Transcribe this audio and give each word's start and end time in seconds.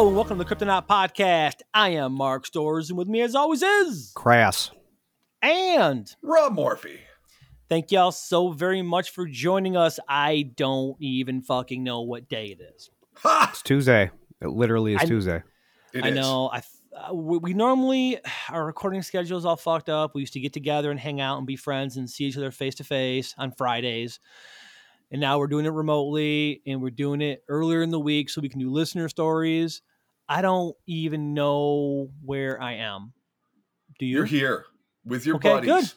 Hello 0.00 0.08
and 0.08 0.16
welcome 0.16 0.38
to 0.38 0.44
the 0.44 0.54
Cryptonaut 0.56 0.86
Podcast. 0.86 1.56
I 1.74 1.90
am 1.90 2.14
Mark 2.14 2.46
Stores, 2.46 2.88
and 2.88 2.96
with 2.96 3.06
me, 3.06 3.20
as 3.20 3.34
always, 3.34 3.62
is 3.62 4.12
Crass. 4.14 4.70
and 5.42 6.10
Rob 6.22 6.54
Morphy. 6.54 7.00
thank 7.68 7.92
y'all 7.92 8.10
so 8.10 8.50
very 8.50 8.80
much 8.80 9.10
for 9.10 9.26
joining 9.26 9.76
us. 9.76 10.00
I 10.08 10.52
don't 10.56 10.96
even 11.00 11.42
fucking 11.42 11.84
know 11.84 12.00
what 12.00 12.30
day 12.30 12.46
it 12.46 12.62
is. 12.74 12.88
Ha! 13.16 13.48
It's 13.50 13.60
Tuesday. 13.60 14.10
It 14.40 14.48
literally 14.48 14.94
is 14.94 15.02
I- 15.02 15.04
Tuesday. 15.04 15.42
It 15.92 16.02
I 16.02 16.08
is. 16.08 16.14
know. 16.14 16.48
I 16.50 16.62
uh, 16.96 17.12
we, 17.12 17.36
we 17.36 17.52
normally 17.52 18.20
our 18.48 18.64
recording 18.64 19.02
schedule 19.02 19.36
is 19.36 19.44
all 19.44 19.56
fucked 19.56 19.90
up. 19.90 20.14
We 20.14 20.22
used 20.22 20.32
to 20.32 20.40
get 20.40 20.54
together 20.54 20.90
and 20.90 20.98
hang 20.98 21.20
out 21.20 21.36
and 21.36 21.46
be 21.46 21.56
friends 21.56 21.98
and 21.98 22.08
see 22.08 22.24
each 22.24 22.38
other 22.38 22.50
face 22.50 22.76
to 22.76 22.84
face 22.84 23.34
on 23.36 23.52
Fridays. 23.52 24.18
And 25.10 25.20
now 25.20 25.38
we're 25.38 25.46
doing 25.46 25.66
it 25.66 25.72
remotely 25.72 26.62
and 26.66 26.80
we're 26.80 26.88
doing 26.88 27.20
it 27.20 27.44
earlier 27.48 27.82
in 27.82 27.90
the 27.90 28.00
week 28.00 28.30
so 28.30 28.40
we 28.40 28.48
can 28.48 28.60
do 28.60 28.70
listener 28.70 29.06
stories. 29.10 29.82
I 30.30 30.42
don't 30.42 30.76
even 30.86 31.34
know 31.34 32.08
where 32.24 32.62
I 32.62 32.74
am. 32.74 33.12
Do 33.98 34.06
you? 34.06 34.16
You're 34.18 34.24
here 34.26 34.64
with 35.04 35.26
your 35.26 35.36
Okay, 35.36 35.48
buddies. 35.66 35.96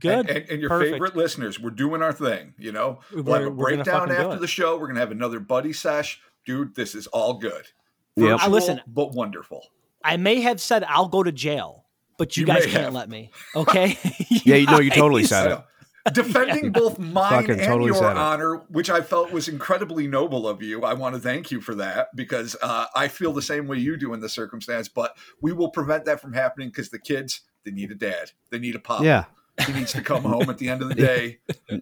good. 0.00 0.28
And, 0.28 0.30
and, 0.30 0.50
and 0.50 0.60
your 0.62 0.70
Perfect. 0.70 0.92
favorite 0.94 1.14
listeners. 1.16 1.60
We're 1.60 1.70
doing 1.70 2.00
our 2.02 2.12
thing, 2.12 2.54
you 2.58 2.72
know? 2.72 3.00
We'll 3.12 3.22
We're- 3.24 3.44
have 3.44 3.52
a 3.52 3.54
breakdown 3.54 4.10
after 4.10 4.38
the 4.38 4.46
show. 4.46 4.74
We're 4.78 4.86
going 4.86 4.94
to 4.94 5.00
have 5.00 5.10
another 5.12 5.40
buddy 5.40 5.72
sesh. 5.74 6.20
Dude, 6.46 6.74
this 6.74 6.94
is 6.94 7.06
all 7.08 7.34
good. 7.34 7.66
Yep. 8.16 8.30
Virtual, 8.40 8.50
Listen. 8.50 8.80
but 8.86 9.12
wonderful. 9.12 9.62
I 10.02 10.16
may 10.16 10.40
have 10.40 10.60
said 10.60 10.82
I'll 10.84 11.08
go 11.08 11.22
to 11.22 11.30
jail, 11.32 11.84
but 12.16 12.36
you, 12.36 12.42
You 12.42 12.46
guys 12.46 12.62
can't 12.64 12.84
have. 12.84 12.94
let 12.94 13.10
me. 13.10 13.30
Okay? 13.54 13.98
Yeah, 14.44 14.56
you 14.56 14.66
know, 14.66 14.78
you 14.80 14.90
totally 14.90 15.24
said 15.24 15.50
it. 15.52 15.58
Know. 16.06 16.12
Defending 16.12 16.72
both 16.72 16.98
mine 16.98 17.30
Fucking 17.30 17.50
and 17.50 17.60
totally 17.62 17.86
your 17.86 17.94
said 17.96 18.12
it. 18.12 18.16
honor, 18.16 18.56
which 18.68 18.90
I 18.90 19.00
felt 19.00 19.32
was 19.32 19.48
incredibly 19.48 20.06
noble 20.06 20.48
of 20.48 20.62
you. 20.62 20.82
I 20.84 20.94
want 20.94 21.14
to 21.14 21.20
thank 21.20 21.50
you 21.50 21.60
for 21.60 21.74
that 21.76 22.14
because 22.16 22.56
uh, 22.62 22.86
I 22.94 23.08
feel 23.08 23.32
the 23.32 23.42
same 23.42 23.66
way 23.66 23.78
you 23.78 23.96
do 23.96 24.14
in 24.14 24.20
the 24.20 24.28
circumstance. 24.28 24.88
But 24.88 25.16
we 25.40 25.52
will 25.52 25.70
prevent 25.70 26.04
that 26.06 26.20
from 26.20 26.32
happening 26.32 26.68
because 26.68 26.90
the 26.90 26.98
kids 26.98 27.42
they 27.64 27.70
need 27.70 27.90
a 27.90 27.94
dad, 27.96 28.30
they 28.50 28.58
need 28.58 28.74
a 28.74 28.78
pop. 28.78 29.02
Yeah. 29.02 29.24
He 29.66 29.72
needs 29.72 29.92
to 29.92 30.02
come 30.02 30.22
home 30.22 30.48
at 30.50 30.58
the 30.58 30.68
end 30.68 30.82
of 30.82 30.88
the 30.88 30.94
day, 30.94 31.38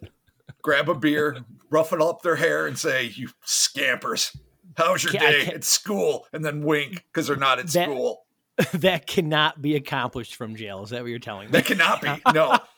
grab 0.62 0.88
a 0.88 0.94
beer, 0.94 1.38
roughen 1.70 2.00
up 2.00 2.22
their 2.22 2.36
hair, 2.36 2.66
and 2.66 2.78
say, 2.78 3.06
"You 3.14 3.28
scampers, 3.44 4.36
how's 4.76 5.02
your 5.04 5.12
Can't- 5.12 5.48
day 5.48 5.52
at 5.52 5.64
school?" 5.64 6.26
And 6.32 6.44
then 6.44 6.62
wink 6.62 7.04
because 7.12 7.26
they're 7.26 7.36
not 7.36 7.58
at 7.58 7.66
That- 7.68 7.84
school. 7.88 8.20
that 8.74 9.08
cannot 9.08 9.60
be 9.60 9.74
accomplished 9.74 10.36
from 10.36 10.54
jail. 10.54 10.84
Is 10.84 10.90
that 10.90 11.02
what 11.02 11.10
you're 11.10 11.18
telling 11.18 11.46
me? 11.46 11.50
That 11.50 11.64
cannot 11.66 12.00
be. 12.00 12.08
No, 12.32 12.56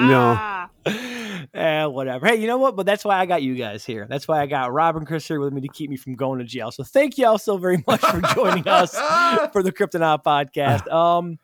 No. 0.00 0.66
Eh, 1.54 1.84
whatever. 1.86 2.26
Hey, 2.26 2.36
you 2.36 2.46
know 2.46 2.58
what? 2.58 2.76
But 2.76 2.84
that's 2.84 3.04
why 3.04 3.18
I 3.18 3.26
got 3.26 3.42
you 3.42 3.54
guys 3.54 3.84
here. 3.84 4.06
That's 4.08 4.28
why 4.28 4.40
I 4.40 4.46
got 4.46 4.72
Rob 4.72 4.96
and 4.96 5.06
Chris 5.06 5.26
here 5.26 5.40
with 5.40 5.52
me 5.52 5.60
to 5.62 5.68
keep 5.68 5.88
me 5.88 5.96
from 5.96 6.14
going 6.14 6.40
to 6.40 6.44
jail. 6.44 6.70
So 6.70 6.84
thank 6.84 7.16
you 7.16 7.26
all 7.26 7.38
so 7.38 7.56
very 7.56 7.82
much 7.86 8.00
for 8.00 8.20
joining 8.34 8.66
us 8.68 8.92
for 9.52 9.62
the 9.62 9.72
Cryptonaut 9.72 10.22
podcast. 10.24 10.86
Um, 10.98 11.38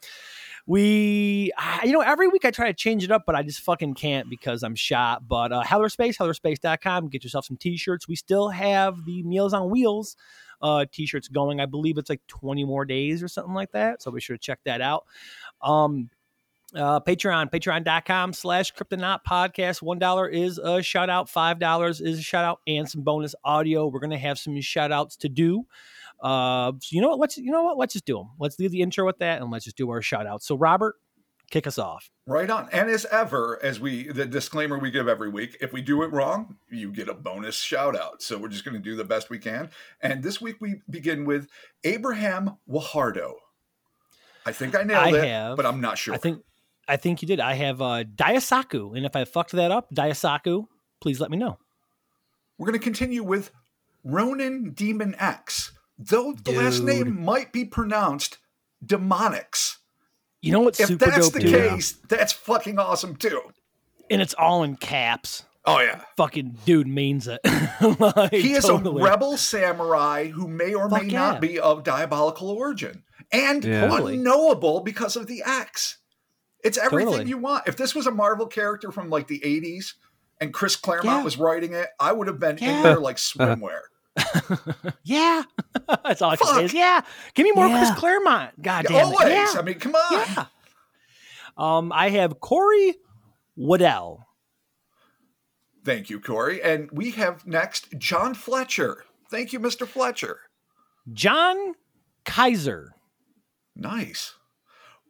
we, 0.67 1.53
you 1.84 1.93
know, 1.93 2.01
every 2.01 2.27
week 2.29 2.45
I 2.45 2.51
try 2.51 2.67
to 2.69 2.75
change 2.75 3.05
it 3.05 3.11
up, 3.11 3.25
but 3.27 3.34
I 3.34 3.43
just 3.43 3.61
fucking 3.61 3.95
can't 3.95 4.31
because 4.31 4.62
I'm 4.62 4.75
shot. 4.75 5.29
But 5.29 5.53
uh, 5.53 5.62
Hellorspace, 5.62 6.17
hellorspace.com, 6.17 7.09
get 7.09 7.23
yourself 7.23 7.45
some 7.45 7.56
t-shirts. 7.56 8.09
We 8.09 8.17
still 8.17 8.49
have 8.49 9.05
the 9.05 9.23
Meals 9.23 9.53
on 9.53 9.71
Wheels 9.71 10.17
uh, 10.62 10.87
t-shirts 10.91 11.29
going. 11.29 11.61
I 11.61 11.67
believe 11.67 11.99
it's 11.99 12.09
like 12.09 12.23
20 12.29 12.65
more 12.65 12.84
days 12.84 13.23
or 13.23 13.29
something 13.29 13.55
like 13.55 13.73
that. 13.73 14.03
So 14.03 14.11
be 14.11 14.21
sure 14.21 14.37
to 14.37 14.41
check 14.41 14.61
that 14.65 14.81
out. 14.81 15.05
Um, 15.62 16.09
uh, 16.75 17.01
Patreon, 17.01 17.51
patreon.com 17.51 18.33
slash 18.33 18.73
cryptonaut 18.75 19.21
podcast. 19.29 19.83
One 19.83 19.99
dollar 19.99 20.29
is 20.29 20.59
a 20.59 20.83
shout 20.83 21.11
out, 21.11 21.29
five 21.29 21.59
dollars 21.59 22.01
is 22.01 22.19
a 22.19 22.23
shout 22.23 22.45
out, 22.45 22.61
and 22.67 22.89
some 22.89 23.03
bonus 23.03 23.35
audio. 23.45 23.87
We're 23.87 24.01
gonna 24.01 24.19
have 24.19 24.39
some 24.39 24.61
shout 24.61 24.93
outs 24.93 25.17
to 25.19 25.29
do. 25.29 25.65
Uh, 26.23 26.73
so 26.81 26.95
you 26.95 27.01
know 27.01 27.09
what? 27.11 27.19
Let's 27.19 27.37
you 27.39 27.51
know 27.51 27.62
what? 27.62 27.77
Let's 27.79 27.93
just 27.93 28.05
do 28.05 28.17
them. 28.17 28.31
Let's 28.39 28.59
leave 28.59 28.71
the 28.71 28.81
intro 28.83 29.05
with 29.07 29.19
that, 29.19 29.41
and 29.41 29.51
let's 29.51 29.65
just 29.65 29.77
do 29.77 29.91
our 29.91 30.03
shout 30.03 30.27
out. 30.27 30.43
So 30.43 30.57
Robert, 30.57 30.97
kick 31.51 31.67
us 31.67 31.79
off. 31.79 32.11
right 32.27 32.49
on. 32.49 32.69
And 32.73 32.89
as 32.89 33.05
ever, 33.06 33.59
as 33.62 33.79
we 33.79 34.09
the 34.09 34.27
disclaimer 34.27 34.79
we 34.79 34.91
give 34.91 35.09
every 35.09 35.29
week, 35.29 35.56
if 35.61 35.73
we 35.73 35.83
do 35.83 36.03
it 36.03 36.12
wrong, 36.12 36.56
you 36.71 36.91
get 36.91 37.09
a 37.09 37.15
bonus 37.15 37.56
shout 37.56 37.97
out. 37.97 38.23
So 38.23 38.39
we're 38.39 38.49
just 38.49 38.65
going 38.65 38.75
to 38.77 38.81
do 38.83 38.97
the 38.97 39.05
best 39.05 39.31
we 39.31 39.39
can. 39.39 39.71
And 40.01 40.23
this 40.23 40.41
week 40.41 40.56
we 40.61 40.81
begin 40.89 41.25
with 41.25 41.49
Abraham 41.85 42.56
Wahardo. 42.69 43.35
I 44.47 44.53
think 44.53 44.75
I 44.75 44.83
nailed 44.83 45.15
I 45.15 45.19
it, 45.19 45.25
have. 45.29 45.56
but 45.56 45.65
I'm 45.67 45.81
not 45.81 45.97
sure. 45.99 46.15
I 46.15 46.19
think 46.19 46.43
I 46.89 46.97
think 46.97 47.22
you 47.22 47.28
did. 47.28 47.41
I 47.41 47.55
have 47.55 47.81
uh, 47.81 48.05
Diasaku, 48.05 48.97
and 48.97 49.06
if 49.06 49.17
I 49.17 49.25
fucked 49.25 49.53
that 49.53 49.71
up, 49.71 49.91
Diasaku, 49.91 50.67
please 51.00 51.21
let 51.21 51.31
me 51.31 51.37
know. 51.37 51.59
We're 52.59 52.67
going 52.67 52.78
to 52.78 52.84
continue 52.84 53.22
with 53.22 53.50
Ronin 54.05 54.72
Demon 54.72 55.15
X, 55.19 55.73
though 55.99 56.33
the 56.33 56.53
last 56.53 56.81
name 56.83 57.25
might 57.25 57.53
be 57.53 57.65
pronounced 57.65 58.39
Demonics. 58.84 59.77
You 60.43 60.53
know 60.53 60.61
what's 60.61 60.78
If 60.78 60.89
super 60.89 61.06
that's 61.06 61.31
dope 61.31 61.33
the 61.33 61.41
too? 61.49 61.50
case, 61.71 61.93
that's 62.09 62.33
fucking 62.33 62.78
awesome 62.78 63.17
too. 63.17 63.41
and 64.11 64.21
it's 64.21 64.34
all 64.34 64.62
in 64.62 64.77
caps. 64.77 65.44
Oh 65.65 65.81
yeah. 65.81 66.03
Fucking 66.19 66.59
dude 66.67 66.87
means 66.87 67.27
it. 67.28 67.41
Like, 67.99 68.33
He 68.33 68.53
is 68.53 68.65
totally. 68.67 69.00
a 69.03 69.05
rebel 69.05 69.37
samurai 69.39 70.28
who 70.28 70.47
may 70.47 70.75
or 70.75 70.89
may 70.91 71.05
yeah. 71.06 71.19
not 71.19 71.41
be 71.41 71.59
of 71.59 71.83
diabolical 71.83 72.50
origin 72.50 73.03
and 73.33 73.65
Yeah. 73.65 73.91
Unknowable 73.97 74.81
because 74.81 75.17
of 75.17 75.27
the 75.27 75.43
X. 75.44 75.97
It's 76.65 76.79
everything 76.79 77.13
Totally. 77.13 77.29
you 77.29 77.39
want. 77.39 77.69
If 77.69 77.77
this 77.77 77.95
was 77.95 78.07
a 78.07 78.11
Marvel 78.11 78.47
character 78.47 78.91
from 78.91 79.11
like 79.11 79.27
the 79.29 79.41
80s 79.41 79.93
and 80.41 80.53
Chris 80.53 80.75
Claremont 80.77 81.19
Yeah. 81.19 81.23
was 81.25 81.39
writing 81.39 81.75
it, 81.75 81.89
I 82.01 82.11
would 82.13 82.27
have 82.27 82.41
been 82.41 82.59
Yeah. 82.61 82.77
in 82.79 82.83
there 82.83 82.99
like 82.99 83.17
swimwear. 83.17 83.81
Yeah, 85.05 85.43
that's 86.05 86.23
all 86.23 86.31
I 86.31 86.37
can 86.37 86.47
say. 86.47 86.65
Is 86.65 86.73
yeah, 86.75 87.01
give 87.35 87.45
me 87.45 87.53
more 87.53 87.69
Chris 87.69 87.91
Claremont. 87.97 88.61
God 88.63 88.87
damn 88.89 89.07
Always. 89.07 89.29
it. 89.29 89.33
Yeah. 89.33 89.53
I 89.57 89.63
mean, 89.63 89.79
come 89.79 89.95
on. 89.95 90.13
yeah. 90.13 90.45
Um, 91.57 91.93
I 91.93 92.09
have 92.11 92.41
Corey 92.41 92.95
Waddell. 93.57 94.27
Thank 95.85 96.09
you, 96.11 96.19
Corey. 96.21 96.63
And 96.63 96.89
we 96.93 97.11
have 97.13 97.47
next 97.47 97.89
John 97.99 98.35
Fletcher. 98.35 99.05
Thank 99.31 99.53
you, 99.53 99.61
Mr. 99.61 99.87
Fletcher. 99.87 100.39
John 101.13 101.75
Kaiser. 102.25 102.95
Nice. 103.77 104.35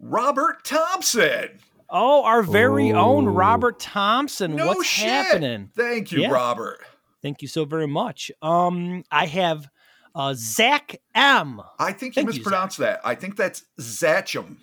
Robert 0.08 0.64
Thompson. 0.64 1.60
Oh, 1.88 2.24
our 2.24 2.42
very 2.42 2.92
own 2.92 3.26
Robert 3.26 3.80
Thompson. 3.80 4.54
No 4.56 4.66
What's 4.68 4.84
shit. 4.86 5.08
happening? 5.08 5.70
Thank 5.74 6.12
you, 6.12 6.22
Yeah. 6.22 6.30
Robert. 6.30 6.80
Thank 7.22 7.40
you 7.40 7.48
so 7.48 7.64
very 7.64 7.86
much. 7.86 8.30
Um, 8.42 9.04
I 9.10 9.26
have 9.26 9.68
uh, 10.14 10.34
Zach 10.36 10.96
M. 11.14 11.60
I 11.78 11.92
think 11.92 12.16
you 12.16 12.22
Thank 12.22 12.34
you, 12.34 12.40
mispronounced 12.40 12.78
that. 12.78 13.00
I 13.04 13.14
think 13.14 13.36
that's 13.36 13.64
Zachum. 13.80 14.56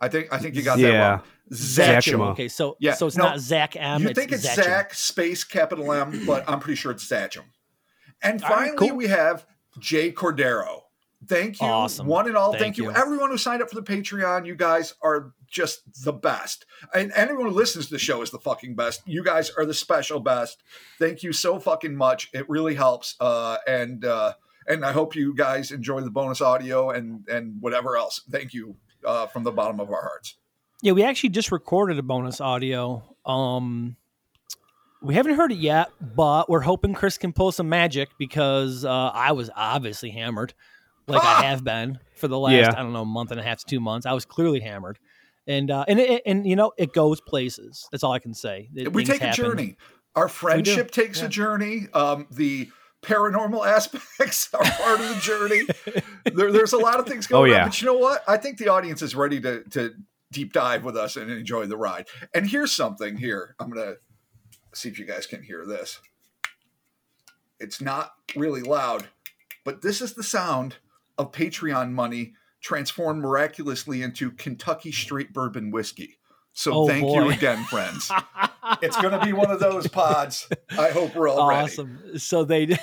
I 0.00 0.08
think 0.08 0.32
I 0.32 0.38
think 0.38 0.54
you 0.56 0.62
got 0.62 0.78
that 0.78 0.82
Yeah. 0.92 1.08
wrong. 1.10 1.22
Zachum. 1.52 2.14
Zachum. 2.18 2.30
Okay, 2.32 2.48
so 2.48 2.76
Yeah, 2.80 2.94
so 2.94 3.06
it's 3.06 3.16
no, 3.16 3.24
not 3.24 3.38
Zach 3.40 3.74
M. 3.76 4.02
You 4.02 4.08
it's 4.08 4.18
think 4.18 4.32
it's 4.32 4.46
Zachum. 4.46 4.64
Zach 4.64 4.94
space 4.94 5.44
capital 5.44 5.92
M, 5.92 6.24
but 6.26 6.44
I'm 6.48 6.60
pretty 6.60 6.76
sure 6.76 6.90
it's 6.92 7.08
Zachum. 7.08 7.44
And 8.22 8.42
All 8.42 8.50
right, 8.50 8.58
finally, 8.70 8.88
cool. 8.88 8.96
we 8.96 9.06
have 9.06 9.46
Jay 9.78 10.10
Cordero. 10.12 10.82
Thank 11.26 11.60
you, 11.60 11.66
Awesome. 11.66 12.06
one 12.06 12.28
and 12.28 12.36
all. 12.36 12.52
Thank, 12.52 12.62
Thank 12.62 12.78
you. 12.78 12.84
you. 12.84 12.90
everyone 12.92 13.30
who 13.30 13.38
signed 13.38 13.60
up 13.60 13.68
for 13.68 13.74
the 13.74 13.82
Patreon. 13.82 14.46
You 14.46 14.54
guys 14.54 14.94
are 15.02 15.32
just 15.48 16.04
the 16.04 16.12
best, 16.12 16.64
and 16.94 17.10
anyone 17.16 17.46
who 17.46 17.50
listens 17.50 17.86
to 17.86 17.92
the 17.94 17.98
show 17.98 18.22
is 18.22 18.30
the 18.30 18.38
fucking 18.38 18.76
best. 18.76 19.02
You 19.04 19.24
guys 19.24 19.50
are 19.50 19.66
the 19.66 19.74
special 19.74 20.20
best. 20.20 20.62
Thank 20.98 21.22
you 21.24 21.32
so 21.32 21.58
fucking 21.58 21.96
much. 21.96 22.30
It 22.32 22.48
really 22.48 22.74
helps, 22.76 23.16
uh, 23.18 23.56
and 23.66 24.04
uh, 24.04 24.34
and 24.68 24.84
I 24.84 24.92
hope 24.92 25.16
you 25.16 25.34
guys 25.34 25.72
enjoy 25.72 26.02
the 26.02 26.10
bonus 26.10 26.40
audio 26.40 26.90
and 26.90 27.26
and 27.28 27.60
whatever 27.60 27.96
else. 27.96 28.20
Thank 28.30 28.54
you 28.54 28.76
uh, 29.04 29.26
from 29.26 29.42
the 29.42 29.52
bottom 29.52 29.80
of 29.80 29.90
our 29.90 30.02
hearts. 30.02 30.36
Yeah, 30.82 30.92
we 30.92 31.02
actually 31.02 31.30
just 31.30 31.50
recorded 31.50 31.98
a 31.98 32.02
bonus 32.02 32.40
audio. 32.40 33.16
Um, 33.26 33.96
we 35.02 35.14
haven't 35.14 35.34
heard 35.34 35.50
it 35.52 35.58
yet, 35.58 35.88
but 36.00 36.48
we're 36.48 36.60
hoping 36.60 36.94
Chris 36.94 37.18
can 37.18 37.32
pull 37.32 37.50
some 37.50 37.68
magic 37.68 38.10
because 38.18 38.84
uh, 38.84 39.10
I 39.12 39.32
was 39.32 39.50
obviously 39.56 40.10
hammered, 40.10 40.54
like 41.08 41.22
Ah! 41.24 41.40
I 41.40 41.44
have 41.46 41.64
been 41.64 41.98
for 42.14 42.28
the 42.28 42.38
last 42.38 42.54
Yeah. 42.54 42.70
I 42.76 42.82
don't 42.82 42.92
know 42.92 43.04
month 43.04 43.30
and 43.30 43.40
a 43.40 43.42
half 43.42 43.58
to 43.60 43.66
two 43.66 43.80
months. 43.80 44.06
I 44.06 44.12
was 44.12 44.24
clearly 44.24 44.60
hammered, 44.60 44.98
and 45.46 45.70
uh, 45.70 45.84
and 45.88 45.98
it, 46.00 46.22
and 46.26 46.46
you 46.46 46.56
know 46.56 46.72
it 46.76 46.92
goes 46.92 47.20
places. 47.20 47.88
That's 47.90 48.04
all 48.04 48.12
I 48.12 48.18
can 48.18 48.34
say. 48.34 48.68
It- 48.74 48.92
we 48.92 49.04
things 49.04 49.18
take 49.18 49.22
a 49.22 49.26
happen. 49.28 49.44
journey. 49.44 49.76
Our 50.16 50.28
friendship 50.28 50.90
takes 50.90 51.20
Yeah. 51.20 51.26
a 51.26 51.28
journey. 51.28 51.86
Um, 51.94 52.26
the 52.30 52.68
paranormal 53.02 53.64
aspects 53.76 54.52
are 54.52 54.62
part 54.64 55.00
of 55.00 55.08
the 55.08 55.20
journey. 55.20 55.62
there, 56.34 56.50
there's 56.50 56.72
a 56.72 56.78
lot 56.78 56.98
of 56.98 57.06
things 57.06 57.26
going 57.28 57.50
Oh, 57.50 57.54
yeah. 57.54 57.62
on, 57.62 57.68
but 57.68 57.80
you 57.80 57.86
know 57.86 57.96
what? 57.98 58.24
I 58.26 58.36
think 58.36 58.58
the 58.58 58.68
audience 58.68 59.00
is 59.02 59.14
ready 59.14 59.40
to 59.40 59.62
to 59.70 59.94
deep 60.32 60.52
dive 60.52 60.84
with 60.84 60.96
us 60.96 61.16
and 61.16 61.30
enjoy 61.30 61.66
the 61.66 61.76
ride. 61.76 62.06
And 62.34 62.48
here's 62.48 62.72
something 62.72 63.16
here. 63.16 63.54
I'm 63.60 63.70
gonna 63.70 63.94
see 64.74 64.88
if 64.88 64.98
you 64.98 65.04
guys 65.06 65.26
can 65.26 65.42
hear 65.42 65.64
this. 65.64 66.00
It's 67.60 67.80
not 67.80 68.12
really 68.36 68.60
loud, 68.62 69.08
but 69.64 69.82
this 69.82 70.00
is 70.00 70.14
the 70.14 70.22
sound 70.22 70.76
of 71.18 71.32
Patreon 71.32 71.90
money 71.92 72.32
transformed 72.62 73.22
miraculously 73.22 74.02
into 74.02 74.30
Kentucky 74.32 74.92
straight 74.92 75.32
bourbon 75.32 75.70
whiskey. 75.70 76.18
So 76.52 76.72
Oh, 76.74 76.88
thank 76.88 77.02
boy. 77.02 77.22
you 77.24 77.30
again, 77.30 77.62
friends. 77.64 78.10
it's 78.82 79.00
going 79.00 79.18
to 79.18 79.24
be 79.24 79.32
one 79.32 79.50
of 79.50 79.60
those 79.60 79.86
pods. 79.86 80.48
I 80.76 80.90
hope 80.90 81.14
we're 81.14 81.28
all 81.28 81.48
ready. 81.48 81.62
awesome. 81.64 82.18
So 82.18 82.44
they 82.44 82.76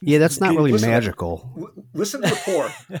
Yeah, 0.00 0.18
that's 0.18 0.40
not 0.40 0.54
really 0.54 0.70
Listen- 0.72 0.90
magical. 0.90 1.72
Listen 1.94 2.22
to 2.22 2.28
the 2.28 2.36
pour. 2.44 2.70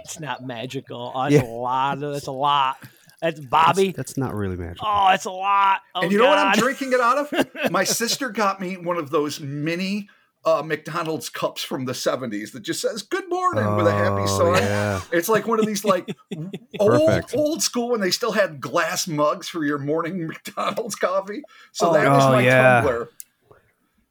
It's 0.00 0.20
not 0.20 0.42
magical. 0.46 1.12
Oh, 1.14 1.22
that's 1.24 1.34
Yeah. 1.34 1.42
a 1.44 1.50
lot. 1.52 2.02
Of, 2.02 2.14
that's 2.14 2.28
a 2.28 2.32
lot. 2.32 2.76
That's 3.20 3.40
Bobby. 3.40 3.86
That's, 3.86 3.96
that's 3.96 4.16
not 4.16 4.34
really 4.34 4.56
magical. 4.56 4.86
oh, 4.88 5.08
it's 5.10 5.26
a 5.26 5.30
lot. 5.30 5.80
Oh, 5.94 6.00
and 6.02 6.12
you 6.12 6.18
know 6.18 6.28
what 6.28 6.38
I'm 6.38 6.56
drinking 6.56 6.92
it 6.94 7.00
out 7.00 7.18
of? 7.18 7.70
My 7.72 7.84
sister 7.84 8.30
got 8.30 8.58
me 8.60 8.76
one 8.78 8.96
of 8.96 9.10
those 9.10 9.38
mini 9.40 10.08
uh, 10.44 10.62
McDonald's 10.62 11.28
cups 11.28 11.62
from 11.62 11.84
the 11.84 11.92
70s 11.92 12.52
that 12.52 12.60
just 12.60 12.80
says 12.80 13.02
"Good 13.02 13.28
morning" 13.28 13.76
with 13.76 13.86
a 13.86 13.92
happy 13.92 14.22
Oh, 14.22 14.38
sun. 14.54 14.62
Yeah. 14.62 15.00
It's 15.12 15.28
like 15.28 15.46
one 15.46 15.58
of 15.60 15.66
these 15.66 15.84
like 15.84 16.16
old 16.80 17.24
old 17.34 17.62
school 17.62 17.90
when 17.90 18.00
they 18.00 18.10
still 18.10 18.32
had 18.32 18.60
glass 18.60 19.06
mugs 19.08 19.48
for 19.48 19.64
your 19.64 19.78
morning 19.78 20.26
McDonald's 20.28 20.94
coffee. 20.94 21.42
So 21.72 21.92
that 21.92 22.06
Oh, 22.06 22.32
my 22.32 22.42
yeah. 22.42 22.80
tumbler, 22.82 23.08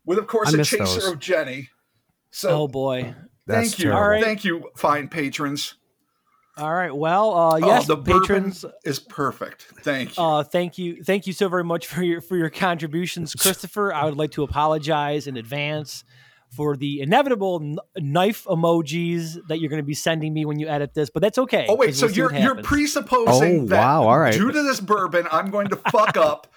with 0.06 0.18
of 0.20 0.28
course 0.28 0.50
I 0.50 0.54
a 0.54 0.58
miss 0.58 0.70
chaser 0.70 0.84
those. 1.02 1.06
of 1.14 1.20
Jenny. 1.20 1.70
So 2.32 2.50
Oh 2.50 2.68
boy. 2.68 3.16
That's 3.48 3.70
thank 3.70 3.80
you, 3.80 3.86
terrible. 3.86 4.02
All 4.04 4.10
right. 4.10 4.24
thank 4.24 4.44
you, 4.44 4.70
fine 4.76 5.08
patrons. 5.08 5.76
All 6.58 6.74
right. 6.74 6.94
Well, 6.94 7.34
uh, 7.38 7.58
yes, 7.58 7.88
oh, 7.90 7.96
the 7.96 8.02
patrons. 8.02 8.66
is 8.84 9.00
perfect. 9.00 9.68
Thank 9.84 10.18
you. 10.18 10.24
Uh, 10.24 10.44
thank 10.44 10.78
you, 10.80 11.04
thank 11.04 11.28
you 11.28 11.34
so 11.34 11.48
very 11.48 11.64
much 11.64 11.86
for 11.88 12.02
your 12.04 12.20
for 12.20 12.36
your 12.36 12.50
contributions, 12.50 13.34
Christopher. 13.40 13.94
I 13.94 14.06
would 14.06 14.18
like 14.18 14.32
to 14.32 14.44
apologize 14.44 15.28
in 15.28 15.38
advance 15.38 16.04
for 16.50 16.76
the 16.78 17.02
inevitable 17.02 17.60
kn- 17.60 17.78
knife 17.98 18.46
emojis 18.46 19.38
that 19.48 19.60
you're 19.60 19.70
going 19.70 19.82
to 19.82 19.86
be 19.86 19.94
sending 19.94 20.34
me 20.34 20.46
when 20.46 20.60
you 20.60 20.68
edit 20.68 20.94
this, 20.94 21.10
but 21.10 21.22
that's 21.22 21.38
okay. 21.38 21.66
oh 21.70 21.76
wait, 21.76 21.96
so 21.96 22.08
we'll 22.08 22.16
you're 22.16 22.34
you're 22.36 22.62
presupposing 22.64 23.62
Oh, 23.62 23.66
that 23.68 23.80
wow, 23.80 24.04
all 24.08 24.20
right. 24.20 24.34
due 24.34 24.52
to 24.52 24.64
this 24.64 24.80
bourbon, 24.80 25.28
I'm 25.32 25.50
going 25.52 25.68
to 25.70 25.76
fuck 25.76 26.18
up 26.18 26.48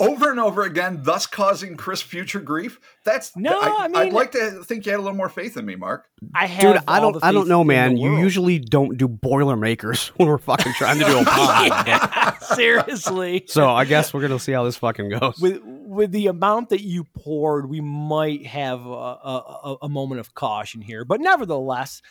over 0.00 0.30
and 0.30 0.38
over 0.38 0.62
again, 0.62 1.00
thus 1.02 1.26
causing 1.26 1.76
Chris 1.76 2.00
future 2.00 2.38
grief. 2.38 2.78
That's 3.04 3.36
No, 3.36 3.58
I 3.60 3.88
I'd 3.92 4.12
like 4.12 4.30
to 4.30 4.62
think 4.62 4.86
you 4.86 4.92
had 4.92 4.98
a 4.98 5.02
little 5.02 5.16
more 5.16 5.28
faith 5.28 5.56
in 5.56 5.66
me, 5.66 5.74
Mark. 5.74 6.06
I 6.34 6.46
have 6.46 6.74
Dude, 6.74 6.82
I 6.86 7.00
don't 7.00 7.16
I 7.22 7.32
don't 7.32 7.48
know, 7.48 7.64
man. 7.64 7.96
You 7.96 8.16
usually 8.18 8.60
don't 8.60 8.96
do 8.96 9.08
Boilermakers 9.08 10.08
when 10.16 10.28
we're 10.28 10.38
fucking 10.38 10.72
trying 10.74 11.00
to 11.00 11.04
do 11.04 11.18
a 11.18 11.24
pod. 11.26 12.36
seriously. 12.56 13.44
so 13.48 13.68
I 13.70 13.84
guess 13.84 14.14
we're 14.14 14.20
gonna 14.22 14.38
see 14.38 14.52
how 14.52 14.64
this 14.64 14.76
fucking 14.76 15.10
goes. 15.10 15.38
with 15.40 15.60
with 15.88 16.12
the 16.12 16.26
amount 16.26 16.68
that 16.70 16.82
you 16.82 17.04
poured, 17.04 17.68
we 17.68 17.80
might 17.80 18.46
have 18.46 18.84
a, 18.86 18.88
a, 18.90 19.42
a- 19.64 19.76
a 19.82 19.88
moment 19.88 20.20
of 20.20 20.34
caution 20.34 20.80
here. 20.80 21.04
But 21.04 21.20
nevertheless, 21.20 22.02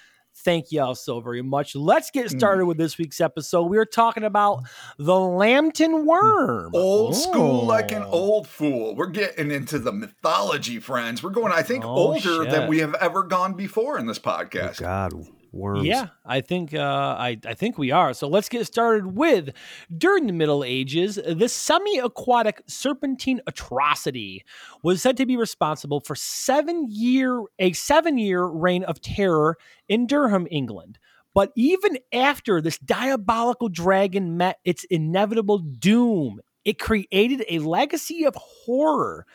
thank 0.44 0.72
you 0.72 0.82
all 0.82 0.94
so 0.96 1.20
very 1.20 1.42
much. 1.42 1.76
Let's 1.76 2.12
get 2.12 2.32
Hmm. 2.32 2.38
started 2.38 2.66
with 2.66 2.78
this 2.78 2.98
week's 2.98 3.20
episode. 3.22 3.64
We 3.64 3.78
are 3.78 3.86
talking 3.86 4.24
about 4.24 4.64
the 4.98 5.18
Lambton 5.20 6.06
worm. 6.06 6.72
Old 6.74 7.16
school 7.16 7.66
like 7.66 7.92
an 7.92 8.04
Oh. 8.04 8.12
old 8.12 8.48
fool. 8.48 8.96
We're 8.96 9.08
getting 9.08 9.52
into 9.52 9.80
the 9.80 9.92
mythology, 9.92 10.80
friends. 10.80 11.24
We're 11.24 11.30
going, 11.32 11.54
I 11.54 11.64
think, 11.64 11.86
Oh, 11.86 11.90
older 11.90 12.46
than 12.46 12.68
we 12.70 12.80
have 12.80 12.94
ever 12.96 13.24
gone 13.24 13.54
before 13.54 13.98
in 13.98 14.06
this 14.08 14.20
Oh, 14.24 14.30
podcast. 14.30 14.80
God, 14.80 15.14
worms. 15.58 15.86
Yeah, 15.86 16.08
I 16.26 16.42
think 16.42 16.74
uh, 16.74 17.16
I 17.18 17.38
I 17.46 17.54
think 17.54 17.78
we 17.78 17.92
are. 17.92 18.14
So 18.14 18.28
let's 18.28 18.50
get 18.50 18.66
started 18.66 19.18
with 19.18 19.50
during 19.96 20.28
the 20.28 20.34
Middle 20.34 20.64
Ages, 20.64 21.20
this 21.26 21.54
semi-aquatic 21.54 22.62
serpentine 22.68 23.42
atrocity 23.48 24.46
was 24.84 25.02
said 25.02 25.18
to 25.18 25.26
be 25.26 25.36
responsible 25.36 26.00
for 26.00 26.16
seven 26.16 26.88
year 26.90 27.44
a 27.60 27.74
seven 27.74 28.18
year 28.18 28.46
reign 28.46 28.84
of 28.84 29.02
terror 29.02 29.58
in 29.90 30.08
Durham, 30.08 30.48
England. 30.50 31.00
But 31.34 31.52
even 31.56 32.00
after 32.14 32.62
this 32.62 32.80
diabolical 32.80 33.70
dragon 33.70 34.38
met 34.38 34.60
its 34.66 34.86
inevitable 34.86 35.60
doom, 35.60 36.40
it 36.66 36.80
created 36.80 37.46
a 37.48 37.60
legacy 37.60 38.26
of 38.26 38.36
horror 38.36 39.26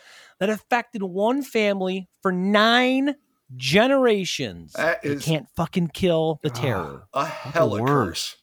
that 0.41 0.51
affected 0.51 1.03
one 1.03 1.43
family 1.43 2.09
for 2.21 2.33
nine 2.33 3.15
generations. 3.57 4.73
That 4.75 5.05
You 5.05 5.19
can't 5.19 5.47
fucking 5.57 5.89
kill 5.89 6.41
the 6.43 6.51
Ah. 6.51 6.61
terror. 6.61 7.03
a 7.15 7.27
hell 7.27 7.75
of 7.75 7.83
a 7.83 7.85
curse. 7.87 8.37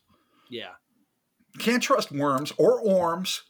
Yeah. 0.50 0.70
Can't 1.60 1.82
trust 1.84 2.12
worms 2.12 2.54
or 2.58 2.82
orms 2.84 3.42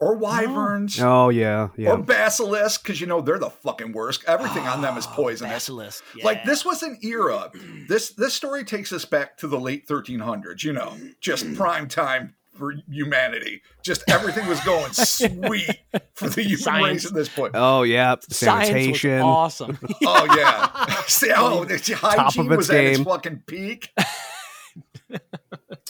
or 0.00 0.16
wyverns. 0.16 1.00
Oh 1.00 1.28
yeah, 1.28 1.68
yeah. 1.76 1.90
Or 1.90 1.98
basilisk, 1.98 2.82
because 2.82 3.00
you 3.00 3.06
know 3.06 3.20
they're 3.20 3.38
the 3.38 3.50
fucking 3.50 3.92
worst. 3.92 4.22
Everything 4.26 4.66
on 4.66 4.80
them 4.80 4.96
is 4.96 5.06
Oh, 5.06 5.12
poisonous. 5.14 5.52
Basilisk. 5.52 6.04
Like 6.22 6.44
this 6.44 6.64
was 6.64 6.82
an 6.82 6.98
era. 7.02 7.50
This 7.88 8.10
this 8.10 8.32
story 8.34 8.64
takes 8.64 8.92
us 8.92 9.04
back 9.04 9.36
to 9.38 9.48
the 9.48 9.58
late 9.58 9.86
1300s. 9.88 10.62
You 10.62 10.72
know, 10.72 10.96
just 11.20 11.52
prime 11.56 11.88
time 11.88 12.34
for 12.58 12.74
humanity. 12.90 13.62
Just 13.82 14.02
everything 14.08 14.46
was 14.46 14.60
going 14.60 14.92
sweet 14.92 15.78
for 16.14 16.28
the 16.28 16.42
human 16.42 16.58
Science. 16.58 16.86
race 16.86 17.06
at 17.06 17.14
this 17.14 17.28
point. 17.28 17.52
Oh 17.54 17.82
yeah, 17.84 18.16
Science 18.28 18.68
sanitation. 18.68 19.18
was 19.18 19.22
awesome. 19.22 19.78
Oh 20.04 20.36
yeah. 20.36 21.02
See, 21.06 21.30
oh, 21.34 21.64
the 21.64 21.76
hygiene 21.94 22.46
its 22.46 22.56
was 22.56 22.70
at 22.70 22.84
its 22.84 23.00
fucking 23.00 23.42
peak. 23.46 23.90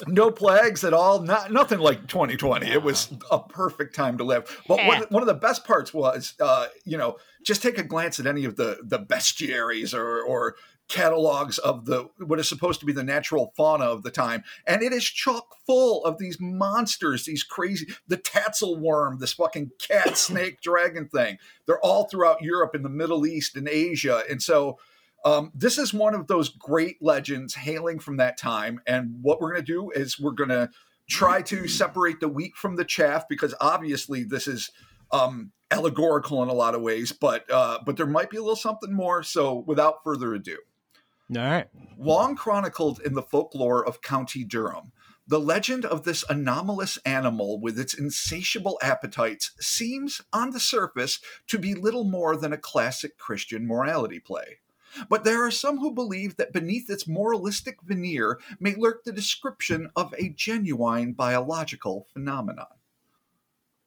no 0.07 0.31
plagues 0.31 0.85
at 0.85 0.93
all. 0.93 1.23
Not 1.23 1.53
nothing 1.53 1.79
like 1.79 2.07
2020. 2.07 2.67
It 2.67 2.83
was 2.83 3.13
a 3.31 3.39
perfect 3.41 3.95
time 3.95 4.19
to 4.19 4.25
live. 4.25 4.63
But 4.69 4.85
one, 4.87 5.03
one 5.11 5.23
of 5.23 5.27
the 5.27 5.35
best 5.35 5.65
parts 5.65 5.93
was, 5.93 6.35
uh, 6.41 6.67
you 6.85 6.97
know, 6.97 7.17
just 7.45 7.63
take 7.63 7.79
a 7.79 7.83
glance 7.83 8.21
at 8.21 8.27
any 8.27 8.45
of 8.45 8.57
the 8.57 8.79
the 8.83 8.99
bestiaries 8.99 9.95
or 9.95 10.23
or 10.23 10.57
catalogs 10.89 11.59
of 11.59 11.85
the 11.85 12.09
what 12.19 12.41
is 12.41 12.49
supposed 12.49 12.81
to 12.81 12.87
be 12.87 12.93
the 12.93 13.05
natural 13.05 13.53
fauna 13.57 13.85
of 13.85 14.03
the 14.03 14.11
time. 14.11 14.43
And 14.67 14.83
it 14.83 14.93
is 14.93 15.05
chock 15.05 15.57
full 15.67 16.05
of 16.05 16.19
these 16.19 16.39
monsters 16.41 17.25
these 17.25 17.45
crazy 17.45 17.87
the 18.09 18.17
tatzel 18.17 18.79
worm 18.79 19.19
this 19.19 19.35
fucking 19.35 19.71
cat 19.79 20.17
snake 20.17 20.61
dragon 20.63 21.09
thing. 21.09 21.39
They're 21.67 21.81
all 21.81 22.09
throughout 22.09 22.43
europe 22.43 22.75
and 22.75 22.85
the 22.85 22.91
middle 22.91 23.27
east 23.27 23.57
and 23.57 23.69
asia. 23.69 24.23
And 24.29 24.43
so 24.43 24.79
um, 25.25 25.53
this 25.55 25.79
is 25.79 25.93
one 25.93 26.15
of 26.15 26.27
those 26.27 26.49
great 26.49 27.03
legends 27.03 27.55
hailing 27.55 27.99
from 27.99 28.19
that 28.19 28.39
time. 28.39 28.81
And 28.87 29.17
what 29.21 29.41
we're 29.41 29.53
going 29.53 29.65
to 29.65 29.73
do 29.73 29.91
is 29.91 30.19
we're 30.19 30.31
going 30.31 30.51
to 30.51 30.71
try 31.09 31.43
to 31.43 31.67
separate 31.67 32.21
the 32.21 32.29
wheat 32.29 32.55
from 32.55 32.77
the 32.77 32.85
chaff 32.85 33.29
because 33.29 33.55
obviously 33.61 34.23
this 34.23 34.47
is 34.47 34.71
um, 35.11 35.51
allegorical 35.71 36.43
in 36.43 36.49
a 36.49 36.55
lot 36.55 36.75
of 36.75 36.83
ways 36.83 37.13
but 37.13 37.51
uh, 37.51 37.79
but 37.85 37.97
there 37.97 38.07
might 38.07 38.31
be 38.31 38.37
a 38.39 38.41
little 38.41 38.57
something 38.57 38.93
more. 38.93 39.23
So 39.23 39.65
without 39.67 40.03
further 40.03 40.33
ado 40.35 40.59
All 41.37 41.43
right. 41.43 41.67
Long 41.99 42.37
chronicled 42.37 43.01
in 43.05 43.15
the 43.15 43.23
folklore 43.23 43.87
of 43.87 44.01
County 44.01 44.45
Durham, 44.45 44.93
the 45.27 45.41
legend 45.41 45.85
of 45.85 46.05
this 46.05 46.25
anomalous 46.31 46.97
animal 47.05 47.61
with 47.61 47.79
its 47.79 47.93
insatiable 47.93 48.79
appetites 48.81 49.51
seems, 49.61 50.23
on 50.33 50.53
the 50.53 50.61
surface, 50.61 51.21
to 51.49 51.59
be 51.59 51.75
little 51.75 52.05
more 52.05 52.35
than 52.35 52.53
a 52.53 52.59
classic 52.59 53.19
Christian 53.19 53.67
morality 53.67 54.21
play. 54.21 54.61
But 55.11 55.25
there 55.25 55.45
are 55.45 55.51
some 55.51 55.79
who 55.79 55.93
believe 55.93 56.37
that 56.37 56.55
beneath 56.55 56.89
its 56.89 57.07
moralistic 57.07 57.83
veneer 57.83 58.39
may 58.59 58.75
lurk 58.75 59.05
the 59.05 59.13
description 59.13 59.91
of 59.95 60.15
a 60.17 60.31
genuine 60.31 61.13
biological 61.13 62.07
phenomenon. 62.11 62.78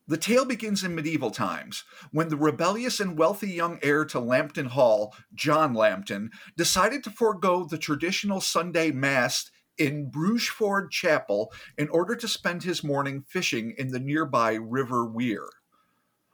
The 0.08 0.18
tale 0.18 0.46
begins 0.46 0.84
in 0.84 0.96
medieval 0.96 1.32
times, 1.32 1.84
when 2.12 2.30
the 2.30 2.38
rebellious 2.38 3.00
and 3.00 3.18
wealthy 3.18 3.50
young 3.50 3.80
heir 3.82 4.04
to 4.06 4.20
Lambton 4.20 4.68
Hall, 4.68 5.16
John 5.34 5.74
Lambton, 5.74 6.32
decided 6.58 7.04
to 7.04 7.12
forego 7.12 7.66
the 7.66 7.78
traditional 7.78 8.42
Sunday 8.42 8.92
Mass 8.92 9.50
in 9.78 10.12
Brugeford 10.12 10.92
Chapel 10.92 11.52
in 11.78 11.88
order 11.90 12.16
to 12.16 12.28
spend 12.28 12.64
his 12.64 12.84
morning 12.84 13.24
fishing 13.28 13.74
in 13.78 13.90
the 13.90 14.00
nearby 14.00 14.54
River 14.54 15.06
Wear. 15.06 15.46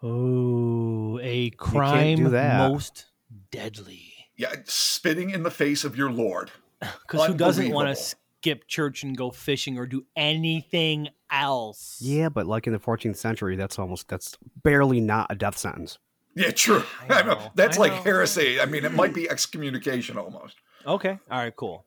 Oh, 0.01 1.19
a 1.21 1.49
crime 1.51 2.31
that. 2.31 2.69
most 2.69 3.05
deadly. 3.51 4.13
Yeah, 4.35 4.53
spitting 4.65 5.31
in 5.31 5.43
the 5.43 5.51
face 5.51 5.83
of 5.83 5.97
your 5.97 6.11
Lord. 6.11 6.51
Because 7.07 7.25
who 7.25 7.33
doesn't 7.33 7.71
want 7.71 7.89
to 7.89 7.95
skip 7.95 8.67
church 8.67 9.01
and 9.01 9.17
go 9.17 9.31
fishing 9.31 9.79
or 9.79 9.87
do 9.87 10.05
anything 10.15 11.09
else? 11.31 11.97
Yeah, 12.01 12.29
but 12.29 12.45
like 12.47 12.67
in 12.67 12.73
the 12.73 12.79
14th 12.79 13.15
century, 13.17 13.55
that's 13.55 13.77
almost 13.79 14.07
that's 14.07 14.37
barely 14.63 14.99
not 14.99 15.27
a 15.31 15.35
death 15.35 15.57
sentence. 15.57 15.97
Yeah, 16.35 16.51
true. 16.51 16.83
I 17.09 17.13
I 17.19 17.21
know. 17.23 17.33
know, 17.33 17.51
That's 17.55 17.77
I 17.77 17.81
like 17.81 17.91
know. 17.93 18.01
heresy. 18.03 18.59
I 18.61 18.65
mean, 18.65 18.85
it 18.85 18.93
might 18.93 19.13
be 19.15 19.29
excommunication 19.29 20.17
almost. 20.17 20.55
Okay. 20.85 21.17
All 21.31 21.39
right. 21.39 21.55
Cool. 21.55 21.83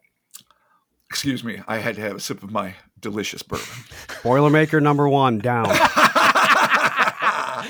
Excuse 1.09 1.43
me. 1.43 1.61
I 1.67 1.79
had 1.79 1.97
to 1.97 2.01
have 2.03 2.17
a 2.17 2.21
sip 2.21 2.43
of 2.43 2.51
my 2.53 2.75
delicious 3.01 3.43
bourbon. 3.43 3.65
Boilermaker 4.23 4.83
number 4.83 5.09
one 5.09 5.39
down. 5.39 5.67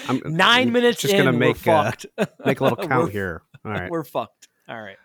I'm 0.08 0.20
Nine 0.24 0.68
I'm 0.68 0.72
minutes 0.72 1.00
Just 1.02 1.14
in, 1.14 1.18
gonna 1.24 1.32
we're 1.32 1.38
make 1.38 1.66
uh, 1.68 1.84
fucked. 1.84 2.06
make 2.44 2.60
a 2.60 2.64
little 2.64 2.86
count 2.86 3.12
here. 3.12 3.42
All 3.64 3.72
right. 3.72 3.90
We're 3.90 4.04
fucked. 4.04 4.48
All 4.68 4.80
right. 4.80 4.96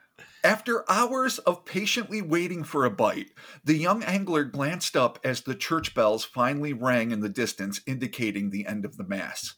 After 0.45 0.87
hours 0.87 1.39
of 1.39 1.65
patiently 1.65 2.21
waiting 2.21 2.63
for 2.63 2.85
a 2.85 2.91
bite, 2.91 3.31
the 3.63 3.73
young 3.73 4.03
angler 4.03 4.43
glanced 4.43 4.95
up 4.95 5.17
as 5.23 5.41
the 5.41 5.55
church 5.55 5.95
bells 5.95 6.23
finally 6.23 6.71
rang 6.71 7.09
in 7.09 7.21
the 7.21 7.29
distance, 7.29 7.81
indicating 7.87 8.51
the 8.51 8.67
end 8.67 8.85
of 8.85 8.95
the 8.95 9.07
Mass. 9.07 9.55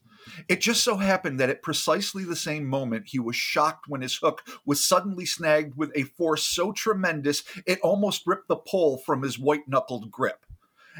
It 0.48 0.62
just 0.62 0.86
so 0.86 0.96
happened 0.96 1.42
that 1.42 1.50
at 1.50 1.62
precisely 1.62 2.24
the 2.24 2.38
same 2.38 2.66
moment, 2.66 3.08
he 3.08 3.20
was 3.20 3.36
shocked 3.36 3.90
when 3.90 4.00
his 4.00 4.16
hook 4.16 4.48
was 4.66 4.82
suddenly 4.82 5.26
snagged 5.26 5.76
with 5.76 5.92
a 5.94 6.04
force 6.04 6.46
so 6.46 6.72
tremendous 6.72 7.44
it 7.66 7.82
almost 7.82 8.24
ripped 8.26 8.48
the 8.48 8.56
pole 8.56 8.98
from 9.06 9.24
his 9.24 9.38
white 9.38 9.68
knuckled 9.68 10.10
grip. 10.10 10.46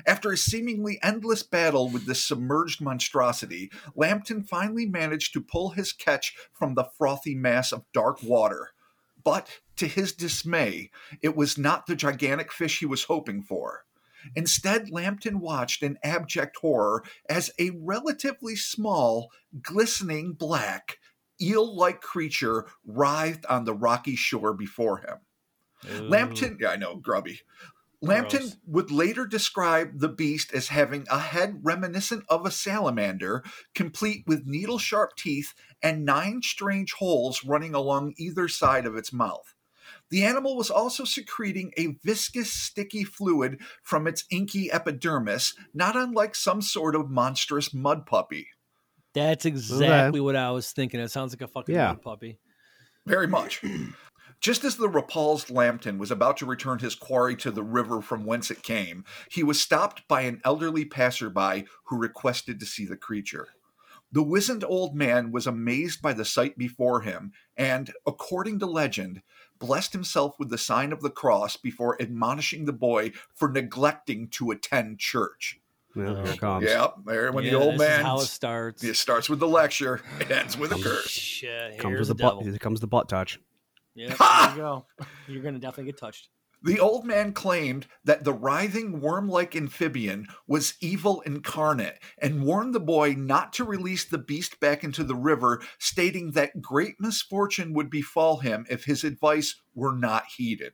After 0.06 0.34
a 0.34 0.38
seemingly 0.38 1.00
endless 1.02 1.44
battle 1.44 1.88
with 1.90 2.06
this 2.06 2.26
submerged 2.26 2.82
monstrosity, 2.82 3.72
Lambton 3.96 4.44
finally 4.44 4.86
managed 4.86 5.32
to 5.32 5.42
pull 5.42 5.70
his 5.70 5.94
catch 5.94 6.36
from 6.52 6.76
the 6.76 6.90
frothy 6.98 7.36
mass 7.36 7.72
of 7.72 7.86
dark 7.94 8.22
water 8.22 8.72
But 9.24 9.60
to 9.78 9.88
his 9.88 10.14
dismay, 10.14 10.92
it 11.22 11.36
was 11.36 11.58
not 11.58 11.86
the 11.86 11.96
gigantic 11.96 12.52
fish 12.52 12.80
he 12.80 12.86
was 12.86 13.06
hoping 13.06 13.42
for. 13.42 13.86
Instead, 14.36 14.90
Lambton 14.90 15.40
watched 15.40 15.84
in 15.84 15.98
abject 16.04 16.58
horror 16.58 17.04
as 17.30 17.52
a 17.60 17.72
relatively 17.72 18.56
small, 18.56 19.32
glistening 19.62 20.34
black, 20.34 20.98
eel 21.42 21.76
like 21.76 22.02
creature 22.02 22.66
writhed 22.86 23.46
on 23.46 23.66
the 23.66 23.74
rocky 23.74 24.16
shore 24.16 24.54
before 24.54 24.98
him. 24.98 25.18
Lambton, 26.10 26.58
yeah, 26.60 26.70
I 26.70 26.76
know, 26.76 26.96
grubby. 26.96 27.42
Lambton 28.02 28.40
Gross. 28.42 28.58
would 28.68 28.92
later 28.92 29.26
describe 29.26 30.00
the 30.00 30.10
beast 30.10 30.54
as 30.54 30.68
having 30.68 31.06
a 31.10 31.20
head 31.20 31.60
reminiscent 31.64 32.24
of 32.30 32.46
a 32.46 32.52
salamander, 32.52 33.44
complete 33.74 34.24
with 34.28 34.46
needle 34.46 34.78
sharp 34.78 35.16
teeth 35.16 35.54
and 35.82 36.06
nine 36.06 36.42
strange 36.44 36.94
holes 36.94 37.44
running 37.44 37.74
along 37.74 38.14
either 38.18 38.48
side 38.48 38.86
of 38.86 38.96
its 38.96 39.12
mouth. 39.12 39.56
The 40.10 40.24
animal 40.24 40.56
was 40.56 40.70
also 40.70 41.06
secreting 41.06 41.72
a 41.78 41.98
viscous, 42.04 42.52
sticky 42.52 43.04
fluid 43.04 43.60
from 43.84 44.06
its 44.06 44.26
inky 44.30 44.72
epidermis, 44.72 45.56
not 45.74 45.96
unlike 45.96 46.36
some 46.36 46.62
sort 46.62 46.96
of 46.96 47.10
monstrous 47.10 47.74
mud 47.74 48.06
puppy. 48.06 48.48
That's 49.14 49.46
exactly 49.46 50.20
what 50.20 50.36
I 50.36 50.52
was 50.52 50.72
thinking. 50.72 51.00
It 51.00 51.10
sounds 51.10 51.34
like 51.34 51.42
a 51.42 51.48
fucking 51.48 51.74
Yeah. 51.74 51.88
mud 51.88 52.02
puppy. 52.02 52.38
Very 53.06 53.28
much. 53.28 53.62
Just 54.40 54.64
as 54.64 54.76
the 54.78 54.88
repulsed 54.90 55.50
Lambton 55.50 55.98
was 55.98 56.12
about 56.12 56.38
to 56.38 56.46
return 56.46 56.80
his 56.80 56.96
quarry 56.96 57.36
to 57.38 57.50
the 57.52 57.64
river 57.64 58.02
from 58.02 58.24
whence 58.26 58.52
it 58.52 58.62
came, 58.64 59.04
he 59.30 59.44
was 59.44 59.60
stopped 59.60 60.08
by 60.08 60.22
an 60.22 60.42
elderly 60.46 60.86
passerby 60.86 61.66
who 61.86 61.98
requested 61.98 62.60
to 62.60 62.66
see 62.66 62.86
the 62.86 62.98
creature. 62.98 63.48
The 64.12 64.24
wizened 64.24 64.64
old 64.64 64.96
man 64.96 65.32
was 65.32 65.48
amazed 65.48 66.02
by 66.02 66.14
the 66.14 66.24
sight 66.24 66.58
before 66.58 67.02
him 67.02 67.34
and, 67.58 67.92
according 68.06 68.60
to 68.60 68.66
legend, 68.66 69.22
blessed 69.60 69.92
himself 69.92 70.36
with 70.40 70.50
the 70.50 70.58
sign 70.58 70.94
of 70.94 71.02
the 71.02 71.10
cross 71.10 71.58
before 71.58 72.02
admonishing 72.02 72.66
the 72.66 72.74
boy 72.74 73.12
for 73.36 73.50
neglecting 73.52 74.30
to 74.30 74.52
attend 74.52 75.00
church. 75.00 75.60
Well, 75.94 76.16
here 76.16 76.34
it 76.34 76.40
comes. 76.40 76.64
Yep, 76.64 76.94
there 77.06 77.32
when 77.32 77.44
Yeah, 77.44 77.52
the 77.52 77.58
old 77.58 77.74
this 77.74 77.82
is 77.82 77.88
man 77.90 78.06
how 78.06 78.20
it 78.20 78.26
starts. 78.28 78.84
it 78.84 78.96
starts 78.96 79.30
with 79.30 79.40
the 79.40 79.48
lecture, 79.48 80.00
it 80.22 80.30
ends 80.32 80.58
with 80.58 80.72
a 80.72 80.76
curse. 80.82 81.10
Shit, 81.10 81.74
uh, 81.74 81.82
Comes 81.82 81.92
here's 81.96 82.08
the 82.08 82.14
the 82.14 82.24
butt. 82.24 82.34
devil. 82.36 82.44
Here 82.52 82.58
comes 82.60 82.80
the 82.80 82.88
butt 82.88 83.10
touch. 83.10 83.40
Yeah, 83.98 84.14
there 84.20 84.52
you 84.52 84.58
go. 84.58 84.86
You're 85.28 85.44
gonna 85.44 85.60
definitely 85.60 85.92
get 85.92 86.00
touched. 86.00 86.30
The 86.64 86.80
old 86.80 87.06
man 87.06 87.34
claimed 87.34 87.88
that 88.04 88.24
the 88.24 88.34
writhing 88.34 89.00
worm 89.00 89.30
like 89.30 89.56
amphibian 89.56 90.28
was 90.48 90.76
evil 90.82 91.22
incarnate 91.22 92.00
and 92.18 92.44
warned 92.44 92.74
the 92.74 92.80
boy 92.80 93.14
not 93.14 93.54
to 93.54 93.64
release 93.64 94.06
the 94.06 94.18
beast 94.18 94.60
back 94.60 94.84
into 94.84 95.04
the 95.04 95.16
river, 95.16 95.62
stating 95.78 96.32
that 96.32 96.62
great 96.62 96.96
misfortune 97.00 97.74
would 97.74 97.90
befall 97.90 98.38
him 98.38 98.66
if 98.70 98.86
his 98.86 99.04
advice 99.04 99.56
were 99.76 99.96
not 99.96 100.26
heeded. 100.36 100.74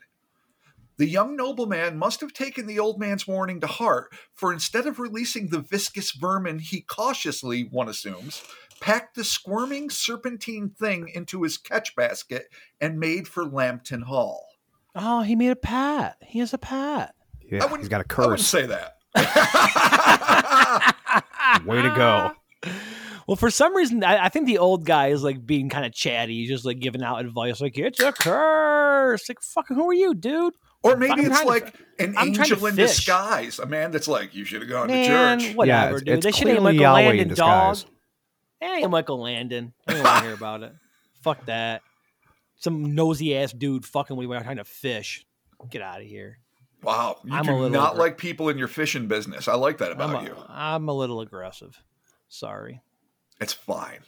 The 0.97 1.07
young 1.07 1.35
nobleman 1.35 1.97
must 1.97 2.21
have 2.21 2.33
taken 2.33 2.67
the 2.67 2.79
old 2.79 2.99
man's 2.99 3.27
warning 3.27 3.59
to 3.61 3.67
heart, 3.67 4.13
for 4.33 4.53
instead 4.53 4.85
of 4.85 4.99
releasing 4.99 5.47
the 5.49 5.59
viscous 5.59 6.11
vermin, 6.11 6.59
he 6.59 6.81
cautiously, 6.81 7.63
one 7.63 7.89
assumes, 7.89 8.43
packed 8.79 9.15
the 9.15 9.23
squirming 9.23 9.89
serpentine 9.89 10.69
thing 10.69 11.09
into 11.13 11.41
his 11.43 11.57
catch 11.57 11.95
basket 11.95 12.47
and 12.79 12.99
made 12.99 13.27
for 13.27 13.43
Lambton 13.45 14.03
Hall. 14.03 14.45
Oh, 14.95 15.21
he 15.23 15.35
made 15.35 15.49
a 15.51 15.55
pat. 15.55 16.17
He 16.21 16.39
has 16.39 16.53
a 16.53 16.57
pat. 16.59 17.15
Yeah, 17.41 17.63
wouldn't- 17.63 17.79
he's 17.81 17.89
got 17.89 18.01
a 18.01 18.05
I 18.09 18.21
wouldn't 18.21 18.39
curse. 18.39 18.47
say 18.47 18.65
that. 18.67 18.97
Way 21.65 21.81
to 21.81 21.89
go. 21.95 22.31
Well, 23.27 23.35
for 23.37 23.49
some 23.49 23.75
reason, 23.75 24.03
I, 24.03 24.25
I 24.25 24.29
think 24.29 24.47
the 24.47 24.57
old 24.57 24.85
guy 24.85 25.07
is 25.07 25.23
like 25.23 25.45
being 25.45 25.69
kind 25.69 25.85
of 25.85 25.93
chatty. 25.93 26.39
He's 26.41 26.49
just 26.49 26.65
like 26.65 26.79
giving 26.79 27.01
out 27.03 27.21
advice, 27.21 27.61
like 27.61 27.77
it's 27.77 27.99
a 28.01 28.11
curse. 28.11 29.29
Like, 29.29 29.41
fucking, 29.41 29.77
who 29.77 29.89
are 29.89 29.93
you, 29.93 30.13
dude? 30.13 30.53
Or 30.83 30.97
maybe 30.97 31.13
I'm 31.13 31.19
it's 31.19 31.27
trying 31.29 31.41
to- 31.43 31.47
like 31.47 31.75
an 31.99 32.15
I'm 32.17 32.27
angel 32.29 32.65
in 32.65 32.75
disguise, 32.75 33.59
a 33.59 33.65
man 33.65 33.91
that's 33.91 34.07
like, 34.07 34.35
you 34.35 34.43
should 34.45 34.61
have 34.61 34.69
gone 34.69 34.87
Man, 34.87 35.39
to 35.39 35.45
church. 35.45 35.55
whatever, 35.55 35.97
it's- 35.97 36.01
dude. 36.03 36.09
it's 36.15 36.25
they 36.25 36.31
should 36.31 36.47
name 36.47 36.57
clearly 36.57 36.77
Michael 36.77 36.81
Yahweh 36.81 36.99
in 37.01 37.07
Landon 37.17 37.35
dog. 37.35 37.73
disguise. 37.75 37.91
It 38.83 38.89
Michael 38.89 39.21
Landon. 39.21 39.73
I 39.87 39.93
don't 39.93 40.03
want 40.03 40.17
to 40.19 40.23
hear 40.25 40.33
about 40.33 40.63
it. 40.63 40.73
Fuck 41.21 41.45
that. 41.45 41.81
Some 42.57 42.95
nosy 42.95 43.35
ass 43.37 43.51
dude 43.51 43.85
fucking 43.85 44.15
we 44.15 44.25
were 44.27 44.39
trying 44.39 44.57
to 44.57 44.63
fish. 44.63 45.25
Get 45.69 45.81
out 45.81 46.01
of 46.01 46.07
here. 46.07 46.39
Wow, 46.81 47.17
you 47.23 47.33
I'm 47.33 47.41
a 47.41 47.43
do 47.45 47.53
little 47.53 47.69
not 47.69 47.91
over- 47.93 47.99
like 48.01 48.17
people 48.17 48.49
in 48.49 48.57
your 48.57 48.67
fishing 48.67 49.07
business. 49.07 49.47
I 49.47 49.55
like 49.55 49.77
that 49.77 49.91
about 49.93 50.15
I'm 50.17 50.25
you. 50.25 50.35
I'm 50.49 50.89
a 50.89 50.93
little 50.93 51.21
aggressive. 51.21 51.81
Sorry. 52.27 52.81
It's 53.39 53.53
fine. 53.53 53.99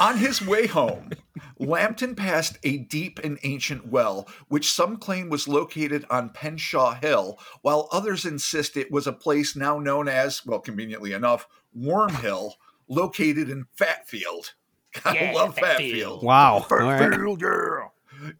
On 0.00 0.18
his 0.18 0.42
way 0.42 0.66
home, 0.66 1.10
Lambton 1.58 2.14
passed 2.14 2.58
a 2.62 2.78
deep 2.78 3.18
and 3.24 3.38
ancient 3.42 3.86
well, 3.88 4.28
which 4.48 4.70
some 4.70 4.96
claim 4.98 5.30
was 5.30 5.48
located 5.48 6.04
on 6.10 6.30
Penshaw 6.30 6.94
Hill, 7.00 7.38
while 7.62 7.88
others 7.92 8.24
insist 8.24 8.76
it 8.76 8.90
was 8.90 9.06
a 9.06 9.12
place 9.12 9.56
now 9.56 9.78
known 9.78 10.08
as, 10.08 10.44
well, 10.44 10.60
conveniently 10.60 11.12
enough, 11.12 11.46
Worm 11.74 12.14
Hill, 12.16 12.56
located 12.88 13.48
in 13.48 13.66
Fatfield. 13.78 14.52
I 15.04 15.14
Yeah, 15.14 15.32
love 15.32 15.54
Fatfield. 15.56 16.20
Fatfield. 16.20 16.22
Wow. 16.24 16.66
All 16.70 16.86
right. 16.86 16.98
yeah. 17.00 17.88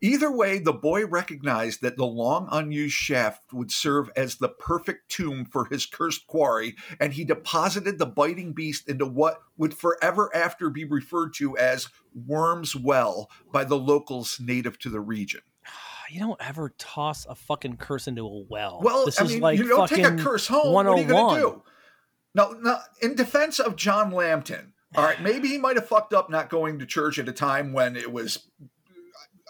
Either 0.00 0.30
way, 0.30 0.58
the 0.58 0.72
boy 0.72 1.06
recognized 1.06 1.82
that 1.82 1.96
the 1.96 2.06
long 2.06 2.48
unused 2.50 2.94
shaft 2.94 3.52
would 3.52 3.70
serve 3.70 4.10
as 4.16 4.36
the 4.36 4.48
perfect 4.48 5.10
tomb 5.10 5.44
for 5.44 5.66
his 5.66 5.86
cursed 5.86 6.26
quarry, 6.26 6.76
and 6.98 7.12
he 7.12 7.24
deposited 7.24 7.98
the 7.98 8.06
biting 8.06 8.52
beast 8.52 8.88
into 8.88 9.06
what 9.06 9.40
would 9.56 9.74
forever 9.74 10.34
after 10.34 10.70
be 10.70 10.84
referred 10.84 11.34
to 11.34 11.56
as 11.56 11.88
Worm's 12.14 12.74
Well 12.74 13.30
by 13.52 13.64
the 13.64 13.78
locals 13.78 14.38
native 14.40 14.78
to 14.80 14.90
the 14.90 15.00
region. 15.00 15.40
You 16.10 16.18
don't 16.18 16.40
ever 16.44 16.74
toss 16.76 17.24
a 17.26 17.36
fucking 17.36 17.76
curse 17.76 18.08
into 18.08 18.26
a 18.26 18.44
well. 18.48 18.80
Well, 18.82 19.06
this 19.06 19.20
I 19.20 19.24
is 19.24 19.32
mean, 19.32 19.40
like 19.40 19.58
you 19.58 19.68
don't 19.68 19.88
take 19.88 20.04
a 20.04 20.16
curse 20.16 20.48
home. 20.48 20.72
What 20.72 20.86
are 20.86 20.98
you 20.98 21.04
going 21.04 21.36
to 21.36 21.46
oh 21.46 21.52
do? 21.52 21.62
No, 22.34 22.50
no. 22.52 22.78
In 23.00 23.14
defense 23.14 23.60
of 23.60 23.76
John 23.76 24.10
Lambton, 24.10 24.72
all 24.96 25.04
right, 25.04 25.22
maybe 25.22 25.46
he 25.46 25.58
might 25.58 25.76
have 25.76 25.86
fucked 25.86 26.12
up 26.12 26.28
not 26.28 26.50
going 26.50 26.80
to 26.80 26.86
church 26.86 27.20
at 27.20 27.28
a 27.28 27.32
time 27.32 27.72
when 27.72 27.94
it 27.94 28.12
was 28.12 28.48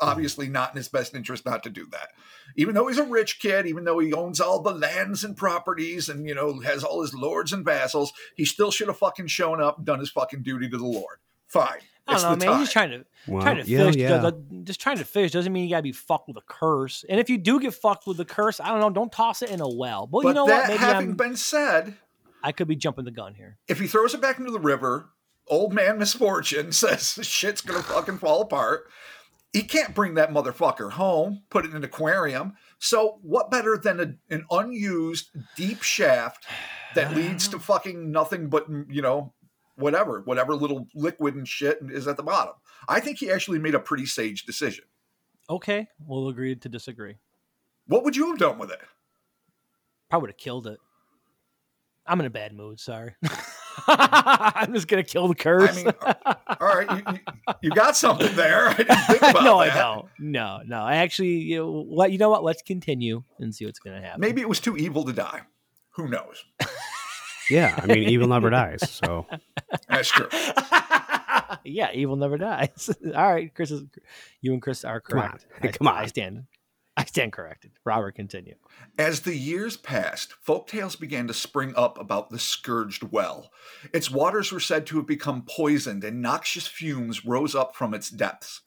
obviously 0.00 0.49
not 0.49 0.71
in 0.73 0.76
his 0.76 0.88
best 0.88 1.14
interest 1.14 1.45
not 1.47 1.62
to 1.62 1.71
do 1.71 1.87
that. 1.92 2.09
Even 2.57 2.75
though 2.75 2.88
he's 2.88 2.99
a 2.99 3.04
rich 3.04 3.38
kid, 3.40 3.66
even 3.66 3.85
though 3.85 3.99
he 3.99 4.12
owns 4.12 4.40
all 4.40 4.61
the 4.62 4.73
lands 4.75 5.25
and 5.25 5.37
properties 5.37 6.09
and 6.09 6.26
you 6.28 6.35
know 6.35 6.61
has 6.61 6.83
all 6.85 7.02
his 7.02 7.14
lords 7.14 7.52
and 7.52 7.64
vassals, 7.64 8.12
he 8.37 8.45
still 8.45 8.71
should 8.71 8.88
have 8.88 8.99
fucking 8.99 9.26
shown 9.28 9.61
up, 9.62 9.76
and 9.78 9.87
done 9.87 9.99
his 10.00 10.11
fucking 10.11 10.42
duty 10.42 10.69
to 10.69 10.76
the 10.78 10.85
Lord. 10.87 11.19
Fine. 11.49 11.78
I 12.09 12.14
don't 12.14 12.23
know, 12.23 12.28
man. 12.37 12.49
time. 12.54 12.59
He's 12.61 12.73
trying 12.73 12.90
to 12.90 13.04
Well, 13.28 13.42
trying 13.42 13.62
to 13.62 13.71
yeah, 13.71 13.85
fish. 13.87 13.97
yeah. 13.97 14.19
the- 14.19 14.30
the- 14.33 14.62
just 14.64 14.80
trying 14.80 14.99
to 14.99 15.04
fish 15.04 15.30
doesn't 15.30 15.52
mean 15.52 15.64
you 15.64 15.71
gotta 15.71 15.83
be 15.83 15.92
fucked 15.92 16.26
with 16.28 16.37
a 16.38 16.42
curse. 16.47 17.04
And 17.09 17.21
if 17.21 17.30
you 17.30 17.38
do 17.38 17.61
get 17.61 17.73
fucked 17.75 18.07
with 18.07 18.19
a 18.19 18.25
curse, 18.25 18.59
I 18.59 18.69
don't 18.69 18.80
know. 18.80 18.90
Don't 18.90 19.12
toss 19.12 19.42
it 19.42 19.50
in 19.50 19.61
a 19.61 19.69
well. 19.69 20.07
But, 20.07 20.23
but 20.23 20.28
you 20.28 20.35
know 20.35 20.47
that 20.47 20.61
what? 20.62 20.69
Maybe 20.69 20.78
having 20.78 21.11
I'm, 21.11 21.16
been 21.16 21.37
said, 21.37 21.95
I 22.42 22.50
could 22.52 22.66
be 22.66 22.75
jumping 22.75 23.04
the 23.04 23.11
gun 23.12 23.35
here. 23.35 23.59
if 23.69 23.78
he 23.78 23.87
throws 23.87 24.14
it 24.14 24.21
back 24.21 24.38
into 24.40 24.50
the 24.50 24.59
river, 24.59 25.11
old 25.47 25.73
man 25.73 25.99
misfortune 25.99 26.73
says 26.73 27.14
the 27.14 27.23
shit's 27.23 27.61
gonna 27.61 27.83
fucking 27.83 28.19
fall 28.19 28.40
apart. 28.42 28.90
He 29.52 29.62
can't 29.62 29.95
bring 29.95 30.14
that 30.14 30.30
motherfucker 30.30 30.92
home, 30.92 31.42
put 31.50 31.64
it 31.64 31.71
in 31.71 31.76
an 31.76 31.85
aquarium. 31.85 32.54
So 32.78 33.19
what 33.23 33.50
better 33.50 33.76
than 33.76 34.00
a, 34.00 34.35
an 34.35 34.45
unused 34.50 35.30
deep 35.57 35.83
shaft 35.83 36.47
that 36.95 37.14
leads 37.16 37.49
to 37.49 37.59
fucking 37.59 38.11
nothing 38.12 38.49
but 38.49 38.66
you 38.88 39.02
know 39.02 39.33
whatever, 39.76 40.21
whatever 40.25 40.54
little 40.54 40.87
liquid 40.95 41.35
and 41.35 41.49
shit 41.49 41.78
is 41.88 42.07
at 42.07 42.16
the 42.16 42.23
bottom. 42.23 42.54
I 42.88 43.00
think 43.00 43.19
he 43.19 43.30
actually 43.30 43.59
made 43.59 43.75
a 43.75 43.80
pretty 43.80 44.07
sage 44.07 44.45
decision. 44.45 44.85
Okay, 45.49 45.88
we'll 46.07 46.28
agree 46.28 46.54
to 46.54 46.69
disagree. 46.69 47.16
What 47.87 48.04
would 48.04 48.16
you 48.16 48.28
have 48.28 48.38
done 48.38 48.59
with 48.59 48.71
it? 48.71 48.80
Probably 50.11 50.25
would 50.25 50.30
have 50.30 50.37
killed 50.37 50.66
it. 50.66 50.78
I'm 52.07 52.21
in 52.21 52.26
a 52.26 52.30
bad 52.30 52.52
mood. 52.52 52.78
Sorry. 52.78 53.14
I'm 53.88 54.72
just 54.75 54.88
gonna 54.88 55.02
kill 55.02 55.28
the 55.28 55.34
curse. 55.34 55.78
I 55.78 55.84
mean, 55.84 55.94
all 56.60 56.68
right, 56.76 56.90
you, 56.90 57.12
you, 57.14 57.54
you 57.62 57.70
got 57.70 57.96
something 57.96 58.34
there. 58.37 58.68
I 58.68 58.75
didn't 58.75 58.96
think 58.96 59.22
about 59.30 59.44
no, 59.44 59.58
that. 59.60 59.72
I 59.72 59.78
don't. 59.78 60.06
No, 60.18 60.60
no. 60.66 60.80
I 60.82 60.96
actually, 60.96 61.38
you 61.38 61.58
know, 61.58 61.82
what? 61.82 62.12
You 62.12 62.18
know 62.18 62.30
what? 62.30 62.44
Let's 62.44 62.62
continue 62.62 63.22
and 63.38 63.54
see 63.54 63.66
what's 63.66 63.78
gonna 63.78 64.00
happen. 64.00 64.20
Maybe 64.20 64.40
it 64.40 64.49
was 64.49 64.60
too 64.60 64.76
evil 64.76 65.04
to 65.04 65.12
die. 65.12 65.42
Who 65.90 66.08
knows? 66.08 66.44
Yeah, 67.50 67.75
I 67.82 67.87
mean, 67.87 68.08
evil 68.08 68.28
never 68.28 68.49
dies. 68.49 68.88
So 68.88 69.26
That's 69.88 70.08
true. 70.08 70.28
yeah, 71.64 71.90
evil 71.92 72.14
never 72.14 72.38
dies. 72.38 72.90
All 73.12 73.32
right, 73.32 73.52
Chris 73.52 73.72
is 73.72 73.82
you 74.40 74.52
and 74.52 74.62
Chris 74.62 74.84
are 74.84 75.00
Come 75.00 75.18
on. 75.18 75.28
correct. 75.30 75.46
I, 75.60 75.66
Come 75.68 75.88
on. 75.88 75.96
I 75.96 76.06
stand. 76.06 76.44
I 77.00 77.04
stand 77.04 77.33
corrected. 77.33 77.71
Robert, 77.85 78.14
continue. 78.14 78.57
As 78.99 79.21
the 79.21 79.35
years 79.35 79.76
passed, 79.76 80.35
folk 80.42 80.66
tales 80.66 80.97
began 80.97 81.26
to 81.28 81.35
spring 81.35 81.73
up 81.76 81.99
about 81.99 82.28
the 82.28 82.38
scourged 82.38 83.04
well. 83.04 83.50
Its 83.95 84.11
waters 84.11 84.52
were 84.52 84.61
said 84.61 84.87
to 84.87 84.99
have 84.99 85.07
become 85.07 85.47
poisoned, 85.49 86.04
and 86.04 86.21
noxious 86.21 86.66
fumes 86.66 87.25
rose 87.25 87.54
up 87.54 87.75
from 87.75 87.95
its 87.95 88.11
depths. 88.11 88.61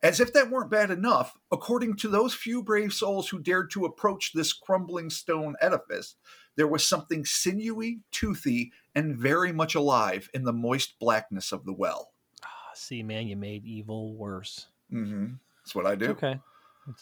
As 0.00 0.20
if 0.20 0.32
that 0.32 0.50
weren't 0.50 0.70
bad 0.70 0.90
enough, 0.92 1.36
according 1.50 1.96
to 1.96 2.08
those 2.08 2.34
few 2.34 2.62
brave 2.62 2.92
souls 2.92 3.28
who 3.28 3.40
dared 3.40 3.70
to 3.72 3.84
approach 3.84 4.32
this 4.32 4.52
crumbling 4.52 5.10
stone 5.10 5.56
edifice, 5.60 6.14
there 6.56 6.68
was 6.68 6.86
something 6.86 7.24
sinewy, 7.24 8.00
toothy, 8.12 8.72
and 8.94 9.16
very 9.16 9.52
much 9.52 9.74
alive 9.74 10.28
in 10.34 10.44
the 10.44 10.52
moist 10.52 10.98
blackness 11.00 11.50
of 11.50 11.64
the 11.64 11.72
well. 11.72 12.12
Ah, 12.44 12.70
see, 12.74 13.02
man, 13.02 13.26
you 13.26 13.36
made 13.36 13.64
evil 13.64 14.14
worse. 14.14 14.66
Mm-hmm. 14.92 15.34
That's 15.64 15.74
what 15.74 15.86
I 15.86 15.96
do. 15.96 16.10
Okay. 16.10 16.38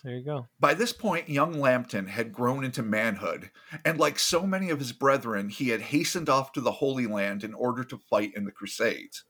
There 0.02 0.16
you 0.16 0.24
go. 0.24 0.46
By 0.58 0.74
this 0.74 0.92
point, 0.92 1.28
young 1.28 1.58
Lambton 1.58 2.06
had 2.06 2.32
grown 2.32 2.64
into 2.64 2.82
manhood, 2.82 3.50
and 3.84 3.98
like 3.98 4.18
so 4.18 4.46
many 4.46 4.70
of 4.70 4.78
his 4.78 4.92
brethren, 4.92 5.48
he 5.48 5.70
had 5.70 5.80
hastened 5.80 6.28
off 6.28 6.52
to 6.52 6.60
the 6.60 6.72
Holy 6.72 7.06
Land 7.06 7.44
in 7.44 7.54
order 7.54 7.82
to 7.84 7.98
fight 7.98 8.32
in 8.36 8.44
the 8.44 8.52
Crusades. 8.52 9.24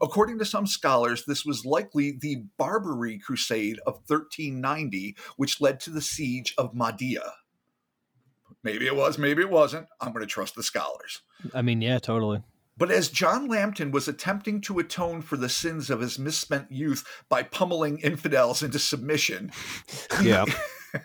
According 0.00 0.38
to 0.38 0.44
some 0.44 0.66
scholars, 0.66 1.24
this 1.26 1.44
was 1.44 1.66
likely 1.66 2.16
the 2.18 2.44
Barbary 2.58 3.18
Crusade 3.18 3.78
of 3.86 3.94
1390, 4.06 5.16
which 5.36 5.60
led 5.60 5.80
to 5.80 5.90
the 5.90 6.02
siege 6.02 6.54
of 6.56 6.74
Mahdia. 6.74 7.32
Maybe 8.62 8.86
it 8.86 8.96
was, 8.96 9.18
maybe 9.18 9.42
it 9.42 9.50
wasn't. 9.50 9.86
I'm 10.00 10.12
going 10.12 10.24
to 10.24 10.26
trust 10.26 10.54
the 10.54 10.62
scholars. 10.62 11.20
I 11.52 11.60
mean, 11.60 11.82
yeah, 11.82 11.98
totally. 11.98 12.42
But 12.76 12.90
as 12.90 13.08
John 13.08 13.46
Lambton 13.46 13.92
was 13.92 14.08
attempting 14.08 14.60
to 14.62 14.78
atone 14.80 15.22
for 15.22 15.36
the 15.36 15.48
sins 15.48 15.90
of 15.90 16.00
his 16.00 16.18
misspent 16.18 16.72
youth 16.72 17.04
by 17.28 17.42
pummeling 17.44 17.98
infidels 18.00 18.62
into 18.62 18.78
submission, 18.78 19.52
Yeah. 20.22 20.44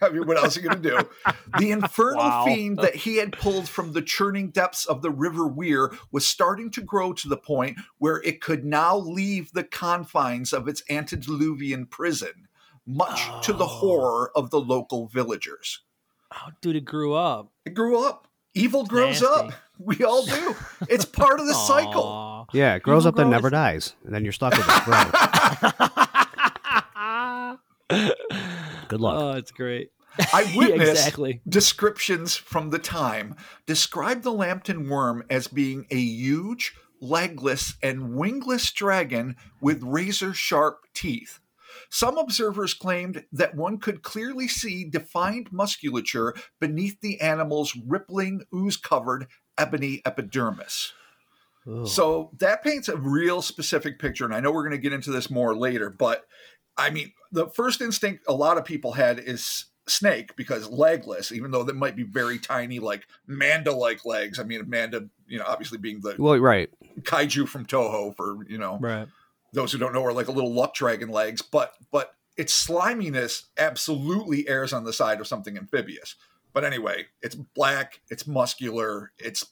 I 0.02 0.10
mean, 0.10 0.28
what 0.28 0.38
else 0.38 0.56
are 0.56 0.62
you 0.62 0.70
going 0.70 0.82
to 0.84 0.90
do? 0.90 1.34
The 1.58 1.72
infernal 1.72 2.20
Wow. 2.24 2.46
fiend 2.46 2.78
that 2.78 2.94
he 2.96 3.18
had 3.18 3.34
pulled 3.34 3.68
from 3.68 3.94
the 3.94 4.04
churning 4.04 4.50
depths 4.52 4.86
of 4.86 5.02
the 5.02 5.10
River 5.10 5.48
Wear 5.48 5.90
was 6.12 6.28
starting 6.28 6.70
to 6.72 6.82
grow 6.82 7.12
to 7.14 7.28
the 7.28 7.38
point 7.38 7.78
where 7.98 8.22
it 8.24 8.40
could 8.40 8.64
now 8.66 8.96
leave 8.98 9.52
the 9.52 9.64
confines 9.64 10.54
of 10.54 10.68
its 10.68 10.84
antediluvian 10.92 11.88
prison, 11.88 12.48
much 12.86 13.28
to 13.46 13.52
the 13.54 13.64
Oh. 13.66 13.68
horror 13.68 14.32
of 14.36 14.52
the 14.52 14.60
local 14.62 15.08
villagers. 15.08 15.82
Oh, 16.32 16.50
dude, 16.62 16.76
it 16.76 16.86
grew 16.86 17.14
up. 17.16 17.52
It 17.66 17.74
grew 17.74 18.06
up. 18.06 18.28
Evil 18.54 18.86
grows 18.86 19.22
nasty. 19.24 19.26
up. 19.48 19.54
We 19.80 20.04
all 20.04 20.26
do. 20.26 20.56
It's 20.90 21.06
part 21.06 21.40
of 21.40 21.48
the 21.48 21.54
cycle. 21.68 22.48
Yeah, 22.54 22.76
it 22.76 22.84
grows 22.84 23.04
Evil 23.04 23.10
up 23.10 23.16
then 23.16 23.26
grows- 23.28 23.32
never 23.32 23.50
dies. 23.50 23.96
And 24.06 24.14
then 24.14 24.24
you're 24.24 24.34
stuck 24.34 24.56
with 24.58 24.68
it 24.68 24.84
forever. 24.84 25.12
Good 28.88 29.02
luck. 29.02 29.22
Oh, 29.22 29.32
it's 29.38 29.52
great. 29.52 29.92
I 30.34 30.42
Yeah, 30.54 30.68
exactly. 30.90 31.42
descriptions 31.48 32.36
from 32.36 32.72
the 32.72 32.80
time 32.80 33.36
describe 33.66 34.24
the 34.24 34.34
Lambton 34.34 34.90
worm 34.90 35.24
as 35.30 35.48
being 35.48 35.86
a 35.92 35.98
huge, 35.98 36.74
legless, 37.00 37.76
and 37.82 38.16
wingless 38.16 38.72
dragon 38.72 39.36
with 39.62 39.82
razor 39.84 40.34
sharp 40.34 40.80
teeth. 40.94 41.40
Some 41.92 42.18
observers 42.18 42.74
claimed 42.74 43.24
that 43.32 43.56
one 43.56 43.78
could 43.78 44.04
clearly 44.04 44.48
see 44.48 44.84
defined 44.84 45.52
musculature 45.52 46.36
beneath 46.60 47.00
the 47.02 47.22
animal's 47.22 47.76
rippling, 47.76 48.42
ooze 48.54 48.78
covered 48.78 49.28
ebony 49.60 50.02
epidermis. 50.06 50.94
Ugh. 51.68 51.88
So 51.88 52.32
that 52.40 52.64
paints 52.64 52.88
a 52.88 52.98
real 52.98 53.42
specific 53.42 54.00
picture. 54.00 54.26
And 54.26 54.34
I 54.34 54.40
know 54.40 54.52
we're 54.52 54.64
going 54.64 54.72
to 54.72 54.82
get 54.82 54.94
into 54.94 55.12
this 55.12 55.30
more 55.30 55.56
later, 55.56 55.90
but 55.90 56.26
I 56.78 56.90
mean, 56.90 57.12
the 57.32 57.48
first 57.48 57.82
instinct 57.82 58.24
a 58.28 58.34
lot 58.34 58.58
of 58.58 58.66
people 58.66 58.94
had 58.94 59.20
is 59.20 59.66
snake 59.88 60.36
because 60.36 60.70
legless, 60.70 61.32
even 61.32 61.52
though 61.52 61.64
that 61.64 61.76
might 61.76 61.96
be 61.96 62.04
very 62.04 62.40
tiny, 62.40 62.80
like 62.80 63.08
Manda 63.28 63.72
like 63.72 64.06
legs. 64.06 64.40
I 64.40 64.44
mean, 64.44 64.68
Manda, 64.70 65.10
you 65.28 65.38
know, 65.38 65.46
obviously 65.48 65.78
being 65.78 66.00
the 66.00 66.16
well, 66.18 66.38
right. 66.40 66.70
kaiju 67.02 67.48
from 67.48 67.66
Toho 67.66 68.16
for, 68.16 68.46
you 68.48 68.58
know, 68.58 68.78
right. 68.80 69.08
those 69.54 69.72
who 69.72 69.78
don't 69.78 69.94
know 69.94 70.06
are 70.06 70.14
like 70.14 70.28
a 70.28 70.32
little 70.32 70.54
luck 70.54 70.74
dragon 70.74 71.10
legs, 71.10 71.42
but, 71.42 71.74
but 71.92 72.14
its 72.38 72.54
sliminess 72.54 73.48
absolutely 73.58 74.48
errs 74.48 74.72
on 74.72 74.86
the 74.86 74.94
side 74.94 75.20
of 75.20 75.28
something 75.28 75.58
amphibious. 75.58 76.16
But 76.54 76.64
anyway, 76.64 77.06
it's 77.22 77.36
black, 77.36 78.02
it's 78.10 78.26
muscular, 78.28 79.12
it's 79.18 79.46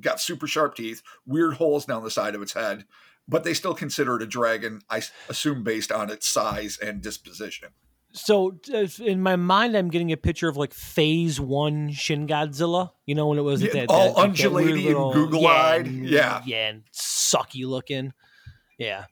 got 0.00 0.20
super 0.20 0.46
sharp 0.46 0.74
teeth, 0.74 1.02
weird 1.26 1.54
holes 1.54 1.84
down 1.86 2.02
the 2.04 2.10
side 2.10 2.34
of 2.34 2.42
its 2.42 2.52
head, 2.52 2.84
but 3.28 3.44
they 3.44 3.54
still 3.54 3.74
consider 3.74 4.16
it 4.16 4.22
a 4.22 4.26
dragon, 4.26 4.80
I 4.90 5.02
assume 5.28 5.62
based 5.64 5.92
on 5.92 6.10
its 6.10 6.26
size 6.26 6.78
and 6.82 7.00
disposition. 7.02 7.68
So 8.12 8.58
in 9.00 9.20
my 9.20 9.36
mind, 9.36 9.76
I'm 9.76 9.90
getting 9.90 10.10
a 10.12 10.16
picture 10.16 10.48
of 10.48 10.56
like 10.56 10.72
Phase 10.72 11.38
One 11.38 11.90
Shin 11.92 12.26
Godzilla. 12.26 12.90
You 13.06 13.14
know 13.14 13.26
when 13.26 13.38
it 13.38 13.42
was 13.42 13.62
Yeah, 13.62 13.72
that, 13.74 13.90
all 13.90 14.06
that- 14.14 14.16
like 14.16 14.28
undulating 14.30 14.74
and 14.76 14.84
little- 14.86 15.12
google-eyed. 15.12 15.86
and- 15.86 16.06
mm, 16.06 16.10
Yeah. 16.10 16.42
yeah, 16.46 16.68
and 16.68 16.84
sucky 16.92 17.66
looking. 17.66 18.12
Yeah, 18.78 19.04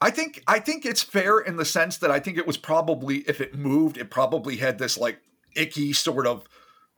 I 0.00 0.10
think 0.10 0.42
I 0.48 0.58
think 0.58 0.84
it's 0.84 1.02
fair 1.02 1.38
in 1.38 1.56
the 1.56 1.64
sense 1.64 1.98
that 1.98 2.10
I 2.10 2.18
think 2.18 2.36
it 2.36 2.46
was 2.46 2.56
probably 2.56 3.18
if 3.28 3.40
it 3.40 3.54
moved, 3.54 3.96
it 3.96 4.10
probably 4.10 4.56
had 4.56 4.78
this 4.78 4.98
like 4.98 5.20
icky 5.56 5.92
sort 5.92 6.26
of 6.26 6.44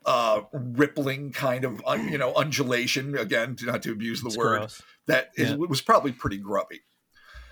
uh 0.06 0.42
rippling 0.52 1.32
kind 1.32 1.64
of 1.64 1.80
un, 1.86 2.08
you 2.08 2.18
know 2.18 2.34
undulation 2.34 3.16
again 3.16 3.56
not 3.62 3.82
to 3.82 3.90
abuse 3.92 4.20
the 4.22 4.28
it's 4.28 4.36
word 4.36 4.58
gross. 4.58 4.82
that 5.06 5.30
is, 5.36 5.50
Yeah. 5.50 5.56
was 5.56 5.80
probably 5.80 6.12
pretty 6.12 6.36
grubby 6.38 6.80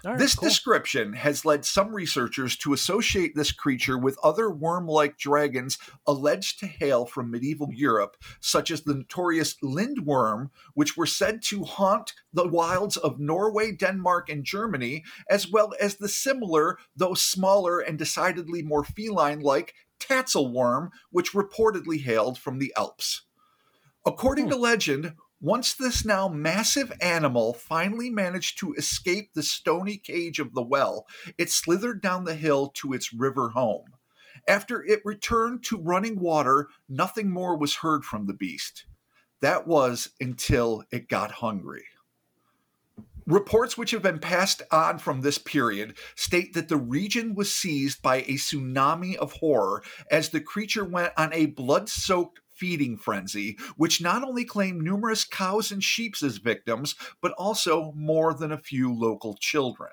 right, 0.04 0.18
this 0.18 0.34
cool. 0.34 0.48
description 0.48 1.12
has 1.14 1.44
led 1.44 1.64
some 1.64 1.94
researchers 1.94 2.56
to 2.56 2.72
associate 2.72 3.34
this 3.36 3.52
creature 3.52 3.96
with 3.96 4.18
other 4.22 4.50
worm 4.50 4.86
like 4.86 5.16
dragons 5.16 5.78
alleged 6.06 6.58
to 6.60 6.66
hail 6.66 7.06
from 7.06 7.30
medieval 7.30 7.68
Europe, 7.72 8.16
such 8.40 8.70
as 8.72 8.82
the 8.82 8.94
notorious 8.94 9.54
Lindworm, 9.62 10.50
which 10.74 10.96
were 10.96 11.06
said 11.06 11.40
to 11.42 11.62
haunt 11.62 12.14
the 12.32 12.48
wilds 12.48 12.96
of 12.96 13.20
Norway, 13.20 13.70
Denmark, 13.70 14.28
and 14.28 14.44
Germany, 14.44 15.04
as 15.30 15.48
well 15.48 15.72
as 15.80 15.96
the 15.96 16.08
similar, 16.08 16.78
though 16.96 17.14
smaller 17.14 17.78
and 17.78 17.96
decidedly 17.96 18.60
more 18.62 18.82
feline 18.84 19.40
like 19.40 19.72
Tatzelworm, 20.06 20.90
which 21.10 21.32
reportedly 21.32 22.02
hailed 22.02 22.38
from 22.38 22.58
the 22.58 22.72
Alps. 22.76 23.22
According 24.04 24.48
to 24.50 24.56
hmm. 24.56 24.62
legend, 24.62 25.14
once 25.40 25.74
this 25.74 26.04
now 26.04 26.28
massive 26.28 26.92
animal 27.00 27.52
finally 27.52 28.08
managed 28.08 28.58
to 28.58 28.74
escape 28.74 29.30
the 29.34 29.42
stony 29.42 29.96
cage 29.96 30.38
of 30.38 30.54
the 30.54 30.62
well, 30.62 31.04
it 31.36 31.50
slithered 31.50 32.00
down 32.00 32.24
the 32.24 32.36
hill 32.36 32.68
to 32.68 32.92
its 32.92 33.12
river 33.12 33.50
home. 33.50 33.86
After 34.48 34.84
it 34.84 35.00
returned 35.04 35.64
to 35.64 35.76
running 35.80 36.18
water, 36.20 36.68
nothing 36.88 37.30
more 37.30 37.56
was 37.56 37.76
heard 37.76 38.04
from 38.04 38.26
the 38.26 38.34
beast. 38.34 38.86
That 39.40 39.66
was 39.66 40.10
until 40.20 40.84
it 40.92 41.08
got 41.08 41.32
hungry. 41.32 41.84
Reports 43.26 43.78
which 43.78 43.92
have 43.92 44.02
been 44.02 44.18
passed 44.18 44.62
on 44.70 44.98
from 44.98 45.20
this 45.20 45.38
period 45.38 45.96
state 46.16 46.54
that 46.54 46.68
the 46.68 46.76
region 46.76 47.34
was 47.34 47.54
seized 47.54 48.02
by 48.02 48.16
a 48.16 48.32
tsunami 48.34 49.16
of 49.16 49.32
horror 49.34 49.82
as 50.10 50.28
the 50.30 50.40
creature 50.40 50.84
went 50.84 51.12
on 51.16 51.32
a 51.32 51.46
blood 51.46 51.88
soaked 51.88 52.40
feeding 52.54 52.96
frenzy, 52.96 53.56
which 53.76 54.00
not 54.00 54.22
only 54.22 54.44
claimed 54.44 54.82
numerous 54.82 55.24
cows 55.24 55.70
and 55.72 55.82
sheep 55.82 56.14
as 56.22 56.36
victims, 56.38 56.94
but 57.20 57.32
also 57.32 57.92
more 57.96 58.34
than 58.34 58.52
a 58.52 58.58
few 58.58 58.92
local 58.92 59.36
children. 59.40 59.90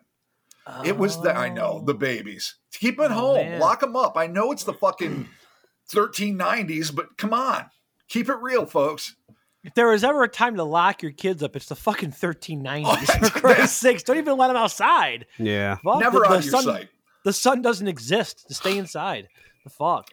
It 0.85 0.97
was 0.97 1.19
the, 1.21 1.35
I 1.35 1.49
know, 1.49 1.81
the 1.83 1.95
oh. 1.95 1.97
babies. 1.97 2.55
Keep 2.73 2.97
them 2.97 3.05
at 3.05 3.11
Oh, 3.11 3.15
home, 3.35 3.35
man. 3.49 3.59
lock 3.59 3.79
them 3.79 3.95
up. 3.95 4.15
I 4.17 4.27
know 4.27 4.51
it's 4.51 4.63
the 4.65 4.73
fucking 4.73 5.27
1390s, 5.91 6.95
but 6.95 7.17
come 7.17 7.33
on, 7.33 7.65
keep 8.07 8.29
it 8.29 8.37
real, 8.39 8.65
folks. 8.67 9.15
If 9.63 9.73
there 9.73 9.87
was 9.87 10.03
ever 10.03 10.23
a 10.23 10.29
time 10.29 10.55
to 10.55 10.63
lock 10.63 11.01
your 11.01 11.11
kids 11.11 11.43
up, 11.43 11.55
it's 11.55 11.65
the 11.67 11.75
fucking 11.75 12.11
1390s. 12.11 12.83
Oh, 12.85 12.95
For 13.27 13.39
Christ's 13.39 13.77
sakes, 13.77 14.03
don't 14.03 14.17
even 14.17 14.37
let 14.37 14.47
them 14.47 14.55
outside. 14.57 15.25
Yeah. 15.37 15.75
Fuck, 15.83 15.99
Never 15.99 16.19
the, 16.19 16.25
out 16.25 16.29
the 16.31 16.37
of 16.37 16.45
your 16.45 16.51
sun, 16.51 16.63
sight. 16.63 16.89
The 17.25 17.33
sun 17.33 17.61
doesn't 17.61 17.87
exist 17.87 18.47
to 18.47 18.53
stay 18.53 18.77
inside. 18.77 19.27
The 19.65 19.69
fuck. 19.69 20.09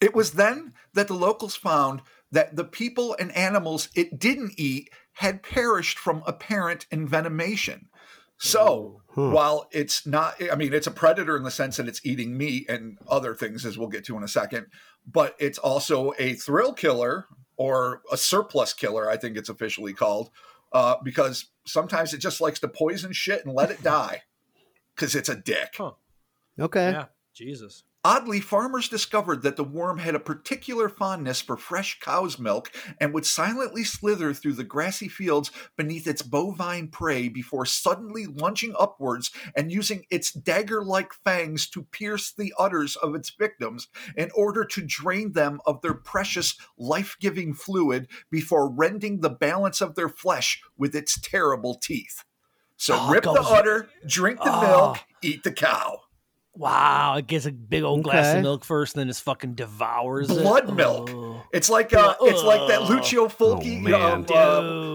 It 0.00 0.14
was 0.14 0.32
then 0.32 0.74
that 0.94 1.08
the 1.08 1.14
locals 1.14 1.56
found 1.56 2.02
that 2.30 2.54
the 2.54 2.64
people 2.64 3.16
and 3.18 3.32
animals 3.36 3.88
it 3.96 4.18
didn't 4.18 4.52
eat 4.56 4.90
had 5.14 5.42
perished 5.42 5.98
from 5.98 6.22
apparent 6.26 6.86
envenomation. 6.92 7.86
So, 8.38 9.00
Huh. 9.14 9.30
while 9.30 9.66
it's 9.72 10.06
not, 10.06 10.34
I 10.52 10.56
mean, 10.56 10.74
it's 10.74 10.86
a 10.86 10.90
predator 10.90 11.38
in 11.38 11.42
the 11.42 11.50
sense 11.50 11.78
that 11.78 11.88
it's 11.88 12.04
eating 12.04 12.36
meat 12.36 12.68
and 12.68 12.98
other 13.08 13.34
things, 13.34 13.64
as 13.64 13.78
we'll 13.78 13.88
get 13.88 14.04
to 14.04 14.16
in 14.18 14.22
a 14.22 14.28
second, 14.28 14.66
but 15.10 15.34
it's 15.38 15.56
also 15.56 16.12
a 16.18 16.34
thrill 16.34 16.74
killer 16.74 17.24
or 17.56 18.02
a 18.12 18.16
surplus 18.16 18.72
killer, 18.72 19.10
I 19.10 19.16
think 19.16 19.36
it's 19.36 19.48
officially 19.48 19.92
called, 19.92 20.30
uh, 20.72 20.96
because 21.02 21.46
sometimes 21.66 22.12
it 22.14 22.18
just 22.18 22.40
likes 22.40 22.60
to 22.60 22.68
poison 22.68 23.12
shit 23.12 23.44
and 23.44 23.54
let 23.54 23.70
it 23.70 23.82
die 23.82 24.22
because 24.94 25.14
it's 25.14 25.28
a 25.28 25.36
dick. 25.36 25.74
Huh. 25.76 25.92
Okay. 26.58 26.90
Yeah. 26.90 27.06
Jesus. 27.34 27.84
Oddly, 28.06 28.38
farmers 28.38 28.88
discovered 28.88 29.42
that 29.42 29.56
the 29.56 29.64
worm 29.64 29.98
had 29.98 30.14
a 30.14 30.20
particular 30.20 30.88
fondness 30.88 31.40
for 31.40 31.56
fresh 31.56 31.98
cow's 31.98 32.38
milk 32.38 32.70
and 33.00 33.12
would 33.12 33.26
silently 33.26 33.82
slither 33.82 34.32
through 34.32 34.52
the 34.52 34.62
grassy 34.62 35.08
fields 35.08 35.50
beneath 35.76 36.06
its 36.06 36.22
bovine 36.22 36.86
prey 36.86 37.28
before 37.28 37.66
suddenly 37.66 38.26
lunging 38.26 38.76
upwards 38.78 39.32
and 39.56 39.72
using 39.72 40.04
its 40.08 40.30
dagger 40.30 40.84
like 40.84 41.12
fangs 41.24 41.68
to 41.68 41.82
pierce 41.82 42.30
the 42.30 42.54
udders 42.56 42.94
of 42.94 43.16
its 43.16 43.30
victims 43.30 43.88
in 44.16 44.30
order 44.36 44.64
to 44.64 44.82
drain 44.82 45.32
them 45.32 45.60
of 45.66 45.82
their 45.82 45.94
precious 45.94 46.56
life 46.78 47.16
giving 47.18 47.52
fluid 47.54 48.06
before 48.30 48.70
rending 48.70 49.20
the 49.20 49.30
balance 49.30 49.80
of 49.80 49.96
their 49.96 50.08
flesh 50.08 50.62
with 50.78 50.94
its 50.94 51.20
terrible 51.20 51.74
teeth. 51.74 52.22
So 52.76 52.96
Oh, 52.96 53.10
rip 53.10 53.24
the 53.24 53.30
udder, 53.32 53.88
drink 54.06 54.38
the 54.38 54.54
Oh. 54.54 54.60
milk, 54.60 54.98
eat 55.22 55.42
the 55.42 55.50
cow. 55.50 56.02
Wow. 56.56 57.16
It 57.16 57.26
gets 57.26 57.46
a 57.46 57.52
big 57.52 57.82
old 57.82 58.02
glass 58.02 58.26
Okay. 58.26 58.38
of 58.38 58.42
milk 58.42 58.64
first, 58.64 58.94
and 58.96 59.00
then 59.02 59.08
it 59.10 59.16
fucking 59.16 59.54
devours 59.54 60.30
it. 60.30 60.34
Blood 60.42 60.74
milk. 60.74 61.10
Oh. 61.12 61.42
It's 61.52 61.68
like 61.68 61.92
uh, 61.92 62.14
it's 62.22 62.42
like 62.42 62.68
that 62.68 62.82
Lucio 62.88 63.28
Fulci 63.28 63.78
Oh, 63.78 63.80
man. 63.82 64.26
uh, 64.30 64.34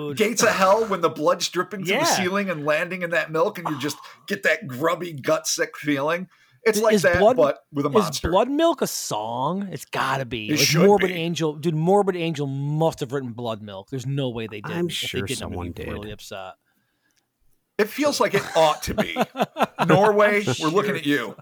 uh, 0.10 0.13
Gates 0.13 0.41
of 0.43 0.50
Hell 0.50 0.86
when 0.86 1.02
the 1.02 1.10
blood's 1.10 1.47
dripping 1.50 1.82
from 1.82 1.89
Yeah. 1.89 2.00
the 2.00 2.06
ceiling 2.06 2.50
and 2.50 2.65
landing 2.65 3.04
in 3.04 3.12
that 3.12 3.32
milk, 3.32 3.58
and 3.60 3.67
you 3.69 3.80
just 3.80 3.97
get 4.28 4.43
that 4.43 4.67
grubby 4.67 5.13
gut 5.13 5.47
sick 5.47 5.78
feeling. 5.78 6.28
It's 6.63 6.80
like 6.80 6.93
Is 6.93 7.02
that, 7.02 7.17
blood- 7.17 7.38
but 7.38 7.63
with 7.74 7.88
a 7.88 7.97
Is. 7.97 8.19
Blood 8.19 8.47
Milk 8.50 8.84
a 8.84 8.88
song? 8.88 9.67
It's 9.71 9.86
gotta 9.86 10.26
be. 10.26 10.47
It 10.50 10.52
Like, 10.52 10.60
should 10.60 10.86
Morbid 10.86 11.08
be. 11.10 11.15
Angel, 11.15 11.54
dude. 11.56 11.74
Morbid 11.74 12.15
Angel 12.15 12.45
must 12.45 13.00
have 13.00 13.12
written 13.13 13.32
Blood 13.34 13.63
Milk. 13.63 13.89
There's 13.89 14.06
no 14.06 14.30
way 14.30 14.45
they 14.45 14.62
did. 14.62 14.71
I'm 14.71 14.86
If 14.86 15.02
they 15.02 15.08
sure 15.08 15.21
didn't, 15.21 15.41
I'm 15.43 15.50
someone 15.50 15.71
did. 15.71 15.88
Really 15.88 16.12
upset. 16.12 16.54
It 17.82 17.89
feels 17.89 18.20
like 18.20 18.36
it 18.36 18.44
ought 18.56 18.84
to 18.84 18.94
be. 18.94 19.17
Norway, 19.88 20.44
we're 20.62 20.70
looking 20.70 20.96
at 20.96 21.08
you. 21.08 21.36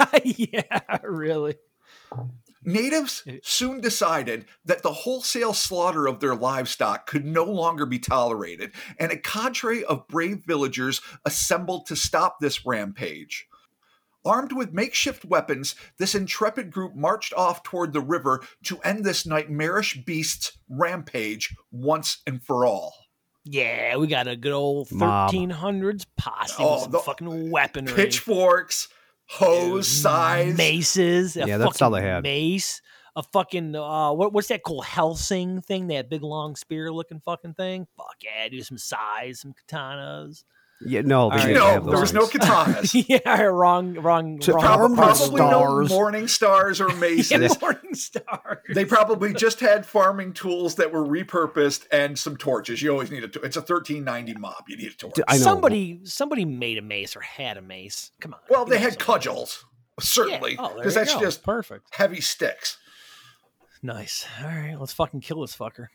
yeah, 0.24 0.98
really. 1.04 1.54
Natives 2.64 3.22
soon 3.44 3.80
decided 3.80 4.46
that 4.64 4.82
the 4.82 4.92
wholesale 4.92 5.54
slaughter 5.54 6.08
of 6.08 6.18
their 6.18 6.34
livestock 6.34 7.06
could 7.06 7.24
no 7.24 7.44
longer 7.44 7.86
be 7.86 8.00
tolerated, 8.00 8.72
and 8.98 9.12
a 9.12 9.16
cadre 9.16 9.84
of 9.84 10.08
brave 10.08 10.42
villagers 10.44 11.00
assembled 11.24 11.86
to 11.86 11.94
stop 11.94 12.40
this 12.40 12.66
rampage. 12.66 13.46
Armed 14.24 14.52
with 14.52 14.72
makeshift 14.72 15.24
weapons, 15.24 15.76
this 15.98 16.16
intrepid 16.16 16.72
group 16.72 16.96
marched 16.96 17.32
off 17.34 17.62
toward 17.62 17.92
the 17.92 18.00
river 18.00 18.42
to 18.64 18.80
end 18.80 19.04
this 19.04 19.24
nightmarish 19.24 20.04
beast's 20.04 20.58
rampage 20.68 21.54
once 21.70 22.20
and 22.26 22.42
for 22.42 22.66
all. 22.66 22.97
Yeah, 23.50 23.96
we 23.96 24.06
got 24.06 24.28
a 24.28 24.36
good 24.36 24.52
old 24.52 24.90
Mob. 24.92 25.30
1300s 25.32 26.04
posse 26.16 26.54
Oh, 26.58 26.74
with 26.74 26.82
some 26.82 26.92
the- 26.92 26.98
fucking 27.00 27.50
weaponry. 27.50 27.94
Pitchforks, 27.94 28.88
hose, 29.26 29.88
scythes. 29.88 30.56
maces. 30.58 31.36
A 31.36 31.46
Yeah, 31.46 31.56
that's 31.58 31.80
all 31.80 31.90
they 31.90 32.00
fucking 32.00 32.10
had. 32.10 32.22
Mace. 32.24 32.82
A 33.16 33.22
fucking 33.22 33.74
uh, 33.74 34.12
what, 34.12 34.32
what's 34.32 34.48
that 34.48 34.62
called? 34.62 34.84
Helsing 34.84 35.60
thing? 35.62 35.88
That 35.88 36.08
big 36.08 36.22
long 36.22 36.54
spear 36.56 36.92
looking 36.92 37.20
fucking 37.20 37.54
thing. 37.54 37.86
Fuck 37.96 38.16
yeah, 38.22 38.48
do 38.48 38.60
some 38.62 38.78
size, 38.78 39.40
some 39.40 39.54
katanas. 39.54 40.44
Yeah, 40.80 41.00
no, 41.00 41.28
they 41.30 41.32
All 41.32 41.38
right. 41.38 41.46
didn't 41.48 41.84
No, 41.84 41.90
there 41.90 42.00
was 42.00 42.12
no 42.12 42.26
things. 42.26 42.44
katanas. 42.44 43.04
yeah, 43.08 43.40
wrong, 43.42 43.94
wrong, 43.94 44.38
To 44.40 44.52
wrong. 44.52 44.64
arm 44.64 44.94
Prob- 44.94 45.08
with 45.10 45.18
probably 45.18 45.36
stars. 45.38 45.88
no 45.90 45.94
morning 45.96 46.28
stars 46.28 46.80
or 46.80 46.88
maces. 46.98 47.30
yeah, 47.32 47.48
morning 47.60 47.94
stars. 47.94 48.58
They 48.72 48.84
probably 48.84 49.34
just 49.34 49.58
had 49.58 49.84
farming 49.84 50.34
tools 50.34 50.76
that 50.76 50.92
were 50.92 51.04
repurposed 51.04 51.86
and 51.90 52.16
some 52.16 52.36
torches. 52.36 52.80
You 52.80 52.90
always 52.92 53.10
need 53.10 53.24
a. 53.24 53.28
To- 53.28 53.40
it's 53.40 53.56
a 53.56 53.62
thirteen 53.62 54.04
ninety 54.04 54.34
mob. 54.34 54.64
You 54.68 54.76
need 54.76 54.92
a 54.92 54.94
torch. 54.94 55.14
I 55.26 55.36
know. 55.36 55.42
Somebody, 55.42 56.00
somebody 56.04 56.44
made 56.44 56.78
a 56.78 56.82
mace 56.82 57.16
or 57.16 57.20
had 57.22 57.56
a 57.56 57.62
mace. 57.62 58.12
Come 58.20 58.34
on. 58.34 58.40
well, 58.48 58.64
they 58.64 58.78
had 58.78 58.92
some. 58.92 59.00
cudgels, 59.00 59.64
certainly, 59.98 60.54
Oh, 60.60 60.68
there 60.68 60.76
because 60.76 60.94
that's 60.94 61.12
go. 61.14 61.20
just 61.20 61.42
perfect. 61.42 61.92
heavy 61.94 62.20
sticks. 62.20 62.78
Nice. 63.82 64.26
All 64.40 64.46
right, 64.48 64.76
let's 64.78 64.92
fucking 64.92 65.20
kill 65.22 65.40
this 65.40 65.56
fucker. 65.56 65.88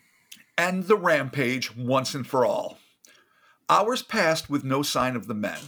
And 0.58 0.84
the 0.86 0.96
rampage 0.98 1.76
once 1.76 2.14
and 2.16 2.26
for 2.28 2.46
all. 2.46 2.78
Hours 3.70 4.04
passed 4.04 4.50
with 4.50 4.64
no 4.64 4.82
sign 4.82 5.16
of 5.16 5.28
the 5.28 5.34
men. 5.34 5.60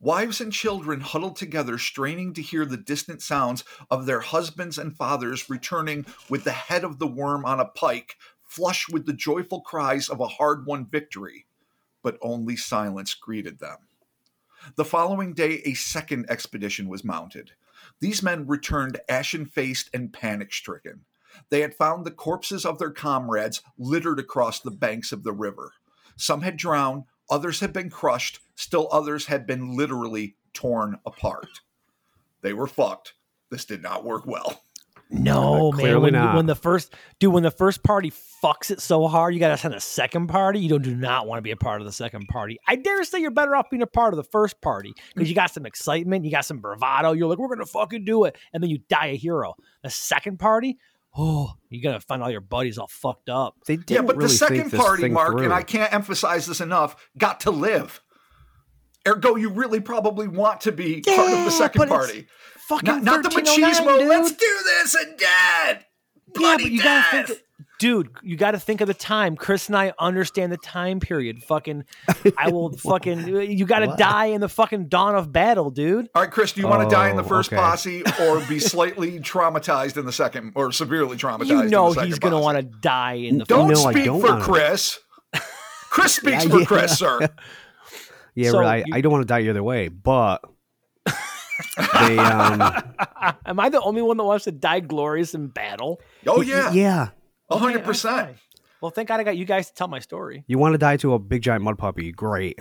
Wives 0.00 0.40
and 0.40 0.52
children 0.52 1.00
huddled 1.00 1.36
together, 1.36 1.78
straining 1.78 2.32
to 2.34 2.42
hear 2.42 2.64
the 2.64 2.76
distant 2.76 3.22
sounds 3.22 3.64
of 3.90 4.06
their 4.06 4.20
husbands 4.20 4.76
and 4.76 4.96
fathers 4.96 5.48
returning 5.48 6.04
with 6.28 6.44
the 6.44 6.52
head 6.52 6.84
of 6.84 6.98
the 6.98 7.06
worm 7.06 7.44
on 7.44 7.60
a 7.60 7.64
pike, 7.64 8.16
flush 8.42 8.88
with 8.88 9.06
the 9.06 9.12
joyful 9.12 9.60
cries 9.60 10.08
of 10.08 10.20
a 10.20 10.26
hard 10.26 10.66
won 10.66 10.86
victory. 10.86 11.46
But 12.02 12.18
only 12.22 12.56
silence 12.56 13.14
greeted 13.14 13.58
them. 13.60 13.78
The 14.76 14.84
following 14.84 15.32
day, 15.32 15.62
a 15.64 15.74
second 15.74 16.26
expedition 16.28 16.88
was 16.88 17.04
mounted. 17.04 17.52
These 18.00 18.22
men 18.22 18.46
returned 18.46 19.00
ashen 19.08 19.46
faced 19.46 19.90
and 19.94 20.12
panic 20.12 20.52
stricken. 20.52 21.04
They 21.50 21.60
had 21.60 21.74
found 21.74 22.04
the 22.04 22.10
corpses 22.10 22.64
of 22.64 22.78
their 22.78 22.90
comrades 22.90 23.62
littered 23.76 24.18
across 24.18 24.60
the 24.60 24.70
banks 24.72 25.12
of 25.12 25.22
the 25.22 25.32
river. 25.32 25.74
Some 26.16 26.40
had 26.42 26.56
drowned, 26.56 27.04
others 27.30 27.60
had 27.60 27.72
been 27.72 27.90
crushed, 27.90 28.40
still 28.54 28.88
others 28.92 29.26
had 29.26 29.46
been 29.46 29.76
literally 29.76 30.36
torn 30.52 30.98
apart. 31.06 31.60
They 32.42 32.52
were 32.52 32.66
fucked. 32.66 33.14
This 33.50 33.64
did 33.64 33.82
not 33.82 34.04
work 34.04 34.26
well. 34.26 34.62
No, 35.10 35.72
Uh, 35.72 35.76
man. 35.76 36.02
When, 36.02 36.12
not. 36.12 36.36
when 36.36 36.44
the 36.44 36.54
first 36.54 36.94
dude, 37.18 37.32
when 37.32 37.42
the 37.42 37.50
first 37.50 37.82
party 37.82 38.10
fucks 38.10 38.70
it 38.70 38.78
so 38.80 39.06
hard, 39.08 39.32
you 39.32 39.40
got 39.40 39.48
to 39.48 39.56
send 39.56 39.72
a 39.74 39.80
second 39.80 40.26
party. 40.26 40.60
You 40.60 40.68
don't 40.68 40.82
do 40.82 40.94
not 40.94 41.26
want 41.26 41.38
to 41.38 41.42
be 41.42 41.50
a 41.50 41.56
part 41.56 41.80
of 41.80 41.86
the 41.86 41.92
second 41.92 42.26
party. 42.28 42.58
I 42.68 42.76
dare 42.76 43.02
say 43.04 43.18
you're 43.20 43.30
better 43.30 43.56
off 43.56 43.70
being 43.70 43.80
a 43.82 43.86
part 43.86 44.12
of 44.12 44.18
the 44.18 44.24
first 44.24 44.60
party 44.60 44.92
because 45.14 45.30
you 45.30 45.34
got 45.34 45.50
some 45.50 45.64
excitement, 45.64 46.26
you 46.26 46.30
got 46.30 46.44
some 46.44 46.58
bravado. 46.58 47.12
You're 47.12 47.26
like, 47.26 47.38
we're 47.38 47.48
gonna 47.48 47.64
fucking 47.64 48.04
do 48.04 48.24
it, 48.24 48.36
and 48.52 48.62
then 48.62 48.68
you 48.68 48.78
die 48.90 49.06
a 49.06 49.16
hero. 49.16 49.54
The 49.82 49.88
second 49.88 50.38
party, 50.38 50.76
oh, 51.16 51.52
you 51.68 51.82
gotta 51.82 52.00
find 52.00 52.22
all 52.22 52.30
your 52.30 52.40
buddies 52.40 52.78
all 52.78 52.88
fucked 52.88 53.28
up. 53.28 53.54
They 53.66 53.76
didn't 53.76 53.90
yeah, 53.90 54.00
but 54.02 54.16
really 54.16 54.28
the 54.28 54.34
second 54.34 54.70
party, 54.72 55.08
Mark, 55.08 55.32
through. 55.32 55.44
and 55.44 55.52
I 55.52 55.62
can't 55.62 55.92
emphasize 55.92 56.46
this 56.46 56.60
enough, 56.60 56.96
got 57.16 57.40
to 57.40 57.50
live. 57.50 58.02
Ergo, 59.06 59.36
you 59.36 59.48
really 59.50 59.80
probably 59.80 60.28
want 60.28 60.60
to 60.62 60.72
be 60.72 61.00
part 61.00 61.32
of 61.32 61.44
the 61.44 61.50
second 61.50 61.88
party. 61.88 62.26
Fucking 62.68 62.86
Not, 62.86 63.02
not 63.02 63.22
the 63.22 63.30
1309, 63.30 63.86
machismo. 63.86 63.98
dude. 63.98 64.08
Let's 64.08 64.32
do 64.32 64.58
this 64.64 64.94
and 64.94 65.18
dead. 65.18 65.26
Yeah, 65.26 65.78
Bloody 66.34 66.64
but 66.64 66.72
you 66.72 66.82
death. 66.82 67.06
gotta 67.12 67.26
think, 67.28 67.40
dude. 67.78 68.08
You 68.22 68.36
gotta 68.36 68.58
think 68.58 68.80
of 68.80 68.88
the 68.88 68.94
time. 68.94 69.36
Chris 69.36 69.68
and 69.68 69.76
I 69.76 69.92
understand 69.98 70.52
the 70.52 70.56
time 70.56 71.00
period. 71.00 71.42
Fucking, 71.42 71.84
I 72.36 72.50
will 72.50 72.72
fucking. 72.78 73.26
You 73.28 73.64
gotta 73.64 73.94
die 73.96 74.26
in 74.26 74.40
the 74.40 74.48
fucking 74.48 74.88
dawn 74.88 75.14
of 75.14 75.32
battle, 75.32 75.70
dude. 75.70 76.08
All 76.14 76.22
right, 76.22 76.30
Chris, 76.30 76.52
do 76.52 76.60
you 76.60 76.68
want 76.68 76.88
to 76.88 76.94
die 76.94 77.08
in 77.10 77.16
the 77.16 77.22
Oh, 77.24 77.28
first 77.28 77.52
okay. 77.52 77.60
posse 77.60 78.02
or 78.22 78.40
be 78.48 78.58
slightly 78.58 79.20
traumatized 79.20 79.96
in 79.96 80.06
the 80.06 80.12
second 80.12 80.52
or 80.54 80.72
severely 80.72 81.16
traumatized 81.16 81.46
You 81.48 81.64
know 81.64 81.88
in 81.88 81.94
the 81.94 82.06
he's 82.06 82.18
gonna 82.18 82.40
want 82.40 82.56
to 82.58 82.62
die 82.62 83.14
in 83.14 83.38
the. 83.38 83.44
Don't 83.44 83.68
No, 83.70 83.84
I 83.84 83.92
speak 83.92 84.04
don't 84.04 84.20
for 84.20 84.28
wanna. 84.28 84.44
Chris. 84.44 84.98
Chris 85.90 86.14
speaks 86.16 86.44
Yeah, 86.44 86.50
for 86.50 86.58
yeah. 86.60 86.64
Chris, 86.66 86.98
sir. 86.98 87.28
yeah, 88.34 88.50
So 88.50 88.60
right. 88.60 88.84
you- 88.86 88.94
I 88.94 89.00
don't 89.00 89.12
want 89.12 89.22
to 89.22 89.26
die 89.26 89.40
either 89.40 89.62
way, 89.62 89.88
but 89.88 90.42
they, 91.76 92.18
um, 92.18 92.60
Am 93.46 93.58
I 93.60 93.68
the 93.68 93.80
only 93.82 94.02
one 94.02 94.16
that 94.16 94.24
wants 94.24 94.44
to 94.44 94.52
die 94.52 94.80
glorious 94.80 95.34
in 95.34 95.48
battle? 95.48 96.00
Oh 96.26 96.40
yeah, 96.40 96.70
yeah. 96.72 97.08
Oh, 97.50 97.56
a 97.56 97.58
hundred 97.58 97.78
Okay, 97.78 97.86
percent. 97.86 98.36
Well, 98.80 98.90
thank 98.90 99.08
God 99.08 99.20
I 99.20 99.24
got 99.24 99.36
you 99.36 99.44
guys 99.44 99.68
to 99.68 99.74
tell 99.74 99.88
my 99.88 99.98
story. 99.98 100.44
You 100.46 100.58
want 100.58 100.74
to 100.74 100.78
die 100.78 100.96
to 100.98 101.14
a 101.14 101.18
big 101.18 101.42
giant 101.42 101.64
mud 101.64 101.78
puppy? 101.78 102.12
Great. 102.12 102.58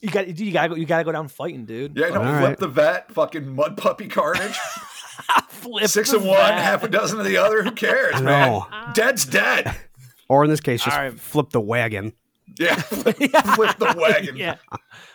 You 0.00 0.08
got 0.10 0.38
you 0.38 0.50
gotta. 0.52 0.78
You 0.78 0.86
gotta 0.86 1.04
go 1.04 1.12
down 1.12 1.28
fighting, 1.28 1.66
dude. 1.66 1.96
Yeah, 1.96 2.08
no, 2.08 2.22
All 2.22 2.38
flip 2.38 2.42
right. 2.48 2.58
the 2.58 2.68
vet, 2.68 3.12
fucking 3.12 3.54
mud 3.54 3.76
puppy 3.76 4.08
carnage. 4.08 4.56
Flip 5.50 5.86
Six 5.86 6.10
the 6.12 6.16
of 6.16 6.24
one, 6.24 6.38
vat. 6.38 6.58
half 6.62 6.82
a 6.82 6.88
dozen 6.88 7.18
of 7.18 7.26
the 7.26 7.36
other. 7.36 7.62
Who 7.62 7.72
cares, 7.72 8.14
I 8.16 8.22
man? 8.22 8.50
know. 8.50 8.66
Dead's 8.94 9.24
dead. 9.26 9.74
Or 10.30 10.44
in 10.44 10.48
this 10.50 10.60
case, 10.60 10.84
just 10.84 10.96
All 10.96 11.02
right. 11.02 11.18
flip 11.18 11.50
the 11.50 11.60
wagon. 11.60 12.12
Yeah, 12.56 12.76
flip, 12.76 13.16
flip 13.16 13.76
the 13.78 13.94
wagon. 13.98 14.36
yeah. 14.36 14.58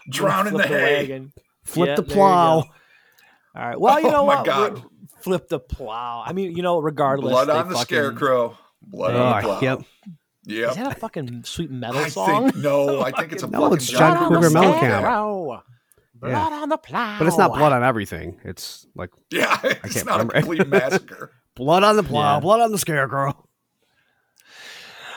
Drown 0.09 0.45
in 0.45 0.53
the 0.53 0.63
Flip 0.63 0.71
hay. 0.77 0.95
wagon. 0.97 1.31
Flip 1.63 1.87
Yeah, 1.87 1.95
the 1.95 2.03
plow. 2.03 2.55
All 2.57 2.65
right. 3.55 3.79
Well, 3.79 4.01
you 4.01 4.09
Oh 4.09 4.11
know 4.11 4.25
my 4.25 4.35
what? 4.35 4.45
God. 4.45 4.73
Re- 4.79 4.83
Flip 5.25 5.47
the 5.49 5.59
plow. 5.59 6.23
I 6.25 6.33
mean, 6.33 6.55
you 6.55 6.61
know, 6.63 6.79
regardless. 6.79 7.31
Blood 7.31 7.49
on 7.49 7.67
the 7.69 7.73
fucking- 7.75 7.81
scarecrow. 7.85 8.57
Blood 8.81 9.15
on 9.15 9.19
the 9.31 9.37
Oh, 9.37 9.41
plow. 9.41 9.61
yep. 9.61 9.79
Yep. 10.47 10.69
Is 10.69 10.75
that 10.77 10.91
a 10.95 10.99
fucking 10.99 11.43
sweet 11.43 11.71
metal 11.71 11.99
I 11.99 12.07
song? 12.09 12.51
think 12.51 12.63
no. 12.63 13.01
I 13.03 13.11
think 13.11 13.31
it's 13.33 13.41
a 13.43 13.47
No, 13.47 13.61
fucking 13.61 13.77
it's 13.77 13.87
John 13.89 14.15
on 14.17 14.27
Cougar 14.31 14.49
the 14.49 14.55
Mellencamp. 14.55 14.77
scarecrow. 14.77 15.63
Blood 16.13 16.29
Yeah. 16.31 16.61
on 16.61 16.69
the 16.69 16.77
plow. 16.77 17.17
But 17.17 17.27
it's 17.27 17.37
not 17.37 17.53
blood 17.55 17.71
on 17.73 17.83
everything. 17.83 18.39
It's 18.43 18.85
like 18.95 19.09
Yeah, 19.31 19.57
it's 19.63 19.93
can't 19.95 20.05
not 20.05 20.21
a 20.21 20.23
remember. 20.25 20.33
complete 20.33 20.67
massacre. 20.67 21.31
blood 21.55 21.83
on 21.83 21.95
the 21.95 22.03
plow, 22.03 22.35
Yeah. 22.35 22.39
blood 22.41 22.61
on 22.61 22.71
the 22.71 22.77
scarecrow. 22.77 23.47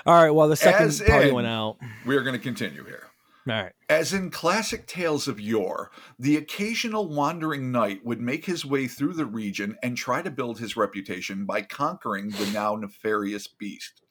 All 0.06 0.14
right. 0.22 0.30
Well, 0.30 0.48
the 0.48 0.56
second 0.56 0.86
As 0.88 1.02
party 1.02 1.28
in- 1.28 1.34
went 1.34 1.46
out. 1.46 1.76
We 2.06 2.16
are 2.16 2.22
going 2.22 2.32
to 2.34 2.38
continue 2.42 2.82
here. 2.84 3.07
All 3.50 3.62
right. 3.62 3.72
As 3.88 4.12
in 4.12 4.30
classic 4.30 4.86
tales 4.86 5.28
of 5.28 5.40
yore, 5.40 5.90
the 6.18 6.36
occasional 6.36 7.08
wandering 7.08 7.72
knight 7.72 8.04
would 8.04 8.20
make 8.20 8.44
his 8.44 8.64
way 8.64 8.86
through 8.86 9.14
the 9.14 9.26
region 9.26 9.76
and 9.82 9.96
try 9.96 10.22
to 10.22 10.30
build 10.30 10.58
his 10.58 10.76
reputation 10.76 11.46
by 11.46 11.62
conquering 11.62 12.30
the 12.30 12.50
now 12.52 12.76
nefarious 12.76 13.46
beast. 13.46 14.02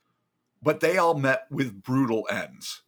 But 0.61 0.79
they 0.79 0.97
all 0.97 1.13
met 1.13 1.45
with 1.51 1.83
brutal 1.83 2.27
ends. 2.29 2.81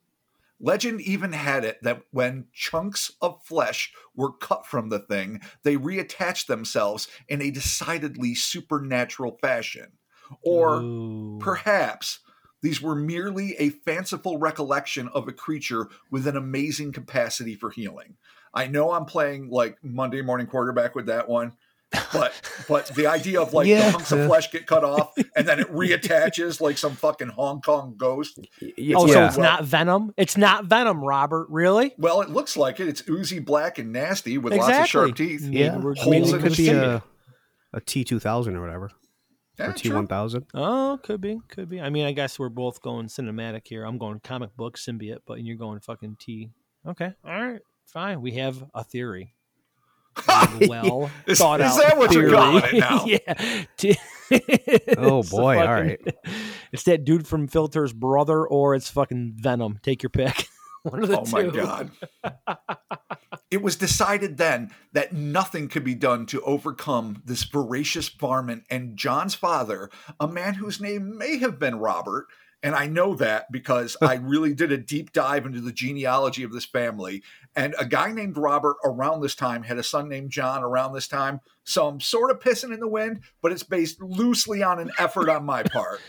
Legend 0.59 0.99
even 1.01 1.31
had 1.31 1.63
it 1.63 1.77
that 1.83 2.01
when 2.11 2.47
chunks 2.53 3.13
of 3.21 3.41
flesh 3.43 3.93
were 4.15 4.33
cut 4.33 4.65
from 4.65 4.89
the 4.89 4.99
thing, 4.99 5.39
they 5.63 5.77
reattached 5.77 6.47
themselves 6.47 7.07
in 7.29 7.41
a 7.41 7.51
decidedly 7.51 8.35
supernatural 8.35 9.37
fashion. 9.41 9.93
Or 10.41 10.81
Ooh. 10.81 11.39
Perhaps 11.39 12.19
these 12.61 12.81
were 12.81 12.95
merely 12.95 13.55
a 13.57 13.69
fanciful 13.69 14.37
recollection 14.37 15.07
of 15.13 15.27
a 15.27 15.31
creature 15.33 15.87
with 16.11 16.27
an 16.27 16.35
amazing 16.37 16.91
capacity 16.91 17.55
for 17.55 17.69
healing. 17.69 18.15
I 18.53 18.67
know 18.67 18.91
I'm 18.91 19.05
playing 19.05 19.49
like 19.49 19.77
Monday 19.83 20.21
morning 20.21 20.47
quarterback 20.47 20.95
with 20.95 21.05
that 21.05 21.29
one, 21.29 21.53
but 22.11 22.33
but 22.67 22.87
the 22.87 23.07
idea 23.07 23.41
of 23.41 23.53
like 23.53 23.67
Yeah. 23.67 23.85
the 23.85 23.91
hunks 23.91 24.11
of 24.11 24.19
uh, 24.19 24.27
flesh 24.27 24.51
get 24.51 24.65
cut 24.67 24.83
off 24.83 25.13
and 25.35 25.47
then 25.47 25.59
it 25.59 25.67
reattaches 25.71 26.59
like 26.59 26.77
some 26.77 26.93
fucking 26.95 27.29
Hong 27.29 27.61
Kong 27.61 27.95
ghost. 27.97 28.39
Y- 28.61 28.93
Oh, 28.95 29.07
so 29.07 29.13
yeah. 29.13 29.27
it's 29.27 29.37
not 29.37 29.63
Venom. 29.63 30.13
It's 30.17 30.35
not 30.37 30.65
Venom, 30.65 31.03
Robert. 31.03 31.47
Really? 31.49 31.93
Well, 31.97 32.21
it 32.21 32.29
looks 32.29 32.57
like 32.57 32.79
it. 32.79 32.87
It's 32.87 33.03
oozy 33.07 33.39
black 33.39 33.77
and 33.79 33.91
nasty 33.93 34.37
with 34.37 34.53
lots 34.53 34.77
of 34.79 34.87
sharp 34.87 35.15
teeth. 35.15 35.43
Maybe 35.43 35.57
yeah. 35.59 35.77
we're- 35.77 35.95
I 36.01 36.05
mean, 36.09 36.23
it 36.23 36.29
in 36.33 36.41
could 36.41 36.51
the 36.51 36.57
be 36.57 36.65
skin. 36.65 36.77
a 36.77 37.03
a 37.71 37.81
T 37.81 38.03
two 38.03 38.19
thousand 38.19 38.55
or 38.55 38.61
whatever, 38.61 38.89
Yeah, 38.89 38.97
or 39.59 39.69
eh, 39.69 39.73
T 39.73 39.91
one 39.91 40.07
thousand. 40.07 40.45
Oh, 40.53 40.99
could 41.03 41.21
be, 41.21 41.39
could 41.49 41.69
be. 41.69 41.79
I 41.81 41.89
mean, 41.89 42.05
I 42.05 42.11
guess 42.11 42.39
we're 42.39 42.49
both 42.49 42.81
going 42.81 43.07
cinematic 43.07 43.67
here. 43.67 43.83
I'm 43.85 43.97
going 43.97 44.19
comic 44.21 44.55
book 44.55 44.77
symbiote, 44.77 45.19
but 45.25 45.41
you're 45.41 45.57
going 45.57 45.79
fucking 45.79 46.17
T. 46.19 46.49
Okay, 46.87 47.11
all 47.25 47.47
right, 47.47 47.61
fine. 47.85 48.21
We 48.21 48.31
have 48.33 48.63
a 48.73 48.83
theory. 48.83 49.33
well 50.67 51.09
Is- 51.27 51.37
thought 51.37 51.61
is 51.61 51.67
out 51.71 51.77
that 51.81 51.97
what 51.97 52.11
you're 52.11 52.23
theory. 52.23 52.33
calling 52.33 52.63
it 52.65 52.73
now? 52.79 53.05
yeah. 53.05 53.63
T- 53.77 53.97
Oh, 54.97 55.23
boy, 55.23 55.57
all 55.59 55.65
fucking- 55.65 55.97
right. 56.05 56.15
It's 56.71 56.83
that 56.83 57.03
dude 57.03 57.25
from 57.27 57.47
Filter's 57.47 57.93
brother, 57.93 58.45
or 58.45 58.75
it's 58.75 58.89
fucking 58.89 59.33
Venom. 59.37 59.79
Take 59.81 60.03
your 60.03 60.09
pick. 60.11 60.47
One 60.83 61.03
of 61.03 61.09
the 61.09 61.19
Oh 61.19 61.25
my 61.31 61.43
god. 61.43 61.91
it 63.51 63.61
was 63.61 63.75
decided 63.75 64.37
then 64.37 64.71
that 64.93 65.13
nothing 65.13 65.67
could 65.67 65.83
be 65.83 65.95
done 65.95 66.25
to 66.27 66.41
overcome 66.41 67.21
this 67.25 67.43
voracious 67.43 68.07
varmint 68.09 68.63
and 68.69 68.97
John's 68.97 69.35
father, 69.35 69.89
a 70.19 70.27
man 70.27 70.55
whose 70.55 70.79
name 70.79 71.17
may 71.17 71.37
have 71.37 71.59
been 71.59 71.79
Robert, 71.79 72.27
and 72.61 72.75
I 72.75 72.87
know 72.87 73.15
that 73.15 73.51
because 73.51 73.95
I 74.01 74.15
really 74.15 74.53
did 74.53 74.71
a 74.71 74.77
deep 74.77 75.13
dive 75.13 75.45
into 75.45 75.61
the 75.61 75.71
genealogy 75.71 76.43
of 76.43 76.51
this 76.51 76.65
family. 76.65 77.23
And 77.55 77.75
a 77.79 77.85
guy 77.85 78.11
named 78.11 78.37
Robert 78.37 78.77
around 78.83 79.21
this 79.21 79.35
time 79.35 79.63
had 79.63 79.77
a 79.77 79.83
son 79.83 80.07
named 80.07 80.31
John 80.31 80.63
around 80.63 80.93
this 80.93 81.07
time. 81.07 81.41
So 81.63 81.87
I'm 81.87 81.99
sort 81.99 82.31
of 82.31 82.39
pissing 82.39 82.73
in 82.73 82.79
the 82.79 82.87
wind, 82.87 83.21
but 83.41 83.51
it's 83.51 83.63
based 83.63 84.01
loosely 84.01 84.63
on 84.63 84.79
an 84.79 84.91
effort 84.97 85.29
on 85.29 85.45
my 85.45 85.63
part. 85.63 86.01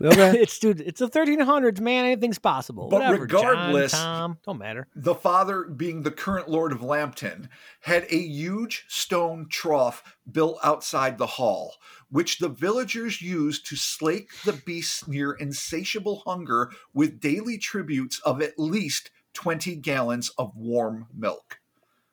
Okay. 0.00 0.38
it's 0.40 0.58
dude. 0.58 0.80
It's 0.80 1.00
the 1.00 1.08
1300s, 1.08 1.80
man. 1.80 2.04
Anything's 2.06 2.38
possible. 2.38 2.88
But 2.88 3.00
Whatever, 3.00 3.26
John, 3.26 3.40
regardless- 3.46 3.92
Tom, 3.92 4.38
don't 4.44 4.58
matter. 4.58 4.86
the 4.94 5.14
father 5.14 5.64
being 5.64 6.02
the 6.02 6.10
current 6.10 6.48
lord 6.48 6.72
of 6.72 6.82
Lambton 6.82 7.48
had 7.80 8.04
a 8.10 8.18
huge 8.18 8.84
stone 8.88 9.46
trough 9.50 10.02
built 10.30 10.58
outside 10.62 11.18
the 11.18 11.26
hall 11.26 11.74
which 12.10 12.38
the 12.38 12.48
villagers 12.48 13.20
used 13.20 13.66
to 13.66 13.76
slake 13.76 14.30
the 14.44 14.52
beast's 14.52 15.06
near 15.06 15.32
insatiable 15.32 16.22
hunger 16.26 16.70
with 16.94 17.20
daily 17.20 17.58
tributes 17.58 18.18
of 18.20 18.40
at 18.40 18.58
least 18.58 19.10
20 19.34 19.76
gallons 19.76 20.30
of 20.38 20.52
warm 20.56 21.06
milk 21.16 21.60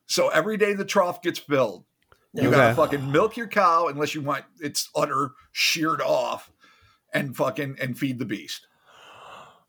so 0.06 0.30
every 0.30 0.58
day 0.58 0.74
the 0.74 0.86
trough 0.86 1.22
gets 1.22 1.40
filled 1.40 1.86
you 2.34 2.52
gotta 2.52 2.76
fucking 2.76 3.12
milk 3.12 3.38
your 3.38 3.48
cow 3.48 3.88
unless 3.88 4.14
you 4.14 4.22
want 4.22 4.44
its 4.60 4.90
udder 4.96 5.32
sheared 5.52 6.02
off 6.02 6.52
and 7.16 7.36
fucking 7.36 7.78
and 7.82 7.98
feed 7.98 8.20
the 8.20 8.26
beast 8.26 8.68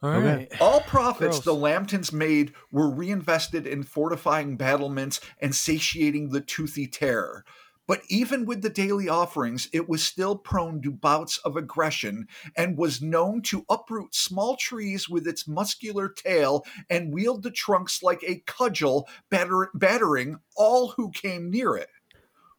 All 0.02 0.10
Okay. 0.10 0.48
all 0.60 0.80
profits 0.82 1.36
Gross. 1.38 1.44
the 1.44 1.54
Lambtons 1.54 2.12
made 2.12 2.52
were 2.70 2.90
reinvested 2.90 3.66
in 3.66 3.82
fortifying 3.82 4.56
battlements 4.58 5.20
and 5.40 5.54
satiating 5.54 6.28
the 6.30 6.42
toothy 6.42 6.86
terror. 6.86 7.44
But 7.88 8.02
even 8.08 8.46
with 8.46 8.62
the 8.62 8.68
daily 8.68 9.08
offerings, 9.08 9.68
it 9.72 9.88
was 9.88 10.02
still 10.02 10.36
prone 10.36 10.82
to 10.82 10.90
bouts 10.90 11.38
of 11.38 11.56
aggression 11.56 12.26
and 12.56 12.76
was 12.76 13.00
known 13.00 13.42
to 13.42 13.64
uproot 13.70 14.12
small 14.12 14.56
trees 14.56 15.08
with 15.08 15.24
its 15.26 15.46
muscular 15.46 16.08
tail 16.08 16.64
and 16.90 17.12
wield 17.14 17.44
the 17.44 17.50
trunks 17.52 18.02
like 18.02 18.22
a 18.24 18.42
cudgel, 18.44 19.08
batter- 19.30 19.70
battering 19.72 20.40
all 20.56 20.88
who 20.96 21.12
came 21.12 21.48
near 21.48 21.76
it. 21.76 21.88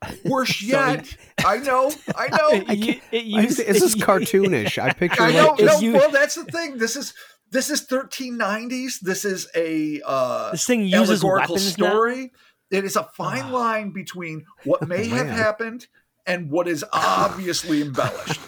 Worse 0.25 0.61
yet, 0.63 1.07
I 1.45 1.57
know, 1.57 1.91
I 2.15 2.27
know, 2.27 2.49
It, 2.73 2.77
u- 2.77 3.01
it 3.11 3.17
I- 3.35 3.41
used- 3.41 3.57
this 3.57 3.81
is 3.81 3.95
it- 3.95 4.01
cartoonish. 4.01 4.77
I 4.81 4.93
picture 4.93 5.21
I 5.23 5.31
know. 5.33 5.47
like 5.49 5.59
No, 5.61 5.79
you- 5.79 5.93
well, 5.93 6.11
that's 6.11 6.35
the 6.35 6.45
thing. 6.45 6.77
This 6.77 6.95
is 6.95 7.13
this 7.49 7.69
is 7.69 7.87
1390s. 7.87 8.99
This 9.01 9.23
is 9.25 9.47
a 9.55 10.01
uh, 10.05 10.51
This 10.51 10.65
thing 10.65 10.81
uses 10.81 11.23
allegorical 11.23 11.55
weapons 11.55 11.77
now? 11.77 11.89
story. 11.89 12.31
It 12.69 12.83
is 12.83 12.95
a 12.97 13.03
fine 13.15 13.43
Ah. 13.45 13.51
line 13.51 13.91
between 13.91 14.45
what 14.65 14.87
may 14.87 15.07
have 15.07 15.27
happened 15.27 15.87
and 16.25 16.51
what 16.51 16.67
is 16.67 16.83
obviously 16.91 17.81
embellished. 17.81 18.41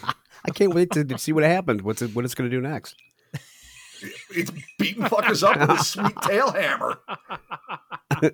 I 0.44 0.50
can't 0.50 0.74
wait 0.74 0.90
to 0.92 1.18
see 1.18 1.32
what 1.32 1.44
happens. 1.44 1.82
What's 1.82 2.02
it, 2.02 2.14
what 2.14 2.24
it's 2.26 2.34
going 2.34 2.50
to 2.50 2.54
do 2.54 2.60
next? 2.60 2.94
It's 4.30 4.50
beating 4.78 5.04
fuckers 5.04 5.46
up 5.46 5.60
with 5.60 5.78
a 5.78 5.84
sweet 5.84 6.16
tail 6.22 6.52
hammer. 6.52 6.98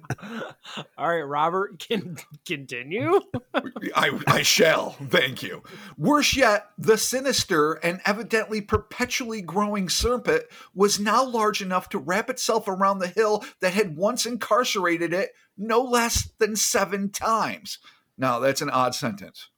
All 0.98 1.08
right, 1.08 1.22
Robert, 1.22 1.78
can 1.78 2.16
continue. 2.46 3.20
I, 3.94 4.18
I 4.26 4.42
shall. 4.42 4.90
Thank 4.90 5.42
you. 5.42 5.62
Worse 5.96 6.36
yet, 6.36 6.66
the 6.78 6.98
sinister 6.98 7.74
and 7.74 8.00
evidently 8.04 8.60
perpetually 8.60 9.42
growing 9.42 9.88
serpent 9.88 10.44
was 10.74 10.98
now 10.98 11.24
large 11.24 11.62
enough 11.62 11.88
to 11.90 11.98
wrap 11.98 12.30
itself 12.30 12.68
around 12.68 12.98
the 12.98 13.08
hill 13.08 13.44
that 13.60 13.74
had 13.74 13.96
once 13.96 14.26
incarcerated 14.26 15.12
it 15.12 15.30
no 15.56 15.82
less 15.82 16.28
than 16.38 16.56
seven 16.56 17.10
times. 17.10 17.78
Now, 18.18 18.38
that's 18.38 18.62
an 18.62 18.70
odd 18.70 18.94
sentence. 18.94 19.48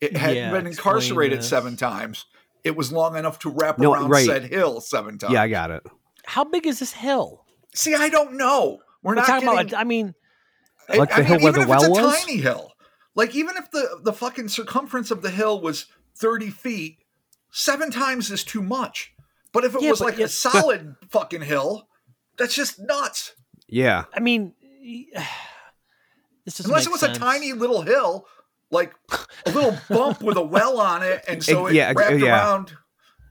It 0.00 0.16
hadn't 0.16 0.36
Yeah, 0.36 0.50
been 0.50 0.66
incarcerated 0.66 1.44
seven 1.44 1.76
times. 1.76 2.26
It 2.64 2.76
was 2.76 2.92
long 2.92 3.16
enough 3.16 3.38
to 3.40 3.50
wrap 3.50 3.78
No, 3.78 3.92
around 3.94 4.10
right. 4.10 4.26
said 4.26 4.44
hill 4.44 4.80
seven 4.80 5.18
times. 5.18 5.32
Yeah, 5.32 5.42
I 5.42 5.48
got 5.48 5.70
it. 5.70 5.82
How 6.24 6.44
big 6.44 6.66
is 6.66 6.78
this 6.78 6.92
hill? 6.92 7.44
See, 7.74 7.94
I 7.94 8.08
don't 8.08 8.34
know. 8.34 8.80
We're, 9.02 9.10
We're 9.10 9.14
not 9.16 9.26
talking 9.26 9.48
getting, 9.48 9.68
about. 9.70 9.80
I 9.80 9.84
mean, 9.84 10.14
Like 10.88 11.14
the 11.14 11.24
hill 11.24 11.38
where 11.40 11.48
even 11.50 11.54
the 11.54 11.60
if 11.60 11.62
it's 11.62 11.68
well 11.70 11.84
a 11.84 11.90
was? 12.06 12.20
tiny 12.24 12.36
hill, 12.38 12.72
like 13.14 13.34
even 13.34 13.56
if 13.56 13.70
the 13.70 14.00
the 14.02 14.12
fucking 14.12 14.48
circumference 14.48 15.10
of 15.10 15.22
the 15.22 15.30
hill 15.30 15.60
was 15.60 15.86
thirty 16.16 16.50
feet, 16.50 16.98
seven 17.50 17.90
times 17.90 18.30
is 18.30 18.44
too 18.44 18.62
much. 18.62 19.12
But 19.52 19.64
if 19.64 19.74
it 19.74 19.82
Yeah, 19.82 19.90
was 19.90 19.98
but 20.00 20.04
like 20.06 20.18
a 20.20 20.28
solid 20.28 20.96
fucking 21.10 21.42
hill, 21.42 21.88
that's 22.36 22.54
just 22.54 22.78
nuts. 22.78 23.34
Yeah. 23.68 24.04
I 24.14 24.20
mean, 24.20 24.52
this 26.44 26.60
Unless 26.60 26.82
make 26.82 26.86
it 26.88 26.92
was 26.92 27.00
sense. 27.00 27.16
a 27.16 27.20
tiny 27.20 27.52
little 27.52 27.82
hill, 27.82 28.26
like 28.70 28.92
a 29.46 29.50
little 29.50 29.76
bump 29.88 30.22
with 30.22 30.36
a 30.36 30.42
well 30.42 30.80
on 30.80 31.02
it, 31.02 31.24
and 31.28 31.42
so 31.42 31.66
Ex- 31.66 31.72
it 31.72 31.76
yeah, 31.76 31.92
wrapped 31.94 32.18
yeah. 32.20 32.28
around. 32.28 32.72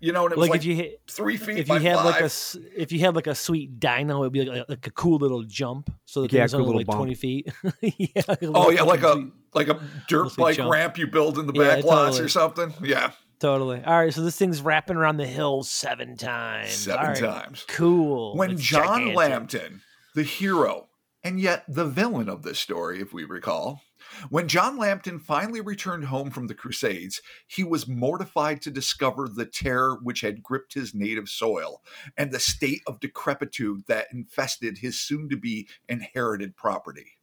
You 0.02 0.14
know, 0.14 0.24
and 0.24 0.32
it 0.32 0.38
was 0.38 0.48
Like, 0.48 0.52
like, 0.52 0.62
if 0.62 0.66
you 0.66 0.76
hit, 0.76 1.02
three 1.10 1.36
feet 1.36 1.58
if 1.58 1.68
by 1.68 1.76
you 1.76 1.82
had 1.82 1.98
five. 1.98 2.06
like 2.06 2.22
a 2.22 2.26
s- 2.26 2.56
if 2.74 2.94
you 2.94 3.00
had 3.00 3.16
like 3.18 3.28
a 3.28 3.36
sweet 3.36 3.82
dino, 3.82 4.22
it'd 4.22 4.32
be 4.32 4.46
like 4.46 4.62
a, 4.62 4.66
like 4.72 4.88
a 4.88 4.92
cool 4.92 5.18
little 5.18 5.44
jump. 5.44 5.94
So 6.06 6.22
the 6.26 6.28
Yeah, 6.34 6.44
thing's 6.44 6.54
cool 6.54 6.62
only 6.62 6.68
little 6.68 6.80
like 6.80 6.88
bump. 6.88 6.98
twenty 7.00 7.16
feet. 7.16 7.52
yeah. 7.82 8.22
like 8.30 8.40
oh 8.44 8.70
yeah, 8.70 8.84
like 8.84 9.02
a 9.02 9.10
fucking 9.10 9.32
like 9.54 9.68
a 9.68 9.78
dirt 10.08 10.24
Mostly 10.24 10.42
bike 10.42 10.56
jump. 10.56 10.72
ramp 10.72 10.98
you 10.98 11.08
build 11.08 11.38
in 11.38 11.48
the 11.48 11.54
Yeah, 11.54 11.76
back 11.76 11.84
lots 11.84 12.12
totally. 12.12 12.26
or 12.26 12.30
something. 12.30 12.74
Yeah, 12.82 13.12
totally. 13.42 13.84
All 13.84 13.98
right, 14.00 14.14
so 14.14 14.22
this 14.22 14.38
thing's 14.38 14.62
wrapping 14.62 14.96
around 14.96 15.18
the 15.18 15.28
hill 15.28 15.64
seven 15.64 16.16
times. 16.16 16.72
seven 16.72 17.00
All 17.06 17.12
right, 17.12 17.20
times. 17.20 17.66
Cool. 17.68 18.38
when 18.38 18.52
It's 18.52 18.62
John 18.62 18.84
gigantic. 18.86 19.16
Lambton, 19.18 19.82
the 20.16 20.24
hero, 20.24 20.88
and 21.26 21.42
yet 21.42 21.66
the 21.68 21.84
villain 21.86 22.30
of 22.30 22.44
this 22.44 22.58
story, 22.58 23.02
if 23.02 23.12
we 23.12 23.26
recall, 23.26 23.82
when 24.30 24.48
John 24.48 24.78
Lambton 24.78 25.20
finally 25.20 25.62
returned 25.62 26.06
home 26.06 26.30
from 26.30 26.48
the 26.48 26.54
Crusades, 26.54 27.22
he 27.48 27.64
was 27.64 27.88
mortified 27.88 28.62
to 28.64 28.72
discover 28.72 29.28
the 29.28 29.46
terror 29.46 30.00
which 30.04 30.22
had 30.22 30.44
gripped 30.44 30.74
his 30.74 30.94
native 30.94 31.30
soil 31.30 31.82
and 32.18 32.32
the 32.32 32.40
state 32.40 32.82
of 32.88 33.00
decrepitude 33.00 33.84
that 33.88 34.08
infested 34.12 34.78
his 34.78 35.00
soon 35.00 35.30
to 35.30 35.38
be 35.38 35.68
inherited 35.88 36.56
property. 36.56 37.18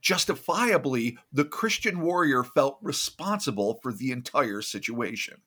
Justifiably, 0.00 1.18
the 1.32 1.44
Christian 1.44 2.00
warrior 2.00 2.42
felt 2.42 2.78
responsible 2.80 3.78
for 3.82 3.92
the 3.92 4.12
entire 4.12 4.62
situation. 4.62 5.42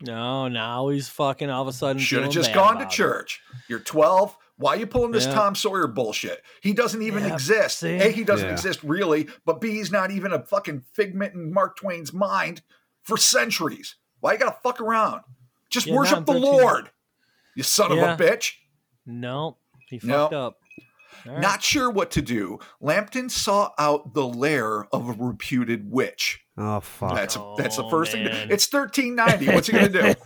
No, 0.00 0.48
now 0.48 0.88
he's 0.88 1.08
fucking 1.08 1.50
all 1.50 1.62
of 1.62 1.68
a 1.68 1.72
sudden. 1.72 2.00
Should 2.00 2.22
have 2.22 2.32
just 2.32 2.54
gone 2.54 2.78
to 2.78 2.84
it. 2.84 2.90
church. 2.90 3.40
You're 3.68 3.80
12. 3.80 4.36
Why 4.58 4.74
are 4.74 4.76
you 4.76 4.86
pulling 4.86 5.12
this 5.12 5.24
Yeah. 5.26 5.34
Tom 5.34 5.54
Sawyer 5.54 5.86
bullshit? 5.86 6.42
He 6.60 6.72
doesn't 6.72 7.00
even 7.02 7.24
Yeah, 7.24 7.32
exist. 7.32 7.78
see? 7.78 7.94
A, 7.96 8.10
he 8.10 8.24
doesn't 8.24 8.46
Yeah. 8.46 8.52
exist 8.52 8.82
really, 8.82 9.28
but 9.44 9.60
B, 9.60 9.70
he's 9.70 9.90
not 9.92 10.10
even 10.10 10.32
a 10.32 10.44
fucking 10.44 10.82
figment 10.92 11.34
in 11.34 11.52
Mark 11.52 11.76
Twain's 11.76 12.12
mind 12.12 12.62
for 13.02 13.16
centuries. 13.16 13.96
Why 14.20 14.32
you 14.32 14.38
gotta 14.38 14.58
fuck 14.62 14.80
around? 14.80 15.22
Just 15.70 15.86
Yeah, 15.86 15.94
worship 15.94 16.26
the 16.26 16.32
Lord, 16.32 16.90
you 17.54 17.62
son 17.62 17.92
Yeah. 17.96 18.12
of 18.14 18.20
a 18.20 18.22
bitch. 18.22 18.54
No, 19.06 19.58
he 19.88 20.00
No. 20.02 20.24
fucked 20.24 20.34
up. 20.34 20.58
All 21.26 21.32
right. 21.32 21.40
Not 21.40 21.62
sure 21.62 21.90
what 21.90 22.10
to 22.12 22.22
do. 22.22 22.58
Lambton 22.80 23.28
sought 23.28 23.74
out 23.78 24.14
the 24.14 24.26
lair 24.26 24.84
of 24.92 25.08
a 25.08 25.12
reputed 25.12 25.90
witch. 25.90 26.44
Oh 26.60 26.80
fuck. 26.80 27.14
That's 27.14 27.38
that's 27.56 27.76
the 27.76 27.84
Oh, 27.84 27.90
first 27.90 28.12
thing. 28.12 28.24
man. 28.24 28.48
It's 28.50 28.70
1390. 28.72 29.54
What's 29.54 29.68
he 29.68 29.72
gonna 29.74 29.88
do? 29.88 30.00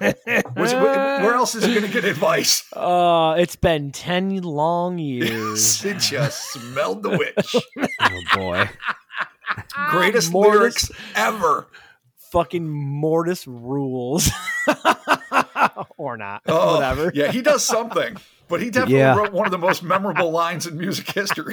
What's- 0.54 0.72
where 0.72 1.34
else 1.34 1.54
is 1.54 1.64
he 1.64 1.74
gonna 1.74 1.88
get 1.88 2.04
advice? 2.06 2.64
Uh, 2.72 3.34
it's 3.38 3.56
been 3.56 3.92
ten 3.92 4.40
long 4.42 4.98
years. 4.98 5.62
Sid 5.62 6.00
just 6.00 6.52
smelled 6.52 7.02
the 7.02 7.10
witch. 7.10 7.56
oh 8.00 8.20
boy. 8.34 8.68
Greatest 9.90 10.32
Mortis. 10.32 10.58
lyrics 10.58 10.90
ever. 11.14 11.68
Fucking 12.30 12.66
Mortis 12.66 13.46
rules, 13.46 14.30
or 15.98 16.16
not, 16.16 16.40
Oh, 16.46 16.74
whatever. 16.76 17.12
Yeah, 17.14 17.30
he 17.30 17.42
does 17.42 17.62
something, 17.62 18.16
but 18.48 18.62
he 18.62 18.70
definitely 18.70 18.96
Yeah. 19.00 19.16
wrote 19.16 19.32
one 19.34 19.44
of 19.46 19.50
the 19.52 19.58
most 19.58 19.82
memorable 19.82 20.30
lines 20.30 20.66
in 20.66 20.78
music 20.78 21.10
history. 21.10 21.52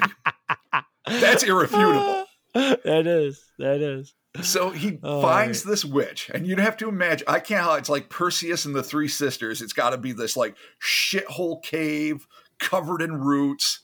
That's 1.05 1.43
irrefutable. 1.43 2.23
that 2.53 3.07
is. 3.07 3.43
That 3.57 3.81
is. 3.81 4.13
So 4.41 4.69
he 4.69 4.99
Oh, 5.03 5.21
finds 5.21 5.63
this 5.63 5.83
witch, 5.83 6.29
and 6.33 6.45
you'd 6.45 6.59
have 6.59 6.77
to 6.77 6.89
imagine. 6.89 7.27
I 7.27 7.39
can't. 7.39 7.63
how 7.63 7.73
It's 7.75 7.89
like 7.89 8.09
Perseus 8.09 8.65
and 8.65 8.75
the 8.75 8.83
Three 8.83 9.07
Sisters. 9.07 9.61
It's 9.61 9.73
got 9.73 9.91
to 9.91 9.97
be 9.97 10.11
this 10.11 10.37
like 10.37 10.55
shithole 10.81 11.63
cave 11.63 12.27
covered 12.59 13.01
in 13.01 13.13
roots. 13.13 13.79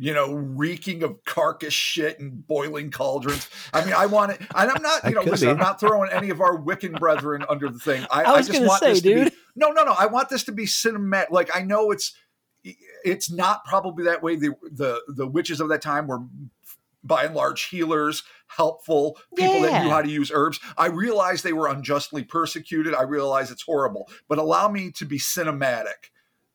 You 0.00 0.14
know, 0.14 0.32
reeking 0.32 1.02
of 1.02 1.24
carcass 1.24 1.74
shit 1.74 2.20
and 2.20 2.46
boiling 2.46 2.92
cauldrons. 2.92 3.48
I 3.72 3.84
mean, 3.84 3.94
I 3.94 4.06
want 4.06 4.30
it, 4.30 4.40
and 4.54 4.70
I'm 4.70 4.80
not. 4.80 5.02
You 5.08 5.16
know, 5.16 5.22
listen, 5.22 5.48
be. 5.48 5.50
I'm 5.50 5.58
not 5.58 5.80
throwing 5.80 6.12
any 6.12 6.30
of 6.30 6.40
our 6.40 6.56
Wiccan 6.56 7.00
brethren 7.00 7.44
under 7.48 7.68
the 7.68 7.80
thing. 7.80 8.06
I, 8.08 8.22
I 8.22 8.36
was 8.36 8.46
just 8.46 8.60
want 8.62 8.78
say, 8.80 8.90
this 8.90 9.02
to 9.02 9.08
be 9.08 9.24
dude. 9.24 9.32
no, 9.56 9.70
no, 9.72 9.82
no. 9.82 9.96
I 9.98 10.06
want 10.06 10.28
this 10.28 10.44
to 10.44 10.52
be 10.52 10.66
cinematic. 10.66 11.30
Like 11.30 11.50
I 11.52 11.62
know 11.62 11.90
it's 11.90 12.14
it's 12.62 13.28
not 13.28 13.64
probably 13.64 14.04
that 14.04 14.22
way. 14.22 14.36
The 14.36 14.54
the 14.70 15.02
the 15.08 15.26
witches 15.26 15.60
of 15.60 15.68
that 15.70 15.82
time 15.82 16.06
were 16.06 16.20
by 17.08 17.24
and 17.24 17.34
large 17.34 17.64
healers, 17.64 18.22
helpful 18.46 19.18
people 19.36 19.62
that 19.62 19.82
knew 19.82 19.90
how 19.90 20.02
to 20.02 20.08
use 20.10 20.30
herbs. 20.32 20.60
I 20.76 20.86
realize 20.86 21.42
they 21.42 21.52
were 21.52 21.66
unjustly 21.68 22.22
persecuted. 22.22 22.94
I 22.94 23.02
realize 23.02 23.50
it's 23.50 23.62
horrible, 23.62 24.08
but 24.28 24.38
allow 24.38 24.68
me 24.68 24.92
to 24.92 25.04
be 25.04 25.18
cinematic 25.18 26.12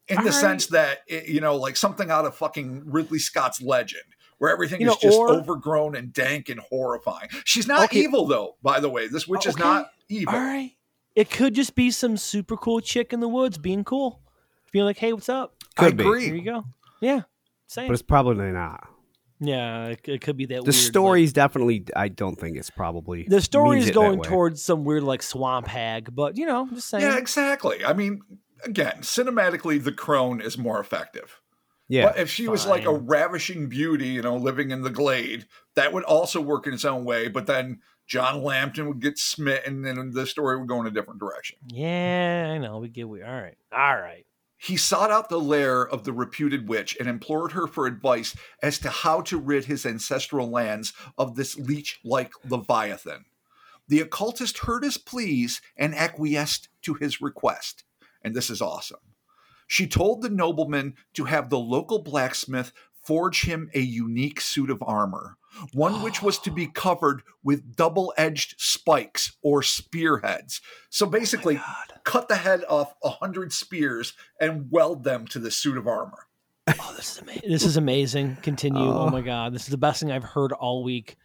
in 0.07 0.17
All 0.19 0.23
the 0.23 0.29
right. 0.31 0.39
sense 0.39 0.67
that 0.67 0.99
it, 1.07 1.27
you 1.27 1.41
know, 1.41 1.55
like 1.57 1.75
something 1.75 2.09
out 2.11 2.25
of 2.25 2.35
fucking 2.35 2.83
Ridley 2.85 3.19
Scott's 3.19 3.61
Legend. 3.61 4.03
Where 4.39 4.51
everything 4.51 4.81
You 4.81 4.89
is 4.89 4.95
know, 4.95 5.09
just 5.09 5.17
or- 5.17 5.29
overgrown 5.31 5.95
and 5.95 6.11
dank 6.11 6.49
and 6.49 6.59
horrifying. 6.59 7.29
She's 7.45 7.65
not 7.67 7.85
Okay. 7.85 7.99
evil, 8.01 8.25
though. 8.25 8.57
By 8.61 8.81
the 8.81 8.89
way, 8.89 9.07
this 9.07 9.25
witch 9.25 9.45
is 9.45 9.57
not 9.57 9.89
evil. 10.09 10.33
All 10.33 10.39
right. 10.41 10.71
It 11.15 11.29
could 11.29 11.53
just 11.53 11.75
be 11.75 11.91
some 11.91 12.17
super 12.17 12.57
cool 12.57 12.81
chick 12.81 13.13
in 13.13 13.21
the 13.21 13.27
woods 13.29 13.57
being 13.57 13.85
cool. 13.85 14.21
Being 14.73 14.83
like, 14.83 14.97
hey, 14.97 15.13
what's 15.13 15.29
up? 15.29 15.55
I 15.77 15.83
Could 15.85 15.97
be. 15.97 16.03
agree. 16.03 16.25
Here 16.25 16.35
you 16.35 16.41
go. 16.43 16.65
Yeah. 16.99 17.21
Same. 17.67 17.87
but 17.87 17.93
it's 17.93 18.01
probably 18.01 18.51
not. 18.51 18.89
Yeah, 19.45 19.87
it, 19.87 20.01
it 20.05 20.21
could 20.21 20.37
be 20.37 20.45
that 20.47 20.57
The 20.57 20.63
weird, 20.63 20.75
story's 20.75 21.33
definitely. 21.33 21.85
I 21.95 22.07
don't 22.07 22.39
think 22.39 22.57
it's 22.57 22.69
probably. 22.69 23.25
The 23.27 23.41
story 23.41 23.79
is 23.79 23.91
going 23.91 24.21
towards 24.21 24.63
some 24.63 24.83
weird 24.83 25.03
like 25.03 25.23
swamp 25.23 25.67
hag, 25.67 26.13
but 26.13 26.37
you 26.37 26.45
know, 26.45 26.67
just 26.73 26.89
saying. 26.89 27.03
Yeah, 27.03 27.17
exactly. 27.17 27.83
I 27.85 27.93
mean, 27.93 28.21
again, 28.63 28.97
cinematically, 29.01 29.83
the 29.83 29.91
crone 29.91 30.41
is 30.41 30.57
more 30.57 30.79
effective. 30.79 31.39
Yeah, 31.89 32.05
But 32.07 32.17
if 32.17 32.29
she 32.29 32.47
was 32.47 32.65
like 32.65 32.85
a 32.85 32.93
ravishing 32.93 33.67
beauty, 33.67 34.07
you 34.07 34.21
know, 34.21 34.37
living 34.37 34.71
in 34.71 34.81
the 34.81 34.89
glade, 34.89 35.45
that 35.75 35.93
would 35.93 36.03
also 36.05 36.39
work 36.41 36.65
in 36.65 36.73
its 36.73 36.85
own 36.85 37.03
way. 37.03 37.27
But 37.27 37.45
then 37.45 37.81
John 38.07 38.41
Lambton 38.41 38.87
would 38.87 39.01
get 39.01 39.17
smitten 39.17 39.85
and 39.85 40.13
the 40.13 40.25
story 40.25 40.57
would 40.57 40.67
go 40.67 40.79
in 40.79 40.87
a 40.87 40.91
different 40.91 41.19
direction. 41.19 41.57
Yeah, 41.67 42.51
I 42.55 42.57
know. 42.57 42.79
We 42.79 42.89
get 42.89 43.07
we 43.07 43.21
all 43.21 43.31
right. 43.31 43.57
All 43.71 43.95
right. 43.95 44.25
He 44.63 44.77
sought 44.77 45.11
out 45.11 45.27
the 45.27 45.41
lair 45.41 45.85
of 45.85 46.05
the 46.05 46.13
reputed 46.13 46.69
witch 46.69 46.95
and 46.97 47.09
implored 47.09 47.51
her 47.51 47.67
for 47.67 47.85
advice 47.85 48.33
as 48.61 48.79
to 48.79 48.89
how 48.89 49.19
to 49.23 49.37
rid 49.37 49.65
his 49.65 49.85
ancestral 49.85 50.49
lands 50.49 50.93
of 51.17 51.35
this 51.35 51.57
leech 51.57 51.99
like 52.05 52.31
Leviathan. 52.49 53.25
The 53.89 53.99
occultist 53.99 54.59
heard 54.59 54.85
his 54.85 54.97
pleas 54.97 55.59
and 55.75 55.93
acquiesced 55.93 56.69
to 56.83 56.93
his 56.93 57.19
request. 57.19 57.83
And 58.23 58.33
this 58.33 58.49
is 58.49 58.61
awesome. 58.61 59.01
She 59.67 59.85
told 59.85 60.21
the 60.21 60.29
nobleman 60.29 60.95
to 61.15 61.25
have 61.25 61.49
the 61.49 61.59
local 61.59 62.01
blacksmith 62.01 62.71
forge 62.93 63.43
him 63.43 63.69
a 63.73 63.81
unique 63.81 64.39
suit 64.39 64.69
of 64.69 64.81
armor, 64.81 65.35
one 65.73 66.01
which 66.01 66.21
was 66.21 66.39
to 66.39 66.51
be 66.51 66.67
covered 66.73 67.23
with 67.43 67.75
double 67.75 68.13
edged 68.17 68.55
spikes 68.57 69.35
or 69.41 69.61
spearheads. 69.61 70.61
So 70.89 71.05
oh 71.05 71.09
basically, 71.09 71.55
God. 71.55 71.93
cut 72.03 72.27
the 72.27 72.37
head 72.37 72.63
off 72.69 72.93
a 73.03 73.09
hundred 73.09 73.53
spears 73.53 74.13
and 74.39 74.71
weld 74.71 75.03
them 75.03 75.27
to 75.27 75.39
the 75.39 75.51
suit 75.51 75.77
of 75.77 75.87
armor. 75.87 76.27
Oh, 76.67 76.93
this 76.95 77.11
is 77.13 77.21
amazing. 77.21 77.49
This 77.49 77.63
is 77.65 77.77
amazing. 77.77 78.37
Continue. 78.41 78.81
Oh. 78.81 79.07
Oh. 79.07 79.09
my 79.09 79.21
god, 79.21 79.53
this 79.53 79.63
is 79.63 79.69
the 79.69 79.77
best 79.77 79.99
thing 79.99 80.11
I've 80.11 80.23
heard 80.23 80.51
all 80.51 80.83
week. 80.83 81.17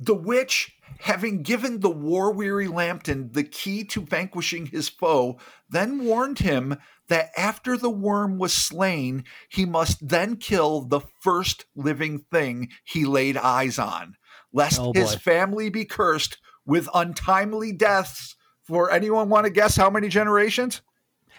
The 0.00 0.14
witch, 0.14 0.72
having 1.00 1.42
given 1.42 1.80
the 1.80 1.90
war 1.90 2.32
weary 2.32 2.68
Lambton 2.68 3.30
the 3.32 3.42
key 3.44 3.84
to 3.84 4.00
vanquishing 4.02 4.66
his 4.66 4.88
foe, 4.88 5.38
then 5.68 6.04
warned 6.04 6.38
him 6.38 6.76
that 7.08 7.30
after 7.36 7.76
the 7.76 7.90
worm 7.90 8.38
was 8.38 8.52
slain, 8.52 9.24
he 9.48 9.64
must 9.64 10.06
then 10.08 10.36
kill 10.36 10.82
the 10.82 11.00
first 11.22 11.64
living 11.74 12.20
thing 12.30 12.68
he 12.84 13.04
laid 13.06 13.36
eyes 13.36 13.78
on, 13.78 14.14
lest 14.52 14.78
Oh, 14.80 14.92
his 14.92 15.14
family 15.14 15.68
be 15.70 15.84
cursed 15.84 16.38
with 16.64 16.88
untimely 16.94 17.72
deaths. 17.72 18.36
For 18.64 18.90
anyone 18.90 19.30
want 19.30 19.46
to 19.46 19.50
guess 19.50 19.76
how 19.76 19.88
many 19.88 20.08
generations? 20.08 20.82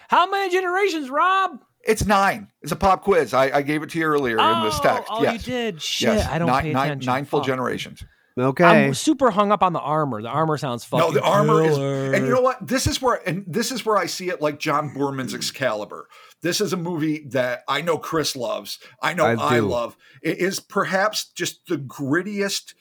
How 0.08 0.28
many 0.28 0.50
generations, 0.52 1.08
Rob? 1.08 1.60
It's 1.86 2.04
nine. 2.04 2.48
It's 2.60 2.72
a 2.72 2.76
pop 2.76 3.02
quiz. 3.04 3.32
I, 3.32 3.58
I 3.58 3.62
gave 3.62 3.84
it 3.84 3.90
to 3.90 3.98
you 4.00 4.04
earlier 4.06 4.36
in 4.38 4.62
this 4.64 4.74
Oh, 4.80 4.82
text. 4.82 5.04
Oh, 5.08 5.22
yes. 5.22 5.46
you 5.46 5.52
did. 5.52 5.80
Shit, 5.80 6.08
Yes. 6.08 6.26
I 6.28 6.38
don't 6.38 6.48
nine, 6.48 6.62
pay 6.64 6.72
nine- 6.72 6.86
attention. 6.88 7.06
nine 7.06 7.24
full 7.24 7.40
Fuck. 7.40 7.46
generations. 7.46 8.02
Okay. 8.38 8.64
I'm 8.64 8.94
super 8.94 9.30
hung 9.30 9.52
up 9.52 9.62
on 9.62 9.72
the 9.72 9.80
armor. 9.80 10.22
The 10.22 10.28
armor 10.28 10.56
sounds 10.56 10.84
fucking. 10.84 11.06
No, 11.06 11.12
the 11.12 11.22
armor 11.22 11.62
killer. 11.62 12.06
is, 12.06 12.12
and 12.14 12.26
you 12.26 12.32
know 12.32 12.40
what? 12.40 12.66
This 12.66 12.86
is 12.86 13.00
where, 13.00 13.20
and 13.26 13.44
this 13.46 13.72
is 13.72 13.84
where 13.84 13.96
I 13.96 14.06
see 14.06 14.28
it 14.28 14.40
like 14.40 14.58
John 14.58 14.90
Boorman's 14.90 15.34
Excalibur. 15.34 16.08
This 16.42 16.60
is 16.60 16.72
a 16.72 16.76
movie 16.76 17.26
that 17.30 17.64
I 17.68 17.82
know 17.82 17.98
Chris 17.98 18.34
loves. 18.34 18.78
I 19.02 19.14
know 19.14 19.24
I 19.24 19.34
I, 19.34 19.58
love. 19.60 19.96
It 20.22 20.38
is 20.38 20.60
perhaps 20.60 21.30
just 21.34 21.66
the 21.66 21.76
grittiest, 21.76 22.74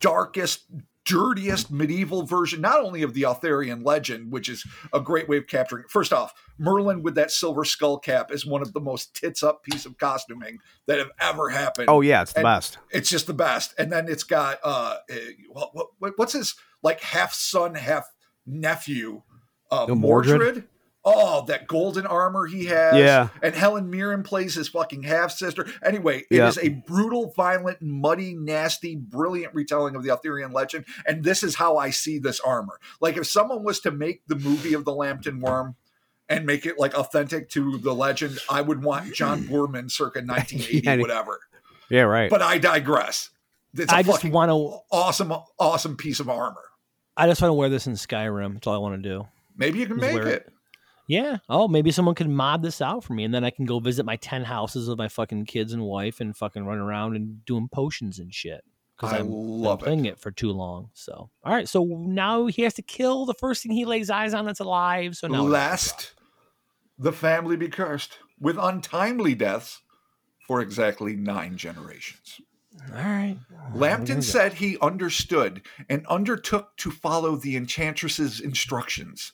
darkest, 0.00 0.64
dirtiest 1.04 1.70
medieval 1.70 2.24
version, 2.24 2.60
not 2.60 2.80
only 2.80 3.02
of 3.02 3.14
the 3.14 3.24
Arthurian 3.24 3.82
legend, 3.82 4.30
which 4.30 4.48
is 4.48 4.64
a 4.92 5.00
great 5.00 5.28
way 5.28 5.36
of 5.36 5.46
capturing. 5.46 5.84
First 5.88 6.12
off, 6.12 6.32
Merlin 6.58 7.02
with 7.02 7.14
that 7.16 7.30
silver 7.30 7.64
skull 7.64 7.98
cap 7.98 8.30
is 8.30 8.46
one 8.46 8.62
of 8.62 8.72
the 8.72 8.80
most 8.80 9.14
tits 9.14 9.42
up 9.42 9.64
piece 9.64 9.84
of 9.84 9.98
costuming 9.98 10.58
that 10.86 10.98
have 10.98 11.10
ever 11.20 11.48
happened 11.48 11.88
oh 11.88 12.00
yeah, 12.00 12.22
it's 12.22 12.32
the 12.32 12.40
and- 12.40 12.46
best. 12.46 12.78
it's 12.90 13.10
just 13.10 13.26
the 13.26 13.34
best. 13.34 13.74
And 13.78 13.90
then 13.92 14.08
it's 14.08 14.24
got 14.24 14.58
uh, 14.62 14.96
uh 15.10 15.14
what, 15.50 15.90
what, 15.98 16.12
what's 16.16 16.32
his 16.32 16.54
like 16.82 17.00
half 17.00 17.32
son, 17.32 17.74
half 17.74 18.06
nephew, 18.46 19.22
uh, 19.70 19.86
Mordred. 19.88 20.40
Mordred? 20.40 20.68
Oh, 21.04 21.44
that 21.46 21.66
golden 21.66 22.06
armor 22.06 22.46
he 22.46 22.66
has. 22.66 22.96
Yeah. 22.96 23.28
And 23.42 23.54
Helen 23.56 23.90
Mirren 23.90 24.22
plays 24.22 24.54
his 24.54 24.68
fucking 24.68 25.02
half 25.02 25.32
sister. 25.32 25.66
Anyway, 25.84 26.24
it 26.30 26.38
is 26.40 26.56
Yeah. 26.56 26.62
a 26.62 26.68
brutal, 26.68 27.32
violent, 27.36 27.82
muddy, 27.82 28.34
nasty, 28.34 28.94
brilliant 28.94 29.52
retelling 29.52 29.96
of 29.96 30.04
the 30.04 30.10
Arthurian 30.12 30.52
legend. 30.52 30.84
And 31.04 31.24
this 31.24 31.42
is 31.42 31.56
how 31.56 31.76
I 31.76 31.90
see 31.90 32.18
this 32.20 32.38
armor. 32.38 32.78
Like 33.00 33.16
if 33.16 33.26
someone 33.26 33.64
was 33.64 33.80
to 33.80 33.90
make 33.90 34.22
the 34.28 34.36
movie 34.36 34.74
of 34.74 34.84
the 34.84 34.94
Lambton 34.94 35.40
Worm 35.40 35.74
and 36.28 36.46
make 36.46 36.66
it 36.66 36.78
like 36.78 36.94
authentic 36.94 37.48
to 37.50 37.78
the 37.78 37.92
legend, 37.94 38.38
I 38.48 38.60
would 38.60 38.84
want 38.84 39.12
John 39.12 39.42
Boorman 39.48 39.90
circa 39.90 40.20
1980, 40.24 40.82
Yeah. 40.84 40.96
whatever. 40.98 41.40
Yeah, 41.88 42.02
right. 42.02 42.30
But 42.30 42.42
I 42.42 42.58
digress. 42.58 43.30
It's 43.74 43.90
a 43.92 43.96
I 43.96 44.02
just 44.02 44.24
want 44.26 44.50
to. 44.50 44.78
awesome, 44.96 45.32
awesome 45.58 45.96
piece 45.96 46.20
of 46.20 46.28
armor. 46.28 46.62
I 47.16 47.26
just 47.26 47.42
want 47.42 47.50
to 47.50 47.54
wear 47.54 47.68
this 47.68 47.86
in 47.88 47.94
Skyrim. 47.94 48.54
That's 48.54 48.66
all 48.68 48.74
I 48.74 48.78
want 48.78 49.02
to 49.02 49.08
do. 49.08 49.26
Maybe 49.56 49.80
you 49.80 49.86
can 49.86 49.96
Just 49.98 50.12
make 50.14 50.22
wear 50.22 50.28
it. 50.32 50.51
Yeah. 51.12 51.38
Oh, 51.46 51.68
maybe 51.68 51.90
someone 51.90 52.14
could 52.14 52.30
mod 52.30 52.62
this 52.62 52.80
out 52.80 53.04
for 53.04 53.12
me, 53.12 53.24
and 53.24 53.34
then 53.34 53.44
I 53.44 53.50
can 53.50 53.66
go 53.66 53.80
visit 53.80 54.06
my 54.06 54.16
ten 54.16 54.44
houses 54.44 54.88
with 54.88 54.96
my 54.96 55.08
fucking 55.08 55.44
kids 55.44 55.74
and 55.74 55.82
wife, 55.82 56.20
and 56.22 56.34
fucking 56.34 56.64
run 56.64 56.78
around 56.78 57.16
and 57.16 57.44
doing 57.44 57.68
potions 57.70 58.18
and 58.18 58.32
shit. 58.32 58.64
Because 58.96 59.12
I 59.12 59.18
I'm 59.18 59.28
love 59.30 59.80
been 59.80 59.84
it. 59.84 59.88
playing 59.88 60.04
it 60.06 60.18
for 60.18 60.30
too 60.30 60.52
long. 60.52 60.88
So, 60.94 61.28
all 61.44 61.52
right. 61.52 61.68
So 61.68 61.84
now 61.84 62.46
he 62.46 62.62
has 62.62 62.72
to 62.74 62.82
kill 62.82 63.26
the 63.26 63.34
first 63.34 63.62
thing 63.62 63.72
he 63.72 63.84
lays 63.84 64.08
eyes 64.08 64.32
on 64.32 64.46
that's 64.46 64.60
alive. 64.60 65.14
So 65.14 65.28
now 65.28 65.42
Lest 65.42 66.14
the 66.98 67.12
family 67.12 67.56
be 67.56 67.68
cursed 67.68 68.18
with 68.40 68.56
untimely 68.58 69.34
deaths 69.34 69.82
for 70.46 70.62
exactly 70.62 71.14
nine 71.14 71.58
generations. 71.58 72.40
all 72.90 72.94
right. 73.02 73.36
Lambton 73.74 74.22
said 74.22 74.54
he 74.54 74.78
understood 74.80 75.60
and 75.90 76.06
undertook 76.06 76.74
to 76.78 76.90
follow 76.90 77.36
the 77.36 77.54
enchantress's 77.56 78.40
instructions. 78.40 79.32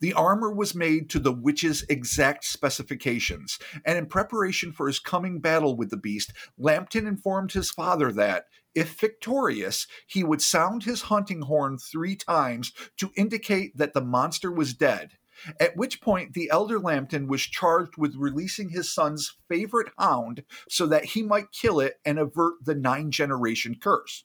The 0.00 0.14
armor 0.14 0.50
was 0.50 0.74
made 0.74 1.10
to 1.10 1.18
the 1.18 1.32
witch's 1.32 1.84
exact 1.88 2.44
specifications, 2.44 3.58
and 3.84 3.98
in 3.98 4.06
preparation 4.06 4.72
for 4.72 4.86
his 4.86 4.98
coming 4.98 5.40
battle 5.40 5.76
with 5.76 5.90
the 5.90 5.96
beast, 5.96 6.32
Lambton 6.58 7.06
informed 7.06 7.52
his 7.52 7.70
father 7.70 8.10
that, 8.12 8.46
if 8.74 8.98
victorious, 8.98 9.86
he 10.06 10.24
would 10.24 10.40
sound 10.40 10.84
his 10.84 11.02
hunting 11.02 11.42
horn 11.42 11.76
three 11.76 12.16
times 12.16 12.72
to 12.96 13.12
indicate 13.16 13.76
that 13.76 13.92
the 13.92 14.00
monster 14.00 14.50
was 14.50 14.74
dead. 14.74 15.12
At 15.58 15.76
which 15.76 16.00
point, 16.00 16.34
the 16.34 16.50
elder 16.50 16.78
Lambton 16.78 17.26
was 17.26 17.42
charged 17.42 17.96
with 17.96 18.14
releasing 18.16 18.70
his 18.70 18.92
son's 18.92 19.36
favorite 19.48 19.92
hound 19.98 20.44
so 20.68 20.86
that 20.86 21.06
he 21.06 21.22
might 21.22 21.52
kill 21.52 21.80
it 21.80 21.98
and 22.04 22.18
avert 22.18 22.64
the 22.64 22.74
nine 22.74 23.10
generation 23.10 23.76
curse. 23.80 24.24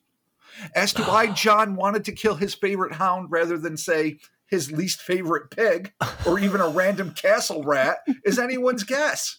As 0.74 0.92
to 0.94 1.02
why 1.02 1.26
John 1.32 1.74
wanted 1.74 2.04
to 2.04 2.12
kill 2.12 2.36
his 2.36 2.54
favorite 2.54 2.92
hound 2.92 3.30
rather 3.30 3.58
than, 3.58 3.76
say, 3.76 4.18
his 4.48 4.70
least 4.72 5.00
favorite 5.02 5.50
pig 5.50 5.92
or 6.26 6.38
even 6.38 6.60
a 6.60 6.68
random 6.68 7.10
castle 7.12 7.62
rat 7.64 7.98
is 8.24 8.38
anyone's 8.38 8.84
guess. 8.84 9.36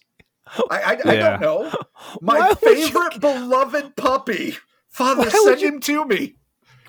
I, 0.70 0.80
I, 0.82 0.91
I 1.10 1.16
don't 1.16 1.41
know. 1.41 1.72
Why 2.20 2.39
My 2.39 2.49
would 2.49 2.78
you- 2.78 2.88
favorite 2.88 3.20
beloved 3.20 3.95
puppy. 3.95 4.55
Father, 4.89 5.24
Why 5.24 5.30
send 5.30 5.62
you- 5.62 5.68
him 5.68 5.80
to 5.82 6.05
me. 6.05 6.36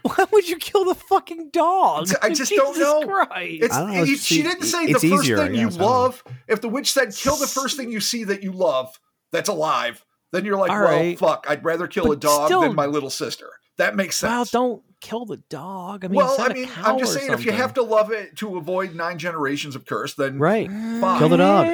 Why 0.02 0.24
would 0.32 0.48
you 0.48 0.56
kill 0.56 0.84
the 0.84 0.94
fucking 0.94 1.50
dog? 1.52 2.08
I 2.22 2.30
just 2.30 2.52
don't 2.52 2.74
Jesus 2.74 2.88
know. 2.88 3.02
Christ. 3.06 3.62
It's, 3.64 3.74
I 3.74 3.80
don't 3.80 3.92
know, 3.94 3.98
it- 4.02 4.08
it's- 4.08 4.22
she 4.24 4.42
didn't 4.42 4.62
say 4.62 4.84
it's 4.84 5.02
the 5.02 5.10
first 5.10 5.24
easier, 5.24 5.36
thing 5.38 5.56
I 5.56 5.60
you 5.60 5.66
guess, 5.66 5.74
I 5.76 5.78
don't 5.78 5.86
know. 5.88 5.92
love. 5.92 6.24
If 6.46 6.60
the 6.60 6.68
witch 6.68 6.92
said 6.92 7.12
kill 7.14 7.36
the 7.36 7.46
first 7.48 7.76
thing 7.76 7.90
you 7.90 8.00
see 8.00 8.24
that 8.24 8.42
you 8.42 8.52
love 8.52 8.98
that's 9.32 9.48
alive, 9.48 10.04
then 10.32 10.44
you're 10.44 10.56
like, 10.56 10.70
All 10.70 10.78
well, 10.80 10.96
right. 10.96 11.18
fuck, 11.18 11.46
I'd 11.48 11.64
rather 11.64 11.86
kill 11.88 12.12
a 12.12 12.16
dog 12.16 12.46
still- 12.48 12.60
than 12.62 12.74
my 12.76 12.86
little 12.86 13.10
sister. 13.10 13.50
That 13.78 13.96
makes 13.96 14.16
sense. 14.16 14.30
well, 14.30 14.44
don't 14.44 14.82
kill 15.00 15.24
the 15.24 15.38
dog. 15.48 16.04
I 16.04 16.08
mean, 16.08 16.16
well, 16.16 16.36
I 16.38 16.52
mean, 16.52 16.68
I'm 16.76 16.98
just 16.98 17.14
saying, 17.14 17.32
if 17.32 17.44
you 17.44 17.52
have 17.52 17.74
to 17.74 17.82
love 17.82 18.10
it 18.10 18.36
to 18.36 18.56
avoid 18.56 18.94
nine 18.94 19.18
generations 19.18 19.76
of 19.76 19.86
curse, 19.86 20.14
then 20.14 20.38
right. 20.38 20.68
fine. 20.68 21.18
Kill 21.18 21.28
the 21.28 21.36
dog. 21.36 21.66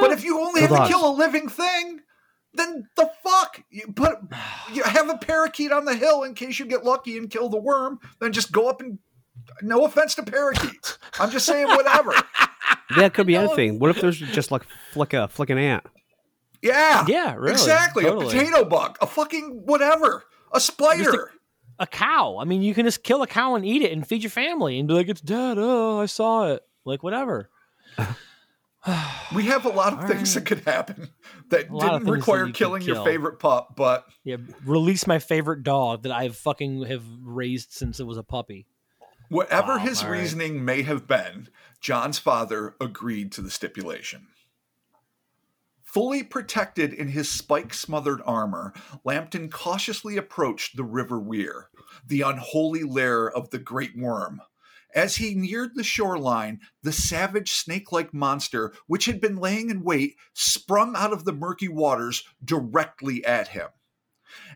But 0.00 0.12
if 0.12 0.24
you 0.24 0.40
only 0.40 0.60
Kill 0.60 0.74
have 0.74 0.88
to 0.88 0.92
kill 0.92 1.08
a 1.08 1.14
living 1.14 1.48
thing, 1.48 2.00
then 2.54 2.88
the 2.96 3.10
fuck? 3.22 3.62
You 3.70 3.92
put 3.94 4.18
you 4.72 4.82
have 4.82 5.08
a 5.08 5.18
parakeet 5.18 5.72
on 5.72 5.84
the 5.84 5.94
hill 5.94 6.24
in 6.24 6.34
case 6.34 6.58
you 6.58 6.66
get 6.66 6.84
lucky 6.84 7.16
and 7.16 7.30
kill 7.30 7.48
the 7.48 7.60
worm. 7.60 8.00
Then 8.20 8.32
just 8.32 8.52
go 8.52 8.68
up 8.68 8.80
and. 8.80 8.98
No 9.62 9.84
offense 9.84 10.14
to 10.16 10.22
parakeets. 10.22 10.98
I'm 11.18 11.30
just 11.30 11.46
saying 11.46 11.68
whatever. 11.68 12.12
That 12.96 13.14
could 13.14 13.28
be 13.28 13.34
know. 13.34 13.44
anything. 13.44 13.78
What 13.78 13.90
if 13.90 14.00
there's 14.00 14.18
just 14.18 14.50
like 14.50 14.62
flick 14.92 15.12
a 15.12 15.28
flick 15.28 15.48
an 15.50 15.58
ant? 15.58 15.84
Yeah. 16.60 17.04
Yeah, 17.06 17.34
really, 17.36 17.52
Exactly. 17.52 18.02
totally. 18.02 18.26
A 18.26 18.30
potato 18.30 18.64
bug. 18.64 18.98
A 19.00 19.06
fucking 19.06 19.62
whatever. 19.64 20.24
A 20.52 20.60
spider. 20.60 21.32
A 21.78 21.86
cow. 21.86 22.36
I 22.38 22.44
mean, 22.44 22.62
you 22.62 22.74
can 22.74 22.84
just 22.84 23.02
kill 23.02 23.22
a 23.22 23.26
cow 23.26 23.54
and 23.54 23.64
eat 23.64 23.82
it 23.82 23.92
and 23.92 24.06
feed 24.06 24.22
your 24.22 24.30
family 24.30 24.78
and 24.78 24.86
be 24.86 24.94
like, 24.94 25.08
"It's 25.08 25.20
dead." 25.20 25.56
Oh, 25.58 25.98
I 26.00 26.06
saw 26.06 26.48
it. 26.52 26.62
Like 26.84 27.02
whatever. 27.02 27.48
we 29.34 29.44
have 29.44 29.66
a 29.66 29.68
lot 29.70 29.92
of 29.92 30.00
All 30.00 30.06
things 30.06 30.34
right. 30.34 30.44
that 30.44 30.48
could 30.48 30.64
happen 30.64 31.10
that 31.50 31.66
A 31.66 31.68
didn't 31.68 31.80
things 31.80 32.04
that 32.06 32.12
require 32.12 32.46
you 32.46 32.52
killing 32.52 32.82
your 32.82 33.04
favorite 33.04 33.38
pup, 33.38 33.74
but 33.76 34.06
Yeah, 34.24 34.36
release 34.64 35.06
my 35.06 35.18
favorite 35.18 35.62
dog 35.62 36.02
that 36.04 36.12
I've 36.12 36.36
fucking 36.36 36.84
have 36.84 37.04
raised 37.22 37.72
since 37.72 38.00
it 38.00 38.04
was 38.06 38.16
a 38.16 38.22
puppy. 38.22 38.66
whatever 39.28 39.72
Wow, 39.76 39.78
his 39.78 40.02
all 40.02 40.10
right. 40.10 40.20
reasoning 40.20 40.64
may 40.64 40.82
have 40.82 41.06
been, 41.06 41.48
John's 41.80 42.18
father 42.18 42.74
agreed 42.80 43.32
to 43.32 43.42
the 43.42 43.50
stipulation. 43.50 44.28
Fully 45.92 46.22
protected 46.22 46.94
in 46.94 47.08
his 47.08 47.28
spike 47.28 47.74
smothered 47.74 48.22
armor, 48.24 48.72
Lambton 49.04 49.50
cautiously 49.50 50.16
approached 50.16 50.76
the 50.76 50.84
River 50.84 51.18
Wear, 51.18 51.68
the 52.06 52.20
unholy 52.20 52.84
lair 52.84 53.28
of 53.28 53.50
the 53.50 53.58
great 53.58 53.98
worm. 53.98 54.40
As 54.94 55.16
he 55.16 55.34
neared 55.34 55.74
the 55.74 55.82
shoreline, 55.82 56.60
the 56.84 56.92
savage 56.92 57.50
snake 57.50 57.90
like 57.90 58.14
monster, 58.14 58.72
which 58.86 59.06
had 59.06 59.20
been 59.20 59.38
laying 59.38 59.68
in 59.68 59.82
wait, 59.82 60.14
sprung 60.32 60.94
out 60.94 61.12
of 61.12 61.24
the 61.24 61.32
murky 61.32 61.66
waters 61.66 62.22
directly 62.44 63.24
at 63.24 63.48
him. 63.48 63.70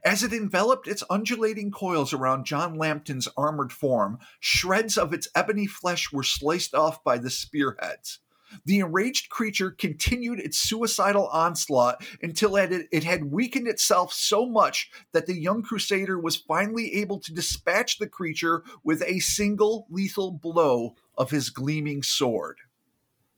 As 0.05 0.23
it 0.23 0.33
enveloped 0.33 0.87
its 0.87 1.03
undulating 1.11 1.73
coils 1.73 2.13
around 2.13 2.47
John 2.47 2.77
Lambton's 2.79 3.27
armored 3.37 3.73
form, 3.73 4.19
shreds 4.39 4.97
of 4.97 5.13
its 5.13 5.27
ebony 5.35 5.67
flesh 5.67 6.13
were 6.13 6.23
sliced 6.23 6.77
off 6.77 7.03
by 7.03 7.19
the 7.19 7.31
spearheads. 7.31 8.21
The 8.65 8.81
enraged 8.81 9.31
creature 9.31 9.71
continued 9.71 10.41
its 10.41 10.59
suicidal 10.59 11.29
onslaught 11.29 12.05
until 12.23 12.57
it, 12.57 12.89
it 12.93 13.05
had 13.05 13.31
weakened 13.33 13.69
itself 13.69 14.13
so 14.13 14.47
much 14.47 14.91
that 15.13 15.27
the 15.27 15.39
young 15.39 15.63
crusader 15.63 16.19
was 16.19 16.37
finally 16.37 16.95
able 16.95 17.19
to 17.21 17.35
dispatch 17.35 17.99
the 17.99 18.09
creature 18.09 18.63
with 18.83 19.03
a 19.03 19.21
single 19.21 19.87
lethal 19.91 20.31
blow 20.33 20.95
of 21.17 21.31
his 21.31 21.51
gleaming 21.51 22.03
sword. 22.03 22.59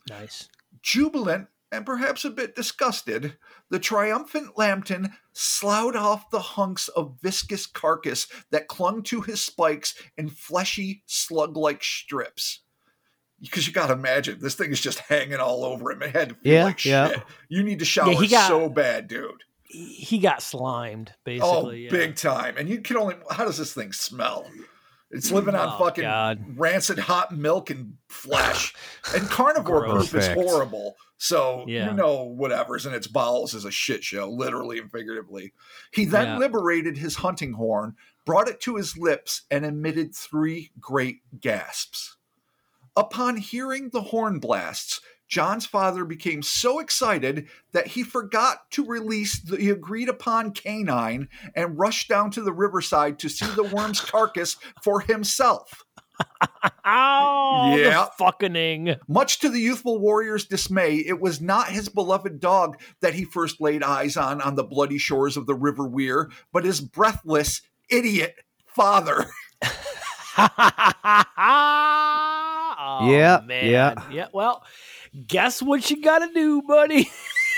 Nice. 0.08 0.48
Jubilant 0.82 1.48
and 1.72 1.84
perhaps 1.84 2.24
a 2.24 2.30
bit 2.30 2.54
disgusted, 2.54 3.36
the 3.70 3.78
triumphant 3.78 4.56
Lambton 4.56 5.12
sloughed 5.32 5.96
off 5.96 6.30
the 6.30 6.40
hunks 6.40 6.88
of 6.88 7.18
viscous 7.20 7.66
carcass 7.66 8.28
that 8.50 8.68
clung 8.68 9.02
to 9.02 9.20
his 9.20 9.40
spikes 9.40 9.94
in 10.16 10.28
fleshy, 10.28 11.02
slug 11.06 11.56
like 11.56 11.82
strips. 11.82 12.60
Because 13.40 13.66
you 13.66 13.72
gotta 13.72 13.92
imagine, 13.92 14.38
this 14.40 14.54
thing 14.54 14.70
is 14.70 14.80
just 14.80 14.98
hanging 15.00 15.36
all 15.38 15.64
over 15.64 15.92
him. 15.92 16.02
It 16.02 16.10
had 16.16 16.28
to 16.30 16.34
feel 16.36 16.52
Yeah, 16.54 16.64
like 16.64 16.84
yeah. 16.84 17.08
shit. 17.08 17.22
You 17.48 17.62
need 17.62 17.78
to 17.80 17.84
shower 17.84 18.12
yeah, 18.12 18.20
he 18.20 18.28
got- 18.28 18.48
so 18.48 18.68
bad, 18.68 19.08
dude. 19.08 19.42
He 19.68 20.18
got 20.18 20.42
slimed, 20.42 21.10
Oh, 21.10 21.20
basically. 21.24 21.84
yeah. 21.84 21.90
big 21.90 22.16
time. 22.16 22.56
And 22.56 22.68
you 22.68 22.80
can 22.80 22.96
only, 22.96 23.16
how 23.30 23.44
does 23.44 23.58
this 23.58 23.74
thing 23.74 23.92
smell? 23.92 24.46
It's 25.10 25.30
living 25.30 25.54
on 25.54 25.68
Oh, 25.74 25.84
fucking 25.84 26.04
God. 26.04 26.44
rancid 26.58 26.98
hot 26.98 27.36
milk 27.36 27.68
and 27.70 27.94
flesh. 28.08 28.74
and 29.14 29.28
carnivore 29.28 29.84
poop 29.86 30.14
is 30.14 30.28
horrible. 30.28 30.96
So 31.18 31.64
you 31.66 31.92
know 31.94 32.22
whatever's 32.24 32.84
in 32.86 32.92
its 32.94 33.06
bowels 33.06 33.54
is 33.54 33.64
a 33.64 33.70
shit 33.70 34.04
show, 34.04 34.28
literally 34.30 34.78
and 34.78 34.90
figuratively. 34.90 35.52
He 35.92 36.04
then 36.04 36.38
liberated 36.38 36.98
his 36.98 37.16
hunting 37.16 37.54
horn, 37.54 37.96
brought 38.24 38.48
it 38.48 38.60
to 38.62 38.76
his 38.76 38.96
lips, 38.98 39.42
and 39.50 39.64
emitted 39.64 40.14
three 40.14 40.72
great 40.80 41.20
gasps. 41.40 42.15
Upon 42.96 43.36
hearing 43.36 43.90
the 43.92 44.00
horn 44.02 44.38
blasts, 44.38 45.00
John's 45.28 45.66
father 45.66 46.04
became 46.04 46.42
so 46.42 46.78
excited 46.78 47.48
that 47.72 47.88
he 47.88 48.02
forgot 48.02 48.70
to 48.70 48.84
release 48.86 49.40
the 49.40 49.70
agreed 49.70 50.08
upon 50.08 50.52
canine 50.52 51.28
and 51.54 51.78
rushed 51.78 52.08
down 52.08 52.30
to 52.32 52.40
the 52.42 52.52
riverside 52.52 53.18
to 53.18 53.28
see 53.28 53.46
the 53.46 53.64
worm's 53.64 54.00
carcass 54.10 54.56
for 54.82 55.00
himself. 55.00 55.82
Oh, 56.84 57.74
Yeah. 57.76 58.04
the 58.06 58.10
fucking. 58.16 58.94
Much 59.08 59.40
to 59.40 59.48
the 59.50 59.58
youthful 59.58 59.98
warrior's 59.98 60.46
dismay, 60.46 60.96
it 60.98 61.20
was 61.20 61.40
not 61.40 61.68
his 61.68 61.88
beloved 61.88 62.40
dog 62.40 62.80
that 63.02 63.14
he 63.14 63.24
first 63.24 63.60
laid 63.60 63.82
eyes 63.82 64.16
on 64.16 64.40
on 64.40 64.54
the 64.54 64.64
bloody 64.64 64.96
shores 64.98 65.36
of 65.36 65.46
the 65.46 65.54
River 65.54 65.86
Wear, 65.86 66.30
but 66.52 66.64
his 66.64 66.80
breathless, 66.80 67.60
idiot 67.90 68.36
father. 68.66 69.26
oh, 72.86 73.10
Yeah, 73.10 73.40
man. 73.44 73.66
yeah. 73.70 73.94
yeah. 74.10 74.26
Well, 74.32 74.62
guess 75.26 75.60
what 75.60 75.90
you 75.90 76.00
got 76.02 76.20
to 76.20 76.32
do, 76.32 76.62
buddy? 76.62 77.10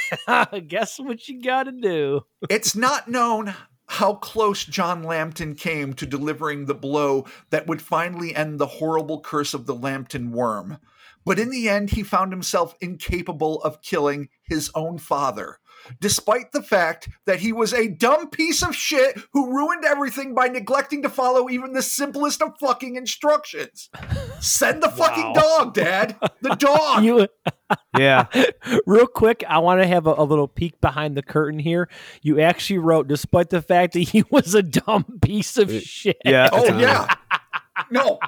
guess 0.69 0.99
what 0.99 1.29
you 1.29 1.43
got 1.43 1.65
to 1.65 1.73
do? 1.73 2.23
It's 2.49 2.75
not 2.75 3.09
known 3.09 3.55
how 3.87 4.15
close 4.15 4.65
John 4.65 5.03
Lambton 5.03 5.55
came 5.55 5.95
to 5.95 6.07
delivering 6.07 6.67
the 6.67 6.75
blow 6.75 7.25
that 7.51 7.67
would 7.67 7.81
finally 7.81 8.35
end 8.35 8.59
the 8.59 8.67
horrible 8.67 9.21
curse 9.21 9.55
of 9.55 9.67
the 9.67 9.75
Lambton 9.75 10.31
worm. 10.31 10.79
But 11.25 11.39
in 11.39 11.51
the 11.51 11.69
end, 11.69 11.91
he 11.91 12.03
found 12.03 12.33
himself 12.33 12.75
incapable 12.81 13.63
of 13.63 13.83
killing 13.83 14.29
his 14.45 14.71
own 14.75 14.99
father, 14.99 15.59
despite 16.01 16.53
the 16.53 16.63
fact 16.63 17.09
that 17.27 17.41
he 17.41 17.53
was 17.53 17.73
a 17.73 17.89
dumb 17.89 18.29
piece 18.31 18.63
of 18.63 18.75
shit 18.75 19.19
who 19.33 19.53
ruined 19.55 19.85
everything 19.85 20.35
by 20.35 20.49
neglecting 20.49 21.03
to 21.03 21.09
follow 21.09 21.49
even 21.49 21.73
the 21.73 21.83
simplest 21.83 22.43
of 22.43 22.53
fucking 22.61 22.97
instructions. 22.97 23.89
Send 24.41 24.83
the 24.83 24.89
fucking 24.91 25.25
Wow. 25.25 25.33
dog, 25.35 25.75
Dad. 25.75 26.17
The 26.43 26.55
dog. 26.57 27.03
You, 27.09 27.29
Yeah. 27.99 28.27
real 28.87 29.07
quick, 29.07 29.45
I 29.49 29.59
want 29.59 29.81
to 29.83 29.87
have 29.87 30.07
a, 30.07 30.15
a 30.19 30.25
little 30.25 30.49
peek 30.49 30.81
behind 30.81 31.17
the 31.17 31.23
curtain 31.23 31.59
here. 31.59 31.89
You 32.23 32.41
actually 32.41 32.79
wrote, 32.79 33.09
despite 33.09 33.51
the 33.51 33.61
fact 33.61 33.93
that 33.93 34.01
he 34.01 34.25
was 34.31 34.55
a 34.55 34.63
dumb 34.63 35.19
piece 35.21 35.57
of 35.59 35.71
shit. 35.83 36.17
Yeah. 36.25 36.49
Oh 36.53 36.63
it's 36.65 36.71
yeah. 36.81 37.15
No, 37.91 38.19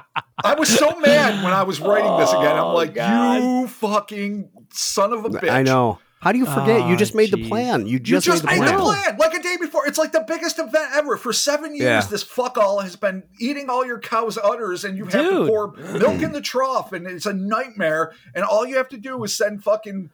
I 0.43 0.53
was 0.55 0.69
so 0.69 0.97
mad 0.99 1.43
when 1.43 1.53
I 1.53 1.63
was 1.63 1.79
writing 1.81 2.15
this 2.17 2.29
again. 2.31 2.55
I'm 2.55 2.63
Oh, 2.65 2.73
like, 2.75 2.93
God. 2.95 3.35
you 3.43 3.67
fucking 3.67 4.49
son 4.71 5.11
of 5.11 5.25
a 5.25 5.29
bitch. 5.29 5.49
I 5.51 5.61
know. 5.63 5.99
How 6.21 6.31
do 6.31 6.37
you 6.37 6.45
forget? 6.45 6.87
you 6.87 6.93
Ah, 6.93 6.97
just 6.97 7.15
made 7.15 7.31
the 7.31 7.47
plan. 7.49 7.87
You 7.87 7.93
You 7.93 7.99
just, 7.99 8.27
just 8.27 8.43
made 8.43 8.59
made 8.59 8.67
the 8.67 8.73
the 8.73 8.77
plan. 8.77 9.03
plan 9.03 9.17
like 9.17 9.33
a 9.33 9.41
day 9.41 9.57
before. 9.59 9.87
It's 9.87 9.97
like 9.97 10.11
the 10.11 10.23
biggest 10.27 10.59
event 10.59 10.91
ever. 10.93 11.17
For 11.17 11.33
seven 11.33 11.71
years, 11.75 11.81
Yeah. 11.83 12.01
this 12.01 12.23
fuckall 12.23 12.83
has 12.83 12.95
been 12.95 13.23
eating 13.39 13.69
all 13.69 13.83
your 13.85 13.97
cow's 13.99 14.37
udders, 14.37 14.85
and 14.85 14.97
you 14.97 15.05
have 15.05 15.29
to 15.29 15.47
pour 15.47 15.71
milk 15.99 16.21
in 16.21 16.31
the 16.31 16.39
trough, 16.41 16.93
and 16.93 17.07
it's 17.07 17.25
a 17.25 17.33
nightmare. 17.33 18.13
And 18.35 18.43
all 18.45 18.65
you 18.67 18.77
have 18.77 18.89
to 18.89 18.97
do 18.97 19.23
is 19.23 19.35
send 19.35 19.63
fucking 19.63 20.11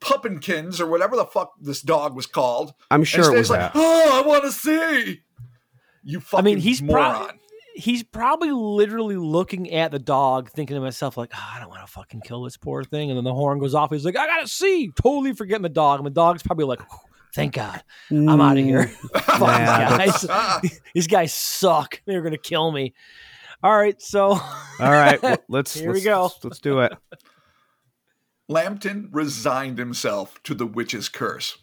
Puppinkins 0.00 0.80
or 0.80 0.86
whatever 0.86 1.16
the 1.16 1.24
fuck 1.24 1.54
this 1.60 1.82
dog 1.82 2.14
was 2.14 2.26
called. 2.26 2.72
I'm 2.90 3.02
sure 3.02 3.34
it 3.34 3.36
was 3.36 3.50
like, 3.50 3.58
that. 3.60 3.72
oh, 3.74 4.22
I 4.22 4.26
want 4.26 4.44
to 4.44 4.52
see. 4.52 5.22
You 6.04 6.20
fucking 6.20 6.38
I 6.38 6.42
mean, 6.48 6.58
he's 6.58 6.80
moron. 6.80 7.14
probably 7.16 7.40
he's 7.78 8.02
probably 8.02 8.50
literally 8.50 9.16
looking 9.16 9.70
at 9.70 9.92
the 9.92 9.98
dog, 9.98 10.50
thinking 10.50 10.74
to 10.74 10.80
myself, 10.80 11.16
like, 11.16 11.30
"Ah, 11.32 11.56
I 11.56 11.60
don't 11.60 11.68
want 11.68 11.86
to 11.86 11.92
fucking 11.92 12.22
kill 12.22 12.42
this 12.42 12.56
poor 12.56 12.82
thing. 12.82 13.10
And 13.10 13.16
then 13.16 13.24
the 13.24 13.32
horn 13.32 13.58
goes 13.58 13.74
off. 13.74 13.90
He's 13.90 14.04
like, 14.04 14.16
I 14.16 14.26
gotta 14.26 14.48
see. 14.48 14.90
Totally 15.00 15.32
forgetting 15.32 15.62
the 15.62 15.68
dog. 15.68 16.00
And 16.00 16.06
the 16.06 16.10
dog's 16.10 16.42
probably 16.42 16.64
like, 16.64 16.80
Thank 17.34 17.54
God, 17.54 17.82
I'm 18.10 18.40
out 18.40 18.58
of 18.58 18.64
here. 18.64 18.88
Fuck 19.14 19.40
Yeah, 19.40 19.98
these 20.06 20.24
guys. 20.24 20.80
these 20.94 21.06
guys 21.06 21.32
suck. 21.32 22.00
They're 22.06 22.22
gonna 22.22 22.38
kill 22.38 22.72
me. 22.72 22.94
All 23.62 23.76
right, 23.76 24.00
so 24.00 24.30
All 24.30 24.40
right. 24.80 25.22
well, 25.22 25.38
let's 25.48 25.74
Here 25.74 25.88
we 25.88 25.94
let's, 25.94 26.04
go. 26.04 26.22
Let's, 26.22 26.44
let's 26.44 26.58
do 26.60 26.80
it. 26.80 26.92
Lambton 28.48 29.10
resigned 29.12 29.78
himself 29.78 30.42
to 30.44 30.54
the 30.54 30.66
witch's 30.66 31.08
curse, 31.08 31.58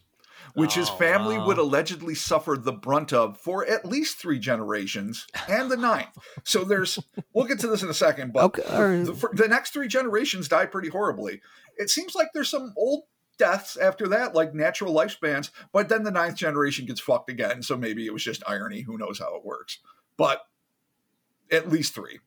which 0.56 0.74
his 0.74 0.89
Oh, 0.89 0.95
family 0.95 1.38
wow. 1.38 1.47
would 1.47 1.58
allegedly 1.58 2.16
suffer 2.16 2.58
the 2.60 2.72
brunt 2.74 3.14
of 3.14 3.38
for 3.39 3.66
at 3.66 3.86
least 3.86 4.18
three 4.18 4.39
generations 4.39 5.28
and 5.47 5.70
the 5.70 5.78
ninth. 5.78 6.18
So 6.43 6.64
there's, 6.64 6.97
we'll 7.34 7.45
get 7.45 7.60
to 7.60 7.68
this 7.68 7.84
in 7.84 7.89
a 7.89 7.93
second, 7.93 8.34
but 8.34 8.43
Okay, 8.45 8.64
all 8.64 8.88
right. 8.88 9.06
the, 9.06 9.14
for- 9.14 9.32
the 9.34 9.47
next 9.47 9.72
three 9.72 9.88
generations 9.88 10.47
die 10.47 10.66
pretty 10.66 10.89
horribly. 10.89 11.41
It 11.78 11.89
seems 11.89 12.16
like 12.16 12.30
there's 12.34 12.49
some 12.49 12.74
old 12.78 13.03
deaths 13.38 13.76
after 13.78 14.08
that, 14.08 14.34
like 14.34 14.53
natural 14.53 14.93
lifespans, 14.93 15.49
but 15.74 15.89
then 15.89 16.03
the 16.03 16.12
ninth 16.12 16.36
generation 16.38 16.86
gets 16.86 17.01
fucked 17.01 17.30
again. 17.30 17.62
So 17.62 17.76
maybe 17.76 18.06
it 18.06 18.14
was 18.14 18.24
just 18.24 18.43
irony. 18.47 18.82
Who 18.82 18.97
knows 18.97 19.20
how 19.20 19.36
it 19.36 19.43
works? 19.45 19.80
But 20.18 20.41
at 21.51 21.70
least 21.70 21.93
three 21.93 22.20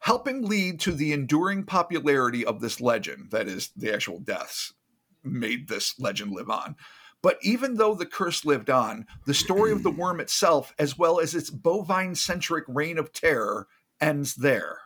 helping 0.00 0.42
lead 0.46 0.78
to 0.78 0.92
the 0.92 1.12
enduring 1.12 1.64
popularity 1.64 2.44
of 2.44 2.60
this 2.60 2.80
legend 2.82 3.30
that 3.30 3.48
is 3.48 3.70
the 3.76 3.92
actual 3.92 4.18
deaths 4.20 4.74
made 5.24 5.68
this 5.68 5.98
legend 5.98 6.30
live 6.32 6.50
on 6.50 6.76
but 7.26 7.38
even 7.42 7.74
though 7.74 7.92
the 7.92 8.06
curse 8.06 8.44
lived 8.44 8.70
on 8.70 9.04
the 9.26 9.34
story 9.34 9.72
of 9.72 9.82
the 9.82 9.90
worm 10.00 10.20
itself 10.20 10.72
as 10.78 10.96
well 10.96 11.18
as 11.18 11.34
its 11.34 11.50
bovine 11.50 12.14
centric 12.14 12.62
reign 12.68 12.98
of 12.98 13.12
terror 13.12 13.66
ends 14.00 14.36
there 14.36 14.78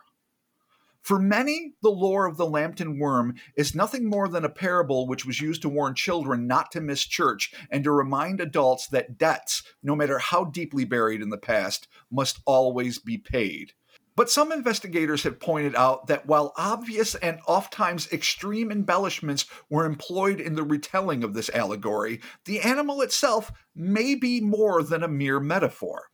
for 1.01 1.19
many, 1.19 1.73
the 1.83 1.89
lore 1.89 2.25
of 2.25 2.37
the 2.37 2.45
Lambton 2.45 2.99
worm 2.99 3.35
is 3.55 3.75
nothing 3.75 4.05
more 4.05 4.27
than 4.27 4.45
a 4.45 4.49
parable 4.49 5.07
which 5.07 5.23
was 5.23 5.41
used 5.41 5.61
to 5.63 5.69
warn 5.69 5.95
children 5.95 6.47
not 6.47 6.71
to 6.71 6.81
miss 6.81 7.03
church 7.05 7.53
and 7.71 7.83
to 7.83 7.91
remind 7.91 8.39
adults 8.39 8.87
that 8.87 9.17
debts, 9.17 9.63
no 9.81 9.95
matter 9.95 10.19
how 10.19 10.45
deeply 10.45 10.85
buried 10.85 11.21
in 11.21 11.29
the 11.29 11.37
past, 11.37 11.87
must 12.11 12.39
always 12.45 12.99
be 12.99 13.17
paid. 13.17 13.73
But 14.21 14.29
some 14.29 14.51
investigators 14.51 15.23
have 15.23 15.39
pointed 15.39 15.75
out 15.75 16.05
that 16.05 16.27
while 16.27 16.53
obvious 16.55 17.15
and 17.15 17.39
oftentimes 17.47 18.07
extreme 18.11 18.71
embellishments 18.71 19.47
were 19.67 19.83
employed 19.83 20.39
in 20.39 20.53
the 20.53 20.61
retelling 20.61 21.23
of 21.23 21.33
this 21.33 21.49
allegory, 21.49 22.21
the 22.45 22.59
animal 22.59 23.01
itself 23.01 23.51
may 23.73 24.13
be 24.13 24.39
more 24.39 24.83
than 24.83 25.01
a 25.01 25.07
mere 25.07 25.39
metaphor. 25.39 26.11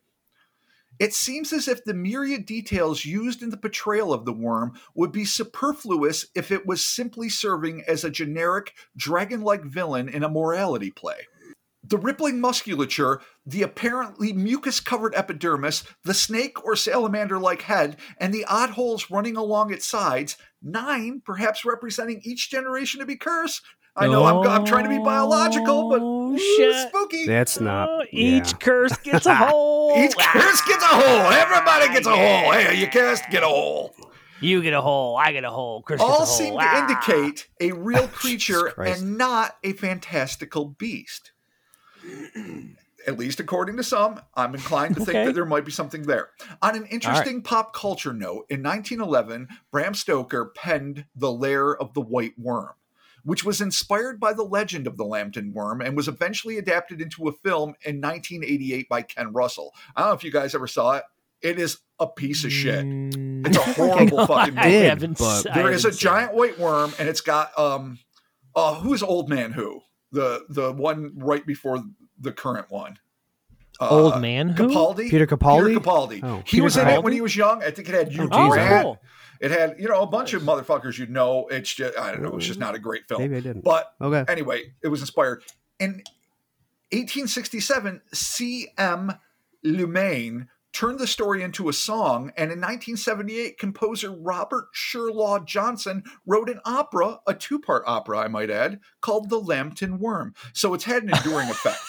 It 0.99 1.13
seems 1.13 1.51
as 1.51 1.67
if 1.67 1.83
the 1.83 1.93
myriad 1.93 2.45
details 2.45 3.03
used 3.03 3.43
in 3.43 3.49
the 3.49 3.57
portrayal 3.57 4.13
of 4.13 4.23
the 4.23 4.31
worm 4.31 4.79
would 4.95 5.11
be 5.11 5.25
superfluous 5.25 6.27
if 6.33 6.49
it 6.49 6.65
was 6.65 6.81
simply 6.81 7.27
serving 7.27 7.83
as 7.89 8.05
a 8.05 8.09
generic 8.09 8.73
dragon 8.95 9.41
like 9.41 9.65
villain 9.65 10.07
in 10.07 10.23
a 10.23 10.29
morality 10.29 10.91
play. 10.91 11.27
The 11.87 11.97
rippling 11.97 12.41
musculature, 12.41 13.21
the 13.45 13.61
apparently 13.61 14.33
mucus 14.33 14.79
covered 14.79 15.15
epidermis, 15.15 15.83
the 16.03 16.13
snake 16.13 16.63
or 16.65 16.75
salamander 16.75 17.39
like 17.39 17.61
head, 17.61 17.95
and 18.19 18.33
the 18.33 18.43
odd 18.45 18.71
holes 18.71 19.09
running 19.09 19.37
along 19.37 19.71
its 19.71 19.85
sides, 19.87 20.35
nine 20.61 21.21
perhaps 21.25 21.63
representing 21.63 22.19
each 22.23 22.49
generation 22.49 22.99
to 22.99 23.05
be 23.05 23.15
cursed. 23.15 23.61
I 23.95 24.05
know 24.07 24.25
I'm, 24.25 24.47
I'm 24.47 24.65
trying 24.65 24.83
to 24.83 24.89
be 24.89 24.99
biological, 24.99 25.89
but 25.89 26.01
Oh, 26.03 26.33
ooh, 26.33 26.37
shit. 26.37 26.89
spooky. 26.89 27.25
That's 27.25 27.59
not. 27.59 27.89
Oh, 27.89 28.03
each 28.11 28.51
yeah. 28.51 28.57
curse 28.59 28.95
gets 28.97 29.25
a 29.25 29.33
hole. 29.45 29.93
Each 29.97 30.15
curse 30.15 30.61
gets 30.67 30.83
a 30.83 30.87
hole. 30.87 31.31
Everybody 31.31 31.87
gets 31.93 32.05
a 32.05 32.11
hole. 32.11 32.19
yeah. 32.19 32.53
Hey, 32.71 32.79
you 32.79 32.87
cursed, 32.87 33.23
get 33.31 33.41
a 33.43 33.47
hole. 33.47 33.95
You 34.39 34.61
get 34.61 34.73
a 34.73 34.81
hole. 34.81 35.17
I 35.17 35.31
get 35.31 35.45
a 35.45 35.49
hole. 35.49 35.81
Chris 35.81 35.99
All 35.99 36.19
gets 36.19 36.31
a 36.31 36.33
seem 36.35 36.49
hole. 36.49 36.59
to 36.59 36.65
Ah. 36.67 36.87
indicate 36.87 37.47
a 37.59 37.71
real 37.71 38.07
creature 38.13 38.67
and 38.79 39.17
not 39.17 39.55
a 39.63 39.73
fantastical 39.73 40.65
beast. 40.65 41.31
At 43.05 43.17
least 43.17 43.39
according 43.39 43.77
to 43.77 43.83
some, 43.83 44.19
I'm 44.35 44.53
inclined 44.53 44.95
to 44.95 44.99
think 44.99 45.09
Okay. 45.15 45.25
that 45.27 45.33
there 45.33 45.45
might 45.45 45.63
be 45.63 45.71
something 45.71 46.03
there. 46.03 46.29
On 46.61 46.75
an 46.75 46.85
interesting 46.87 47.41
pop 47.41 47.73
culture 47.73 48.11
note, 48.13 48.45
in 48.49 48.61
1911, 48.61 49.47
Bram 49.71 49.93
Stoker 49.93 50.51
penned 50.55 51.05
The 51.15 51.31
Lair 51.31 51.77
of 51.77 51.93
the 51.93 52.01
White 52.01 52.37
Worm, 52.37 52.73
which 53.23 53.45
was 53.45 53.61
inspired 53.61 54.19
by 54.19 54.33
the 54.33 54.43
legend 54.43 54.87
of 54.87 54.97
the 54.97 55.05
Lambton 55.05 55.53
worm 55.53 55.79
and 55.79 55.95
was 55.95 56.09
eventually 56.09 56.57
adapted 56.57 56.99
into 57.01 57.29
a 57.29 57.31
film 57.31 57.75
in 57.85 58.01
1988 58.01 58.89
by 58.89 59.03
Ken 59.03 59.31
Russell. 59.31 59.73
I 59.95 60.01
don't 60.01 60.09
know 60.09 60.15
if 60.15 60.23
you 60.25 60.31
guys 60.31 60.53
ever 60.53 60.67
saw 60.67 60.93
it. 60.97 61.03
It 61.41 61.59
is 61.59 61.77
a 61.99 62.07
piece 62.07 62.43
of 62.43 62.51
shit. 62.51 62.83
Mm, 62.83 63.47
It's 63.47 63.55
a 63.57 63.61
horrible 63.73 64.25
fucking 64.25 64.57
I 64.57 64.65
movie. 64.65 64.71
did, 64.71 64.89
haven't 64.89 65.17
but- 65.17 65.45
s- 65.45 65.47
I 65.49 65.53
There 65.61 65.71
is 65.71 65.85
a 65.85 65.89
haven't 65.89 65.99
seen 65.99 66.09
giant 66.09 66.33
white 66.33 66.59
worm, 66.59 66.93
and 66.99 67.07
it's 67.07 67.21
got 67.21 67.57
um, 67.57 67.99
uh, 68.55 68.73
who's 68.81 69.01
Old 69.01 69.29
Man 69.29 69.51
Who? 69.53 69.81
The 70.11 70.45
the 70.49 70.71
one 70.71 71.13
right 71.17 71.45
before 71.45 71.83
the 72.19 72.31
current 72.31 72.69
one. 72.69 72.97
Uh, 73.79 73.89
Old 73.89 74.21
man 74.21 74.49
who? 74.49 74.67
Capaldi. 74.69 75.09
Peter 75.09 75.27
Capaldi? 75.27 75.67
Peter 75.67 75.79
Capaldi. 75.79 76.19
Oh. 76.23 76.37
he 76.37 76.43
Peter 76.43 76.63
was 76.63 76.77
in 76.77 76.87
it 76.87 77.03
when 77.03 77.13
he 77.13 77.21
was 77.21 77.35
young. 77.35 77.61
I 77.61 77.69
think 77.71 77.89
it 77.89 77.93
had 77.95 78.11
Hugh 78.11 78.27
Oh, 78.31 78.49
Grant. 78.49 78.83
cool. 78.83 78.99
It 79.39 79.51
had 79.51 79.75
you 79.79 79.87
know 79.87 80.01
a 80.01 80.07
bunch 80.07 80.33
of 80.33 80.41
motherfuckers 80.41 80.97
you 80.97 81.05
know. 81.05 81.47
It's 81.51 81.71
just 81.73 81.97
I 81.97 82.11
don't 82.11 82.23
know. 82.23 82.37
It's 82.37 82.47
just 82.47 82.59
not 82.59 82.73
a 82.73 82.79
great 82.79 83.07
film. 83.07 83.21
Maybe 83.21 83.35
I 83.35 83.41
didn't. 83.41 83.63
But 83.63 83.93
Okay. 84.01 84.25
anyway, 84.31 84.73
it 84.81 84.87
was 84.87 85.01
inspired. 85.01 85.43
In 85.79 86.01
1867, 86.91 88.01
C.M. 88.13 89.11
Leumane 89.65 90.47
turned 90.77 90.99
the 90.99 91.07
story 91.07 91.41
into 91.41 91.69
a 91.69 91.73
song, 91.73 92.31
and 92.37 92.51
in 92.51 92.59
1978, 92.59 93.57
composer 93.57 94.11
Robert 94.11 94.67
Sherlaw 94.75 95.43
Johnson 95.43 96.03
wrote 96.27 96.51
an 96.51 96.59
opera, 96.65 97.17
a 97.25 97.33
two 97.33 97.57
part 97.57 97.81
opera, 97.87 98.19
I 98.19 98.27
might 98.27 98.51
add, 98.51 98.79
called 99.01 99.31
The 99.31 99.39
Lambton 99.39 99.97
Worm. 99.97 100.35
So 100.53 100.75
it's 100.75 100.83
had 100.83 101.01
an 101.01 101.09
enduring 101.09 101.49
effect. 101.49 101.79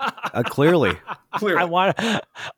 Uh, 0.00 0.42
clearly. 0.44 0.92
Clearly. 1.34 1.60
I 1.60 1.64
want 1.64 1.98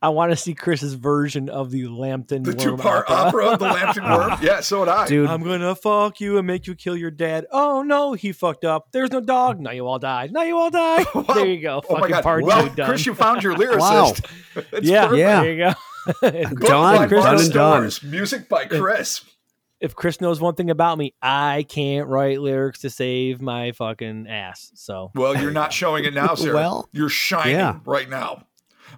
I 0.02 0.08
want 0.10 0.30
to 0.32 0.36
see 0.36 0.54
Chris's 0.54 0.94
version 0.94 1.48
of 1.48 1.70
the 1.70 1.86
Lambton 1.88 2.42
the 2.42 2.50
Worm 2.50 2.58
two 2.58 2.76
part 2.76 3.08
opera, 3.08 3.56
The 3.56 3.64
Lambton 3.64 4.04
Worm. 4.10 4.38
Yeah, 4.42 4.60
so 4.60 4.80
would 4.80 4.88
I. 4.88 5.06
Dude, 5.06 5.28
I'm 5.28 5.42
gonna 5.42 5.74
fuck 5.74 6.20
you 6.20 6.38
and 6.38 6.46
make 6.46 6.66
you 6.66 6.74
kill 6.74 6.96
your 6.96 7.10
dad. 7.10 7.46
Oh 7.50 7.82
no, 7.82 8.12
he 8.12 8.32
fucked 8.32 8.64
up. 8.64 8.88
There's 8.92 9.10
no 9.10 9.20
dog. 9.20 9.58
Now 9.60 9.70
you 9.70 9.86
all 9.86 9.98
died. 9.98 10.32
Now 10.32 10.42
you 10.42 10.56
all 10.58 10.70
die. 10.70 11.04
Wow. 11.14 11.34
There 11.34 11.46
you 11.46 11.60
go. 11.60 11.82
Oh 11.88 11.94
my 11.94 12.00
Fucking 12.00 12.14
God. 12.14 12.22
part 12.24 12.44
well, 12.44 12.68
two 12.68 12.74
done. 12.74 12.88
Chris, 12.88 13.06
you 13.06 13.14
found 13.14 13.42
your 13.42 13.54
lyricist. 13.56 13.78
Wow. 13.80 14.12
Yeah, 14.80 15.06
perfect. 15.06 15.18
Yeah. 15.18 15.40
There 15.42 15.52
you 15.52 15.58
go. 15.58 15.74
Book 16.50 16.60
Done, 16.60 16.96
by 16.96 17.06
done 17.06 17.18
Mark 17.20 17.40
and 17.40 17.52
done. 17.52 17.90
Stores. 17.90 18.02
Music 18.02 18.48
by 18.48 18.64
Chris. 18.66 19.22
If 19.80 19.94
Chris 19.94 20.20
knows 20.20 20.40
one 20.40 20.54
thing 20.54 20.70
about 20.70 20.98
me, 20.98 21.14
I 21.22 21.64
can't 21.68 22.06
write 22.06 22.40
lyrics 22.40 22.80
to 22.80 22.90
save 22.90 23.40
my 23.40 23.72
fucking 23.72 24.26
ass. 24.28 24.70
So 24.74 25.10
Well, 25.14 25.36
you're 25.36 25.50
not 25.50 25.72
showing 25.72 26.04
it 26.04 26.14
now, 26.14 26.34
sir. 26.36 26.54
Well, 26.54 26.88
you're 26.92 27.08
shining 27.08 27.56
yeah. 27.56 27.78
right 27.84 28.08
now. 28.08 28.46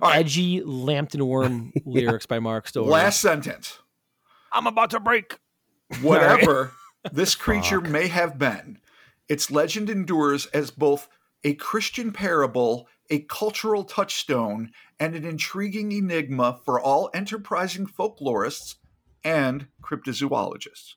All 0.01 0.09
right, 0.11 0.21
edgy 0.21 0.63
Lambton 0.63 1.25
Worm 1.27 1.73
lyrics 1.85 2.27
by 2.27 2.41
Mark 2.41 2.67
Story. 2.67 2.89
last 2.89 3.21
sentence. 3.21 3.79
I'm 4.53 4.67
about 4.67 4.91
to 4.91 5.01
break. 5.01 5.39
Whatever 6.03 6.73
this 7.13 7.35
creature 7.35 7.81
may 7.81 8.09
have 8.09 8.39
been, 8.39 8.79
its 9.29 9.51
legend 9.51 9.91
endures 9.91 10.47
as 10.47 10.71
both 10.71 11.09
a 11.45 11.55
Christian 11.55 12.13
parable, 12.13 12.89
a 13.11 13.21
cultural 13.21 13.85
touchstone, 13.85 14.71
and 14.99 15.15
an 15.15 15.25
intriguing 15.25 15.93
enigma 15.93 16.61
for 16.65 16.81
all 16.81 17.11
enterprising 17.13 17.87
folklorists 17.87 18.77
and 19.25 19.67
cryptozoologists. 19.83 20.95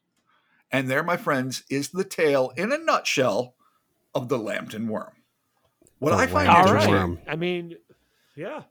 And 0.72 0.90
there, 0.90 1.04
my 1.04 1.18
friends, 1.18 1.64
is 1.70 1.90
the 1.90 2.04
tale 2.04 2.52
in 2.58 2.72
a 2.72 2.78
nutshell 2.78 3.56
of 4.14 4.30
the 4.30 4.38
Lambton 4.38 4.88
worm. 4.88 5.12
What 6.00 6.12
The 6.12 6.18
I 6.18 6.28
find 6.28 6.48
Lambton 6.48 6.68
interesting 6.68 6.94
worm. 6.94 7.20
I 7.28 7.36
mean, 7.36 7.76
yeah. 8.36 8.64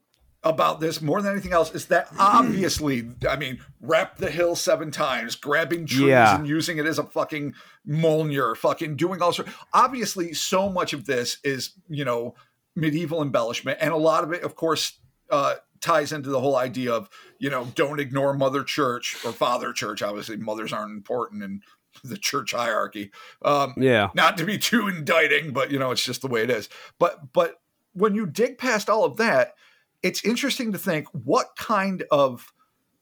about 0.42 0.80
this 0.80 1.00
more 1.00 1.22
than 1.22 1.32
anything 1.32 1.52
else 1.52 1.74
is 1.74 1.86
that 1.86 2.08
obviously, 2.18 3.08
I 3.28 3.36
mean, 3.36 3.60
wrap 3.80 4.18
the 4.18 4.30
hill 4.30 4.56
seven 4.56 4.90
times, 4.90 5.36
grabbing 5.36 5.86
trees 5.86 6.08
Yeah. 6.08 6.36
and 6.36 6.46
using 6.46 6.78
it 6.78 6.84
as 6.86 6.98
a 6.98 7.04
fucking 7.04 7.54
Mjolnir, 7.88 8.56
fucking 8.56 8.96
doing 8.96 9.22
all 9.22 9.32
sorts. 9.32 9.50
Obviously, 9.72 10.34
so 10.34 10.68
much 10.68 10.92
of 10.92 11.06
this 11.06 11.38
is 11.44 11.70
you 11.88 12.04
know 12.04 12.34
medieval 12.76 13.22
embellishment, 13.22 13.78
and 13.80 13.92
a 13.92 13.96
lot 13.96 14.24
of 14.24 14.32
it, 14.32 14.42
of 14.42 14.54
course, 14.54 14.98
uh, 15.30 15.54
ties 15.84 16.12
into 16.12 16.30
the 16.30 16.40
whole 16.40 16.56
idea 16.56 16.92
of 16.92 17.08
you 17.38 17.50
know 17.50 17.66
don't 17.74 18.00
ignore 18.00 18.34
Mother 18.34 18.64
Church 18.64 19.16
or 19.24 19.32
Father 19.32 19.72
Church. 19.72 20.02
Obviously, 20.02 20.36
mothers 20.36 20.72
aren't 20.72 20.92
important 20.92 21.42
in 21.42 21.60
the 22.04 22.16
church 22.16 22.52
hierarchy. 22.52 23.10
Um, 23.44 23.74
yeah. 23.76 24.08
not 24.14 24.36
to 24.38 24.44
be 24.44 24.58
too 24.58 24.88
indicting, 24.88 25.52
but 25.52 25.70
you 25.70 25.78
know, 25.78 25.90
it's 25.90 26.04
just 26.04 26.22
the 26.22 26.28
way 26.28 26.42
it 26.42 26.50
is. 26.50 26.68
But 26.98 27.32
but 27.32 27.60
when 27.92 28.14
you 28.14 28.26
dig 28.26 28.58
past 28.58 28.88
all 28.88 29.04
of 29.04 29.18
that, 29.18 29.54
it's 30.02 30.24
interesting 30.24 30.72
to 30.72 30.78
think 30.78 31.06
what 31.12 31.56
kind 31.56 32.02
of 32.10 32.52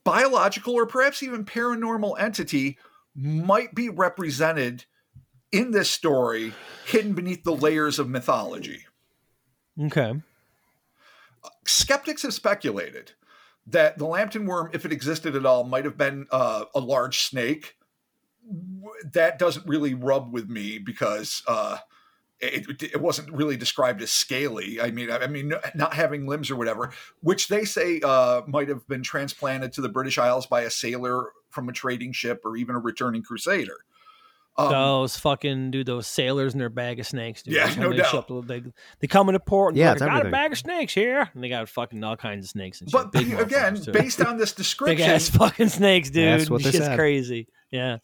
biological 0.05 0.75
or 0.75 0.87
perhaps 0.87 1.23
even 1.23 1.45
paranormal 1.45 2.21
entity 2.21 2.79
might 3.15 3.75
be 3.75 3.89
represented 3.89 4.85
in 5.53 5.71
this 5.71 5.91
story 5.91 6.53
hidden 6.87 7.13
beneath 7.13 7.45
the 7.45 7.55
layers 7.55 7.99
of 7.99 8.09
mythology. 8.09 8.87
Okay. 9.81 10.21
Skeptics 11.67 12.23
have 12.23 12.35
speculated 12.35 13.13
that 13.67 13.99
the 13.99 14.07
Lambton 14.07 14.47
worm, 14.47 14.71
if 14.73 14.85
it 14.85 14.93
existed 14.93 15.37
at 15.37 15.47
all, 15.47 15.65
might 15.65 15.85
have 15.85 15.97
been 15.97 16.27
uh, 16.31 16.65
a 16.75 16.81
large 16.81 17.21
snake. 17.21 17.77
That 19.13 19.39
doesn't 19.39 19.67
really 19.67 19.95
rub 19.95 20.33
with 20.33 20.49
me 20.49 20.79
because 20.79 21.43
uh, 21.47 21.79
it, 22.41 22.83
it 22.83 23.01
wasn't 23.01 23.33
really 23.33 23.57
described 23.57 24.03
as 24.03 24.11
scaly. 24.11 24.81
I 24.81 24.91
mean, 24.91 25.11
I 25.11 25.29
mean, 25.29 25.53
not 25.75 25.95
having 25.95 26.27
limbs 26.27 26.51
or 26.51 26.57
whatever, 26.57 26.93
which 27.21 27.49
they 27.49 27.65
say 27.65 28.01
uh, 28.03 28.43
might 28.49 28.69
have 28.69 28.87
been 28.89 29.03
transplanted 29.03 29.73
to 29.75 29.81
the 29.81 29.89
British 29.89 30.19
Isles 30.19 30.47
by 30.47 30.63
a 30.63 30.71
sailor 30.71 31.31
from 31.51 31.69
a 31.69 31.73
trading 31.73 32.13
ship 32.13 32.41
or 32.45 32.57
even 32.57 32.75
a 32.75 32.81
returning 32.81 33.23
crusader. 33.23 33.77
Um, 34.57 34.71
those 34.71 35.17
fucking 35.17 35.71
dude, 35.71 35.87
those 35.87 36.07
sailors 36.07 36.53
in 36.53 36.59
their 36.59 36.69
bag 36.69 37.01
of 37.01 37.07
snakes. 37.07 37.43
Dude. 37.43 37.55
Yeah, 37.55 37.67
That's 37.67 37.79
no 37.79 37.91
they 37.91 37.97
doubt. 37.97 38.31
up, 38.31 38.47
they, 38.47 38.63
they 39.01 39.07
come 39.07 39.31
into 39.31 39.41
port 39.41 39.73
and 39.73 39.79
Yeah, 39.79 39.87
yeah, 39.87 39.93
it's 39.93 40.01
like, 40.03 40.11
I 40.11 40.19
got 40.19 40.27
a 40.27 40.31
bag 40.31 40.53
of 40.53 40.59
snakes 40.59 40.93
here, 40.93 41.31
and 41.33 41.43
they 41.43 41.49
got 41.49 41.67
fucking 41.71 42.05
all 42.05 42.17
kinds 42.17 42.47
of 42.47 42.51
snakes 42.51 42.81
and 42.83 42.91
shit. 42.91 42.93
but 42.93 43.13
Big 43.13 43.33
again, 43.41 43.81
based 43.93 44.21
on 44.21 44.37
this 44.37 44.53
description, 44.53 44.97
big 44.97 45.05
description, 45.07 45.43
ass 45.43 45.51
fucking 45.51 45.69
snakes, 45.71 46.11
dude. 46.11 46.41
That's 46.41 46.51
what 46.51 46.63
they 46.63 46.71
Shit's 46.71 46.89
crazy. 46.89 47.49
Yeah. 47.71 47.99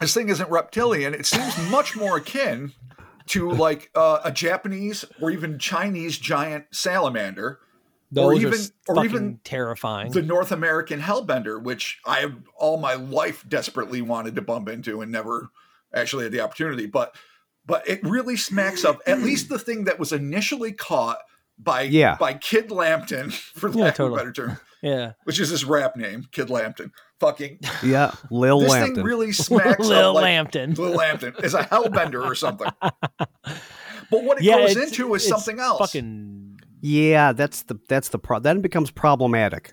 this 0.00 0.14
thing 0.14 0.28
isn't 0.30 0.50
reptilian. 0.50 1.14
It 1.14 1.26
seems 1.26 1.70
much 1.70 1.96
more 1.96 2.16
akin 2.16 2.72
to 3.26 3.50
like 3.52 3.90
uh, 3.94 4.18
a 4.24 4.32
Japanese 4.32 5.04
or 5.20 5.30
even 5.30 5.58
Chinese 5.60 6.18
giant 6.18 6.66
salamander, 6.72 7.60
Those 8.14 8.24
or 8.24 8.30
are 8.32 8.34
even 8.34 8.52
s- 8.54 8.72
or 8.88 9.04
even 9.04 9.40
terrifying. 9.44 10.12
the 10.12 10.22
North 10.22 10.52
American 10.52 11.00
hellbender, 11.00 11.62
which 11.62 11.98
I 12.06 12.20
have 12.20 12.34
all 12.56 12.76
my 12.78 12.94
life 12.94 13.44
desperately 13.48 14.00
wanted 14.02 14.34
to 14.36 14.42
bump 14.42 14.68
into 14.68 15.00
and 15.02 15.10
never 15.12 15.50
actually 15.92 16.24
had 16.24 16.32
the 16.32 16.40
opportunity. 16.40 16.86
But 16.86 17.14
but 17.66 17.88
it 17.88 18.02
really 18.02 18.36
smacks 18.36 18.84
of 18.84 19.00
at 19.06 19.20
least 19.20 19.48
the 19.48 19.58
thing 19.58 19.84
that 19.84 19.98
was 19.98 20.12
initially 20.12 20.72
caught 20.72 21.18
by 21.58 21.82
Yeah. 21.82 22.16
by 22.18 22.34
Kid 22.34 22.70
Lambton, 22.70 23.30
for 23.54 23.68
Yeah, 23.70 23.90
totally. 23.90 24.06
of 24.08 24.12
a 24.12 24.16
better 24.16 24.32
term, 24.32 24.60
yeah. 24.82 25.12
which 25.24 25.38
is 25.40 25.48
his 25.50 25.64
rap 25.64 25.96
name, 25.96 26.26
Kid 26.32 26.50
Lambton. 26.50 26.92
Fucking 27.20 27.60
Yeah. 27.82 28.12
Lil 28.30 28.60
this 28.60 28.70
Lambton. 28.70 28.94
thing 28.96 29.04
really 29.04 29.32
smacks 29.32 29.80
up 29.80 29.86
Lil 29.88 30.14
like 30.14 30.22
Lambton. 30.24 30.74
Lil 30.74 30.92
Lambton 30.92 31.34
is 31.42 31.54
a 31.54 31.62
hellbender 31.62 32.24
or 32.24 32.34
something. 32.34 32.68
But 34.10 34.22
what 34.24 34.38
it 34.38 34.44
yeah, 34.44 34.58
goes 34.58 34.76
into 34.76 35.14
is 35.14 35.26
something 35.26 35.58
else. 35.58 35.78
Fucking 35.78 36.53
yeah, 36.84 37.32
that's 37.32 37.62
the 37.62 37.78
that's 37.88 38.10
the 38.10 38.18
pro. 38.18 38.40
Then 38.40 38.60
becomes 38.60 38.90
problematic. 38.90 39.72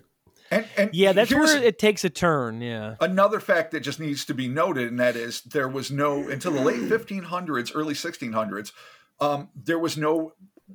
and, 0.50 0.66
and 0.78 0.90
yeah, 0.94 1.12
that's 1.12 1.30
here's 1.30 1.54
where 1.54 1.62
it 1.62 1.78
takes 1.78 2.06
a 2.06 2.10
turn. 2.10 2.62
Yeah. 2.62 2.96
another 3.02 3.42
fact 3.42 3.72
that 3.72 3.82
just 3.82 4.00
needs 4.00 4.24
to 4.26 4.34
be 4.34 4.48
noted, 4.48 4.88
and 4.88 4.98
that 5.02 5.18
is 5.18 5.42
there 5.42 5.68
was 5.68 5.92
no 5.92 6.30
until 6.30 6.54
the 6.54 6.62
late 6.62 6.80
1500s, 6.80 7.74
early 7.76 7.96
1600s, 7.96 8.72
um, 9.20 9.50
there 9.54 9.78
was 9.78 9.98
no 9.98 10.32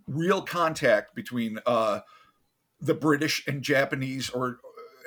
real 0.07 0.43
contact 0.43 1.14
between 1.14 1.59
uh, 1.64 2.01
the 2.82 2.93
British 2.93 3.43
and 3.47 3.62
Japanese 3.62 4.28
or 4.28 4.59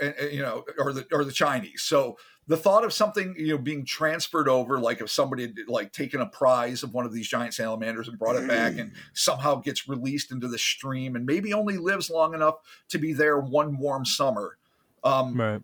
uh, 0.01 0.09
uh, 0.19 0.25
you 0.25 0.41
know 0.41 0.65
or 0.79 0.93
the 0.93 1.05
or 1.11 1.23
the 1.23 1.31
Chinese. 1.31 1.83
So 1.83 2.17
the 2.49 2.57
thought 2.57 2.83
of 2.83 2.91
something 2.91 3.35
you 3.37 3.49
know 3.49 3.57
being 3.59 3.85
transferred 3.85 4.49
over, 4.49 4.79
like 4.79 5.01
if 5.01 5.09
somebody 5.09 5.43
had 5.43 5.55
like 5.67 5.93
taken 5.93 6.19
a 6.19 6.25
prize 6.25 6.81
of 6.81 6.95
one 6.95 7.05
of 7.05 7.13
these 7.13 7.27
giant 7.27 7.53
salamanders 7.53 8.07
and 8.07 8.17
brought 8.17 8.35
it 8.35 8.47
back, 8.47 8.77
and 8.77 8.91
somehow 9.13 9.55
gets 9.55 9.87
released 9.87 10.31
into 10.31 10.47
the 10.47 10.57
stream, 10.57 11.15
and 11.15 11.27
maybe 11.27 11.53
only 11.53 11.77
lives 11.77 12.09
long 12.09 12.33
enough 12.33 12.55
to 12.89 12.97
be 12.97 13.13
there 13.13 13.39
one 13.39 13.77
warm 13.77 14.03
summer. 14.03 14.57
Um, 15.03 15.39
Right. 15.39 15.61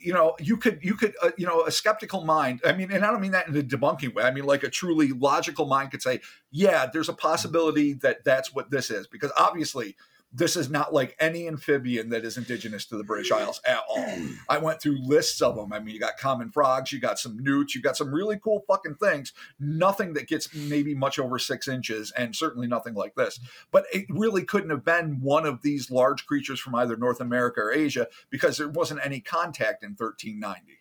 you 0.00 0.12
know, 0.14 0.34
you 0.40 0.56
could, 0.56 0.80
you 0.82 0.94
could, 0.94 1.14
uh, 1.22 1.30
you 1.36 1.46
know, 1.46 1.62
a 1.64 1.70
skeptical 1.70 2.24
mind. 2.24 2.60
I 2.64 2.72
mean, 2.72 2.90
and 2.90 3.04
I 3.04 3.10
don't 3.10 3.20
mean 3.20 3.32
that 3.32 3.46
in 3.46 3.56
a 3.56 3.62
debunking 3.62 4.14
way. 4.14 4.24
I 4.24 4.30
mean, 4.30 4.44
like 4.44 4.62
a 4.62 4.70
truly 4.70 5.08
logical 5.08 5.66
mind 5.66 5.90
could 5.90 6.02
say, 6.02 6.20
yeah, 6.50 6.86
there's 6.90 7.08
a 7.08 7.14
possibility 7.14 7.92
that 7.94 8.24
that's 8.24 8.52
what 8.54 8.70
this 8.70 8.90
is, 8.90 9.06
because 9.06 9.30
obviously 9.36 9.94
this 10.36 10.56
is 10.56 10.68
not 10.68 10.92
like 10.92 11.16
any 11.20 11.46
amphibian 11.46 12.08
that 12.08 12.24
is 12.24 12.36
indigenous 12.36 12.84
to 12.86 12.96
the 12.96 13.04
British 13.04 13.30
Isles 13.30 13.60
at 13.64 13.80
all. 13.88 14.04
I 14.48 14.58
went 14.58 14.82
through 14.82 14.98
lists 15.00 15.40
of 15.40 15.54
them. 15.54 15.72
I 15.72 15.78
mean, 15.78 15.94
you 15.94 16.00
got 16.00 16.18
common 16.18 16.50
frogs, 16.50 16.92
you 16.92 16.98
got 16.98 17.20
some 17.20 17.38
newts, 17.38 17.74
you 17.74 17.80
got 17.80 17.96
some 17.96 18.12
really 18.12 18.38
cool 18.42 18.64
fucking 18.66 18.96
things. 18.96 19.32
Nothing 19.60 20.14
that 20.14 20.26
gets 20.26 20.52
maybe 20.52 20.92
much 20.92 21.20
over 21.20 21.38
six 21.38 21.68
inches, 21.68 22.10
and 22.10 22.34
certainly 22.34 22.66
nothing 22.66 22.94
like 22.94 23.14
this. 23.14 23.38
But 23.70 23.84
it 23.92 24.06
really 24.08 24.44
couldn't 24.44 24.70
have 24.70 24.84
been 24.84 25.20
one 25.20 25.46
of 25.46 25.62
these 25.62 25.88
large 25.88 26.26
creatures 26.26 26.58
from 26.58 26.74
either 26.74 26.96
North 26.96 27.20
America 27.20 27.60
or 27.60 27.72
Asia 27.72 28.08
because 28.28 28.56
there 28.56 28.68
wasn't 28.68 29.00
any 29.04 29.20
contact 29.20 29.84
in 29.84 29.90
1390. 29.90 30.80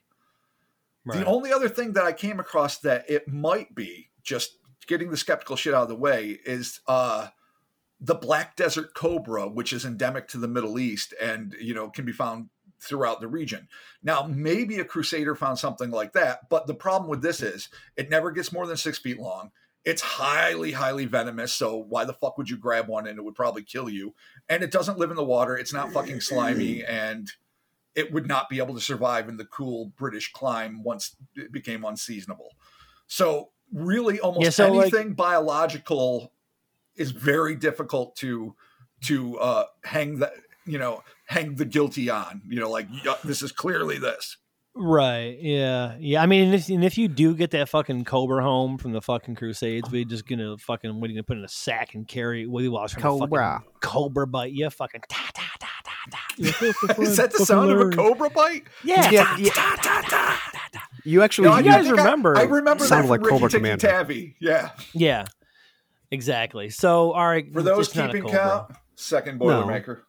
The 1.05 1.25
only 1.25 1.51
other 1.51 1.69
thing 1.69 1.93
that 1.93 2.05
I 2.05 2.13
came 2.13 2.39
across 2.39 2.79
that 2.79 3.09
it 3.09 3.27
might 3.27 3.75
be 3.75 4.09
just 4.23 4.57
getting 4.87 5.11
the 5.11 5.17
skeptical 5.17 5.57
shit 5.57 5.73
out 5.73 5.83
of 5.83 5.89
the 5.89 5.95
way 5.95 6.39
is 6.45 6.79
uh 6.87 7.27
the 8.03 8.15
black 8.15 8.55
desert 8.57 8.93
cobra 8.93 9.47
which 9.47 9.71
is 9.71 9.85
endemic 9.85 10.27
to 10.27 10.37
the 10.37 10.47
Middle 10.47 10.77
East 10.77 11.13
and 11.21 11.55
you 11.59 11.73
know 11.73 11.89
can 11.89 12.05
be 12.05 12.11
found 12.11 12.49
throughout 12.79 13.21
the 13.21 13.27
region. 13.29 13.69
Now, 14.03 14.27
maybe 14.29 14.79
a 14.79 14.83
crusader 14.83 15.35
found 15.35 15.57
something 15.57 15.89
like 15.89 16.11
that, 16.13 16.49
but 16.49 16.67
the 16.67 16.73
problem 16.73 17.09
with 17.09 17.21
this 17.21 17.41
is 17.41 17.69
it 17.95 18.09
never 18.09 18.29
gets 18.29 18.51
more 18.51 18.67
than 18.67 18.75
6 18.75 18.99
feet 18.99 19.17
long. 19.19 19.51
It's 19.85 20.01
highly 20.01 20.73
highly 20.73 21.05
venomous, 21.05 21.53
so 21.53 21.77
why 21.77 22.03
the 22.03 22.13
fuck 22.13 22.37
would 22.37 22.49
you 22.49 22.57
grab 22.57 22.89
one 22.89 23.07
and 23.07 23.17
it 23.17 23.21
would 23.21 23.35
probably 23.35 23.63
kill 23.63 23.89
you? 23.89 24.13
And 24.49 24.63
it 24.63 24.71
doesn't 24.71 24.97
live 24.97 25.11
in 25.11 25.15
the 25.15 25.23
water. 25.23 25.57
It's 25.57 25.73
not 25.73 25.93
fucking 25.93 26.19
slimy 26.21 26.83
and 26.83 27.31
it 27.95 28.11
would 28.11 28.27
not 28.27 28.49
be 28.49 28.57
able 28.57 28.73
to 28.73 28.81
survive 28.81 29.29
in 29.29 29.37
the 29.37 29.45
cool 29.45 29.93
British 29.97 30.31
climb 30.33 30.83
once 30.83 31.15
it 31.35 31.51
became 31.51 31.85
unseasonable. 31.85 32.49
So 33.07 33.51
really 33.71 34.19
almost 34.19 34.43
Yeah, 34.43 34.49
so, 34.49 34.73
like- 34.73 34.93
anything 34.93 35.13
biological 35.13 36.33
is 36.95 37.11
very 37.11 37.55
difficult 37.55 38.15
to 38.17 38.55
to 39.03 39.37
uh 39.39 39.65
hang 39.83 40.19
the 40.19 40.31
you 40.65 40.77
know 40.77 41.01
hang 41.25 41.55
the 41.55 41.65
guilty 41.65 42.09
on 42.09 42.41
you 42.47 42.59
know 42.59 42.69
like 42.69 42.87
"Yeah, 43.03 43.15
this 43.23 43.41
is 43.41 43.51
clearly 43.51 43.97
this 43.97 44.37
Right. 44.75 45.37
Yeah. 45.39 45.97
Yeah. 45.99 46.23
I 46.23 46.25
mean, 46.25 46.45
and 46.45 46.55
if, 46.55 46.67
and 46.67 46.83
if 46.83 46.97
you 46.97 47.07
do 47.07 47.35
get 47.35 47.51
that 47.51 47.69
fucking 47.69 48.05
Cobra 48.05 48.41
home 48.41 48.79
from 48.79 48.91
the 48.91 49.03
fucking 49.03 49.35
Crusades, 49.35 49.91
we 49.91 50.03
just 50.03 50.25
gonna 50.27 50.57
fucking 50.57 50.99
what 50.99 51.07
are 51.07 51.13
you 51.13 51.17
gonna 51.19 51.23
put 51.25 51.37
in 51.37 51.43
a 51.43 51.47
sack 51.47 51.93
and 51.93 52.07
carry 52.07 52.41
it 52.41 52.49
with 52.49 52.63
you 52.63 52.71
while 52.71 52.85
it's 52.85 52.95
Cobra. 52.95 53.59
fucking 53.59 53.67
Cobra 53.81 54.25
bite 54.25 54.51
you? 54.51 54.67
Fucking 54.71 55.01
ta 55.07 55.29
ta 55.31 55.43
ta 55.59 55.69
ta 55.83 55.93
ta. 56.09 56.19
is 57.03 57.17
that 57.17 57.31
the 57.37 57.45
sound 57.45 57.69
of 57.69 57.79
a 57.81 57.89
cobra 57.91 58.31
bite 58.31 58.63
Yeah. 58.83 59.11
Yeah, 59.11 59.23
ta, 59.25 59.35
yeah. 59.39 59.49
ta, 59.53 59.75
ta, 59.79 60.01
ta, 60.09 60.41
ta, 60.53 60.61
ta. 60.73 60.87
You 61.03 61.21
actually, 61.21 61.49
No, 61.49 61.57
you 61.57 61.63
guys 61.65 61.85
think 61.85 61.99
I- 61.99 62.01
remember- 62.03 62.35
I, 62.35 62.41
remember 62.41 62.83
Sounded 62.85 63.03
that 63.05 63.11
like 63.11 63.19
Rikki 63.21 63.29
Cobra 63.29 63.49
Tikki 63.51 63.59
Commander. 63.59 63.87
Tavi. 63.87 64.35
yeah 64.39 64.71
Yeah. 64.95 65.25
Exactly. 66.13 66.69
So, 66.69 67.11
all 67.11 67.27
right. 67.27 67.51
for 67.51 67.63
those 67.63 67.87
it's 67.87 67.95
not 67.95 68.09
a 68.09 68.13
keeping 68.13 68.23
Cobra. 68.23 68.39
count 68.39 68.71
second 68.95 69.39
No. 69.39 69.45
boilermaker 69.45 70.01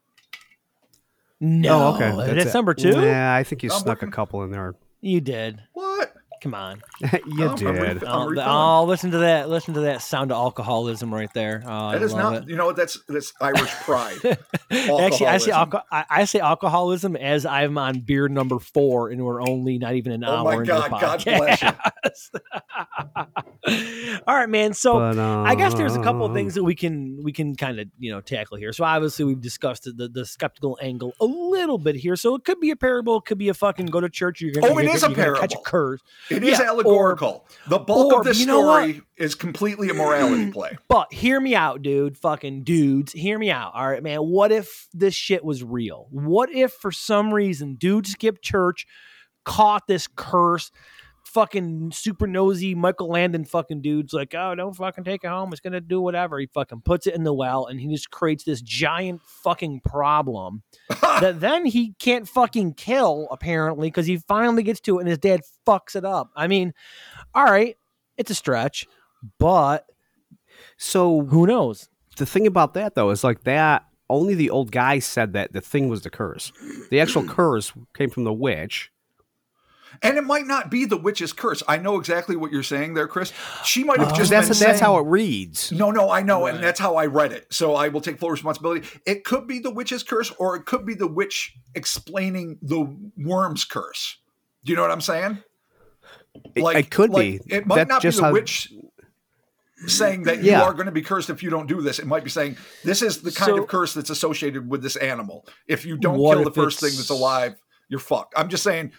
No. 1.40 1.78
oh, 1.78 1.94
okay. 1.94 2.34
That's, 2.34 2.50
it. 2.50 2.54
number 2.54 2.74
two. 2.74 3.00
Yeah, 3.00 3.34
I 3.34 3.42
think 3.42 3.62
you 3.62 3.70
I'm 3.72 3.78
snuck 3.80 3.86
a 3.86 4.04
looking- 4.04 4.10
couple 4.10 4.42
in 4.44 4.50
there. 4.50 4.74
You 5.00 5.20
did. 5.20 5.60
what 5.72 6.12
Come 6.44 6.54
on. 6.54 6.82
you 7.02 7.10
Oh, 7.48 7.56
I'm 7.58 7.64
re- 7.64 7.94
did. 7.94 8.04
I'm 8.04 8.10
Oh, 8.12 8.26
refilling. 8.26 8.48
oh, 8.50 8.84
listen 8.84 9.10
to 9.12 9.18
that! 9.18 9.48
Listen 9.48 9.72
to 9.74 9.80
that 9.80 10.02
sound 10.02 10.30
of 10.30 10.36
alcoholism 10.36 11.12
right 11.12 11.32
there. 11.32 11.62
Oh, 11.64 11.90
that 11.90 12.02
I 12.02 12.04
is 12.04 12.14
not 12.14 12.34
it. 12.42 12.48
you 12.50 12.56
know 12.56 12.70
that's 12.72 13.00
that's 13.08 13.32
irish 13.40 13.70
pride 13.70 14.18
Actually, 14.70 15.26
I 15.28 15.38
say 15.38 15.50
Alcoholism. 15.52 15.70
alco- 15.70 15.82
I, 15.90 16.04
I 16.10 16.24
say 16.26 16.40
alcoholism 16.40 17.16
as 17.16 17.46
I'm 17.46 17.78
on 17.78 18.00
beer 18.00 18.28
number 18.28 18.58
four, 18.58 19.08
and 19.08 19.24
we're 19.24 19.40
only 19.40 19.78
not 19.78 19.94
even 19.94 20.12
an 20.12 20.22
Oh 20.24 20.36
hour 20.36 20.44
my 20.44 20.52
into 20.54 20.66
God, 20.66 20.84
the 20.90 20.98
God 20.98 21.24
bless 21.24 21.62
you. 21.62 21.68
podcast. 23.66 24.20
All 24.26 24.34
right, 24.36 24.48
man. 24.48 24.74
So 24.74 24.94
But, 24.98 25.18
I 25.18 25.54
guess 25.54 25.74
there's 25.74 25.96
a 25.96 26.02
couple 26.02 26.24
of 26.24 26.30
um, 26.32 26.34
things 26.36 26.54
that 26.54 26.64
we 26.64 26.74
can 26.74 27.20
we 27.22 27.32
can 27.32 27.54
kind 27.56 27.80
of 27.80 27.88
you 27.98 28.12
know 28.12 28.20
tackle 28.20 28.58
here. 28.58 28.72
So 28.74 28.84
obviously 28.84 29.24
we've 29.24 29.40
discussed 29.40 29.84
the, 29.84 30.08
the 30.12 30.26
skeptical 30.26 30.78
angle 30.82 31.14
a 31.20 31.24
little 31.24 31.78
bit 31.78 31.96
here. 31.96 32.16
So 32.16 32.34
it 32.34 32.44
could 32.44 32.60
be 32.60 32.70
a 32.70 32.76
parable, 32.76 33.16
it 33.18 33.24
could 33.24 33.38
be 33.38 33.48
a 33.48 33.54
fucking 33.54 33.86
go 33.86 34.00
to 34.00 34.10
church. 34.10 34.40
You're 34.42 34.52
gonna, 34.52 34.66
Oh, 34.66 34.78
it 34.78 34.82
a 34.86 34.90
you're 34.90 34.98
gonna 34.98 35.38
catch 35.38 35.54
a 35.54 35.56
parable. 35.58 35.62
curse. 35.64 36.00
It 36.36 36.44
is 36.44 36.58
Yeah, 36.58 36.66
allegorical. 36.70 37.46
the 37.68 37.78
bulk 37.78 38.12
or- 38.12 38.18
of 38.20 38.24
this 38.24 38.38
you 38.40 38.46
know 38.46 38.60
what? 38.60 38.82
story 38.84 39.02
is 39.16 39.34
completely 39.34 39.88
a 39.90 39.94
morality 39.94 40.50
play. 40.50 40.76
But 40.88 41.12
hear 41.12 41.40
me 41.40 41.54
out, 41.54 41.82
dude. 41.82 42.16
Fucking 42.18 42.64
dudes, 42.64 43.12
hear 43.12 43.38
me 43.38 43.50
out. 43.50 43.72
All 43.74 43.88
right, 43.88 44.02
man. 44.02 44.20
What 44.20 44.52
if 44.52 44.88
this 44.92 45.14
shit 45.14 45.44
was 45.44 45.62
real? 45.64 46.06
What 46.10 46.50
if 46.50 46.72
for 46.72 46.92
some 46.92 47.32
reason 47.34 47.74
dude 47.74 48.06
skipped 48.06 48.42
church, 48.42 48.86
caught 49.44 49.86
this 49.88 50.06
curse? 50.06 50.70
Fucking 51.34 51.90
super 51.92 52.26
nosy 52.26 52.74
Michael 52.74 53.08
Landon 53.08 53.44
fucking 53.44 53.82
dude's 53.82 54.12
like, 54.12 54.34
oh, 54.34 54.54
don't 54.54 54.72
fucking 54.74 55.04
take 55.04 55.24
it 55.24 55.28
home. 55.28 55.50
It's 55.52 55.60
gonna 55.60 55.80
do 55.80 56.00
whatever. 56.00 56.38
He 56.38 56.46
fucking 56.46 56.82
puts 56.82 57.06
it 57.06 57.14
in 57.14 57.24
the 57.24 57.34
well 57.34 57.66
and 57.66 57.80
he 57.80 57.88
just 57.88 58.10
creates 58.10 58.44
this 58.44 58.62
giant 58.62 59.20
fucking 59.22 59.80
problem 59.80 60.62
that 61.00 61.40
then 61.40 61.66
he 61.66 61.94
can't 61.98 62.28
fucking 62.28 62.74
kill, 62.74 63.26
apparently, 63.32 63.88
because 63.88 64.06
he 64.06 64.16
finally 64.18 64.62
gets 64.62 64.80
to 64.82 64.98
it 64.98 65.02
and 65.02 65.08
his 65.08 65.18
dad 65.18 65.40
fucks 65.66 65.96
it 65.96 66.04
up. 66.04 66.30
I 66.36 66.46
mean, 66.46 66.72
all 67.34 67.44
right, 67.44 67.76
it's 68.16 68.30
a 68.30 68.34
stretch, 68.34 68.86
but 69.38 69.86
So 70.76 71.22
who 71.26 71.46
knows? 71.46 71.88
the 72.16 72.26
thing 72.26 72.46
about 72.46 72.74
that 72.74 72.94
though 72.94 73.10
is 73.10 73.24
like 73.24 73.42
that. 73.42 73.84
Only 74.08 74.34
the 74.34 74.50
old 74.50 74.70
guy 74.70 75.00
said 75.00 75.32
that 75.32 75.52
the 75.52 75.60
thing 75.60 75.88
was 75.88 76.02
the 76.02 76.10
curse. 76.10 76.52
The 76.90 77.00
actual 77.00 77.24
curse 77.28 77.72
came 77.96 78.10
from 78.10 78.22
the 78.22 78.32
witch. 78.32 78.92
And 80.02 80.16
it 80.18 80.24
might 80.24 80.46
not 80.46 80.70
be 80.70 80.84
the 80.84 80.96
witch's 80.96 81.32
curse. 81.32 81.62
I 81.68 81.78
know 81.78 81.98
exactly 81.98 82.36
what 82.36 82.50
you're 82.52 82.62
saying 82.62 82.94
there, 82.94 83.06
Chris. 83.08 83.32
She 83.64 83.84
might 83.84 83.98
have 84.00 84.12
Oh. 84.12 84.16
just 84.16 84.30
That's 84.30 84.48
been 84.48 84.58
that's 84.58 84.78
saying- 84.78 84.78
how 84.82 84.98
it 84.98 85.06
reads. 85.06 85.72
No, 85.72 85.90
no, 85.90 86.10
I 86.10 86.22
know, 86.22 86.42
Right. 86.42 86.54
and 86.54 86.62
that's 86.64 86.80
how 86.80 86.96
I 86.96 87.06
read 87.06 87.32
it. 87.32 87.46
So 87.52 87.74
I 87.74 87.88
will 87.88 88.00
take 88.00 88.18
full 88.18 88.30
responsibility. 88.30 88.86
It 89.06 89.24
could 89.24 89.46
be 89.46 89.58
the 89.58 89.70
witch's 89.70 90.02
curse, 90.02 90.30
or 90.38 90.56
it 90.56 90.64
could 90.66 90.84
be 90.84 90.94
the 90.94 91.06
witch 91.06 91.54
explaining 91.74 92.58
the 92.62 92.94
worm's 93.16 93.64
curse. 93.64 94.18
Do 94.64 94.72
you 94.72 94.76
know 94.76 94.82
what 94.82 94.90
I'm 94.90 95.00
saying? 95.00 95.38
It- 96.54 96.76
it 96.76 96.90
could 96.90 97.12
be. 97.12 97.40
It 97.48 97.66
might 97.66 97.76
That's 97.76 97.88
not 97.88 98.02
be 98.02 98.08
just 98.08 98.18
the 98.18 98.24
how- 98.24 98.32
witch 98.32 98.72
saying 99.86 100.22
that 100.22 100.42
Yeah. 100.42 100.60
you 100.60 100.64
are 100.64 100.72
going 100.72 100.86
to 100.86 100.92
be 100.92 101.02
cursed 101.02 101.28
if 101.30 101.42
you 101.42 101.50
don't 101.50 101.66
do 101.66 101.80
this. 101.82 101.98
It 101.98 102.06
might 102.06 102.24
be 102.24 102.30
saying 102.30 102.56
this 102.84 103.02
is 103.02 103.22
the 103.22 103.30
kind 103.32 103.50
So- 103.56 103.62
of 103.62 103.68
curse 103.68 103.92
that's 103.94 104.10
associated 104.10 104.68
with 104.68 104.82
this 104.82 104.96
animal. 104.96 105.46
If 105.68 105.84
you 105.84 105.96
don't 105.96 106.16
kill 106.16 106.42
the 106.42 106.48
if 106.50 106.54
first 106.54 106.80
thing 106.80 106.92
that's 106.96 107.10
alive, 107.10 107.54
you're 107.88 108.00
fucked. 108.00 108.32
I'm 108.36 108.48
just 108.48 108.62
saying, 108.62 108.92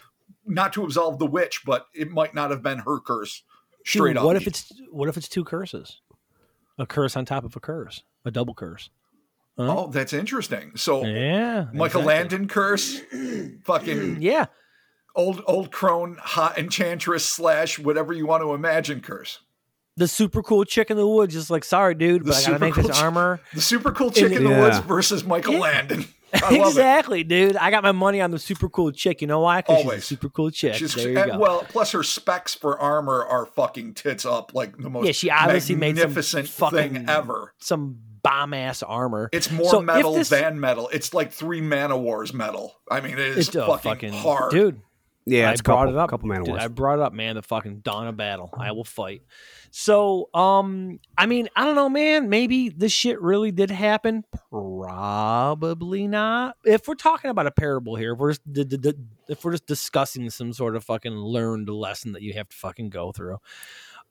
not 0.46 0.72
to 0.74 0.84
absolve 0.84 1.18
the 1.18 1.26
witch, 1.26 1.62
but 1.64 1.86
it 1.94 2.10
might 2.10 2.34
not 2.34 2.50
have 2.50 2.62
been 2.62 2.78
her 2.80 2.98
curse. 3.00 3.42
Straight 3.84 4.10
Dude, 4.10 4.16
up. 4.18 4.24
What 4.24 4.36
if 4.36 4.46
it's 4.46 4.72
what 4.90 5.08
if 5.08 5.16
it's 5.16 5.28
two 5.28 5.44
curses? 5.44 6.00
A 6.78 6.86
curse 6.86 7.16
on 7.16 7.24
top 7.24 7.44
of 7.44 7.56
a 7.56 7.60
curse, 7.60 8.02
a 8.24 8.30
double 8.30 8.54
curse. 8.54 8.90
Huh? 9.56 9.74
Oh, 9.84 9.86
that's 9.88 10.12
interesting. 10.12 10.72
So 10.76 11.04
yeah, 11.04 11.68
Michael 11.72 12.02
exactly. 12.02 12.04
Landon 12.04 12.48
curse, 12.48 13.00
fucking 13.64 14.16
Yeah, 14.20 14.46
old 15.14 15.42
old 15.46 15.70
crone 15.72 16.18
hot 16.20 16.58
enchantress 16.58 17.24
slash 17.24 17.78
whatever 17.78 18.12
you 18.12 18.26
want 18.26 18.42
to 18.42 18.52
imagine 18.54 19.00
curse. 19.00 19.40
the 19.96 20.06
super 20.08 20.42
cool 20.42 20.64
chick 20.64 20.90
in 20.90 20.96
the 20.98 21.06
woods, 21.08 21.32
just 21.32 21.48
like 21.50 21.64
sorry, 21.64 21.94
dude, 21.94 22.22
The 22.24 22.30
but 22.32 22.36
I 22.36 22.42
gotta 22.50 22.58
make 22.58 22.74
cool 22.74 22.82
this 22.88 23.00
armor. 23.00 23.40
The 23.54 23.62
super 23.62 23.92
cool 23.92 24.10
chick 24.10 24.32
in 24.32 24.44
the 24.44 24.50
Yeah. 24.50 24.60
woods 24.60 24.78
versus 24.80 25.24
Michael 25.24 25.54
Yeah. 25.54 25.60
Landon. 25.60 26.04
I 26.44 26.56
love 26.58 26.68
exactly, 26.68 27.24
dude. 27.24 27.56
I 27.56 27.70
got 27.70 27.82
my 27.82 27.92
money 27.92 28.20
on 28.20 28.30
the 28.30 28.38
super 28.38 28.68
cool 28.68 28.92
chick. 28.92 29.20
You 29.20 29.26
know 29.26 29.40
why? 29.40 29.60
Because 29.62 29.76
she's 29.78 29.84
a 29.84 29.88
Always. 29.88 30.04
super 30.04 30.28
cool 30.28 30.50
chick. 30.50 30.74
it. 30.74 30.78
She's 30.78 30.94
there 30.94 31.10
you 31.10 31.18
and, 31.18 31.32
go. 31.32 31.38
well, 31.38 31.66
plus 31.68 31.92
her 31.92 32.02
specs 32.02 32.54
for 32.54 32.78
armor 32.78 33.24
are 33.24 33.46
fucking 33.46 33.94
tits 33.94 34.24
up 34.26 34.52
like 34.54 34.76
the 34.78 34.90
most 34.90 35.06
Yeah, 35.06 35.12
she 35.12 35.30
obviously 35.30 35.74
made 35.74 35.96
some 35.96 36.08
magnificent 36.08 36.48
fucking- 36.48 36.78
thing 36.94 37.04
ever. 37.08 37.52
Some 37.58 37.98
bomb 38.22 38.54
ass 38.54 38.82
armor. 38.82 39.28
It's 39.32 39.50
more 39.50 39.70
So 39.70 39.80
metal 39.82 40.14
this- 40.14 40.28
than 40.30 40.58
metal. 40.60 40.88
It's 40.92 41.14
like 41.14 41.32
three 41.32 41.60
Manowars 41.60 42.32
metal. 42.34 42.74
I 42.90 43.00
mean, 43.00 43.12
it 43.12 43.18
is 43.20 43.48
It's 43.48 43.56
fucking, 43.56 43.78
fucking 43.90 44.12
hard. 44.12 44.50
dude. 44.50 44.80
Yeah, 45.28 45.48
I 45.48 45.52
it's 45.52 45.60
a 45.60 45.64
brought 45.64 45.86
couple, 45.86 45.94
it 45.94 45.98
up. 46.00 46.08
A 46.08 46.10
couple 46.10 46.28
man 46.28 46.44
Dude. 46.44 46.54
I 46.56 46.68
brought 46.68 47.00
it 47.00 47.02
up, 47.02 47.12
man. 47.12 47.34
The 47.34 47.42
fucking 47.42 47.80
dawn 47.80 48.06
of 48.06 48.16
battle. 48.16 48.48
I 48.56 48.70
will 48.70 48.84
fight. 48.84 49.22
So, 49.70 50.28
um, 50.34 51.00
I 51.18 51.26
mean, 51.26 51.48
I 51.56 51.64
don't 51.64 51.74
know, 51.74 51.88
man. 51.88 52.28
Maybe 52.28 52.68
this 52.68 52.92
shit 52.92 53.20
really 53.20 53.52
did 53.52 53.70
happen. 53.70 54.24
Probably 54.50 56.06
not. 56.08 56.56
If 56.64 56.88
we're 56.88 56.94
talking 56.94 57.30
about 57.30 57.46
a 57.46 57.50
parable 57.50 57.96
here, 57.96 58.12
if 58.14 58.18
we're 58.18 58.30
just, 58.32 58.52
d- 58.52 58.64
d- 58.64 58.76
d- 58.76 58.94
if 59.28 59.44
we're 59.44 59.52
just 59.52 59.66
discussing 59.66 60.28
some 60.30 60.52
sort 60.52 60.76
of 60.76 60.84
fucking 60.84 61.12
learned 61.12 61.68
lesson 61.68 62.12
that 62.12 62.22
you 62.22 62.32
have 62.34 62.48
to 62.48 62.56
fucking 62.56 62.90
go 62.90 63.12
through. 63.12 63.38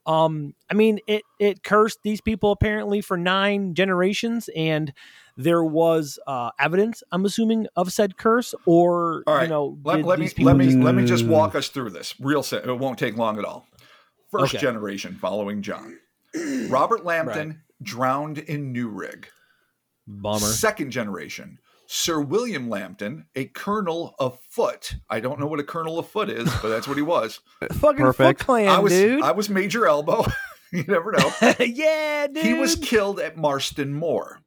Um, 0.05 0.53
I 0.69 0.75
mean, 0.75 0.99
it 1.07 1.23
it 1.39 1.63
cursed 1.63 2.03
these 2.03 2.21
people 2.21 2.51
apparently 2.51 3.01
for 3.01 3.17
nine 3.17 3.73
generations, 3.73 4.49
and 4.55 4.93
there 5.35 5.63
was 5.63 6.19
uh, 6.27 6.51
evidence. 6.59 7.01
I'm 7.11 7.25
assuming 7.25 7.65
of 7.75 7.91
said 7.91 8.15
curse, 8.15 8.53
or 8.67 9.23
right, 9.25 9.43
you 9.43 9.49
know, 9.49 9.79
let, 9.83 10.03
let 10.05 10.19
me 10.19 10.29
let 10.45 10.57
me 10.57 10.65
just- 10.65 10.77
let 10.77 10.93
me 10.93 11.05
just 11.05 11.25
walk 11.25 11.55
us 11.55 11.69
through 11.69 11.89
this 11.89 12.13
real 12.19 12.43
it 12.67 12.77
won't 12.77 12.99
take 12.99 13.17
long 13.17 13.39
at 13.39 13.45
all 13.45 13.65
first 14.39 14.55
Okay. 14.55 14.61
generation 14.61 15.15
following 15.15 15.61
john 15.61 15.97
robert 16.67 17.03
lambton 17.05 17.61
drowned 17.81 18.37
in 18.39 18.73
newrig 18.73 19.25
bummer. 20.07 20.39
second 20.39 20.91
generation 20.91 21.57
sir 21.87 22.19
william 22.19 22.69
lambton 22.69 23.25
a 23.35 23.45
colonel 23.45 24.15
of 24.19 24.39
foot 24.49 24.95
i 25.09 25.19
don't 25.19 25.39
know 25.39 25.47
what 25.47 25.59
a 25.59 25.63
colonel 25.63 25.99
of 25.99 26.07
foot 26.07 26.29
is 26.29 26.45
but 26.61 26.69
that's 26.69 26.87
what 26.87 26.97
he 26.97 27.03
was 27.03 27.39
Fucking 27.73 27.97
Perfect. 28.03 28.39
Foot 28.39 28.45
Clan, 28.45 28.67
i 28.69 28.79
was 28.79 28.91
dude. 28.91 29.21
i 29.23 29.31
was 29.31 29.49
major 29.49 29.87
elbow 29.87 30.25
you 30.71 30.83
never 30.87 31.11
know 31.11 31.31
yeah, 31.59 32.27
dude. 32.27 32.43
he 32.43 32.53
was 32.53 32.75
killed 32.75 33.19
at 33.19 33.37
marston 33.37 33.93
moor 33.93 34.39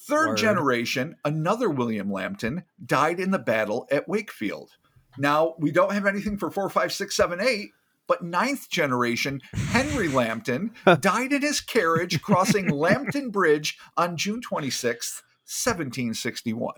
third 0.00 0.28
Word. 0.30 0.36
generation 0.38 1.16
another 1.24 1.68
william 1.70 2.12
lambton 2.12 2.62
died 2.84 3.18
in 3.20 3.30
the 3.30 3.38
battle 3.38 3.88
at 3.90 4.08
wakefield 4.08 4.70
now 5.18 5.54
we 5.58 5.72
don't 5.72 5.92
have 5.94 6.04
anything 6.06 6.36
for 6.36 6.50
four 6.50 6.68
five 6.68 6.92
six 6.92 7.16
seven 7.16 7.40
eight 7.40 7.70
but 8.08 8.22
ninth 8.22 8.68
generation 8.68 9.40
henry 9.54 10.08
lambton 10.08 10.70
died 11.00 11.32
in 11.32 11.42
his 11.42 11.60
carriage 11.60 12.20
crossing 12.22 12.68
lambton 12.68 13.30
bridge 13.30 13.78
on 13.96 14.16
june 14.16 14.40
26th 14.40 15.22
1761 15.44 16.72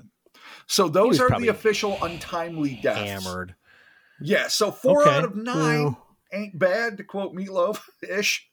so 0.66 0.88
those 0.88 1.20
are 1.20 1.30
the 1.40 1.48
official 1.48 1.98
untimely 2.02 2.78
deaths 2.82 3.22
hammered. 3.24 3.54
yeah 4.20 4.48
so 4.48 4.70
four 4.70 5.02
Okay. 5.02 5.10
out 5.16 5.24
of 5.24 5.36
nine 5.36 5.82
Well, 5.84 6.06
ain't 6.32 6.58
bad 6.58 6.96
to 6.98 7.04
quote 7.04 7.34
meatloaf 7.34 7.80
ish 8.08 8.48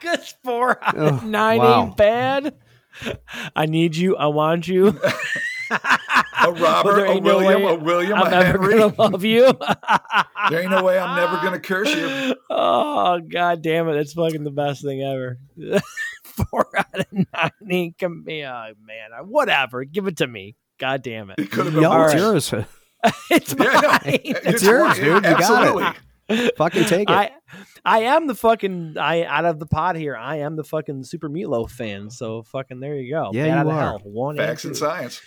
Good 0.00 0.20
four 0.44 0.82
out 0.84 0.96
of 0.96 1.24
nine 1.24 1.58
wow. 1.58 1.82
ain't 1.84 1.96
bad. 1.96 2.54
I 3.56 3.66
need 3.66 3.96
you. 3.96 4.16
I 4.16 4.26
want 4.26 4.68
you. 4.68 4.98
a 6.48 6.52
robert 6.62 6.98
a 7.00 7.10
ain't 7.12 7.24
no 7.24 7.38
william 7.38 7.62
a 7.64 7.74
william 7.74 8.14
I'm 8.18 8.26
a 8.26 8.30
never 8.30 8.44
henry 8.60 8.78
gonna 8.78 8.94
love 8.98 9.24
you. 9.24 9.52
There 10.50 10.60
ain't 10.60 10.70
no 10.70 10.82
way 10.84 10.98
I'm 10.98 11.16
never 11.16 11.36
gonna 11.42 11.58
curse 11.60 11.94
you. 11.94 12.34
Oh 12.50 13.20
god 13.20 13.62
damn 13.62 13.88
it! 13.88 13.94
That's 13.94 14.12
fucking 14.12 14.44
the 14.44 14.50
best 14.50 14.82
thing 14.84 15.02
ever. 15.02 15.38
Four 16.24 16.68
out 16.76 16.98
of 17.00 17.06
nine 17.12 17.50
ain't 17.70 17.98
com- 17.98 18.24
yeah, 18.28 18.70
man. 18.84 19.26
Whatever. 19.28 19.84
Give 19.84 20.06
it 20.06 20.18
to 20.18 20.26
me. 20.26 20.56
God 20.78 21.02
damn 21.02 21.30
it. 21.30 21.38
It 21.38 21.50
could 21.50 21.66
have 21.66 21.74
been 21.74 21.82
Yo, 21.82 21.90
worse. 21.90 22.14
yours. 22.14 22.54
It's 23.30 23.54
Yeah, 23.58 23.80
no, 23.80 23.88
mine. 23.88 24.00
it's 24.04 24.62
yours, 24.62 24.94
dude. 24.96 25.24
You 25.24 25.38
got 25.38 25.96
it. 26.28 26.56
Fucking 26.56 26.84
take 26.84 27.08
it. 27.10 27.12
I 27.14 27.30
I 27.84 27.98
am 28.00 28.26
the 28.26 28.34
fucking 28.34 28.96
I 28.98 29.24
out 29.24 29.44
of 29.44 29.58
the 29.58 29.66
pod 29.66 29.96
here. 29.96 30.16
I 30.16 30.36
am 30.36 30.56
the 30.56 30.64
fucking 30.64 31.04
super 31.04 31.28
meatloaf 31.28 31.70
fan. 31.70 32.10
So 32.10 32.42
fucking 32.44 32.80
there 32.80 32.96
you 32.96 33.12
go. 33.14 33.30
Yeah, 33.32 33.46
Bat 33.62 33.66
you 33.66 33.72
are. 33.72 33.80
hell. 33.80 34.00
One 34.04 34.36
Facts 34.36 34.64
and 34.64 34.70
and 34.70 34.76
two. 34.76 34.84
science. 34.86 35.20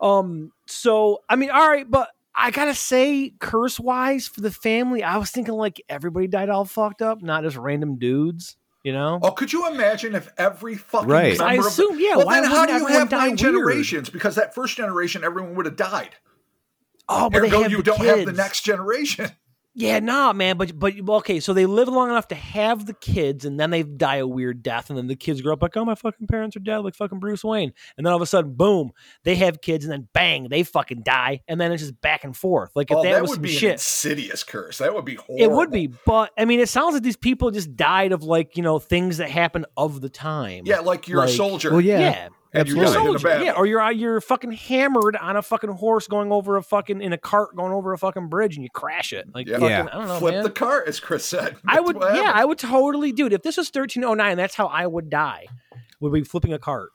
Um. 0.00 0.52
So 0.66 1.22
I 1.28 1.36
mean, 1.36 1.50
all 1.50 1.68
right, 1.68 1.90
but 1.90 2.10
I 2.34 2.50
gotta 2.50 2.74
say, 2.74 3.32
curse 3.38 3.78
wise 3.78 4.26
for 4.26 4.40
the 4.40 4.50
family, 4.50 5.02
I 5.02 5.16
was 5.18 5.30
thinking 5.30 5.54
like 5.54 5.80
everybody 5.88 6.26
died 6.26 6.48
all 6.48 6.64
fucked 6.64 7.00
up, 7.02 7.22
not 7.22 7.44
just 7.44 7.56
random 7.56 7.96
dudes. 7.98 8.56
You 8.82 8.92
know. 8.92 9.18
Oh, 9.22 9.30
could 9.30 9.50
you 9.50 9.66
imagine 9.70 10.14
if 10.14 10.30
every 10.36 10.74
fucking 10.74 11.08
Right. 11.08 11.38
member 11.38 11.44
I 11.44 11.54
of 11.54 11.64
assume, 11.66 11.98
yeah. 11.98 12.16
well, 12.16 12.26
why 12.26 12.42
then 12.42 12.50
how 12.50 12.66
do 12.66 12.74
you 12.74 12.86
have 12.86 13.08
die 13.08 13.16
nine 13.16 13.28
weird? 13.28 13.38
generations? 13.38 14.10
Because 14.10 14.34
that 14.34 14.54
first 14.54 14.76
generation, 14.76 15.24
everyone 15.24 15.54
would 15.54 15.64
have 15.64 15.76
died. 15.76 16.16
Oh, 17.08 17.30
but 17.30 17.40
they 17.40 17.48
Ergo, 17.48 17.62
have 17.62 17.70
you 17.70 17.78
the 17.78 17.82
don't 17.82 18.00
have 18.04 18.26
the 18.26 18.32
next 18.32 18.62
generation. 18.62 19.30
Yeah, 19.76 19.98
nah, 19.98 20.32
man. 20.32 20.56
But 20.56 20.78
but 20.78 20.94
okay, 21.08 21.40
so 21.40 21.52
they 21.52 21.66
live 21.66 21.88
long 21.88 22.08
enough 22.08 22.28
to 22.28 22.34
have 22.36 22.86
the 22.86 22.94
kids, 22.94 23.44
and 23.44 23.58
then 23.58 23.70
they 23.70 23.82
die 23.82 24.16
a 24.16 24.26
weird 24.26 24.62
death, 24.62 24.88
and 24.88 24.96
then 24.96 25.08
the 25.08 25.16
kids 25.16 25.42
grow 25.42 25.52
up 25.52 25.62
like, 25.62 25.76
oh, 25.76 25.84
my 25.84 25.96
fucking 25.96 26.28
parents 26.28 26.56
are 26.56 26.60
dead, 26.60 26.78
like 26.78 26.94
fucking 26.94 27.18
Bruce 27.18 27.42
Wayne, 27.42 27.72
and 27.96 28.06
then 28.06 28.12
all 28.12 28.16
of 28.16 28.22
a 28.22 28.26
sudden, 28.26 28.54
boom, 28.54 28.92
they 29.24 29.34
have 29.34 29.60
kids, 29.60 29.84
and 29.84 29.92
then 29.92 30.08
bang, 30.12 30.48
they 30.48 30.62
fucking 30.62 31.02
die, 31.02 31.40
and 31.48 31.60
then 31.60 31.72
it's 31.72 31.82
just 31.82 32.00
back 32.00 32.22
and 32.22 32.36
forth. 32.36 32.70
Like 32.76 32.90
if 32.92 32.96
Oh, 32.98 33.02
that, 33.02 33.10
that 33.14 33.22
was 33.22 33.30
would 33.30 33.36
some 33.36 33.42
be 33.42 33.48
an 33.50 33.58
shit, 33.58 33.72
insidious 33.72 34.44
curse. 34.44 34.78
That 34.78 34.94
would 34.94 35.04
be 35.04 35.16
horrible. 35.16 35.42
it 35.44 35.50
would 35.50 35.70
be. 35.72 35.88
But 36.06 36.30
I 36.38 36.44
mean, 36.44 36.60
it 36.60 36.68
sounds 36.68 36.94
like 36.94 37.02
these 37.02 37.16
people 37.16 37.50
just 37.50 37.74
died 37.74 38.12
of 38.12 38.22
like 38.22 38.56
you 38.56 38.62
know 38.62 38.78
things 38.78 39.16
that 39.16 39.28
happen 39.28 39.66
of 39.76 40.00
the 40.00 40.08
time. 40.08 40.62
Yeah, 40.66 40.80
like 40.80 41.08
you're 41.08 41.18
Like- 41.18 41.30
a 41.30 41.32
soldier. 41.32 41.72
well, 41.72 41.80
yeah. 41.80 41.98
yeah. 41.98 42.28
And 42.54 42.68
you 42.68 42.76
You're 42.76 42.84
a 42.84 42.86
died 42.86 42.94
in 42.94 43.00
a 43.02 43.18
soldier, 43.18 43.42
yeah, 43.44 43.52
or 43.52 43.66
you're 43.66 43.80
uh, 43.80 43.90
you're 43.90 44.20
fucking 44.20 44.52
hammered 44.52 45.16
on 45.16 45.36
a 45.36 45.42
fucking 45.42 45.70
horse 45.70 46.06
going 46.06 46.30
over 46.32 46.56
a 46.56 46.62
fucking 46.62 47.02
in 47.02 47.12
a 47.12 47.18
cart 47.18 47.54
going 47.56 47.72
over 47.72 47.92
a 47.92 47.98
fucking 47.98 48.28
bridge 48.28 48.56
and 48.56 48.62
you 48.62 48.70
crash 48.70 49.12
it. 49.12 49.26
Like 49.34 49.46
Yeah. 49.48 49.54
fucking, 49.54 49.68
Yeah. 49.68 49.88
I 49.92 49.98
don't 49.98 50.08
know, 50.08 50.18
Flip 50.20 50.34
man. 50.34 50.44
the 50.44 50.50
cart, 50.50 50.88
as 50.88 51.00
Chris 51.00 51.24
said. 51.26 51.56
I 51.68 51.80
would, 51.80 51.96
what 51.96 52.14
yeah, 52.14 52.22
happened. 52.22 52.40
I 52.40 52.44
would 52.44 52.58
totally, 52.58 53.12
dude. 53.12 53.32
If 53.32 53.42
this 53.42 53.56
was 53.56 53.66
1309, 53.68 54.36
that's 54.36 54.54
how 54.54 54.66
I 54.68 54.86
would 54.86 55.10
die. 55.10 55.46
Would 56.00 56.12
be 56.12 56.22
flipping 56.24 56.52
a 56.52 56.58
cart 56.58 56.90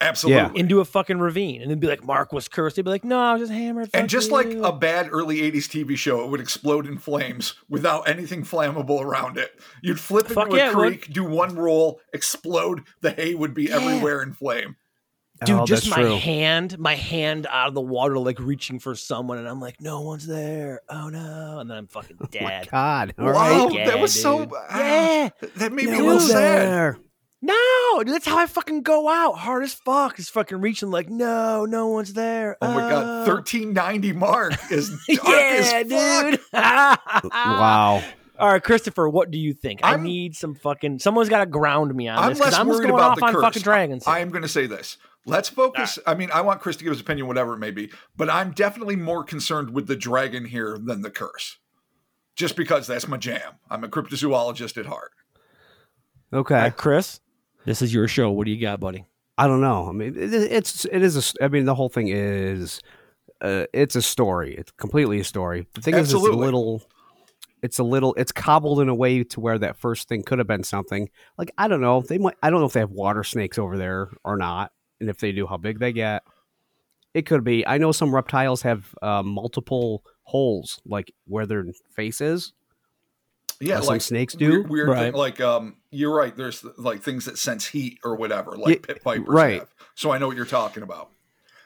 Absolutely. 0.00 0.60
into 0.60 0.80
a 0.80 0.84
fucking 0.84 1.18
ravine, 1.18 1.60
and 1.60 1.68
then 1.70 1.80
be 1.80 1.88
like, 1.88 2.04
"Mark 2.04 2.32
was 2.32 2.46
cursed." 2.46 2.76
They'd 2.76 2.84
be 2.84 2.90
like, 2.90 3.04
"No, 3.04 3.18
I 3.18 3.32
was 3.32 3.42
just 3.42 3.52
hammered." 3.52 3.90
And 3.92 4.02
fuck 4.04 4.08
just 4.08 4.30
like 4.30 4.46
a 4.52 4.72
bad 4.72 5.08
early 5.10 5.42
80s 5.42 5.66
TV 5.68 5.96
show, 5.96 6.22
it 6.24 6.30
would 6.30 6.40
explode 6.40 6.86
in 6.86 6.98
flames 6.98 7.54
without 7.68 8.08
anything 8.08 8.42
flammable 8.44 9.02
around 9.02 9.36
it. 9.38 9.60
You'd 9.82 9.98
flip 9.98 10.24
into 10.26 10.34
Fuck 10.34 10.52
a 10.52 10.56
yeah, 10.56 10.70
it 10.70 10.76
would. 10.76 10.86
creek, 11.00 11.12
do 11.12 11.24
one 11.24 11.56
roll, 11.56 12.00
explode, 12.12 12.82
the 13.00 13.10
hay 13.10 13.34
would 13.34 13.54
be 13.54 13.64
Yeah. 13.64 13.76
everywhere 13.76 14.22
in 14.22 14.32
flame. 14.34 14.76
Dude, 15.44 15.56
Oh, 15.60 15.66
just 15.66 15.88
my 15.90 15.96
true. 15.96 16.16
hand, 16.16 16.78
my 16.78 16.94
hand 16.94 17.46
out 17.48 17.68
of 17.68 17.74
the 17.74 17.80
water, 17.80 18.18
like 18.18 18.38
reaching 18.40 18.78
for 18.78 18.94
someone, 18.94 19.38
and 19.38 19.48
I'm 19.48 19.60
like, 19.60 19.80
"No 19.80 20.00
one's 20.02 20.26
there." 20.26 20.80
Oh 20.88 21.08
no, 21.08 21.58
and 21.60 21.70
then 21.70 21.76
I'm 21.78 21.86
fucking 21.86 22.16
oh 22.20 22.26
My 22.40 22.50
dead. 22.50 22.68
God. 22.70 23.14
All 23.18 23.26
wow, 23.32 23.68
right. 23.68 23.86
That 23.86 24.00
was 24.00 24.18
so 24.20 24.40
dude. 24.46 24.52
Ah, 24.70 24.78
yeah, 24.78 25.28
That 25.56 25.72
made 25.72 25.88
me 25.88 25.98
a 25.98 26.02
little 26.02 26.20
sad. 26.20 26.68
there. 26.68 26.98
no, 27.40 28.02
dude, 28.04 28.14
that's 28.14 28.26
how 28.26 28.36
I 28.38 28.46
fucking 28.46 28.82
go 28.82 29.08
out, 29.08 29.34
hard 29.38 29.62
as 29.62 29.72
fuck. 29.74 30.18
Is 30.18 30.28
fucking 30.28 30.60
reaching, 30.60 30.90
like, 30.90 31.08
no, 31.08 31.64
no 31.66 31.86
one's 31.88 32.12
there. 32.14 32.56
Oh 32.60 32.72
my 32.74 32.80
god, 32.90 33.04
Oh. 33.06 33.24
thirteen 33.24 33.72
ninety 33.72 34.12
mark 34.12 34.54
is 34.70 34.88
dark 35.08 35.28
yeah, 35.28 35.82
as 35.84 35.90
fuck. 35.92 36.30
dude. 36.30 36.40
Wow. 37.32 38.02
All 38.40 38.48
right, 38.52 38.62
Christopher, 38.62 39.08
what 39.08 39.32
do 39.32 39.38
you 39.38 39.52
think? 39.52 39.80
I 39.82 39.90
I'm- 39.92 40.04
need 40.04 40.36
some 40.36 40.54
fucking. 40.54 41.00
Someone's 41.00 41.28
got 41.28 41.40
to 41.40 41.46
ground 41.46 41.92
me 41.92 42.06
on 42.06 42.18
I'm 42.18 42.28
this 42.30 42.38
because 42.38 42.52
less 42.52 42.60
I'm 42.60 42.66
just 42.68 42.78
worried 42.78 42.88
going 42.90 43.00
about 43.00 43.10
off 43.12 43.18
the 43.18 43.24
on 43.26 43.32
curse. 43.34 43.42
fucking 43.42 43.62
dragons. 43.62 44.06
I 44.06 44.20
am 44.20 44.30
going 44.30 44.42
to 44.42 44.48
say 44.48 44.68
this. 44.68 44.96
Let's 45.28 45.48
focus. 45.48 45.98
I 46.06 46.14
mean, 46.14 46.30
I 46.32 46.40
want 46.40 46.60
Chris 46.60 46.76
to 46.76 46.84
give 46.84 46.92
his 46.92 47.00
opinion, 47.00 47.26
whatever 47.26 47.54
it 47.54 47.58
may 47.58 47.70
be, 47.70 47.90
but 48.16 48.30
I'm 48.30 48.52
definitely 48.52 48.96
more 48.96 49.22
concerned 49.24 49.70
with 49.70 49.86
the 49.86 49.96
dragon 49.96 50.46
here 50.46 50.78
than 50.78 51.02
the 51.02 51.10
curse. 51.10 51.58
Just 52.34 52.56
because 52.56 52.86
that's 52.86 53.08
my 53.08 53.16
jam. 53.16 53.54
I'm 53.68 53.84
a 53.84 53.88
cryptozoologist 53.88 54.78
at 54.78 54.86
heart. 54.86 55.10
Okay. 56.32 56.54
right, 56.54 56.76
Chris, 56.76 57.20
this 57.64 57.82
is 57.82 57.92
your 57.92 58.06
show. 58.06 58.30
What 58.30 58.44
do 58.44 58.52
you 58.52 58.60
got, 58.60 58.80
buddy? 58.80 59.06
I 59.36 59.46
don't 59.46 59.60
know. 59.60 59.88
I 59.88 59.92
mean, 59.92 60.16
it, 60.16 60.32
it's 60.32 60.84
it 60.86 61.02
is. 61.02 61.34
A, 61.40 61.44
I 61.44 61.48
mean, 61.48 61.64
the 61.64 61.74
whole 61.74 61.88
thing 61.88 62.08
is, 62.08 62.80
uh, 63.40 63.64
it's 63.72 63.96
a 63.96 64.02
story. 64.02 64.54
It's 64.56 64.72
completely 64.72 65.20
a 65.20 65.24
story. 65.24 65.66
The 65.74 65.80
thing 65.80 65.94
is, 65.94 66.12
it's 66.12 66.22
a 66.22 66.26
little. 66.26 66.82
It's 67.62 67.78
a 67.78 67.84
little. 67.84 68.14
It's 68.14 68.32
cobbled 68.32 68.80
in 68.80 68.88
a 68.88 68.94
way 68.94 69.24
to 69.24 69.40
where 69.40 69.58
that 69.58 69.76
first 69.76 70.08
thing 70.08 70.22
could 70.22 70.38
have 70.38 70.46
been 70.46 70.64
something. 70.64 71.08
Like 71.38 71.50
I 71.56 71.68
don't 71.68 71.80
know. 71.80 72.02
They 72.02 72.18
might. 72.18 72.36
I 72.42 72.50
don't 72.50 72.60
know 72.60 72.66
if 72.66 72.72
they 72.72 72.80
have 72.80 72.90
water 72.90 73.24
snakes 73.24 73.58
over 73.58 73.76
there 73.76 74.10
or 74.24 74.36
not, 74.36 74.72
and 75.00 75.08
if 75.10 75.18
they 75.18 75.32
do, 75.32 75.46
how 75.46 75.56
big 75.56 75.78
they 75.78 75.92
get. 75.92 76.22
It 77.14 77.26
could 77.26 77.42
be. 77.44 77.66
I 77.66 77.78
know 77.78 77.90
some 77.92 78.14
reptiles 78.14 78.62
have 78.62 78.94
uh, 79.02 79.22
multiple 79.22 80.04
holes, 80.24 80.80
like 80.84 81.12
where 81.26 81.46
their 81.46 81.64
face 81.96 82.20
is. 82.20 82.52
Yeah, 83.60 83.80
like 83.80 84.02
snakes 84.02 84.34
do. 84.34 84.48
weird, 84.50 84.68
weird 84.70 84.88
Right. 84.88 85.02
thing, 85.06 85.14
like 85.14 85.40
um, 85.40 85.78
you're 85.90 86.14
right. 86.14 86.36
There's 86.36 86.64
like 86.76 87.02
things 87.02 87.24
that 87.24 87.38
sense 87.38 87.66
heat 87.66 87.98
or 88.04 88.14
whatever, 88.14 88.52
like 88.56 88.86
Yeah, 88.86 88.94
pit 88.94 89.02
vipers 89.02 89.26
right. 89.26 89.58
have. 89.60 89.74
So 89.96 90.12
I 90.12 90.18
know 90.18 90.28
what 90.28 90.36
you're 90.36 90.46
talking 90.46 90.84
about. 90.84 91.10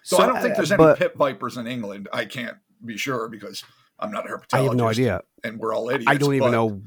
So, 0.04 0.18
I 0.18 0.26
don't 0.26 0.40
think 0.40 0.54
uh, 0.54 0.56
there's 0.56 0.72
any 0.72 0.78
but 0.78 0.98
pit 0.98 1.12
vipers 1.16 1.58
in 1.58 1.66
England. 1.66 2.08
I 2.12 2.24
can't 2.24 2.56
be 2.84 2.96
sure 2.96 3.28
because 3.28 3.62
I'm 3.98 4.10
not 4.10 4.24
a 4.26 4.30
herpetologist. 4.32 4.54
I 4.58 4.62
have 4.62 4.74
no 4.74 4.88
idea. 4.88 5.20
and 5.44 5.58
we're 5.58 5.74
all 5.74 5.90
idiots. 5.90 6.10
I 6.10 6.14
don't 6.16 6.34
even 6.34 6.48
but 6.48 6.50
know. 6.52 6.82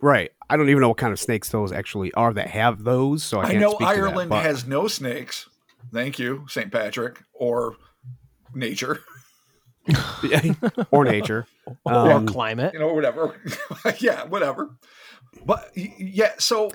Right. 0.00 0.30
I 0.50 0.56
don't 0.58 0.68
even 0.68 0.80
know 0.82 0.88
what 0.88 0.98
kind 0.98 1.12
of 1.12 1.18
snakes 1.18 1.48
those 1.48 1.72
actually 1.72 2.12
are 2.14 2.32
that 2.34 2.48
have 2.48 2.84
those. 2.84 3.22
So 3.24 3.40
I, 3.40 3.44
I 3.44 3.46
can't 3.52 3.60
know 3.60 3.70
speak 3.70 3.78
to 3.78 3.84
that, 3.86 3.96
Ireland 3.96 4.30
but- 4.30 4.42
has 4.44 4.66
no 4.66 4.86
snakes. 4.86 5.48
Thank 5.92 6.18
you, 6.18 6.44
St. 6.48 6.70
Patrick, 6.70 7.22
or 7.32 7.76
nature, 8.54 9.00
or 10.90 11.04
nature. 11.04 11.46
or 11.84 11.92
Um, 12.12 12.26
climate. 12.26 12.72
you 12.72 12.78
know, 12.80 12.92
whatever. 12.92 13.36
yeah, 14.00 14.24
whatever. 14.24 14.76
But 15.44 15.70
yeah, 15.76 16.32
so 16.38 16.70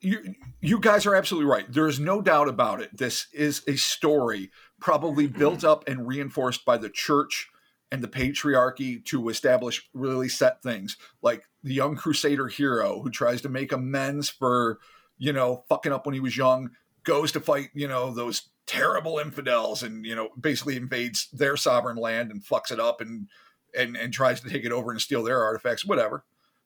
you 0.00 0.34
you 0.60 0.80
guys 0.80 1.06
are 1.06 1.14
absolutely 1.14 1.50
right. 1.50 1.70
There 1.70 1.88
is 1.88 2.00
no 2.00 2.20
doubt 2.22 2.48
about 2.48 2.80
it. 2.80 2.96
This 2.96 3.26
is 3.32 3.62
a 3.66 3.76
story 3.76 4.50
probably 4.80 5.26
built 5.26 5.62
up 5.64 5.84
and 5.88 6.06
reinforced 6.08 6.64
by 6.64 6.76
the 6.78 6.90
church 6.90 7.48
and 7.92 8.02
the 8.02 8.08
patriarchy 8.08 9.04
to 9.04 9.28
establish 9.28 9.88
really 9.92 10.28
set 10.28 10.62
things 10.62 10.96
like 11.22 11.44
the 11.62 11.74
young 11.74 11.94
crusader 11.94 12.48
hero 12.48 13.00
who 13.02 13.10
tries 13.10 13.42
to 13.42 13.48
make 13.48 13.70
amends 13.70 14.28
for 14.30 14.78
you 15.18 15.32
know 15.32 15.62
fucking 15.68 15.92
up 15.92 16.04
when 16.06 16.14
he 16.14 16.20
was 16.20 16.36
young 16.36 16.70
goes 17.04 17.32
to 17.32 17.40
fight 17.40 17.70
you 17.74 17.88
know 17.88 18.12
those 18.12 18.48
terrible 18.66 19.18
infidels 19.18 19.82
and 19.82 20.04
you 20.04 20.14
know 20.14 20.30
basically 20.40 20.76
invades 20.76 21.28
their 21.32 21.56
sovereign 21.56 21.96
land 21.96 22.30
and 22.30 22.44
fucks 22.44 22.70
it 22.70 22.80
up 22.80 23.00
and 23.00 23.28
and 23.76 23.96
and 23.96 24.12
tries 24.12 24.40
to 24.40 24.48
take 24.48 24.64
it 24.64 24.72
over 24.72 24.90
and 24.90 25.00
steal 25.00 25.22
their 25.22 25.42
artifacts 25.42 25.84
whatever 25.84 26.24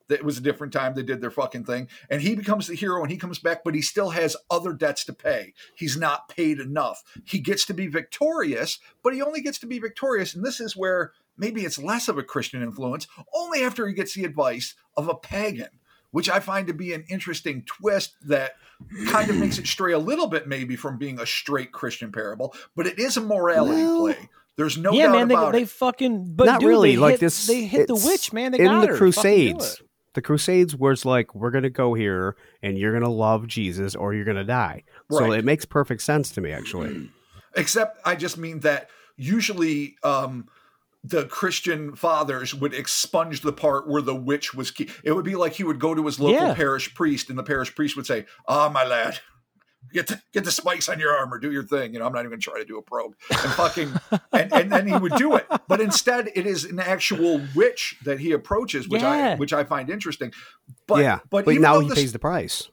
it 0.09 0.23
was 0.23 0.37
a 0.37 0.41
different 0.41 0.73
time. 0.73 0.93
They 0.93 1.03
did 1.03 1.21
their 1.21 1.31
fucking 1.31 1.65
thing. 1.65 1.87
And 2.09 2.21
he 2.21 2.35
becomes 2.35 2.67
the 2.67 2.75
hero 2.75 3.01
and 3.01 3.11
he 3.11 3.17
comes 3.17 3.39
back, 3.39 3.63
but 3.63 3.75
he 3.75 3.81
still 3.81 4.11
has 4.11 4.37
other 4.49 4.73
debts 4.73 5.03
to 5.05 5.13
pay. 5.13 5.53
He's 5.75 5.97
not 5.97 6.29
paid 6.29 6.59
enough. 6.59 7.03
He 7.25 7.39
gets 7.39 7.65
to 7.65 7.73
be 7.73 7.87
victorious, 7.87 8.79
but 9.03 9.13
he 9.13 9.21
only 9.21 9.41
gets 9.41 9.59
to 9.59 9.67
be 9.67 9.79
victorious. 9.79 10.33
And 10.33 10.45
this 10.45 10.59
is 10.59 10.75
where 10.75 11.11
maybe 11.37 11.61
it's 11.61 11.77
less 11.77 12.07
of 12.07 12.17
a 12.17 12.23
Christian 12.23 12.63
influence, 12.63 13.07
only 13.33 13.63
after 13.63 13.87
he 13.87 13.93
gets 13.93 14.13
the 14.13 14.25
advice 14.25 14.75
of 14.95 15.07
a 15.07 15.15
pagan, 15.15 15.76
which 16.11 16.29
I 16.29 16.39
find 16.39 16.67
to 16.67 16.73
be 16.73 16.93
an 16.93 17.05
interesting 17.09 17.63
twist 17.65 18.15
that 18.27 18.53
kind 19.07 19.29
of 19.29 19.37
makes 19.37 19.57
it 19.57 19.67
stray 19.67 19.93
a 19.93 19.99
little 19.99 20.27
bit 20.27 20.47
maybe 20.47 20.75
from 20.75 20.97
being 20.97 21.19
a 21.19 21.25
straight 21.25 21.71
Christian 21.71 22.11
parable, 22.11 22.53
but 22.75 22.87
it 22.87 22.99
is 22.99 23.17
a 23.17 23.21
morality 23.21 23.81
Well, 23.81 24.13
play. 24.13 24.29
There's 24.55 24.77
no 24.77 24.91
yeah, 24.91 25.07
doubt 25.07 25.11
man, 25.13 25.27
they, 25.27 25.35
about 25.35 25.51
they 25.53 25.61
it. 25.63 25.69
fucking 25.69 26.33
but 26.35 26.45
Not 26.45 26.59
dude, 26.61 26.69
really. 26.69 26.91
They 26.95 26.97
like 26.97 27.11
hit, 27.11 27.19
this, 27.19 27.45
they 27.45 27.65
hit 27.65 27.87
the 27.87 27.95
witch, 27.95 28.33
man. 28.33 28.51
They 28.51 28.59
in 28.59 28.65
got 28.65 28.81
the 28.81 28.87
her. 28.87 28.93
Fucking 28.93 28.97
Crusades. 28.97 29.81
The 30.13 30.21
Crusades 30.23 30.75
was 30.75 31.05
like, 31.05 31.35
we're 31.35 31.51
gonna 31.51 31.69
go 31.69 31.93
here, 31.93 32.35
and 32.63 32.75
you're 32.75 32.91
gonna 32.91 33.11
love 33.11 33.45
Jesus, 33.45 33.93
or 33.93 34.15
you're 34.15 34.25
gonna 34.25 34.43
die. 34.43 34.83
So 35.11 35.31
it 35.31 35.45
makes 35.45 35.63
perfect 35.65 36.01
sense 36.01 36.31
to 36.31 36.41
me, 36.41 36.51
actually. 36.51 37.11
Except 37.55 37.99
I 38.03 38.15
just 38.15 38.39
mean 38.39 38.61
that 38.61 38.89
usually 39.15 39.95
um, 40.03 40.47
the 41.09 41.25
Christian 41.25 41.95
fathers 41.95 42.53
would 42.55 42.73
expunge 42.73 43.41
the 43.41 43.53
part 43.53 43.87
where 43.87 44.01
the 44.01 44.15
witch 44.15 44.53
was 44.53 44.71
key. 44.71 44.89
It 45.03 45.11
would 45.13 45.25
be 45.25 45.35
like 45.35 45.53
he 45.53 45.63
would 45.63 45.79
go 45.79 45.93
to 45.95 46.05
his 46.05 46.19
local 46.19 46.47
Yeah. 46.47 46.53
parish 46.53 46.93
priest, 46.93 47.29
and 47.29 47.37
the 47.37 47.43
parish 47.43 47.73
priest 47.75 47.95
would 47.95 48.05
say, 48.05 48.25
"Ah, 48.47 48.69
my 48.69 48.83
lad." 48.85 49.19
Get 49.93 50.07
the, 50.07 50.21
get 50.33 50.43
the 50.43 50.51
spikes 50.51 50.89
on 50.89 50.99
your 50.99 51.15
armor, 51.15 51.39
do 51.39 51.49
your 51.49 51.63
thing. 51.63 51.93
You 51.93 51.99
know, 51.99 52.07
I'm 52.07 52.11
not 52.11 52.19
even 52.19 52.31
going 52.31 52.41
to 52.41 52.43
try 52.43 52.59
to 52.59 52.65
do 52.65 52.77
a 52.77 52.81
probe. 52.81 53.15
And 53.29 53.51
fucking, 53.53 53.93
and, 54.33 54.51
and 54.51 54.69
then 54.71 54.85
he 54.85 54.97
would 54.97 55.13
do 55.13 55.35
it. 55.37 55.45
But 55.69 55.79
instead, 55.79 56.29
it 56.35 56.45
is 56.45 56.65
an 56.65 56.79
actual 56.79 57.41
witch 57.55 57.95
that 58.03 58.19
he 58.19 58.33
approaches, 58.33 58.89
which 58.89 59.01
I 59.03 59.35
which 59.35 59.53
I 59.53 59.63
find 59.63 59.89
interesting. 59.89 60.33
But 60.87 61.03
yeah, 61.03 61.19
but, 61.29 61.45
but 61.45 61.55
now 61.55 61.79
he 61.79 61.87
this- 61.87 61.97
pays 61.99 62.11
the 62.11 62.19
price. 62.19 62.69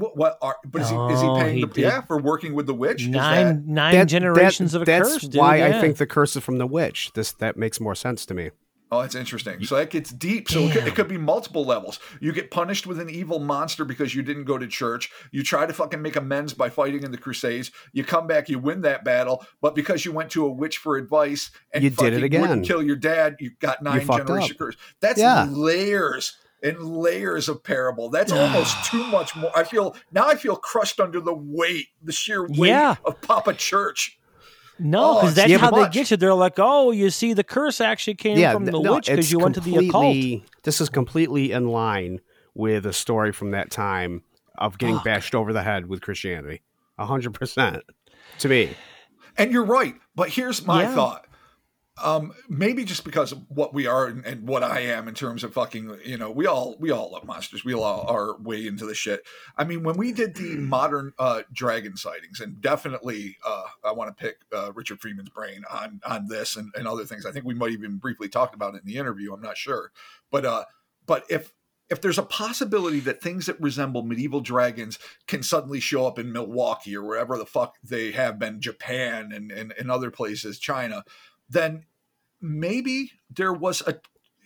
What, 0.00 0.16
what 0.16 0.38
are, 0.42 0.56
but 0.64 0.82
is 0.82 0.88
he 0.90 0.96
is 0.96 1.20
he 1.20 1.26
Oh, 1.28 1.36
paying 1.38 1.54
he 1.56 1.60
the 1.60 1.66
did. 1.68 1.82
yeah 1.82 2.00
for 2.02 2.18
working 2.20 2.54
with 2.54 2.66
the 2.66 2.74
witch? 2.74 3.02
Is 3.02 3.08
Nine 3.08 3.46
that- 3.46 3.66
nine 3.66 3.94
That- 3.94 4.08
generations 4.08 4.72
that- 4.72 4.78
of 4.78 4.82
a 4.82 4.84
that's 4.86 5.12
curse. 5.12 5.22
Dude. 5.22 5.36
why 5.38 5.56
yeah. 5.58 5.68
I 5.68 5.80
think 5.80 5.98
the 5.98 6.06
curse 6.06 6.34
is 6.36 6.42
from 6.42 6.58
the 6.58 6.66
witch. 6.66 7.12
This 7.14 7.32
that 7.32 7.56
makes 7.56 7.78
more 7.80 7.94
sense 7.94 8.26
to 8.26 8.34
me. 8.34 8.50
Oh, 8.92 9.02
that's 9.02 9.14
interesting. 9.14 9.62
So 9.64 9.76
that 9.76 9.90
gets 9.90 10.10
deep. 10.10 10.50
So 10.50 10.58
it 10.62 10.72
could, 10.72 10.88
it 10.88 10.96
could 10.96 11.06
be 11.06 11.16
multiple 11.16 11.64
levels. 11.64 12.00
You 12.18 12.32
get 12.32 12.50
punished 12.50 12.88
with 12.88 12.98
an 12.98 13.08
evil 13.08 13.38
monster 13.38 13.84
because 13.84 14.16
you 14.16 14.22
didn't 14.24 14.46
go 14.46 14.58
to 14.58 14.66
church. 14.66 15.12
You 15.30 15.44
try 15.44 15.64
to 15.64 15.72
fucking 15.72 16.02
make 16.02 16.16
amends 16.16 16.54
by 16.54 16.70
fighting 16.70 17.04
in 17.04 17.12
the 17.12 17.16
Crusades. 17.16 17.70
You 17.92 18.02
come 18.02 18.26
back, 18.26 18.48
you 18.48 18.58
win 18.58 18.80
that 18.80 19.04
battle, 19.04 19.44
but 19.62 19.76
because 19.76 20.04
you 20.04 20.10
went 20.10 20.28
to 20.32 20.44
a 20.44 20.50
witch 20.50 20.78
for 20.78 20.96
advice 20.96 21.52
and 21.72 21.84
You 21.84 21.90
did 21.90 22.14
it 22.14 22.24
again. 22.24 22.40
wouldn't 22.40 22.66
kill 22.66 22.82
your 22.82 22.96
dad, 22.96 23.36
you 23.38 23.52
got 23.60 23.80
nine 23.80 24.00
fucked 24.00 24.26
generation 24.26 24.56
curse. 24.58 24.74
That's 25.00 25.20
Yeah. 25.20 25.46
layers 25.48 26.34
and 26.62 26.78
layers 26.82 27.48
of 27.48 27.62
parable. 27.62 28.08
That's 28.10 28.32
almost 28.32 28.84
too 28.90 29.04
much 29.06 29.34
more. 29.36 29.50
I 29.56 29.64
feel 29.64 29.96
now. 30.12 30.28
I 30.28 30.34
feel 30.36 30.56
crushed 30.56 31.00
under 31.00 31.20
the 31.20 31.34
weight, 31.34 31.86
the 32.02 32.12
sheer 32.12 32.46
weight 32.46 32.68
Yeah. 32.70 32.96
of 33.04 33.20
Papa 33.20 33.54
Church. 33.54 34.18
no, 34.78 35.02
Oh, 35.02 35.14
because 35.16 35.28
it's 35.30 35.36
that's 35.36 35.52
too 35.52 35.58
how 35.58 35.70
they 35.70 35.88
get 35.90 36.10
you. 36.10 36.16
They're 36.16 36.34
like, 36.34 36.54
oh, 36.58 36.90
you 36.90 37.10
see, 37.10 37.32
the 37.32 37.44
curse 37.44 37.80
actually 37.80 38.14
came 38.14 38.38
yeah, 38.38 38.52
from 38.52 38.64
the 38.64 38.72
no, 38.72 38.94
witch 38.94 39.06
because 39.06 39.30
you 39.32 39.38
went 39.38 39.54
to 39.56 39.60
the 39.60 39.76
occult. 39.76 40.16
This 40.64 40.80
is 40.80 40.88
completely 40.88 41.52
in 41.52 41.68
line 41.68 42.20
with 42.54 42.84
a 42.86 42.92
story 42.92 43.32
from 43.32 43.52
that 43.52 43.70
time 43.70 44.22
of 44.58 44.76
getting 44.78 44.96
Fuck. 44.96 45.04
bashed 45.04 45.34
over 45.34 45.52
the 45.52 45.62
head 45.62 45.86
with 45.86 46.00
Christianity. 46.02 46.62
A 46.98 47.06
hundred 47.06 47.32
percent 47.34 47.82
to 48.38 48.48
me. 48.48 48.74
And 49.38 49.52
you're 49.52 49.64
right. 49.64 49.94
But 50.14 50.28
here's 50.28 50.66
my 50.66 50.82
Yeah. 50.82 50.94
thought. 50.94 51.26
Um, 52.02 52.32
maybe 52.48 52.84
just 52.84 53.04
because 53.04 53.32
of 53.32 53.44
what 53.48 53.74
we 53.74 53.86
are 53.86 54.06
and, 54.06 54.24
and 54.24 54.48
what 54.48 54.62
I 54.62 54.80
am 54.80 55.08
in 55.08 55.14
terms 55.14 55.44
of 55.44 55.52
fucking, 55.52 55.98
you 56.04 56.16
know, 56.16 56.30
we 56.30 56.46
all 56.46 56.76
we 56.78 56.90
all 56.90 57.12
love 57.12 57.24
monsters. 57.24 57.64
We 57.64 57.74
all 57.74 58.06
are 58.08 58.38
way 58.38 58.66
into 58.66 58.86
the 58.86 58.94
shit. 58.94 59.22
I 59.56 59.64
mean, 59.64 59.82
when 59.82 59.96
we 59.96 60.12
did 60.12 60.34
the 60.34 60.56
modern 60.56 61.12
uh, 61.18 61.42
dragon 61.52 61.96
sightings, 61.96 62.40
and 62.40 62.60
definitely, 62.60 63.36
uh, 63.46 63.64
I 63.84 63.92
want 63.92 64.16
to 64.16 64.22
pick 64.22 64.36
uh, 64.52 64.72
Richard 64.72 65.00
Freeman's 65.00 65.30
brain 65.30 65.64
on 65.70 66.00
on 66.06 66.28
this 66.28 66.56
and, 66.56 66.72
and 66.74 66.88
other 66.88 67.04
things. 67.04 67.26
I 67.26 67.32
think 67.32 67.44
we 67.44 67.54
might 67.54 67.72
even 67.72 67.98
briefly 67.98 68.28
talked 68.28 68.54
about 68.54 68.74
it 68.74 68.82
in 68.82 68.86
the 68.86 68.98
interview. 68.98 69.32
I'm 69.32 69.42
not 69.42 69.56
sure, 69.56 69.92
but 70.30 70.44
uh, 70.44 70.64
but 71.06 71.24
if 71.28 71.52
if 71.90 72.00
there's 72.00 72.18
a 72.18 72.22
possibility 72.22 73.00
that 73.00 73.20
things 73.20 73.46
that 73.46 73.60
resemble 73.60 74.02
medieval 74.02 74.40
dragons 74.40 74.98
can 75.26 75.42
suddenly 75.42 75.80
show 75.80 76.06
up 76.06 76.18
in 76.18 76.32
Milwaukee 76.32 76.96
or 76.96 77.02
wherever 77.02 77.36
the 77.36 77.44
fuck 77.44 77.74
they 77.82 78.12
have 78.12 78.38
been, 78.38 78.60
Japan 78.60 79.32
and, 79.34 79.50
and, 79.50 79.74
and 79.76 79.90
other 79.90 80.10
places, 80.12 80.60
China, 80.60 81.04
then 81.48 81.84
maybe 82.40 83.12
there 83.30 83.52
was 83.52 83.82
a, 83.86 84.00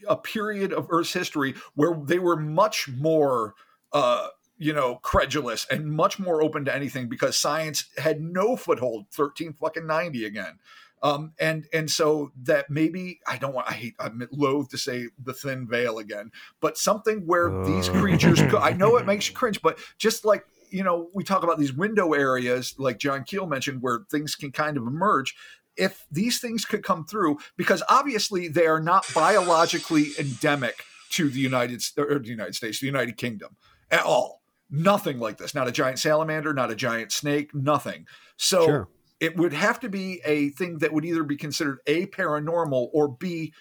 a 0.09 0.17
period 0.17 0.73
of 0.73 0.87
Earth's 0.91 1.13
history 1.13 1.55
where 1.75 1.95
they 1.95 2.19
were 2.19 2.37
much 2.37 2.89
more, 2.89 3.55
uh, 3.93 4.29
you 4.57 4.73
know, 4.73 4.97
credulous 4.97 5.67
and 5.71 5.91
much 5.91 6.19
more 6.19 6.43
open 6.43 6.65
to 6.65 6.75
anything 6.75 7.09
because 7.09 7.37
science 7.37 7.87
had 7.99 8.21
no 8.21 8.57
foothold. 8.57 9.07
Thirteen 9.11 9.53
fucking 9.53 9.87
ninety 9.87 10.25
again. 10.25 10.59
Um, 11.05 11.33
and 11.39 11.67
and 11.71 11.91
so 11.91 12.33
that 12.45 12.71
maybe 12.71 13.21
I 13.27 13.37
don't 13.37 13.53
want 13.53 13.69
I 13.69 13.75
hate 13.75 13.95
I'm 14.01 14.27
loath 14.33 14.71
to 14.71 14.79
say 14.79 15.09
the 15.23 15.35
thin 15.35 15.69
veil 15.69 15.99
again, 15.99 16.31
but 16.61 16.79
something 16.79 17.27
where 17.27 17.63
these 17.65 17.91
creatures 17.91 18.41
could, 18.41 18.55
I 18.55 18.73
know 18.73 18.97
it 18.97 19.05
makes 19.05 19.29
you 19.29 19.35
cringe, 19.37 19.61
but 19.61 19.79
just 19.99 20.25
like 20.25 20.47
you 20.71 20.83
know 20.83 21.11
we 21.13 21.23
talk 21.23 21.43
about 21.43 21.59
these 21.59 21.75
window 21.75 22.15
areas 22.15 22.75
like 22.79 22.99
John 22.99 23.25
Keel 23.25 23.47
mentioned 23.47 23.83
where 23.83 24.01
things 24.11 24.35
can 24.35 24.51
kind 24.51 24.79
of 24.79 24.87
emerge. 24.87 25.37
If 25.77 26.07
these 26.11 26.41
things 26.41 26.65
could 26.65 26.83
come 26.83 27.05
through, 27.05 27.39
because 27.57 27.83
obviously 27.89 28.49
they 28.49 28.67
are 28.67 28.81
not 28.81 29.05
biologically 29.15 30.09
endemic 30.19 30.85
to 31.11 31.29
the 31.29 31.41
United 31.41 31.83
or 31.99 32.19
the 32.19 32.29
United 32.29 32.55
States, 32.55 32.81
the 32.81 32.87
United 32.87 33.17
Kingdom 33.17 33.57
at 33.91 34.03
all. 34.03 34.43
Nothing 34.71 35.19
like 35.19 35.39
this. 35.39 35.55
Not 35.55 35.69
a 35.69 35.73
giant 35.73 35.99
salamander, 35.99 36.53
not 36.53 36.71
a 36.71 36.75
giant 36.75 37.13
snake, 37.13 37.55
nothing. 37.55 38.07
So 38.37 38.67
Sure. 38.67 38.89
it 39.21 39.37
would 39.37 39.53
have 39.53 39.79
to 39.81 39.89
be 39.89 40.21
a 40.25 40.49
thing 40.51 40.79
that 40.79 40.93
would 40.93 41.05
either 41.05 41.23
be 41.23 41.37
considered 41.37 41.79
a 41.87 42.07
paranormal 42.07 42.89
or 42.93 43.09
b 43.09 43.53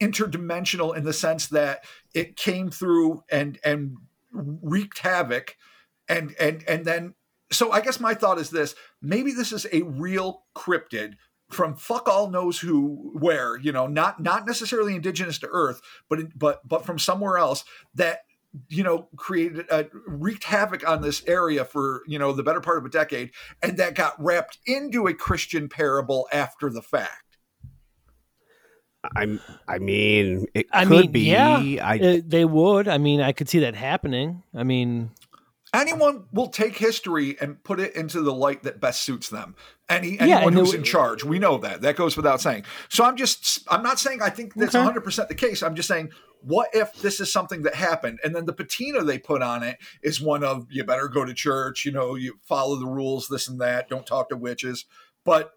interdimensional 0.00 0.96
in 0.96 1.04
the 1.04 1.12
sense 1.12 1.46
that 1.48 1.84
it 2.14 2.36
came 2.36 2.70
through 2.70 3.22
and 3.30 3.58
and 3.64 3.96
wreaked 4.32 4.98
havoc 4.98 5.56
and 6.08 6.34
and 6.40 6.64
and 6.66 6.84
then 6.84 7.14
so 7.52 7.70
i 7.70 7.80
guess 7.80 8.00
my 8.00 8.12
thought 8.12 8.38
is 8.38 8.50
this 8.50 8.74
maybe 9.00 9.32
this 9.32 9.52
is 9.52 9.64
a 9.72 9.82
real 9.82 10.44
cryptid 10.56 11.12
from 11.52 11.76
fuck 11.76 12.08
all 12.08 12.30
knows 12.30 12.58
who 12.58 13.12
where 13.18 13.56
you 13.58 13.72
know 13.72 13.86
not 13.86 14.20
not 14.20 14.46
necessarily 14.46 14.94
indigenous 14.94 15.38
to 15.38 15.48
earth 15.50 15.80
but 16.08 16.20
but 16.36 16.66
but 16.66 16.84
from 16.84 16.98
somewhere 16.98 17.38
else 17.38 17.64
that 17.94 18.20
you 18.68 18.82
know 18.82 19.08
created 19.16 19.66
uh, 19.70 19.84
wreaked 20.06 20.44
havoc 20.44 20.86
on 20.88 21.02
this 21.02 21.22
area 21.26 21.64
for 21.64 22.02
you 22.06 22.18
know 22.18 22.32
the 22.32 22.42
better 22.42 22.60
part 22.60 22.78
of 22.78 22.84
a 22.84 22.90
decade 22.90 23.30
and 23.62 23.76
that 23.76 23.94
got 23.94 24.14
wrapped 24.22 24.58
into 24.66 25.06
a 25.06 25.14
christian 25.14 25.68
parable 25.68 26.28
after 26.32 26.70
the 26.70 26.82
fact 26.82 27.32
I'm. 29.16 29.40
I 29.66 29.78
mean, 29.78 30.46
it 30.54 30.66
I 30.72 30.84
could 30.84 31.06
mean, 31.06 31.12
be. 31.12 31.20
yeah, 31.22 31.56
I 31.82 32.22
they 32.24 32.44
would. 32.44 32.86
I 32.86 32.98
mean, 32.98 33.20
I 33.20 33.32
could 33.32 33.48
see 33.48 33.58
that 33.60 33.74
happening. 33.74 34.44
I 34.54 34.62
mean, 34.62 35.10
anyone 35.74 36.24
will 36.32 36.48
take 36.48 36.76
history 36.76 37.36
and 37.40 37.62
put 37.64 37.80
it 37.80 37.94
into 37.96 38.20
the 38.22 38.32
light 38.32 38.62
that 38.64 38.80
best 38.80 39.02
suits 39.02 39.28
them. 39.28 39.54
Any 39.88 40.18
anyone 40.20 40.48
and 40.48 40.54
who's 40.56 40.74
it- 40.74 40.78
in 40.78 40.82
charge, 40.84 41.24
we 41.24 41.38
know 41.38 41.58
that. 41.58 41.82
That 41.82 41.96
goes 41.96 42.16
without 42.16 42.40
saying. 42.40 42.64
So 42.88 43.04
I'm 43.04 43.16
just 43.16 43.66
I'm 43.70 43.82
not 43.82 43.98
saying 43.98 44.20
I 44.22 44.30
think 44.30 44.54
that's 44.54 44.74
Okay. 44.74 44.84
100% 45.00 45.28
the 45.28 45.34
case. 45.34 45.62
I'm 45.62 45.74
just 45.74 45.88
saying 45.88 46.10
what 46.44 46.68
if 46.72 46.92
this 46.94 47.20
is 47.20 47.32
something 47.32 47.62
that 47.62 47.74
happened 47.76 48.18
and 48.24 48.34
then 48.34 48.46
the 48.46 48.52
patina 48.52 49.04
they 49.04 49.16
put 49.18 49.42
on 49.42 49.62
it 49.62 49.78
is 50.02 50.20
one 50.20 50.42
of 50.42 50.66
you 50.70 50.82
better 50.82 51.06
go 51.08 51.24
to 51.24 51.32
church, 51.34 51.84
you 51.84 51.92
know, 51.92 52.16
you 52.16 52.38
follow 52.42 52.76
the 52.76 52.86
rules, 52.86 53.28
this 53.28 53.46
and 53.48 53.60
that, 53.60 53.88
don't 53.88 54.06
talk 54.06 54.28
to 54.30 54.36
witches. 54.36 54.84
But 55.24 55.52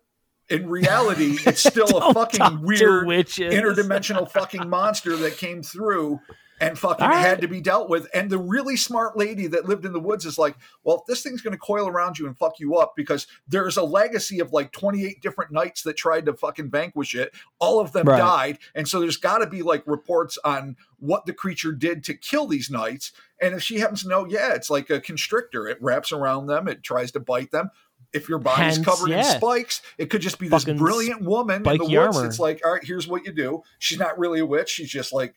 in 0.47 0.69
reality, 0.69 1.37
it's 1.47 1.63
still 1.67 1.97
a 1.97 2.13
fucking 2.13 2.61
weird 2.61 3.07
interdimensional 3.07 4.29
fucking 4.29 4.69
monster 4.69 5.15
that 5.15 5.37
came 5.37 5.63
through 5.63 6.19
and 6.59 6.77
fucking 6.79 7.05
right. 7.05 7.17
had 7.19 7.41
to 7.41 7.47
be 7.47 7.61
dealt 7.61 7.89
with. 7.89 8.07
And 8.13 8.29
the 8.29 8.37
really 8.37 8.77
smart 8.77 9.17
lady 9.17 9.47
that 9.47 9.65
lived 9.67 9.85
in 9.85 9.93
the 9.93 9.99
woods 9.99 10.25
is 10.25 10.37
like, 10.37 10.55
well, 10.83 10.97
if 10.97 11.05
this 11.05 11.21
thing's 11.21 11.41
going 11.41 11.51
to 11.53 11.57
coil 11.57 11.87
around 11.87 12.17
you 12.17 12.27
and 12.27 12.37
fuck 12.37 12.59
you 12.59 12.75
up, 12.75 12.93
because 12.95 13.27
there's 13.47 13.77
a 13.77 13.83
legacy 13.83 14.39
of 14.39 14.53
like 14.53 14.71
28 14.71 15.21
different 15.21 15.51
knights 15.51 15.83
that 15.83 15.97
tried 15.97 16.25
to 16.27 16.33
fucking 16.33 16.69
vanquish 16.69 17.13
it. 17.15 17.33
All 17.59 17.79
of 17.79 17.91
them 17.91 18.07
Right. 18.07 18.17
died. 18.19 18.59
And 18.73 18.87
so 18.87 18.99
there's 18.99 19.17
got 19.17 19.39
to 19.39 19.47
be 19.47 19.61
like 19.61 19.83
reports 19.85 20.37
on 20.43 20.77
what 20.99 21.25
the 21.25 21.33
creature 21.33 21.73
did 21.73 22.03
to 22.05 22.13
kill 22.13 22.47
these 22.47 22.69
knights. 22.69 23.11
And 23.41 23.53
if 23.53 23.61
she 23.61 23.79
happens 23.79 24.03
to 24.03 24.09
know, 24.09 24.25
yeah, 24.25 24.53
it's 24.53 24.69
like 24.69 24.89
a 24.89 25.01
constrictor. 25.01 25.67
It 25.67 25.77
wraps 25.81 26.11
around 26.11 26.47
them, 26.47 26.67
it 26.67 26.83
tries 26.83 27.11
to 27.11 27.19
bite 27.19 27.51
them. 27.51 27.69
If 28.13 28.29
your 28.29 28.39
body's 28.39 28.75
Hence, 28.77 28.85
covered 28.85 29.11
in 29.11 29.23
spikes, 29.25 29.81
it 29.97 30.09
could 30.09 30.21
just 30.21 30.39
be 30.39 30.47
this 30.47 30.63
brilliant 30.63 31.23
woman 31.23 31.57
in 31.57 31.77
the 31.77 31.83
woods. 31.83 31.95
armor. 32.17 32.25
It's 32.25 32.39
like, 32.39 32.61
all 32.65 32.71
right, 32.71 32.83
here's 32.83 33.07
what 33.09 33.25
you 33.25 33.33
do. 33.33 33.61
She's 33.77 33.99
not 33.99 34.17
really 34.17 34.39
a 34.39 34.45
witch. 34.45 34.69
She's 34.69 34.89
just 34.89 35.11
like, 35.11 35.35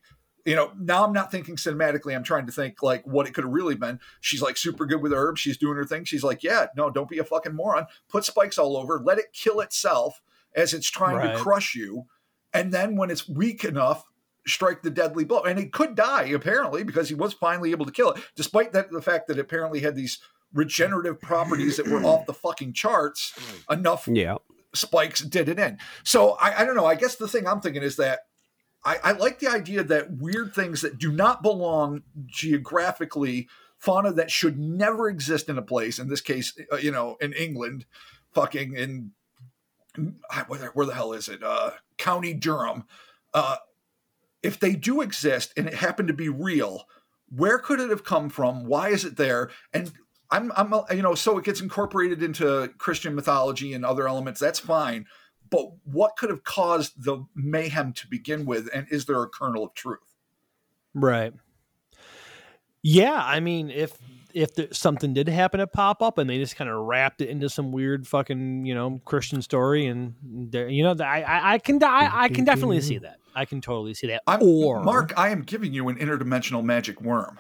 you 0.49 0.57
know, 0.57 0.72
now 0.78 1.05
I'm 1.05 1.12
not 1.12 1.30
thinking 1.30 1.57
cinematically. 1.57 2.14
I'm 2.16 2.22
trying 2.22 2.46
to 2.46 2.53
think 2.53 2.82
like 2.82 3.07
what 3.07 3.26
it 3.26 3.34
could 3.34 3.44
have 3.44 3.53
really 3.53 3.74
been. 3.74 4.01
She's 4.20 4.40
like 4.40 4.57
super 4.57 4.86
good 4.86 5.03
with 5.03 5.12
herbs. 5.12 5.40
She's 5.40 5.59
doing 5.59 5.76
her 5.76 5.84
thing. 5.84 6.05
She's 6.05 6.24
like, 6.24 6.42
yeah, 6.42 6.66
no, 6.74 6.88
don't 6.88 7.09
be 7.09 7.18
a 7.18 7.24
fucking 7.24 7.55
moron. 7.55 7.86
Put 8.09 8.24
spikes 8.24 8.57
all 8.57 8.76
over. 8.76 8.99
Let 8.99 9.18
it 9.18 9.32
kill 9.34 9.61
itself 9.61 10.22
as 10.57 10.72
it's 10.72 10.90
trying 10.90 11.16
Right. 11.16 11.32
to 11.36 11.38
crush 11.38 11.74
you. 11.74 12.07
And 12.55 12.72
then 12.72 12.96
when 12.96 13.11
it's 13.11 13.28
weak 13.28 13.62
enough, 13.64 14.05
strike 14.46 14.80
the 14.80 14.90
deadly 14.90 15.24
blow. 15.26 15.42
And 15.42 15.59
it 15.59 15.70
could 15.72 15.94
die, 15.94 16.24
apparently, 16.28 16.82
because 16.82 17.11
he 17.11 17.14
was 17.14 17.34
finally 17.34 17.70
able 17.72 17.84
to 17.84 17.92
kill 17.92 18.12
it, 18.12 18.22
despite 18.34 18.72
that 18.72 18.90
the 18.90 19.03
fact 19.03 19.26
that 19.28 19.36
it 19.36 19.40
apparently 19.42 19.80
had 19.80 19.94
these 19.96 20.18
regenerative 20.55 21.20
properties 21.20 21.76
that 21.76 21.86
were 21.88 22.03
off 22.03 22.24
the 22.24 22.32
fucking 22.32 22.72
charts 22.72 23.34
enough 23.70 24.09
Yeah. 24.11 24.36
spikes 24.74 25.20
did 25.20 25.51
it 25.51 25.59
in. 25.59 25.76
So 26.05 26.38
I, 26.40 26.62
I 26.62 26.64
don't 26.64 26.74
know. 26.74 26.86
I 26.86 26.94
guess 26.94 27.16
the 27.16 27.28
thing 27.28 27.46
I'm 27.46 27.61
thinking 27.61 27.82
is 27.82 27.96
that 27.96 28.20
I, 28.85 28.97
I 29.03 29.12
like 29.12 29.39
the 29.41 29.49
idea 29.49 29.83
that 29.85 30.12
weird 30.18 30.55
things 30.55 30.81
that 30.83 30.99
do 30.99 31.11
not 31.12 31.43
belong 31.43 32.03
geographically, 32.26 33.49
fauna 33.79 34.12
that 34.12 34.31
should 34.31 34.59
never 34.59 35.09
exist 35.09 35.49
in 35.49 35.59
a 35.59 35.62
place, 35.62 35.99
in 35.99 36.09
this 36.09 36.20
case, 36.20 36.57
uh, 36.72 36.76
you 36.76 36.91
know, 36.91 37.16
in 37.20 37.33
England, 37.33 37.85
fucking 38.33 38.74
in, 38.74 39.12
where, 40.47 40.59
the- 40.61 40.70
where 40.74 40.87
the 40.87 40.95
hell 40.95 41.12
is 41.12 41.29
it? 41.29 41.43
Uh, 41.43 41.72
County 41.97 42.35
Durham. 42.35 42.85
Uh, 43.35 43.57
if 44.43 44.59
they 44.59 44.72
do 44.74 45.01
exist 45.01 45.53
and 45.57 45.66
it 45.66 45.74
happened 45.74 46.09
to 46.09 46.14
be 46.14 46.29
real, 46.29 46.85
where 47.29 47.59
could 47.59 47.81
it 47.81 47.91
have 47.91 48.05
come 48.05 48.29
from? 48.31 48.64
Why 48.64 48.89
is 48.91 49.05
it 49.05 49.16
there? 49.16 49.51
And 49.72 49.93
I'm, 50.31 50.53
I'm, 50.57 50.72
you 50.95 51.03
know, 51.03 51.14
so 51.14 51.39
it 51.39 51.45
gets 51.45 51.61
incorporated 51.61 52.22
into 52.22 52.72
Christian 52.79 53.14
mythology 53.14 53.72
and 53.72 53.85
other 53.85 54.07
elements. 54.07 54.41
That's 54.41 54.59
fine. 54.61 55.07
But 55.51 55.70
what 55.84 56.16
could 56.16 56.30
have 56.30 56.44
caused 56.44 57.05
the 57.05 57.24
mayhem 57.34 57.92
to 57.94 58.07
begin 58.07 58.44
with? 58.44 58.68
And 58.74 58.86
is 58.90 59.07
there 59.07 59.22
a 59.22 59.28
kernel 59.28 59.64
of 59.64 59.74
truth? 59.74 60.16
Right. 60.94 61.32
Yeah, 62.82 63.20
I 63.22 63.40
mean, 63.40 63.70
if 63.70 63.99
if 64.34 64.55
there, 64.55 64.68
something 64.72 65.14
did 65.14 65.28
happen 65.28 65.61
to 65.61 65.66
pop 65.66 66.03
up 66.03 66.18
and 66.18 66.28
they 66.28 66.38
just 66.38 66.57
kind 66.57 66.70
of 66.70 66.76
wrapped 66.84 67.20
it 67.20 67.28
into 67.28 67.49
some 67.49 67.72
weird 67.72 68.07
fucking 68.07 68.66
you 68.66 68.74
know 68.74 69.01
Christian 69.05 69.42
story, 69.42 69.86
and 69.86 70.14
there, 70.22 70.68
you 70.68 70.82
know, 70.82 70.94
I 71.01 71.22
I, 71.22 71.53
I 71.55 71.59
can 71.59 71.82
I, 71.82 72.11
I 72.12 72.28
can 72.28 72.44
definitely 72.44 72.80
see 72.80 72.99
that. 72.99 73.18
I 73.34 73.44
can 73.44 73.61
totally 73.61 73.94
see 73.94 74.09
that. 74.09 74.22
I'm, 74.26 74.42
or 74.42 74.82
Mark, 74.82 75.12
I 75.16 75.30
am 75.30 75.42
giving 75.42 75.72
you 75.72 75.88
an 75.88 75.96
interdimensional 75.96 76.64
magic 76.64 77.01
worm. 77.01 77.38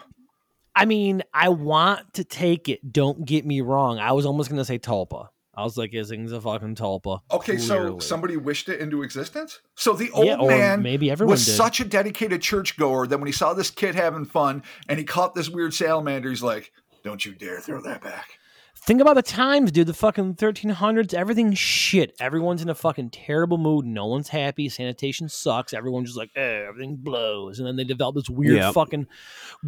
I 0.74 0.84
mean, 0.84 1.22
I 1.34 1.48
want 1.48 2.14
to 2.14 2.24
take 2.24 2.68
it. 2.68 2.92
Don't 2.92 3.24
get 3.24 3.44
me 3.44 3.60
wrong. 3.60 3.98
I 3.98 4.12
was 4.12 4.26
almost 4.26 4.50
gonna 4.50 4.64
say 4.64 4.78
Tulpa. 4.78 5.28
I 5.58 5.64
was 5.64 5.76
like, 5.76 5.92
is 5.92 6.08
things 6.10 6.30
a 6.30 6.40
fucking 6.40 6.76
Tulpa? 6.76 7.18
Okay, 7.32 7.58
so 7.58 7.98
somebody 7.98 8.36
wished 8.36 8.68
it 8.68 8.78
into 8.78 9.02
existence. 9.02 9.58
So 9.74 9.92
the 9.94 10.08
old 10.12 10.26
yeah, 10.26 10.36
man 10.36 10.82
maybe 10.82 11.10
everyone 11.10 11.32
was 11.32 11.44
did. 11.44 11.52
such 11.56 11.80
a 11.80 11.84
dedicated 11.84 12.40
churchgoer 12.42 13.08
that 13.08 13.18
when 13.18 13.26
he 13.26 13.32
saw 13.32 13.54
this 13.54 13.68
kid 13.70 13.96
having 13.96 14.24
fun 14.24 14.62
and 14.88 15.00
he 15.00 15.04
caught 15.04 15.34
this 15.34 15.48
weird 15.50 15.74
salamander, 15.74 16.28
he's 16.30 16.44
like, 16.44 16.70
"Don't 17.02 17.24
you 17.26 17.34
dare 17.34 17.58
throw 17.60 17.82
that 17.82 18.02
back." 18.02 18.38
Think 18.86 19.00
about 19.00 19.16
the 19.16 19.22
times, 19.22 19.72
dude. 19.72 19.88
The 19.88 19.92
fucking 19.94 20.36
1300s, 20.36 21.12
everything's 21.12 21.58
shit. 21.58 22.14
Everyone's 22.20 22.62
in 22.62 22.68
a 22.70 22.74
fucking 22.74 23.10
terrible 23.10 23.58
mood. 23.58 23.84
No 23.84 24.06
one's 24.06 24.28
happy. 24.28 24.68
Sanitation 24.68 25.28
sucks. 25.28 25.74
Everyone's 25.74 26.10
just 26.10 26.18
like, 26.18 26.30
eh, 26.36 26.64
everything 26.68 26.96
blows. 26.96 27.58
And 27.58 27.66
then 27.66 27.74
they 27.76 27.84
develop 27.84 28.14
this 28.14 28.30
weird 28.30 28.56
Yep. 28.56 28.74
fucking 28.74 29.06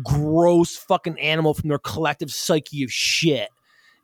gross 0.03 0.77
fucking 0.77 1.19
animal 1.19 1.53
from 1.55 1.69
their 1.69 1.79
collective 1.79 2.31
psyche 2.31 2.85
of 2.85 2.93
shit. 2.93 3.51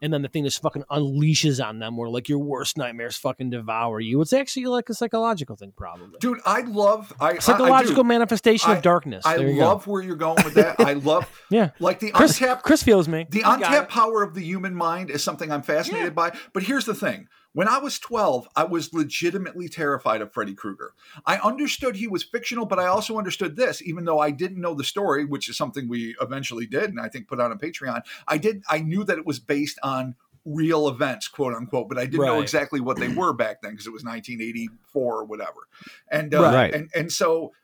And 0.02 0.12
then 0.12 0.20
the 0.22 0.28
thing 0.28 0.44
just 0.44 0.60
fucking 0.60 0.84
unleashes 0.90 1.64
on 1.64 1.78
them 1.78 1.96
where 1.96 2.08
like 2.10 2.28
your 2.28 2.38
worst 2.38 2.76
nightmares 2.76 3.16
fucking 3.16 3.48
devour 3.50 3.98
you. 3.98 4.20
It's 4.20 4.32
actually 4.34 4.66
like 4.66 4.88
a 4.90 4.94
psychological 4.94 5.56
thing, 5.56 5.72
probably. 5.76 6.18
Dude, 6.20 6.38
I 6.44 6.60
love 6.60 7.12
I 7.18 7.24
I- 7.26 7.30
I, 7.30 7.38
Psychological 7.38 8.04
manifestation 8.04 8.70
I- 8.70 8.76
of 8.76 8.82
darkness. 8.82 9.24
I 9.24 9.38
There 9.38 9.48
you 9.48 9.56
go. 9.60 9.66
love 9.68 9.86
where 9.86 10.02
you're 10.02 10.16
going 10.16 10.44
with 10.44 10.54
that. 10.54 10.78
I 10.80 10.92
love 10.94 11.26
Yeah. 11.50 11.70
like 11.80 12.00
the 12.00 12.10
Chris, 12.10 12.38
untapped 12.40 12.62
Chris 12.62 12.82
feels 12.82 13.08
me. 13.08 13.26
the 13.30 13.42
untapped 13.44 13.90
power 13.90 14.22
of 14.22 14.34
the 14.34 14.42
human 14.42 14.74
mind 14.74 15.08
is 15.10 15.24
something 15.24 15.50
I'm 15.50 15.62
fascinated 15.62 16.14
by. 16.14 16.36
But 16.52 16.64
here's 16.64 16.84
the 16.84 16.94
thing. 16.94 17.28
When 17.56 17.68
I 17.68 17.78
was 17.78 17.98
12, 17.98 18.48
I 18.54 18.64
was 18.64 18.92
legitimately 18.92 19.70
terrified 19.70 20.20
of 20.20 20.30
Freddy 20.30 20.52
Krueger. 20.52 20.92
I 21.24 21.38
understood 21.38 21.96
he 21.96 22.06
was 22.06 22.22
fictional, 22.22 22.66
but 22.66 22.78
I 22.78 22.84
also 22.84 23.16
understood 23.16 23.56
this, 23.56 23.80
even 23.80 24.04
though 24.04 24.18
I 24.18 24.30
didn't 24.30 24.60
know 24.60 24.74
the 24.74 24.84
story, 24.84 25.24
which 25.24 25.48
is 25.48 25.56
something 25.56 25.88
we 25.88 26.14
eventually 26.20 26.66
did 26.66 26.90
and 26.90 27.00
I 27.00 27.08
think 27.08 27.28
put 27.28 27.40
on 27.40 27.52
a 27.52 27.56
Patreon. 27.56 28.02
I 28.28 28.36
did 28.36 28.62
I 28.68 28.80
knew 28.80 29.04
that 29.04 29.16
it 29.16 29.24
was 29.24 29.38
based 29.38 29.78
on 29.82 30.16
real 30.44 30.86
events, 30.86 31.28
quote 31.28 31.54
unquote, 31.54 31.88
but 31.88 31.96
I 31.96 32.04
didn't 32.04 32.26
know 32.26 32.42
exactly 32.42 32.78
what 32.78 32.98
they 32.98 33.08
were 33.08 33.32
back 33.32 33.62
then 33.62 33.70
because 33.70 33.86
it 33.86 33.92
was 33.94 34.04
1984 34.04 35.20
or 35.20 35.24
whatever. 35.24 35.66
And 36.10 36.34
uh, 36.34 36.42
Right. 36.42 36.74
and 36.74 36.90
and 36.94 37.10
so 37.10 37.54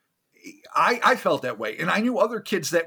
I 0.75 1.01
I 1.05 1.17
felt 1.17 1.43
that 1.43 1.59
way, 1.59 1.77
and 1.77 1.91
I 1.91 2.01
knew 2.01 2.17
other 2.17 2.41
kids 2.41 2.71
that 2.71 2.87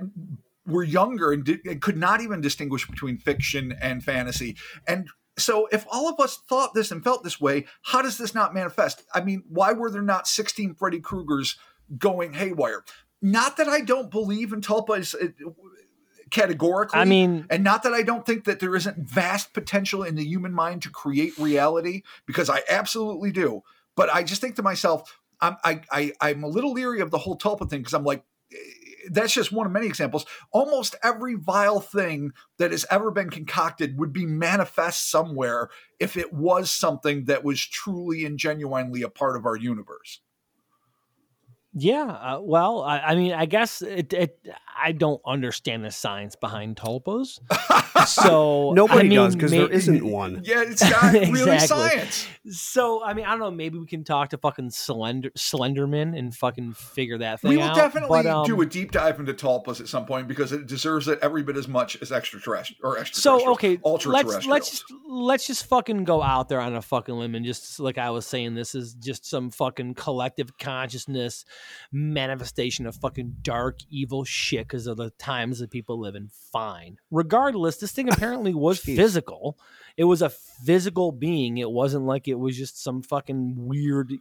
were 0.66 0.84
younger 0.84 1.32
and, 1.32 1.44
did, 1.44 1.64
and 1.68 1.80
could 1.80 1.98
not 1.98 2.22
even 2.22 2.42
distinguish 2.42 2.88
between 2.88 3.20
fiction 3.20 3.78
and 3.80 4.04
fantasy. 4.04 4.56
And 4.88 5.08
so, 5.38 5.68
if 5.72 5.86
all 5.92 6.08
of 6.08 6.20
us 6.20 6.38
thought 6.48 6.74
this 6.74 6.92
and 6.92 7.04
felt 7.04 7.24
this 7.24 7.42
way, 7.42 7.66
how 7.84 8.02
does 8.02 8.18
this 8.18 8.34
not 8.34 8.54
manifest? 8.54 9.04
I 9.14 9.22
mean, 9.22 9.44
why 9.50 9.74
were 9.74 9.92
there 9.92 10.02
not 10.02 10.28
16 10.28 10.76
Freddy 10.76 11.02
Kruegers 11.02 11.58
going 11.98 12.34
haywire? 12.34 12.84
Not 13.22 13.58
that 13.58 13.68
I 13.68 13.82
don't 13.82 14.10
believe 14.10 14.54
in 14.54 14.62
Tulpa 14.62 15.00
is, 15.00 15.14
uh, 15.14 15.28
categorically. 16.30 17.00
I 17.00 17.06
mean, 17.06 17.48
and 17.50 17.64
not 17.64 17.84
that 17.84 17.94
I 17.94 18.02
don't 18.02 18.26
think 18.26 18.46
that 18.46 18.60
there 18.60 18.76
isn't 18.76 18.98
vast 18.98 19.54
potential 19.54 20.04
in 20.04 20.16
the 20.16 20.26
human 20.26 20.54
mind 20.54 20.84
to 20.84 20.90
create 20.90 21.38
reality, 21.38 22.04
because 22.26 22.50
I 22.50 22.62
absolutely 22.70 23.32
do. 23.32 23.64
But 23.96 24.14
I 24.14 24.24
just 24.24 24.42
think 24.42 24.56
to 24.56 24.64
myself, 24.64 25.20
I'm 25.42 25.58
I, 25.64 25.82
I 25.92 26.14
I'm 26.22 26.44
a 26.44 26.48
little 26.48 26.72
leery 26.72 27.02
of 27.02 27.12
the 27.12 27.18
whole 27.18 27.38
Tulpa 27.38 27.70
thing 27.70 27.82
because 27.82 27.94
I'm 27.94 28.04
like, 28.04 28.24
that's 29.12 29.34
just 29.34 29.52
one 29.52 29.66
of 29.66 29.72
many 29.72 29.88
examples. 29.88 30.26
Almost 30.52 30.96
every 31.04 31.36
vile 31.36 31.80
thing 31.80 32.32
that 32.58 32.72
has 32.72 32.86
ever 32.90 33.12
been 33.12 33.30
concocted 33.30 33.98
would 33.98 34.14
be 34.14 34.26
manifest 34.26 35.10
somewhere 35.10 35.70
if 36.00 36.18
it 36.18 36.34
was 36.34 36.72
something 36.72 37.26
that 37.26 37.44
was 37.44 37.66
truly 37.66 38.26
and 38.26 38.38
genuinely 38.38 39.02
a 39.02 39.10
part 39.10 39.38
of 39.38 39.46
our 39.46 39.56
universe. 39.56 40.22
Yeah, 41.78 42.04
uh, 42.06 42.40
well, 42.42 42.84
I, 42.84 43.00
I 43.00 43.16
mean, 43.16 43.34
I 43.34 43.46
guess 43.46 43.82
it, 43.82 44.14
it. 44.14 44.40
I 44.82 44.94
don't 44.94 45.22
understand 45.26 45.84
the 45.84 45.92
science 45.92 46.36
behind 46.38 46.78
tulpas, 46.78 47.40
so 48.08 48.72
Nobody 48.74 49.00
I 49.00 49.04
mean, 49.04 49.12
does 49.18 49.36
because 49.36 49.52
there 49.52 49.68
may- 49.68 49.74
isn't 49.76 50.06
one. 50.10 50.42
Yeah, 50.46 50.64
it's 50.66 50.82
not 50.82 51.12
really 51.14 51.60
science. 51.60 52.28
So 52.50 53.04
I 53.04 53.14
mean, 53.14 53.26
I 53.26 53.32
don't 53.32 53.40
know. 53.40 53.52
Maybe 53.52 53.78
we 53.78 53.88
can 53.88 54.06
talk 54.06 54.30
to 54.30 54.38
fucking 54.38 54.70
Slender 54.70 55.32
Slenderman 55.32 56.18
and 56.18 56.34
fucking 56.34 56.74
figure 56.74 57.18
that 57.18 57.42
thing 57.42 57.50
We 57.50 57.58
will 57.58 57.64
out. 57.64 57.76
definitely 57.76 58.24
but, 58.24 58.26
um, 58.26 58.46
do 58.46 58.62
a 58.62 58.66
deep 58.66 58.92
dive 58.92 59.20
into 59.20 59.34
tulpas 59.34 59.82
at 59.82 59.90
some 59.90 60.06
point 60.06 60.30
because 60.30 60.54
it 60.54 60.68
deserves 60.68 61.10
it 61.10 61.20
every 61.22 61.44
bit 61.44 61.58
as 61.58 61.68
much 61.68 62.02
as 62.02 62.12
extraterrestrial 62.14 62.80
or 62.84 63.04
So 63.06 63.52
okay, 63.54 63.80
ultra 63.84 64.14
let's 64.14 64.46
let's 64.46 64.70
just 64.70 64.86
let's 65.10 65.46
just 65.48 65.66
fucking 65.66 66.06
go 66.06 66.22
out 66.22 66.48
there 66.48 66.62
on 66.62 66.74
a 66.76 66.82
fucking 66.82 67.16
limb 67.16 67.36
and 67.36 67.46
just 67.46 67.82
like 67.82 67.98
I 67.98 68.12
was 68.12 68.26
saying, 68.26 68.56
this 68.56 68.76
is 68.76 68.94
just 68.94 69.26
some 69.26 69.50
fucking 69.50 69.96
collective 69.96 70.58
consciousness 70.58 71.44
manifestation 71.92 72.86
of 72.86 72.96
fucking 72.96 73.38
dark 73.42 73.80
evil 73.90 74.24
shit 74.24 74.68
because 74.68 74.88
of 74.88 74.98
the 74.98 75.10
times 75.12 75.60
that 75.60 75.72
people 75.72 76.00
live 76.00 76.16
in. 76.16 76.30
Fine, 76.52 76.98
regardless, 77.12 77.78
this 77.78 77.92
thing 77.92 78.10
apparently 78.12 78.54
was 78.54 78.80
physical. 78.80 79.58
It 79.98 80.04
was 80.06 80.22
a 80.22 80.30
physical 80.30 81.12
being. 81.12 81.58
It 81.58 81.72
wasn't 81.72 82.06
like 82.06 82.28
it 82.28 82.36
was 82.40 82.58
just 82.58 82.82
some 82.84 83.02
fucking 83.02 83.54
weird. 83.58 84.14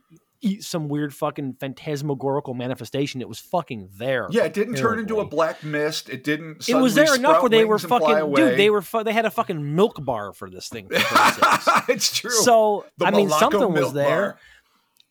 Some 0.60 0.88
weird 0.88 1.14
fucking 1.14 1.54
phantasmagorical 1.58 2.52
manifestation. 2.52 3.22
It 3.22 3.28
was 3.30 3.38
fucking 3.38 3.88
there. 3.96 4.28
Yeah, 4.30 4.44
it 4.44 4.52
didn't 4.52 4.74
turn 4.74 4.98
into 4.98 5.20
a 5.20 5.24
black 5.24 5.64
mist. 5.64 6.10
It 6.10 6.22
didn't. 6.22 6.68
It 6.68 6.74
was 6.74 6.94
there 6.94 7.14
enough 7.14 7.40
where 7.40 7.48
they 7.48 7.64
were 7.64 7.76
wings 7.76 7.84
and 7.84 7.88
fly 7.88 8.20
fucking 8.20 8.34
dude. 8.34 8.58
They 8.58 8.68
were 8.68 8.82
fu- 8.82 9.02
they 9.04 9.14
had 9.14 9.24
a 9.24 9.30
fucking 9.30 9.74
milk 9.74 10.04
bar 10.04 10.34
for 10.34 10.50
this 10.50 10.68
thing. 10.68 10.88
for 10.90 10.98
it's 11.88 12.14
true. 12.14 12.30
So 12.30 12.84
The 12.98 13.06
I 13.06 13.10
mean, 13.12 13.30
something 13.30 13.72
was 13.72 13.94
there. 13.94 14.04
bar. 14.06 14.38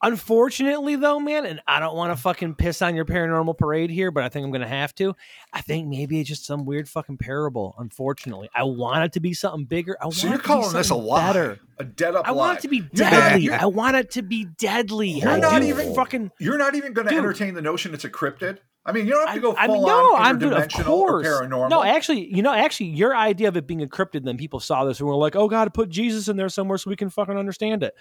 Unfortunately, 0.04 0.96
though, 0.98 1.20
man, 1.20 1.46
and 1.46 1.62
I 1.66 1.80
don't 1.80 1.96
want 1.96 2.16
to 2.16 2.22
fucking 2.22 2.56
piss 2.56 2.82
on 2.82 2.94
your 2.94 3.06
paranormal 3.06 3.58
parade 3.58 3.90
here, 3.90 4.12
but 4.12 4.24
I 4.24 4.30
think 4.30 4.46
I'm 4.46 4.52
gonna 4.52 4.68
have 4.68 4.94
to. 4.96 5.16
I 5.54 5.62
think 5.62 5.88
maybe 5.88 6.20
it's 6.20 6.28
just 6.30 6.46
some 6.46 6.66
weird 6.66 6.88
fucking 6.90 7.18
parable. 7.18 7.74
Unfortunately, 7.80 8.50
I 8.54 8.64
want 8.64 9.06
it 9.06 9.14
to 9.14 9.20
be 9.22 9.34
something 9.34 9.66
bigger. 9.66 9.96
I 10.02 10.10
So 10.10 10.28
you're 10.28 10.36
it 10.36 10.40
to 10.40 10.44
calling 10.44 10.74
this 10.74 10.90
a 10.90 10.96
lie? 10.96 11.28
Better. 11.28 11.60
A 11.80 11.84
dead 11.86 12.16
up 12.16 12.28
I 12.28 12.32
lie. 12.32 12.38
want 12.38 12.60
it 12.60 12.62
to 12.64 12.68
be 12.68 12.82
deadly. 12.82 13.50
I 13.50 13.66
want 13.66 13.96
it 13.96 14.12
to 14.12 14.22
be 14.22 14.46
deadly. 14.46 15.10
You're 15.22 15.30
I 15.30 15.40
not 15.40 15.62
do 15.62 15.68
even- 15.70 15.96
fucking. 15.96 16.32
You're 16.40 16.58
not 16.58 16.76
even 16.76 16.94
going 16.94 17.08
to 17.08 17.16
entertain 17.16 17.54
the 17.56 17.62
notion 17.62 17.94
it's 17.94 18.04
a 18.04 18.10
cryptid. 18.10 18.60
I 18.86 18.92
mean, 18.92 19.06
you 19.08 19.14
don't 19.14 19.28
have 19.28 19.36
to 19.36 19.42
go 19.42 19.54
I, 19.54 19.64
I 19.64 19.68
full 19.68 19.76
mean, 19.76 19.86
no, 19.86 20.16
on 20.16 20.22
I'm 20.22 20.40
dude, 20.40 20.52
of 20.52 20.68
interdimensional 20.68 20.90
or 20.90 21.24
paranormal. 21.24 21.70
No, 21.70 21.84
actually, 21.84 22.34
you 22.36 22.42
know, 22.42 22.54
actually, 22.54 22.88
your 22.88 23.16
idea 23.16 23.48
of 23.48 23.56
it 23.56 23.66
being 23.66 23.80
encrypted, 23.80 24.26
then 24.26 24.36
people 24.36 24.60
saw 24.60 24.84
this 24.84 25.00
and 25.00 25.08
were 25.08 25.16
like, 25.16 25.38
"Oh 25.38 25.48
God, 25.48 25.74
put 25.74 25.90
Jesus 25.90 26.28
in 26.28 26.36
there 26.36 26.50
somewhere 26.50 26.78
so 26.78 26.90
we 26.90 26.98
can 26.98 27.10
fucking 27.10 27.38
understand 27.38 27.84
it." 27.84 27.94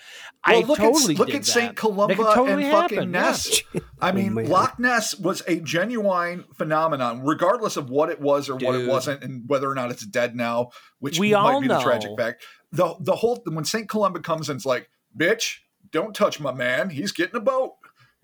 well, 0.45 0.57
I 0.57 0.67
look 0.67 0.79
totally 0.79 1.15
at 1.15 1.21
look 1.21 1.35
at 1.35 1.47
Saint. 1.47 1.77
Columba 1.77 2.17
totally 2.17 2.65
and 2.65 2.73
fucking 2.73 2.97
happen, 2.97 3.15
yeah. 3.15 3.21
Ness. 3.21 3.63
I 4.01 4.11
oh, 4.11 4.13
mean, 4.13 4.35
man. 4.35 4.49
Loch 4.49 4.79
Ness 4.81 5.17
was 5.17 5.43
a 5.47 5.61
genuine 5.61 6.45
phenomenon, 6.55 7.23
regardless 7.23 7.77
of 7.77 7.89
what 7.89 8.11
it 8.11 8.21
was 8.21 8.49
or 8.49 8.57
what 8.57 8.75
it 8.75 8.89
wasn't, 8.89 9.23
and 9.23 9.49
whether 9.49 9.71
or 9.71 9.77
not 9.77 9.93
it's 9.93 10.05
dead 10.05 10.35
now, 10.35 10.71
which 10.99 11.21
We 11.21 11.31
might 11.33 11.39
all 11.39 11.61
be 11.61 11.69
the 11.69 11.81
tragic 11.81 12.11
fact. 12.17 12.45
The 12.73 12.97
the 12.99 13.15
whole 13.15 13.41
when 13.47 13.65
Saint 13.65 13.89
Columba 13.89 14.19
comes 14.19 14.49
and 14.49 14.57
it's 14.57 14.67
like, 14.67 14.91
"Bitch, 15.17 15.59
don't 15.93 16.13
touch 16.13 16.41
my 16.41 16.53
man. 16.53 16.91
He's 16.91 17.13
getting 17.13 17.37
a 17.37 17.41
boat." 17.41 17.75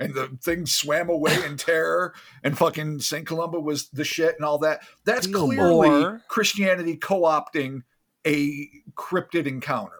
And 0.00 0.14
the 0.14 0.28
thing 0.40 0.64
swam 0.66 1.08
away 1.08 1.36
in 1.44 1.56
terror, 1.56 2.14
and 2.44 2.56
fucking 2.56 3.00
Saint 3.00 3.26
Columba 3.26 3.58
was 3.58 3.88
the 3.88 4.04
shit 4.04 4.36
and 4.36 4.44
all 4.44 4.58
that. 4.58 4.82
That's 5.04 5.26
clearly 5.26 5.88
Or- 5.88 6.22
Christianity 6.28 6.96
co-opting 6.96 7.82
a 8.26 8.68
cryptid 8.96 9.46
encounter. 9.46 9.98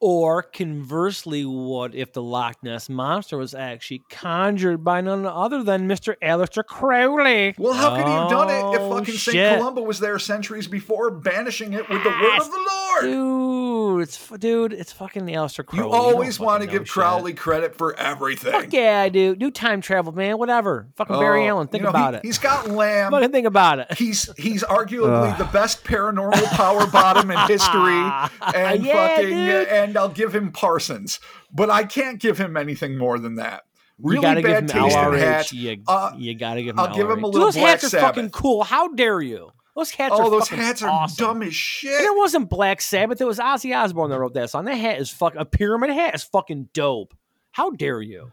Or 0.00 0.42
conversely, 0.44 1.44
what 1.44 1.92
if 1.92 2.12
the 2.12 2.22
Loch 2.22 2.62
Ness 2.62 2.88
monster 2.88 3.36
was 3.36 3.52
actually 3.52 4.02
conjured 4.08 4.84
by 4.84 5.00
none 5.00 5.26
other 5.26 5.64
than 5.64 5.88
Mr. 5.88 6.14
Aleister 6.22 6.64
Crowley? 6.64 7.54
Well, 7.58 7.72
how 7.72 7.96
could 7.96 8.06
he 8.06 8.12
have 8.12 8.30
done 8.30 8.48
it 8.48 8.76
if 8.76 8.80
Oh, 8.80 8.98
fucking. 8.98 9.14
St. 9.14 9.58
Columba 9.58 9.82
was 9.82 9.98
there 9.98 10.16
centuries 10.20 10.68
before, 10.68 11.10
banishing 11.10 11.72
it 11.72 11.88
with 11.88 12.04
the 12.04 12.10
word 12.10 12.40
of 12.40 12.48
the 12.48 12.68
Lord? 12.72 13.02
Dude, 13.02 14.02
it's 14.02 14.28
dude, 14.38 14.72
it's 14.72 14.92
fucking 14.92 15.24
the 15.26 15.32
Aleister 15.34 15.66
Crowley. 15.66 15.86
You 15.86 15.90
don't 15.92 16.00
always 16.00 16.38
want 16.38 16.62
to 16.62 16.66
fucking 16.68 16.74
know 16.74 16.78
give 16.80 16.88
shit. 16.88 16.92
Crowley 16.94 17.34
credit 17.34 17.74
for 17.76 17.98
everything. 17.98 18.52
Fuck 18.52 18.72
yeah, 18.72 19.00
I 19.00 19.08
do. 19.08 19.34
Do 19.34 19.50
time 19.50 19.80
travel, 19.80 20.12
man. 20.12 20.38
Whatever. 20.38 20.86
Fucking 20.94 21.18
Barry 21.18 21.42
Oh, 21.46 21.48
Allen. 21.48 21.66
Think 21.68 21.80
you 21.80 21.84
know, 21.84 21.90
about 21.90 22.14
he, 22.14 22.18
it. 22.18 22.24
He's 22.24 22.38
got 22.38 22.68
Lam. 22.70 23.10
Fucking 23.10 23.32
think 23.32 23.46
about 23.48 23.80
it. 23.80 23.92
He's 23.94 24.30
he's 24.38 24.62
arguably 24.62 25.36
the 25.38 25.44
best 25.46 25.82
paranormal 25.82 26.44
power 26.50 26.86
bottom 26.86 27.32
in 27.32 27.38
history, 27.48 27.98
and 28.54 28.84
Yeah, 28.84 29.08
fucking 29.16 29.28
dude. 29.28 29.66
and 29.68 29.87
I'll 29.96 30.08
give 30.08 30.34
him 30.34 30.52
Parsons, 30.52 31.20
but 31.52 31.70
I 31.70 31.84
can't 31.84 32.18
give 32.20 32.38
him 32.38 32.56
anything 32.56 32.96
more 32.98 33.18
than 33.18 33.36
that. 33.36 33.62
you 33.98 34.10
Really 34.10 34.22
gotta 34.22 34.42
bad 34.42 34.66
give 34.68 34.76
him 34.76 34.84
taste 34.84 34.96
in 34.96 35.02
LRH. 35.04 35.18
hats. 35.18 35.52
You, 35.52 35.82
Uh, 35.88 36.12
you 36.16 36.34
gotta 36.38 36.62
give 36.62 36.74
him 36.74 36.80
I'll 36.80 36.94
give 36.94 37.08
him 37.10 37.18
LRH. 37.18 37.18
a 37.18 37.22
Dude, 37.22 37.24
little 37.34 37.40
Those 37.46 37.54
Black 37.56 37.80
hats 37.80 37.94
are 37.94 38.00
fucking 38.00 38.30
cool. 38.30 38.62
How 38.64 38.88
dare 38.88 39.20
you? 39.20 39.50
Those 39.76 39.90
hats 39.90 40.14
Oh, 40.16 40.24
are 40.26 40.30
those 40.30 40.48
fucking 40.48 40.64
hats 40.64 40.82
are 40.82 40.90
awesome. 40.90 41.24
dumb 41.24 41.42
as 41.42 41.54
shit. 41.54 41.92
And 41.94 42.04
it 42.06 42.16
wasn't 42.16 42.48
Black 42.50 42.80
Sabbath. 42.80 43.20
It 43.20 43.24
was 43.26 43.38
Ozzy 43.38 43.76
Osbourne 43.76 44.10
that 44.10 44.18
wrote 44.18 44.34
that 44.34 44.50
song. 44.50 44.64
That 44.64 44.74
hat 44.74 44.98
is 45.00 45.08
fucking 45.10 45.40
a 45.40 45.44
pyramid 45.44 45.90
hat 45.90 46.14
is 46.16 46.24
fucking 46.24 46.68
dope. 46.74 47.14
How 47.52 47.70
dare 47.70 48.00
you? 48.02 48.32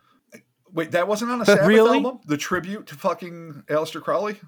Wait, 0.73 0.91
that 0.91 1.07
wasn't 1.07 1.31
on 1.31 1.41
a 1.41 1.45
Sabbath 1.45 1.67
Really? 1.67 1.97
album? 1.97 2.19
The 2.25 2.37
tribute 2.37 2.87
to 2.87 2.95
fucking 2.95 3.63
Aleister 3.67 4.01
Crowley? 4.01 4.39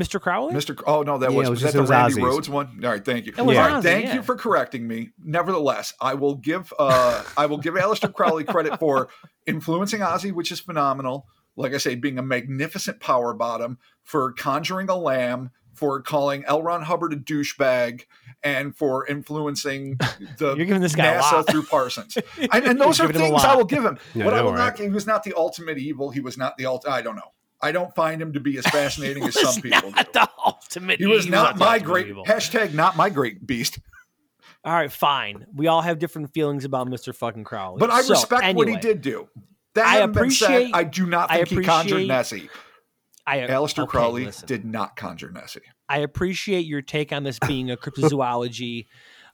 Mr. 0.00 0.20
Crowley? 0.20 0.54
Mr. 0.54 0.80
Oh 0.86 1.02
no, 1.02 1.18
that 1.18 1.30
Yeah, 1.30 1.36
was, 1.38 1.46
it 1.48 1.50
was 1.50 1.62
was 1.62 1.72
that 1.72 1.76
the 1.76 1.80
was 1.82 1.90
Randy 1.90 2.14
Ozzy's. 2.14 2.22
Rhodes 2.24 2.48
one. 2.50 2.80
All 2.84 2.90
right, 2.90 3.04
thank 3.04 3.26
you. 3.26 3.34
It 3.36 3.42
was 3.42 3.56
All 3.56 3.62
right, 3.64 3.72
Ozzy, 3.74 3.82
thank 3.82 4.06
yeah. 4.06 4.14
you 4.14 4.22
for 4.22 4.36
correcting 4.36 4.86
me. 4.88 5.10
Nevertheless, 5.22 5.92
I 6.00 6.14
will 6.14 6.34
give 6.36 6.72
uh 6.78 7.22
I 7.36 7.46
will 7.46 7.58
give 7.58 7.74
Aleister 7.74 8.12
Crowley 8.12 8.44
credit 8.44 8.78
for 8.78 9.08
influencing 9.46 10.00
Ozzy, 10.00 10.32
which 10.32 10.50
is 10.52 10.60
phenomenal. 10.60 11.26
Like 11.56 11.74
I 11.74 11.78
say, 11.78 11.94
being 11.94 12.18
a 12.18 12.22
magnificent 12.22 13.00
power 13.00 13.34
bottom 13.34 13.78
for 14.04 14.32
conjuring 14.32 14.88
a 14.88 14.96
Lam, 14.96 15.50
for 15.74 16.00
calling 16.00 16.44
L. 16.46 16.62
Ron 16.62 16.82
Hubbard 16.82 17.12
a 17.12 17.16
douchebag, 17.16 18.02
and 18.42 18.74
for 18.76 19.06
influencing 19.06 19.98
the 20.38 20.54
You're 20.56 20.66
giving 20.66 20.80
this 20.80 20.94
guy 20.94 21.06
a 21.14 21.20
NASA 21.20 21.32
lot. 21.32 21.50
through 21.50 21.64
Parsons. 21.64 22.16
And, 22.52 22.64
and 22.64 22.80
those 22.80 22.98
You're 22.98 23.08
are 23.08 23.12
giving 23.12 23.28
him 23.28 23.34
a 23.34 23.38
things 23.38 23.44
I 23.44 23.56
will 23.56 23.64
give 23.64 23.84
him. 23.84 23.98
I 24.14 24.18
what 24.24 24.32
I 24.34 24.38
know, 24.38 24.44
will 24.44 24.52
right? 24.52 24.58
not, 24.58 24.78
he 24.78 24.88
was 24.88 25.06
not 25.06 25.22
the 25.24 25.34
ultimate 25.36 25.76
evil. 25.78 26.10
He 26.10 26.20
was 26.20 26.38
not 26.38 26.56
the 26.56 26.66
ultimate. 26.66 26.94
I 26.94 27.02
don't 27.02 27.16
know. 27.16 27.32
I 27.62 27.72
don't 27.72 27.94
find 27.94 28.20
him 28.22 28.32
to 28.32 28.40
be 28.40 28.56
as 28.58 28.66
fascinating 28.68 29.24
as 29.24 29.38
some 29.38 29.60
people 29.62 29.90
do. 29.90 29.96
Not 29.96 30.12
the 30.12 30.28
ultimate 30.46 30.98
He 30.98 31.06
was 31.06 31.26
evil. 31.26 31.38
not 31.42 31.58
my 31.58 31.78
great 31.78 32.08
evil. 32.08 32.24
hashtag 32.24 32.72
not 32.74 32.96
my 32.96 33.10
great 33.10 33.46
beast. 33.46 33.78
All 34.64 34.72
right, 34.74 34.92
fine. 34.92 35.46
We 35.54 35.68
all 35.68 35.80
have 35.82 35.98
different 35.98 36.32
feelings 36.34 36.64
about 36.64 36.86
Mr. 36.88 37.14
fucking 37.14 37.44
Crowley. 37.44 37.78
But 37.80 37.90
I 37.90 38.02
So, 38.02 38.10
respect 38.14 38.54
what 38.56 38.68
he 38.68 38.76
did 38.76 39.00
do. 39.00 39.28
That 39.74 39.86
I 39.86 39.94
having 39.96 40.12
been 40.12 40.30
said, 40.30 40.50
appreciate- 40.50 40.74
I 40.74 40.84
do 40.84 41.06
not 41.06 41.30
I 41.30 41.36
think 41.44 41.48
he 41.48 41.56
conjured 41.62 41.92
appreciate- 41.92 42.08
Nessie. 42.08 42.50
I, 43.26 43.38
Aleister 43.40 43.84
okay, 43.84 43.90
Crowley 43.90 44.24
listen. 44.24 44.46
did 44.46 44.64
not 44.64 44.96
conjure 44.96 45.30
Nessie. 45.30 45.60
I 45.88 45.98
appreciate 45.98 46.66
your 46.66 46.82
take 46.82 47.12
on 47.12 47.22
this 47.22 47.38
being 47.38 47.70
a 47.70 47.76
cryptozoology, 47.76 48.86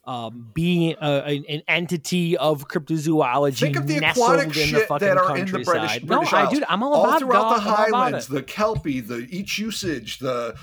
um, 0.06 0.50
being 0.54 0.94
a, 1.00 1.06
an, 1.24 1.44
an 1.48 1.62
entity 1.68 2.36
of 2.36 2.68
cryptozoology. 2.68 3.58
Think 3.58 3.76
of 3.76 3.86
the 3.86 3.96
aquatic 3.98 4.44
in 4.44 4.48
the 4.50 4.54
shit 4.54 4.88
fucking 4.88 5.06
that 5.08 5.16
are 5.16 5.36
in 5.36 5.46
the 5.46 5.52
British. 5.64 5.98
British 6.00 6.02
no, 6.04 6.22
I 6.38 6.42
Isles. 6.42 6.54
do. 6.54 6.64
I'm 6.68 6.82
all, 6.82 6.94
All 6.94 7.04
about 7.06 7.16
it, 7.22 7.24
throughout 7.24 7.42
dog. 7.50 7.56
the 7.56 7.62
I'm 7.62 7.66
all 7.68 7.74
about 7.74 7.94
Highlands, 7.96 8.26
the 8.28 8.42
Kelpie, 8.42 9.00
the 9.00 9.26
each-uisge, 9.30 10.18
the 10.18 10.56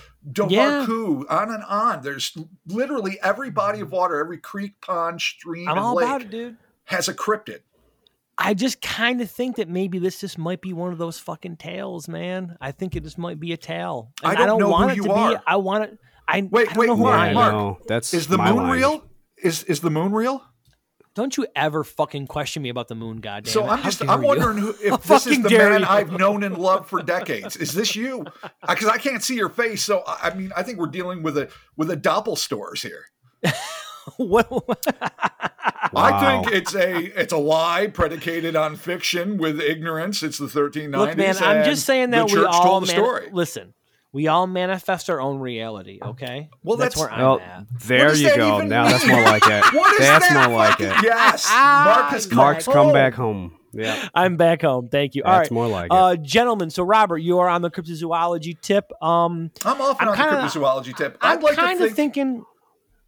Yeah. 0.49 0.85
On 0.87 1.51
and 1.53 1.63
on. 1.65 2.01
There's 2.03 2.37
literally 2.67 3.19
every 3.21 3.49
body 3.51 3.81
of 3.81 3.91
water, 3.91 4.19
every 4.19 4.37
creek, 4.37 4.79
pond, 4.81 5.19
stream, 5.21 5.67
I'm 5.67 5.77
and 5.77 5.85
all 5.85 5.95
lake 5.95 6.05
about 6.05 6.21
it, 6.21 6.29
dude. 6.31 6.57
has 6.85 7.07
a 7.09 7.13
cryptid. 7.13 7.59
I 8.37 8.55
just 8.55 8.81
kind 8.81 9.21
of 9.21 9.29
think 9.29 9.57
that 9.57 9.69
maybe 9.69 9.99
this 9.99 10.19
just 10.19 10.37
might 10.39 10.59
be 10.61 10.73
one 10.73 10.91
of 10.91 10.97
those 10.97 11.19
fucking 11.19 11.57
tales, 11.57 12.07
man. 12.07 12.57
I 12.59 12.71
think 12.71 12.95
it 12.95 13.03
just 13.03 13.17
might 13.19 13.39
be 13.39 13.51
a 13.53 13.57
tale. 13.57 14.11
I 14.23 14.29
And 14.33 14.37
don't 14.45 14.59
know 14.59 14.69
want 14.69 14.85
who 14.85 14.93
it 14.93 14.95
you 14.97 15.03
to 15.03 15.11
are. 15.11 15.29
be. 15.31 15.37
I 15.45 15.55
want 15.57 15.83
it. 15.83 15.99
I 16.27 16.41
Wait, 16.41 16.69
I 16.69 16.73
don't 16.73 16.77
wait, 16.77 16.87
know 16.87 16.95
who 16.95 17.03
Mark, 17.03 17.19
I 17.19 17.27
am. 17.27 17.33
Mark, 17.35 17.53
no, 17.53 17.77
that's 17.85 18.13
Is 18.13 18.27
the 18.27 18.37
moon 18.39 18.55
line. 18.55 18.71
real? 18.79 19.03
Is 19.43 19.63
is 19.63 19.81
the 19.81 19.89
moon 19.91 20.11
real? 20.13 20.43
Don't 21.15 21.37
you 21.37 21.45
ever 21.55 21.83
fucking 21.83 22.25
question 22.25 22.63
me 22.63 22.69
about 22.69 22.87
the 22.87 22.95
moon, 22.95 23.17
goddamn 23.17 23.51
So 23.51 23.63
it. 23.65 23.67
I'm 23.67 23.83
just 23.83 24.01
I'm 24.01 24.23
wondering 24.23 24.57
who, 24.57 24.67
How 24.89 24.95
if 24.95 25.03
this 25.03 25.27
is 25.27 25.43
the 25.43 25.49
man 25.51 25.81
you. 25.81 25.85
I've 25.87 26.11
known 26.11 26.41
and 26.43 26.57
loved 26.57 26.89
for 26.89 27.03
decades. 27.03 27.55
Is 27.55 27.73
this 27.73 27.95
you? 27.95 28.25
Because 28.67 28.87
I 28.87 28.97
can't 28.97 29.21
see 29.23 29.35
your 29.35 29.49
face. 29.49 29.83
So 29.83 30.03
I 30.07 30.29
I 30.31 30.33
mean, 30.33 30.51
I 30.55 30.63
think 30.63 30.79
we're 30.79 30.87
dealing 30.87 31.21
with 31.21 31.37
a 31.37 31.49
with 31.77 31.91
a 31.91 31.97
doppelstores 31.97 32.81
here. 32.81 33.05
What- 34.17 34.49
I 35.95 36.41
think 36.41 36.53
it's 36.55 36.73
a 36.75 36.97
it's 37.21 37.31
a 37.33 37.37
lie 37.37 37.87
predicated 37.87 38.55
on 38.55 38.75
fiction 38.75 39.37
with 39.37 39.61
ignorance. 39.61 40.23
It's 40.23 40.37
the 40.39 40.47
1390s. 40.47 40.97
Look, 40.97 41.17
man, 41.17 41.37
I'm 41.37 41.63
just 41.65 41.85
saying 41.85 42.09
that 42.11 42.25
we 42.25 42.31
church 42.33 42.47
all 42.49 42.63
told 42.63 42.83
the 42.83 42.87
mani- 42.87 42.97
story. 42.99 43.29
listen. 43.31 43.73
We 44.13 44.27
all 44.27 44.45
manifest 44.47 45.09
our 45.09 45.19
own 45.19 45.39
reality. 45.39 45.99
Okay. 46.01 46.49
Well, 46.63 46.77
that's, 46.77 46.95
that's- 46.95 47.11
where 47.11 47.11
I'm 47.11 47.25
Well, 47.25 47.39
at. 47.41 47.65
there 47.87 48.13
you 48.15 48.35
go. 48.35 48.57
even 48.57 48.69
Now 48.69 48.87
that's 48.87 49.05
more 49.07 49.21
like 49.23 49.43
it. 49.45 49.63
What 49.73 49.93
is 49.93 49.99
that's 49.99 50.29
that? 50.29 50.49
more 50.49 50.57
like 50.57 50.79
it. 50.79 50.93
Yes, 51.03 51.49
Mark 51.51 52.11
has 52.11 52.25
come 52.27 52.37
Mark's 52.37 52.65
come 52.65 52.73
home. 52.75 52.93
back 52.93 53.13
home. 53.15 53.57
Yeah, 53.73 54.07
I'm 54.13 54.37
back 54.37 54.61
home. 54.61 54.87
Thank 54.87 55.15
you. 55.15 55.23
All 55.23 55.31
that's 55.31 55.49
right. 55.49 55.51
more 55.55 55.67
like 55.67 55.85
it. 55.85 55.91
Uh, 55.91 56.15
gentlemen, 56.15 56.69
so 56.69 56.83
Robert, 56.83 57.17
you 57.17 57.39
are 57.39 57.49
on 57.49 57.63
the 57.63 57.71
cryptozoology 57.71 58.61
tip. 58.61 58.91
Um, 59.01 59.49
I'm 59.65 59.81
often 59.81 60.07
I'm 60.07 60.11
on 60.11 60.15
kinda- 60.15 60.31
the 60.35 60.41
cryptozoology 60.59 60.95
tip. 60.95 61.17
I'm 61.19 61.39
I'd 61.39 61.43
like 61.43 61.55
kind 61.55 61.81
of 61.81 61.87
think 61.87 61.95
thinking. 61.95 62.43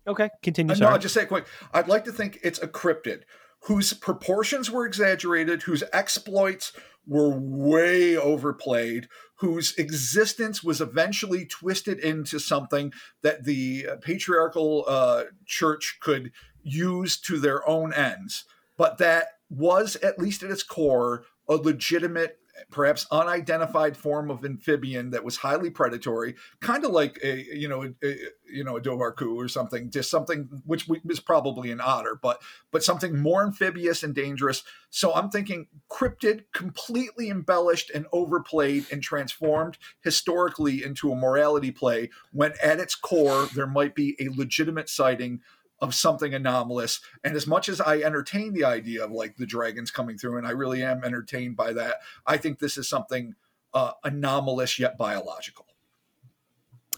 Okay, 0.07 0.29
continue. 0.41 0.73
Uh, 0.73 0.77
no, 0.79 0.87
I'll 0.87 0.97
just 0.99 1.13
say 1.13 1.21
it 1.21 1.27
quick. 1.27 1.45
I'd 1.71 1.87
like 1.87 2.05
to 2.05 2.11
think 2.11 2.39
it's 2.43 2.57
a 2.59 2.67
cryptid 2.67 3.21
whose 3.65 3.93
proportions 3.93 4.71
were 4.71 4.85
exaggerated, 4.87 5.61
whose 5.63 5.83
exploits 5.93 6.73
were 7.07 7.29
way 7.39 8.17
overplayed, 8.17 9.07
whose 9.39 9.75
existence 9.77 10.63
was 10.63 10.79
eventually 10.79 11.45
twisted 11.45 11.99
into 11.99 12.39
something 12.39 12.93
that 13.21 13.43
the 13.43 13.87
patriarchal 14.01 14.85
uh, 14.87 15.23
church 15.45 15.97
could 16.01 16.31
use 16.63 17.19
to 17.19 17.39
their 17.39 17.67
own 17.67 17.93
ends, 17.93 18.45
but 18.77 18.97
that 18.97 19.27
was, 19.49 19.95
at 19.97 20.17
least 20.19 20.41
at 20.43 20.51
its 20.51 20.63
core, 20.63 21.23
a 21.47 21.55
legitimate 21.55 22.39
perhaps 22.71 23.05
unidentified 23.11 23.97
form 23.97 24.31
of 24.31 24.43
amphibian 24.45 25.11
that 25.11 25.23
was 25.23 25.37
highly 25.37 25.69
predatory, 25.69 26.35
kind 26.61 26.85
of 26.85 26.91
like 26.91 27.19
a 27.23 27.45
you 27.55 27.67
know 27.67 27.83
a, 27.83 28.07
a- 28.07 28.17
you 28.47 28.63
know 28.63 28.77
a 28.77 28.81
dobhar-chú 28.81 29.35
or 29.35 29.47
something, 29.47 29.89
just 29.89 30.09
something 30.09 30.47
which 30.65 30.87
is 31.09 31.19
probably 31.19 31.71
an 31.71 31.81
otter, 31.81 32.17
but 32.21 32.41
but 32.71 32.83
something 32.83 33.19
more 33.19 33.43
amphibious 33.43 34.03
and 34.03 34.13
dangerous. 34.15 34.63
So 34.89 35.13
I'm 35.13 35.29
thinking 35.29 35.67
cryptid, 35.91 36.45
completely 36.53 37.29
embellished 37.29 37.89
and 37.93 38.05
overplayed 38.13 38.85
and 38.91 39.01
transformed 39.01 39.77
historically 40.03 40.83
into 40.83 41.11
a 41.11 41.15
morality 41.15 41.71
play, 41.71 42.09
when 42.31 42.53
at 42.63 42.79
its 42.79 42.95
core 42.95 43.47
there 43.55 43.67
might 43.67 43.95
be 43.95 44.15
a 44.19 44.29
legitimate 44.29 44.89
sighting 44.89 45.41
of 45.79 45.93
something 45.93 46.33
anomalous. 46.33 47.01
And 47.23 47.35
as 47.35 47.47
much 47.47 47.69
as 47.69 47.81
I 47.81 47.99
entertain 47.99 48.53
the 48.53 48.63
idea 48.63 49.03
of 49.03 49.11
like 49.11 49.37
the 49.37 49.45
dragons 49.45 49.91
coming 49.91 50.17
through, 50.17 50.37
and 50.37 50.47
I 50.47 50.51
really 50.51 50.83
am 50.83 51.03
entertained 51.03 51.55
by 51.55 51.73
that, 51.73 51.95
I 52.25 52.37
think 52.37 52.59
this 52.59 52.77
is 52.77 52.87
something 52.87 53.35
uh, 53.73 53.91
anomalous 54.03 54.79
yet 54.79 54.97
biological. 54.97 55.65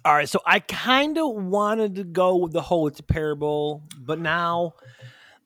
All 0.06 0.14
right, 0.14 0.30
so 0.30 0.40
I 0.46 0.60
kind 0.60 1.18
of 1.18 1.36
wanted 1.36 1.96
to 1.96 2.04
go 2.04 2.38
with 2.38 2.54
the 2.54 2.62
whole 2.62 2.88
it's 2.88 3.00
a 3.00 3.04
parable, 3.04 3.84
but 4.00 4.20
now 4.20 4.76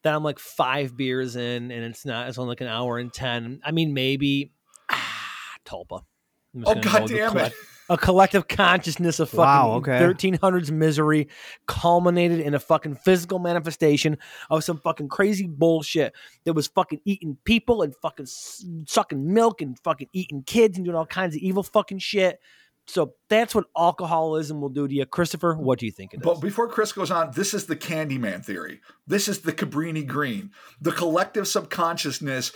that 0.04 0.14
I'm 0.14 0.24
like 0.24 0.40
five 0.40 0.96
beers 0.96 1.36
in 1.36 1.72
and 1.72 1.84
it's 1.84 2.06
not, 2.06 2.28
it's 2.28 2.38
only 2.38 2.50
like 2.50 2.62
an 2.62 2.68
hour 2.68 3.00
and 3.00 3.12
ten. 3.12 3.62
I 3.64 3.72
mean, 3.72 3.94
maybe 3.94 4.52
ah, 4.90 5.56
Tulpa. 5.66 6.04
Oh 6.66 6.76
god 6.76 7.08
the 7.08 7.16
damn 7.16 7.38
it! 7.38 7.54
A 7.92 7.98
collective 7.98 8.48
consciousness 8.48 9.20
of 9.20 9.30
fucking 9.30 9.42
Wow, 9.42 9.72
okay. 9.74 10.00
1300s 10.00 10.72
misery 10.72 11.28
culminated 11.68 12.40
in 12.40 12.54
a 12.54 12.60
fucking 12.60 12.96
physical 12.96 13.38
manifestation 13.38 14.18
of 14.50 14.64
some 14.64 14.78
fucking 14.78 15.10
crazy 15.10 15.46
bullshit 15.46 16.14
that 16.46 16.54
was 16.54 16.68
fucking 16.68 17.02
eating 17.04 17.38
people 17.44 17.82
and 17.82 17.94
fucking 17.98 18.28
sucking 18.88 19.34
milk 19.34 19.62
and 19.62 19.78
fucking 19.80 20.08
eating 20.14 20.42
kids 20.44 20.78
and 20.78 20.86
doing 20.86 20.96
all 20.96 21.06
kinds 21.06 21.36
of 21.36 21.42
evil 21.42 21.64
fucking 21.64 22.00
shit. 22.00 22.40
So 22.88 23.14
that's 23.30 23.56
what 23.56 23.66
alcoholism 23.78 24.60
will 24.60 24.70
do 24.70 24.88
to 24.88 24.94
you. 24.94 25.06
Christopher, 25.06 25.54
mm-hmm. 25.54 25.64
what 25.64 25.80
do 25.80 25.86
you 25.86 25.92
think 25.92 26.14
it 26.14 26.18
is? 26.18 26.24
But 26.24 26.42
before 26.42 26.68
Chris 26.68 26.92
goes 26.92 27.12
on, 27.12 27.32
this 27.36 27.54
is 27.54 27.66
the 27.68 27.76
Candyman 27.76 28.44
theory. 28.44 28.82
This 29.08 29.28
is 29.28 29.42
the 29.42 29.54
Cabrini 29.54 30.06
Green, 30.06 30.52
the 30.82 30.92
collective 30.92 31.48
subconsciousness 31.48 32.52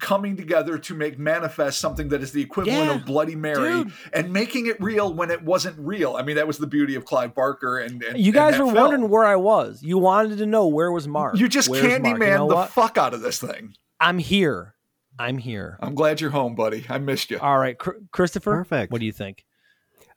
coming 0.00 0.36
together 0.36 0.76
to 0.78 0.94
make 0.94 1.18
manifest 1.18 1.78
something 1.78 2.08
that 2.08 2.22
is 2.22 2.32
the 2.32 2.42
equivalent 2.42 2.86
Yeah, 2.86 2.94
of 2.96 3.06
Bloody 3.06 3.36
Mary 3.36 3.84
dude. 3.84 3.92
and 4.12 4.32
making 4.32 4.66
it 4.66 4.80
real 4.80 5.14
when 5.14 5.30
it 5.30 5.42
wasn't 5.42 5.78
real. 5.78 6.16
I 6.16 6.22
mean, 6.22 6.36
that 6.36 6.46
was 6.46 6.58
the 6.58 6.66
beauty 6.66 6.96
of 6.96 7.04
Clive 7.04 7.34
Barker 7.34 7.78
and, 7.78 8.02
and 8.02 8.18
you 8.18 8.32
guys 8.32 8.54
and 8.54 8.64
were 8.66 8.72
film. 8.72 8.82
wondering 8.90 9.08
where 9.10 9.24
I 9.24 9.36
was. 9.36 9.82
You 9.82 9.98
wanted 9.98 10.38
to 10.38 10.46
know 10.46 10.66
where 10.66 10.90
was 10.90 11.06
Mark. 11.06 11.38
You 11.38 11.48
just 11.48 11.68
Where's 11.68 11.84
Candyman 11.84 12.20
You 12.20 12.34
know 12.38 12.48
the 12.48 12.54
what? 12.56 12.70
fuck 12.70 12.98
out 12.98 13.14
of 13.14 13.20
this 13.22 13.38
thing. 13.38 13.74
I'm 14.00 14.18
here. 14.18 14.74
I'm 15.18 15.38
here. 15.38 15.78
I'm 15.80 15.94
glad 15.94 16.20
you're 16.20 16.30
home, 16.30 16.54
buddy. 16.54 16.86
I 16.88 16.98
missed 16.98 17.30
you. 17.30 17.38
All 17.38 17.58
right, 17.58 17.78
Chr- 17.78 17.98
Christopher. 18.10 18.56
Perfect. 18.56 18.90
What 18.90 19.00
do 19.00 19.06
you 19.06 19.12
think? 19.12 19.44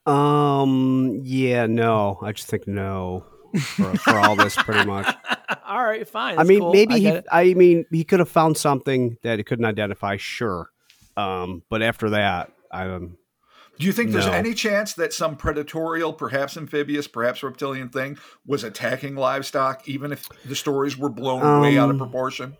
Um. 0.05 1.19
Yeah. 1.23 1.65
No. 1.67 2.19
I 2.21 2.31
just 2.31 2.47
think 2.47 2.67
no 2.67 3.25
for, 3.59 3.97
for 3.97 4.19
all 4.19 4.35
this, 4.35 4.55
pretty 4.55 4.85
much. 4.85 5.15
All 5.67 5.83
right, 5.83 6.07
fine. 6.07 6.37
I 6.39 6.43
mean, 6.43 6.59
cool. 6.59 6.73
maybe 6.73 6.95
I 6.95 6.99
he. 6.99 7.07
it. 7.07 7.25
I 7.31 7.53
mean, 7.53 7.85
he 7.91 8.03
could 8.03 8.19
have 8.19 8.29
found 8.29 8.57
something 8.57 9.17
that 9.23 9.37
he 9.37 9.43
couldn't 9.43 9.65
identify. 9.65 10.17
Sure, 10.17 10.69
um, 11.17 11.63
but 11.69 11.81
after 11.81 12.11
that, 12.11 12.51
I 12.71 12.87
um, 12.87 13.17
Do 13.79 13.85
you 13.85 13.93
think 13.93 14.11
there's 14.11 14.25
any 14.25 14.53
chance 14.53 14.93
that 14.93 15.13
some 15.13 15.35
predatorial, 15.35 16.17
perhaps 16.17 16.57
amphibious, 16.57 17.07
perhaps 17.07 17.43
reptilian 17.43 17.89
thing 17.89 18.17
was 18.45 18.63
attacking 18.63 19.15
livestock, 19.15 19.87
even 19.87 20.11
if 20.11 20.27
the 20.45 20.55
stories 20.55 20.97
were 20.97 21.09
blown 21.09 21.61
way 21.61 21.77
out 21.77 21.89
of 21.89 21.95
Um, 21.95 21.99
proportion? 21.99 22.57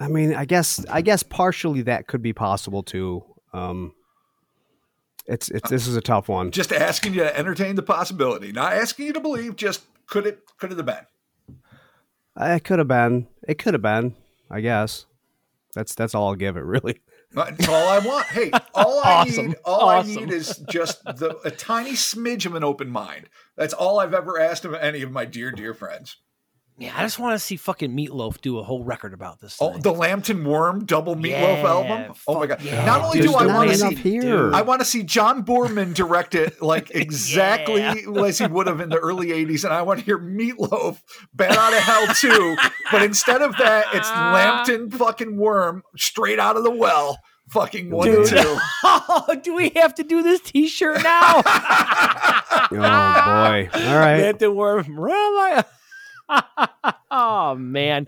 I 0.00 0.08
mean, 0.08 0.34
I 0.34 0.44
guess, 0.44 0.84
I 0.90 1.02
guess 1.02 1.22
partially 1.22 1.82
that 1.82 2.08
could 2.08 2.22
be 2.22 2.32
possible 2.32 2.82
too. 2.82 3.24
Um, 3.52 3.92
it's 5.26 5.50
it's 5.50 5.70
this 5.70 5.86
is 5.86 5.96
a 5.96 6.00
tough 6.00 6.28
one. 6.28 6.50
Just 6.50 6.72
asking 6.72 7.14
you 7.14 7.20
to 7.20 7.38
entertain 7.38 7.76
the 7.76 7.82
possibility, 7.82 8.52
not 8.52 8.72
asking 8.72 9.06
you 9.06 9.12
to 9.14 9.20
believe. 9.20 9.56
Just 9.56 9.84
could 10.06 10.26
it? 10.26 10.40
Could 10.58 10.72
it 10.72 10.76
have 10.76 10.86
been? 10.86 11.06
It 12.36 12.64
could 12.64 12.78
have 12.78 12.88
been. 12.88 13.26
It 13.46 13.58
could 13.58 13.74
have 13.74 13.82
been. 13.82 14.14
I 14.50 14.60
guess. 14.60 15.06
That's 15.74 15.94
that's 15.94 16.14
all 16.14 16.28
I'll 16.28 16.34
give 16.34 16.56
it. 16.56 16.64
Really. 16.64 17.00
Uh, 17.36 17.46
that's 17.50 17.68
all 17.68 17.88
I 17.88 17.98
want. 17.98 18.26
Hey, 18.26 18.50
all 18.74 19.00
I 19.04 19.22
Awesome. 19.22 19.46
need, 19.48 19.56
all 19.64 19.88
Awesome. 19.88 20.10
I 20.18 20.20
need 20.20 20.30
is 20.32 20.58
just 20.70 21.02
the, 21.04 21.36
a 21.44 21.50
tiny 21.50 21.92
smidge 21.92 22.46
of 22.46 22.54
an 22.54 22.62
open 22.62 22.88
mind. 22.90 23.28
That's 23.56 23.74
all 23.74 23.98
I've 23.98 24.14
ever 24.14 24.38
asked 24.38 24.64
of 24.64 24.72
any 24.74 25.02
of 25.02 25.10
my 25.10 25.24
dear, 25.24 25.50
dear 25.50 25.74
friends. 25.74 26.18
Yeah, 26.76 26.92
I 26.96 27.02
just 27.02 27.20
want 27.20 27.34
to 27.34 27.38
see 27.38 27.54
fucking 27.54 27.92
Meatloaf 27.96 28.40
do 28.40 28.58
a 28.58 28.64
whole 28.64 28.82
record 28.82 29.14
about 29.14 29.40
this. 29.40 29.58
Oh, 29.60 29.72
thing. 29.74 29.82
the 29.82 29.92
Lambton 29.92 30.44
Worm 30.44 30.84
double 30.84 31.14
meatloaf 31.14 31.62
Yeah, 31.62 31.68
album. 31.68 32.14
Oh 32.26 32.40
my 32.40 32.46
god! 32.46 32.62
yeah, 32.62 32.84
Not 32.84 33.00
only 33.02 33.20
dude. 33.20 33.30
do 33.30 33.36
I 33.36 33.46
want 33.46 33.70
to 33.70 33.76
see, 33.76 33.94
here. 33.94 34.20
dude. 34.22 34.54
I 34.54 34.62
want 34.62 34.80
to 34.80 34.84
see 34.84 35.04
John 35.04 35.44
Boorman 35.44 35.94
direct 35.94 36.34
it 36.34 36.60
like 36.60 36.90
exactly 36.94 37.80
as 37.82 38.38
he 38.38 38.46
would 38.48 38.66
have 38.66 38.80
in 38.80 38.88
the 38.88 38.98
early 38.98 39.28
'80s, 39.28 39.62
and 39.64 39.72
I 39.72 39.82
want 39.82 40.00
to 40.00 40.04
hear 40.04 40.18
Meatloaf 40.18 41.00
"Bat 41.32 41.56
Out 41.56 41.72
of 41.74 41.78
Hell" 41.78 42.06
too. 42.14 42.56
But 42.90 43.02
instead 43.02 43.40
of 43.40 43.56
that, 43.58 43.86
it's 43.94 44.10
Lambton 44.10 44.90
fucking 44.90 45.36
Worm 45.36 45.84
straight 45.96 46.40
out 46.40 46.56
of 46.56 46.64
the 46.64 46.72
well, 46.72 47.20
fucking 47.50 47.90
one 47.92 48.08
Dude. 48.08 48.18
and 48.18 48.26
two. 48.42 48.58
oh, 48.84 49.36
do 49.44 49.54
we 49.54 49.68
have 49.76 49.94
to 49.94 50.02
do 50.02 50.24
this 50.24 50.40
T-shirt 50.40 51.04
now? 51.04 51.40
Oh 52.70 52.76
boy. 52.78 53.68
All 53.74 53.98
right. 53.98 54.18
Let 54.20 54.38
the 54.38 54.50
worm 54.50 54.98
run 54.98 55.36
like- 55.36 55.66
oh 57.10 57.54
man. 57.54 58.06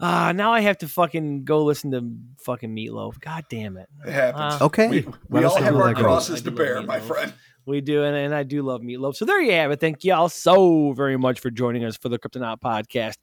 Uh, 0.00 0.32
now 0.32 0.52
I 0.52 0.60
have 0.60 0.78
to 0.78 0.88
fucking 0.88 1.44
go 1.44 1.64
listen 1.64 1.90
to 1.92 2.08
fucking 2.44 2.74
Meatloaf. 2.74 3.20
God 3.20 3.44
damn 3.48 3.76
it. 3.76 3.88
It 4.06 4.12
happens. 4.12 4.60
Uh, 4.60 4.64
Okay. 4.66 4.88
We, 4.88 5.06
we 5.28 5.44
all 5.44 5.56
have 5.56 5.76
our 5.76 5.94
crosses 5.94 6.42
to 6.42 6.50
do 6.50 6.56
bear, 6.56 6.82
my 6.82 7.00
friend. 7.00 7.32
We 7.64 7.82
do, 7.82 8.02
and, 8.02 8.16
and 8.16 8.34
I 8.34 8.44
do 8.44 8.62
love 8.62 8.80
meatloaf. 8.80 9.14
So 9.14 9.26
there 9.26 9.42
you 9.42 9.52
have 9.52 9.70
it. 9.70 9.78
Thank 9.78 10.02
y'all 10.02 10.30
so 10.30 10.92
very 10.92 11.18
much 11.18 11.38
for 11.38 11.50
joining 11.50 11.84
us 11.84 11.98
for 11.98 12.08
the 12.08 12.18
Cryptonaut 12.18 12.60
podcast. 12.62 13.16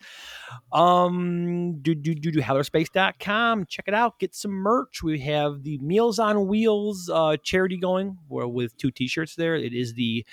Um, 0.71 1.79
do 1.81 1.95
do 1.95 2.13
do 2.13 2.31
do 2.31 2.41
hellorspace.com. 2.41 3.65
Check 3.65 3.85
it 3.87 3.95
out. 3.95 4.19
Get 4.19 4.35
some 4.35 4.51
merch. 4.51 5.01
We 5.01 5.19
have 5.21 5.63
the 5.63 5.79
Meals 5.79 6.19
on 6.19 6.47
Wheels 6.47 7.09
uh, 7.11 7.37
charity 7.41 7.77
going. 7.77 8.19
We're 8.29 8.45
with 8.45 8.77
two 8.77 8.91
T-shirts 8.91 9.33
there. 9.35 9.55
It 9.55 9.73
is 9.73 9.93
the 9.95 10.23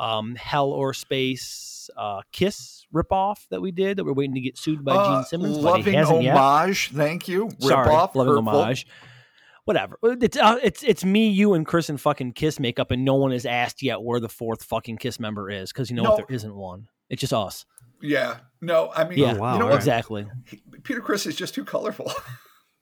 um, 0.00 0.34
Hell 0.36 0.70
or 0.70 0.94
Space 0.94 1.90
uh, 1.96 2.22
Kiss 2.32 2.86
ripoff 2.94 3.46
that 3.50 3.60
we 3.60 3.70
did 3.70 3.98
that 3.98 4.04
we're 4.04 4.12
waiting 4.14 4.34
to 4.34 4.40
get 4.40 4.56
sued 4.58 4.84
by 4.84 4.94
Uh, 4.96 5.16
Gene 5.20 5.24
Simmons. 5.26 5.58
but 5.58 5.60
he 5.60 5.64
loving 5.64 5.94
hasn't 5.94 6.22
yet. 6.22 6.36
homage. 6.36 6.90
Thank 6.92 7.28
you. 7.28 7.44
Rip 7.46 7.60
Sorry, 7.60 7.88
off. 7.94 8.14
loving 8.16 8.34
hurtful. 8.34 8.48
homage. 8.60 8.86
Whatever. 9.66 9.98
It's 10.02 10.36
uh, 10.36 10.58
it's 10.62 10.82
it's 10.82 11.04
me, 11.04 11.28
you, 11.28 11.54
and 11.54 11.64
Chris 11.66 11.88
and 11.90 12.00
fucking 12.00 12.32
Kiss 12.32 12.58
makeup, 12.58 12.90
and 12.90 13.04
no 13.04 13.14
one 13.14 13.30
has 13.30 13.46
asked 13.46 13.82
yet 13.82 14.02
where 14.02 14.18
the 14.18 14.28
fourth 14.28 14.64
fucking 14.64 14.96
Kiss 14.96 15.20
member 15.20 15.48
is 15.50 15.70
because 15.72 15.90
you 15.90 15.96
know 15.96 16.02
what? 16.04 16.16
There 16.16 16.34
isn't 16.34 16.54
one. 16.56 16.88
It's 17.08 17.20
just 17.20 17.32
us. 17.32 17.66
Yeah. 18.02 18.38
No, 18.60 18.90
I 18.94 19.04
mean, 19.06 19.18
Yeah. 19.18 19.34
Oh, 19.34 19.38
wow, 19.38 19.52
you 19.52 19.58
know 19.58 19.64
all 19.66 19.70
what? 19.70 19.74
right. 19.74 19.76
Exactly. 19.76 20.26
Peter 20.82 21.00
Criss 21.00 21.26
is 21.26 21.36
just 21.36 21.54
too 21.54 21.64
colorful. 21.64 22.10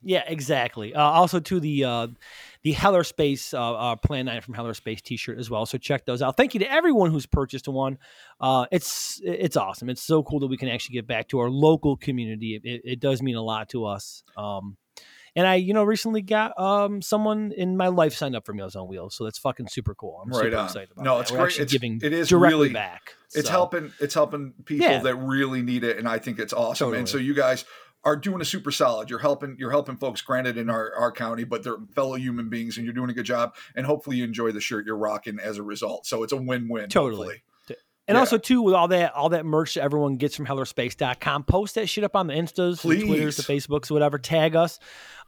Yeah, 0.01 0.23
exactly. 0.25 0.95
Uh, 0.95 1.01
also 1.01 1.41
to 1.41 1.59
the 1.59 1.83
uh, 1.83 2.07
the 2.63 2.73
Hellorspace 2.73 3.53
uh, 3.53 3.73
uh, 3.73 3.95
Plan 3.95 4.25
Nine 4.25 4.41
from 4.41 4.53
Hellorspace 4.53 5.01
T-shirt 5.01 5.39
as 5.39 5.49
well. 5.49 5.65
So 5.65 5.77
check 5.77 6.05
those 6.05 6.21
out. 6.21 6.35
Thank 6.37 6.53
you 6.53 6.59
to 6.61 6.71
everyone 6.71 7.11
who's 7.11 7.25
purchased 7.25 7.67
one. 7.67 7.97
Uh, 8.39 8.65
it's 8.71 9.21
it's 9.23 9.55
awesome. 9.55 9.89
It's 9.89 10.01
so 10.01 10.23
cool 10.23 10.39
that 10.41 10.47
we 10.47 10.57
can 10.57 10.67
actually 10.67 10.93
get 10.95 11.07
back 11.07 11.29
to 11.29 11.39
our 11.39 11.49
local 11.49 11.95
community. 11.95 12.55
It, 12.55 12.67
it, 12.67 12.81
it 12.83 12.99
does 12.99 13.21
mean 13.21 13.35
a 13.35 13.41
lot 13.41 13.69
to 13.69 13.85
us. 13.85 14.23
Um, 14.35 14.75
and 15.35 15.45
I, 15.45 15.55
you 15.55 15.73
know, 15.75 15.83
recently 15.83 16.21
got 16.23 16.59
um, 16.59 17.01
someone 17.03 17.53
in 17.55 17.77
my 17.77 17.87
life 17.87 18.13
signed 18.15 18.35
up 18.35 18.45
for 18.47 18.51
Meals 18.53 18.75
on 18.75 18.87
Wheels, 18.87 19.15
so 19.15 19.23
that's 19.23 19.37
fucking 19.37 19.67
super 19.67 19.93
cool. 19.93 20.19
I'm 20.23 20.31
Right 20.31 20.45
super 20.45 20.57
on. 20.57 20.65
excited 20.65 20.89
about 20.91 21.05
No, 21.05 21.15
that. 21.15 21.21
it's 21.21 21.31
We're 21.31 21.37
great. 21.37 21.45
actually 21.45 21.61
It's- 21.63 21.71
giving 21.71 21.99
it 22.03 22.11
is 22.13 22.29
directly 22.29 22.57
really- 22.59 22.73
back. 22.73 23.13
It's 23.35 23.45
So, 23.45 23.51
helping. 23.51 23.93
It's 24.01 24.15
helping 24.15 24.53
people 24.65 24.87
Yeah. 24.87 25.01
that 25.03 25.15
really 25.15 25.61
need 25.61 25.83
it, 25.83 25.99
and 25.99 26.07
I 26.09 26.17
think 26.17 26.39
it's 26.39 26.51
awesome. 26.51 26.85
Totally. 26.87 26.97
And 26.97 27.07
so 27.07 27.19
you 27.19 27.35
guys 27.35 27.63
are 28.03 28.15
doing 28.15 28.41
a 28.41 28.45
super 28.45 28.71
solid. 28.71 29.09
You're 29.09 29.19
helping. 29.19 29.55
You're 29.59 29.71
helping 29.71 29.97
folks. 29.97 30.21
Granted, 30.21 30.57
in 30.57 30.69
our 30.69 30.93
our 30.95 31.11
county, 31.11 31.43
but 31.43 31.63
they're 31.63 31.77
fellow 31.93 32.15
human 32.15 32.49
beings, 32.49 32.77
and 32.77 32.85
you're 32.85 32.93
doing 32.93 33.09
a 33.09 33.13
good 33.13 33.25
job. 33.25 33.55
And 33.75 33.85
hopefully, 33.85 34.17
you 34.17 34.23
enjoy 34.23 34.51
the 34.51 34.61
shirt 34.61 34.85
you're 34.85 34.97
rocking 34.97 35.39
as 35.39 35.57
a 35.57 35.63
result. 35.63 36.05
So 36.05 36.23
it's 36.23 36.33
a 36.33 36.37
win 36.37 36.67
win. 36.69 36.89
Totally. 36.89 37.17
hopefully. 37.17 37.41
And 38.09 38.15
Yeah. 38.15 38.21
also 38.21 38.39
too 38.39 38.61
with 38.63 38.73
all 38.73 38.87
that 38.87 39.13
all 39.13 39.29
that 39.29 39.45
merch 39.45 39.75
that 39.75 39.83
everyone 39.83 40.15
gets 40.17 40.35
from 40.35 40.47
hellorspace.com, 40.47 41.43
post 41.43 41.75
that 41.75 41.87
shit 41.87 42.03
up 42.03 42.15
on 42.15 42.25
the 42.27 42.33
Instas, 42.33 42.81
the 42.81 43.05
Twitters, 43.05 43.37
the. 43.37 43.43
Facebooks, 43.43 43.91
whatever, 43.91 44.17
tag 44.17 44.55
us. 44.55 44.79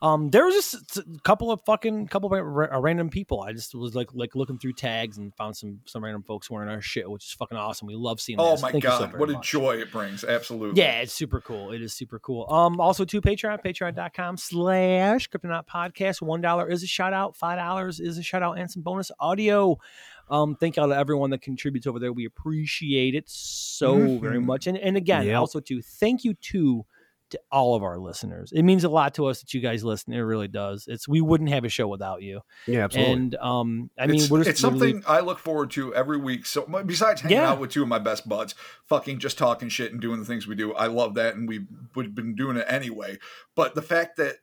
Um, 0.01 0.31
there 0.31 0.43
was 0.45 0.55
just 0.55 0.97
a 0.97 1.03
couple 1.23 1.51
of 1.51 1.61
fucking 1.61 2.07
couple 2.07 2.33
of 2.33 2.43
ra- 2.43 2.75
random 2.79 3.11
people. 3.11 3.41
I 3.43 3.53
just 3.53 3.75
was 3.75 3.93
like 3.93 4.09
like 4.15 4.33
looking 4.35 4.57
through 4.57 4.73
tags 4.73 5.19
and 5.19 5.31
found 5.35 5.55
some 5.55 5.81
some 5.85 6.03
random 6.03 6.23
folks 6.23 6.49
wearing 6.49 6.69
our 6.69 6.81
shit, 6.81 7.07
which 7.07 7.23
is 7.25 7.33
fucking 7.33 7.55
awesome. 7.55 7.87
We 7.87 7.93
love 7.95 8.19
seeing 8.19 8.37
that. 8.37 8.43
Oh 8.43 8.55
So 8.55 8.63
my 8.63 8.71
thank 8.71 8.83
you 8.83 8.89
so 8.89 8.99
god, 9.05 9.19
what 9.19 9.29
a 9.29 9.33
much. 9.33 9.47
joy 9.51 9.75
it 9.75 9.91
brings! 9.91 10.23
Absolutely. 10.23 10.81
Yeah, 10.81 11.01
it's 11.01 11.13
super 11.13 11.39
cool. 11.39 11.71
It 11.71 11.83
is 11.83 11.93
super 11.93 12.17
cool. 12.17 12.51
Um, 12.51 12.79
also 12.81 13.05
to 13.05 13.21
Patreon, 13.21 13.63
patreon.com 13.63 14.37
slash 14.37 15.29
Cryptonaut 15.29 15.67
Podcast. 15.67 16.19
One 16.23 16.41
dollar 16.41 16.67
is 16.67 16.81
a 16.81 16.87
shout 16.87 17.13
out, 17.13 17.35
five 17.35 17.59
dollars 17.59 17.99
is 17.99 18.17
a 18.17 18.23
shout 18.23 18.41
out, 18.41 18.57
and 18.57 18.71
some 18.71 18.81
bonus 18.81 19.11
audio. 19.19 19.77
Um, 20.31 20.55
thank 20.55 20.77
y'all 20.77 20.87
to 20.89 20.95
everyone 20.97 21.29
that 21.31 21.41
contributes 21.41 21.85
over 21.85 21.99
there. 21.99 22.11
We 22.13 22.25
appreciate 22.25 23.13
it 23.15 23.29
so 23.29 24.17
very 24.17 24.37
Mhm. 24.39 24.45
much. 24.45 24.65
And 24.65 24.77
and 24.77 24.97
again, 24.97 25.25
Yep. 25.27 25.37
also 25.39 25.59
to 25.59 25.81
thank 25.81 26.23
you 26.23 26.33
to 26.33 26.85
to 27.31 27.39
all 27.49 27.75
of 27.75 27.83
our 27.83 27.97
listeners. 27.97 28.51
It 28.53 28.63
means 28.63 28.83
a 28.83 28.89
lot 28.89 29.13
to 29.13 29.25
us 29.27 29.39
that 29.39 29.53
you 29.53 29.61
guys 29.61 29.85
listen. 29.85 30.11
It 30.11 30.19
really 30.19 30.49
does. 30.49 30.85
It's 30.89 31.07
we 31.07 31.21
wouldn't 31.21 31.49
have 31.49 31.63
a 31.63 31.69
show 31.69 31.87
without 31.87 32.21
you. 32.21 32.41
Yeah, 32.67 32.83
absolutely. 32.83 33.13
And 33.13 33.35
um, 33.35 33.89
I 33.97 34.07
mean, 34.07 34.19
it's, 34.19 34.29
it's 34.49 34.59
something 34.59 35.01
I 35.07 35.21
look 35.21 35.39
forward 35.39 35.71
to 35.71 35.95
every 35.95 36.17
week. 36.17 36.45
So 36.45 36.63
besides 36.85 37.21
hanging 37.21 37.37
Yeah. 37.37 37.51
out 37.51 37.61
with 37.61 37.69
two 37.71 37.83
of 37.83 37.87
my 37.87 37.99
best 37.99 38.27
buds, 38.27 38.53
fucking 38.87 39.19
just 39.19 39.37
talking 39.37 39.69
shit 39.69 39.93
and 39.93 40.01
doing 40.01 40.19
the 40.19 40.25
things 40.25 40.45
we 40.45 40.55
do, 40.55 40.73
I 40.73 40.87
love 40.87 41.13
that, 41.15 41.35
and 41.35 41.47
we've 41.47 41.67
we've 41.95 42.13
been 42.13 42.35
doing 42.35 42.57
it 42.57 42.65
anyway. 42.67 43.17
But 43.55 43.75
the 43.75 43.81
fact 43.81 44.17
that 44.17 44.37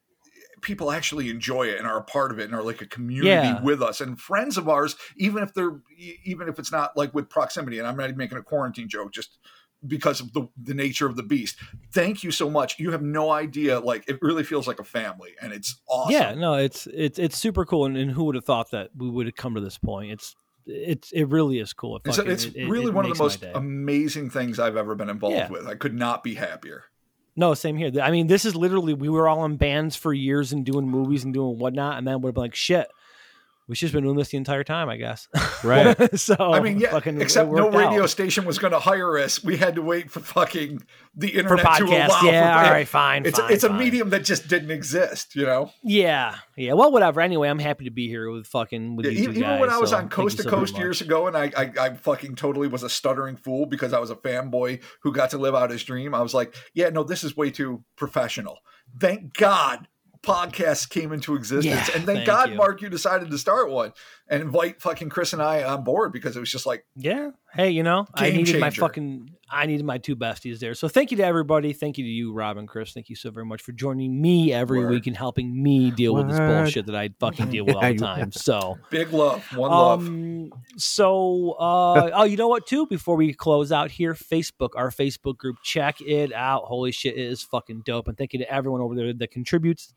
people 0.62 0.90
actually 0.90 1.30
enjoy 1.30 1.68
it 1.68 1.78
and 1.78 1.86
are 1.86 1.98
a 1.98 2.02
part 2.05 2.30
of 2.32 2.39
it 2.39 2.44
and 2.44 2.55
are 2.55 2.62
like 2.62 2.80
a 2.82 2.86
community 2.86 3.28
Yeah. 3.28 3.62
with 3.62 3.82
us 3.82 4.01
and 4.01 4.20
friends 4.20 4.56
of 4.56 4.68
ours, 4.68 4.97
even 5.16 5.43
if 5.43 5.55
they're 5.55 5.80
even 6.24 6.48
if 6.48 6.59
it's 6.59 6.72
not 6.72 6.97
like 6.97 7.14
with 7.14 7.28
proximity. 7.28 7.78
And 7.78 7.86
I'm 7.89 7.97
not 7.97 8.05
even 8.05 8.16
making 8.16 8.39
a 8.39 8.43
quarantine 8.43 8.89
joke, 8.89 9.12
just 9.12 9.39
because 9.86 10.20
of 10.20 10.32
the 10.32 10.48
the 10.60 10.74
nature 10.74 11.06
of 11.06 11.14
the 11.16 11.22
beast. 11.22 11.56
Thank 11.93 12.24
you 12.24 12.30
so 12.32 12.51
much. 12.51 12.78
You 12.80 12.90
have 12.90 13.02
no 13.02 13.30
idea. 13.30 13.78
Like 13.80 14.09
it 14.09 14.18
really 14.20 14.43
feels 14.43 14.66
like 14.66 14.80
a 14.80 14.85
family, 14.85 15.30
and 15.40 15.52
it's 15.52 15.80
awesome. 15.89 16.12
Yeah, 16.12 16.35
no, 16.35 16.55
it's 16.55 16.86
it's 16.93 17.18
it's 17.18 17.39
super 17.39 17.64
cool, 17.64 17.86
and, 17.86 17.97
and 17.97 18.10
who 18.10 18.24
would 18.24 18.35
have 18.35 18.44
thought 18.44 18.70
that 18.72 18.90
we 18.97 19.09
would 19.09 19.26
have 19.26 19.36
come 19.36 19.55
to 19.55 19.60
this 19.60 19.78
point? 19.78 20.10
It's 20.12 20.35
it's 20.66 21.12
it 21.12 21.24
really 21.28 21.60
is 21.60 21.72
cool. 21.72 21.97
It 21.97 22.02
It's, 22.06 22.16
fucking- 22.16 22.32
it's 22.32 22.44
it- 22.47 22.56
it- 22.56 22.68
really 22.68 22.86
it 22.89 22.94
one 22.94 23.05
of 23.06 23.16
the 23.16 23.22
most 23.22 23.44
amazing 23.55 24.30
things 24.30 24.59
I've 24.59 24.76
ever 24.76 24.94
been 24.94 25.09
involved 25.09 25.36
Yeah. 25.36 25.48
with. 25.48 25.66
I 25.66 25.74
could 25.76 25.94
not 25.94 26.22
be 26.24 26.35
happier. 26.35 26.85
No, 27.39 27.55
same 27.55 27.77
here. 27.77 27.93
I 28.02 28.10
mean, 28.10 28.27
this 28.27 28.44
is 28.44 28.56
literally 28.56 28.94
we 28.94 29.09
were 29.09 29.28
all 29.28 29.44
in 29.44 29.56
bands 29.56 29.94
for 29.94 30.12
years 30.12 30.52
and 30.52 30.66
doing 30.66 30.89
movies 30.89 31.23
and 31.23 31.32
doing 31.32 31.56
whatnot, 31.56 31.97
and 31.97 32.06
then 32.06 32.20
been 32.20 32.32
like, 32.35 32.56
shit, 32.56 32.89
we've 33.69 33.77
just 33.77 33.93
been 33.93 34.03
doing 34.03 34.16
this 34.16 34.31
the 34.31 34.39
entire 34.39 34.65
time, 34.65 34.89
I 34.89 34.97
guess. 34.97 35.28
Right. 35.62 36.19
so 36.19 36.35
I 36.39 36.61
mean, 36.61 36.81
yeah, 36.81 36.90
fucking, 36.90 37.20
except 37.20 37.51
no 37.51 37.70
radio 37.70 38.05
out. 38.05 38.11
station 38.11 38.45
was 38.45 38.59
going 38.59 38.73
to 38.73 38.78
hire 38.78 39.19
us. 39.19 39.45
We 39.45 39.57
had 39.57 39.74
to 39.74 39.82
wait 39.82 40.11
for 40.11 40.20
fucking 40.20 40.82
the 41.15 41.32
for 41.32 41.39
internet 41.39 41.77
to 41.77 41.85
allow. 41.85 42.20
Yeah, 42.23 42.61
for, 42.61 42.66
all 42.66 42.73
right, 42.73 42.89
fine. 42.89 43.27
It's 43.27 43.39
fine, 43.39 43.53
it's 43.53 43.65
a 43.65 43.73
medium 43.73 44.11
that 44.11 44.24
just 44.24 44.49
didn't 44.49 44.70
exist, 44.70 45.36
you 45.36 45.45
know. 45.45 45.70
Yeah, 45.82 46.36
yeah. 46.57 46.73
Well, 46.73 46.90
whatever. 46.90 47.20
Anyway, 47.20 47.49
I'm 47.49 47.59
happy 47.59 47.85
to 47.85 47.90
be 47.90 48.09
here 48.09 48.31
with 48.31 48.47
fucking 48.47 48.97
with 48.97 49.07
Yeah, 49.07 49.12
you 49.12 49.23
even, 49.24 49.35
two 49.35 49.40
even 49.40 49.61
when 49.61 49.70
I 49.70 49.78
was 49.78 49.90
so 49.90 49.99
on 49.99 50.09
Coast 50.09 50.39
to 50.39 50.45
so 50.45 50.51
Coast 50.51 50.78
years 50.78 51.01
ago, 51.01 51.27
and 51.27 51.36
I, 51.36 51.53
I 51.57 51.73
I 51.78 51.95
fucking 51.95 52.36
totally 52.36 52.69
was 52.69 52.82
a 52.82 52.90
stuttering 52.90 53.36
fool 53.36 53.66
because 53.66 53.93
I 53.93 53.99
was 53.99 54.11
a 54.11 54.16
fanboy 54.16 54.82
who 55.03 55.12
got 55.12 55.31
to 55.31 55.39
live 55.39 55.55
out 55.55 55.70
his 55.70 55.85
dream. 55.85 56.15
I 56.15 56.23
was 56.23 56.35
like, 56.35 56.55
yeah, 56.74 56.89
no, 56.89 57.05
this 57.05 57.24
is 57.24 57.36
way 57.36 57.51
too 57.51 57.85
professional. 57.97 58.59
Thank 58.99 59.35
God 59.35 59.86
podcasts 60.23 60.89
came 60.89 61.12
into 61.12 61.35
existence, 61.35 61.89
Yeah, 61.89 61.95
and 61.95 62.05
thank, 62.05 62.19
thank 62.19 62.27
God, 62.27 62.51
you. 62.51 62.57
Mark, 62.57 62.82
you 62.82 62.89
decided 62.89 63.31
to 63.31 63.39
start 63.39 63.70
one. 63.70 63.93
And 64.28 64.42
invite 64.42 64.80
fucking 64.80 65.09
Chris 65.09 65.32
and 65.32 65.42
I 65.42 65.62
on 65.62 65.84
board 65.84 66.12
because 66.12 66.36
it 66.36 66.40
was 66.40 66.50
just 66.50 66.66
like 66.66 66.84
Yeah. 66.96 67.30
Hey, 67.55 67.70
you 67.70 67.82
know, 67.82 68.06
I 68.14 68.28
Game 68.28 68.38
needed 68.38 68.60
my 68.60 68.70
fucking 68.70 69.30
I 69.50 69.64
needed 69.64 69.86
my 69.86 69.96
two 69.96 70.14
besties 70.14 70.59
there. 70.59 70.74
So 70.74 70.86
thank 70.88 71.10
you 71.10 71.16
to 71.16 71.24
everybody. 71.24 71.72
Thank 71.72 71.96
you 71.96 72.05
to 72.05 72.10
you, 72.10 72.34
Rob 72.34 72.59
and 72.59 72.68
Chris. 72.68 72.92
Thank 72.92 73.09
you 73.09 73.16
so 73.16 73.30
very 73.30 73.46
much 73.46 73.62
for 73.62 73.72
joining 73.72 74.20
me 74.20 74.52
every 74.52 74.80
Word. 74.80 74.90
week 74.90 75.06
and 75.06 75.16
helping 75.16 75.62
me 75.62 75.90
deal 75.90 76.14
with 76.14 76.28
this 76.28 76.38
bullshit 76.38 76.84
that 76.86 76.94
I 76.94 77.09
fucking 77.18 77.48
deal 77.50 77.64
with 77.64 77.76
all 77.76 77.82
the 77.82 77.94
time. 77.98 78.32
So 78.32 78.78
big 78.90 79.10
love, 79.12 79.42
one 79.56 79.70
love. 79.70 80.06
um, 80.06 80.52
so 80.76 81.52
uh, 81.52 82.10
oh, 82.12 82.24
you 82.24 82.36
know 82.36 82.48
what? 82.48 82.66
Too 82.66 82.86
before 82.86 83.16
we 83.16 83.32
close 83.32 83.72
out 83.72 83.90
here, 83.90 84.12
Facebook, 84.12 84.70
our 84.76 84.90
Facebook 84.90 85.38
group, 85.38 85.56
check 85.62 86.02
it 86.02 86.34
out. 86.34 86.64
Holy 86.64 86.92
shit, 86.92 87.16
it 87.16 87.24
is 87.24 87.42
fucking 87.42 87.82
dope. 87.86 88.09
And 88.09 88.18
thank 88.18 88.34
you 88.34 88.40
to 88.40 88.52
everyone 88.52 88.82
over 88.82 88.94
there 88.94 89.14
that 89.14 89.30
contributes. 89.30 89.94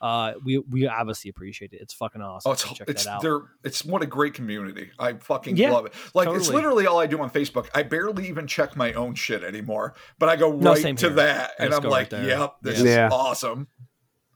Uh, 0.00 0.32
we 0.44 0.58
we 0.58 0.86
obviously 0.86 1.28
appreciate 1.28 1.72
it. 1.72 1.80
It's 1.82 1.92
fucking 1.92 2.22
awesome. 2.22 2.48
Oh, 2.50 2.52
it's 2.52 2.62
Check 2.72 2.88
it's 2.88 3.04
that 3.04 3.10
out. 3.10 3.22
they're 3.22 3.40
it's 3.64 3.84
what 3.84 4.02
a 4.02 4.06
great 4.06 4.32
community. 4.34 4.90
I 4.98 5.12
fucking 5.14 5.56
Yeah, 5.56 5.72
love 5.72 5.86
it. 5.86 5.92
Like 6.14 6.28
it's 6.28 6.48
literally 6.48 6.86
all 6.86 6.98
I 6.98 7.06
do 7.06 7.20
on 7.20 7.30
Facebook. 7.30 7.68
I 7.74 7.82
barely 7.82 8.26
even 8.28 8.46
check 8.46 8.76
my 8.76 8.92
own 8.94 9.14
shit 9.14 9.44
anymore, 9.44 9.94
but 10.18 10.28
I 10.30 10.36
go 10.36 10.52
No, 10.52 10.70
right 10.72 10.82
same 10.82 10.96
to 10.96 11.06
here. 11.08 11.16
that, 11.16 11.50
I 11.58 11.64
and 11.64 11.74
I'm 11.74 11.82
go 11.82 11.90
right 11.90 12.10
like, 12.10 12.26
"Yep, 12.26 12.54
this 12.62 12.80
Yeah. 12.80 13.06
is 13.08 13.12
awesome." 13.12 13.68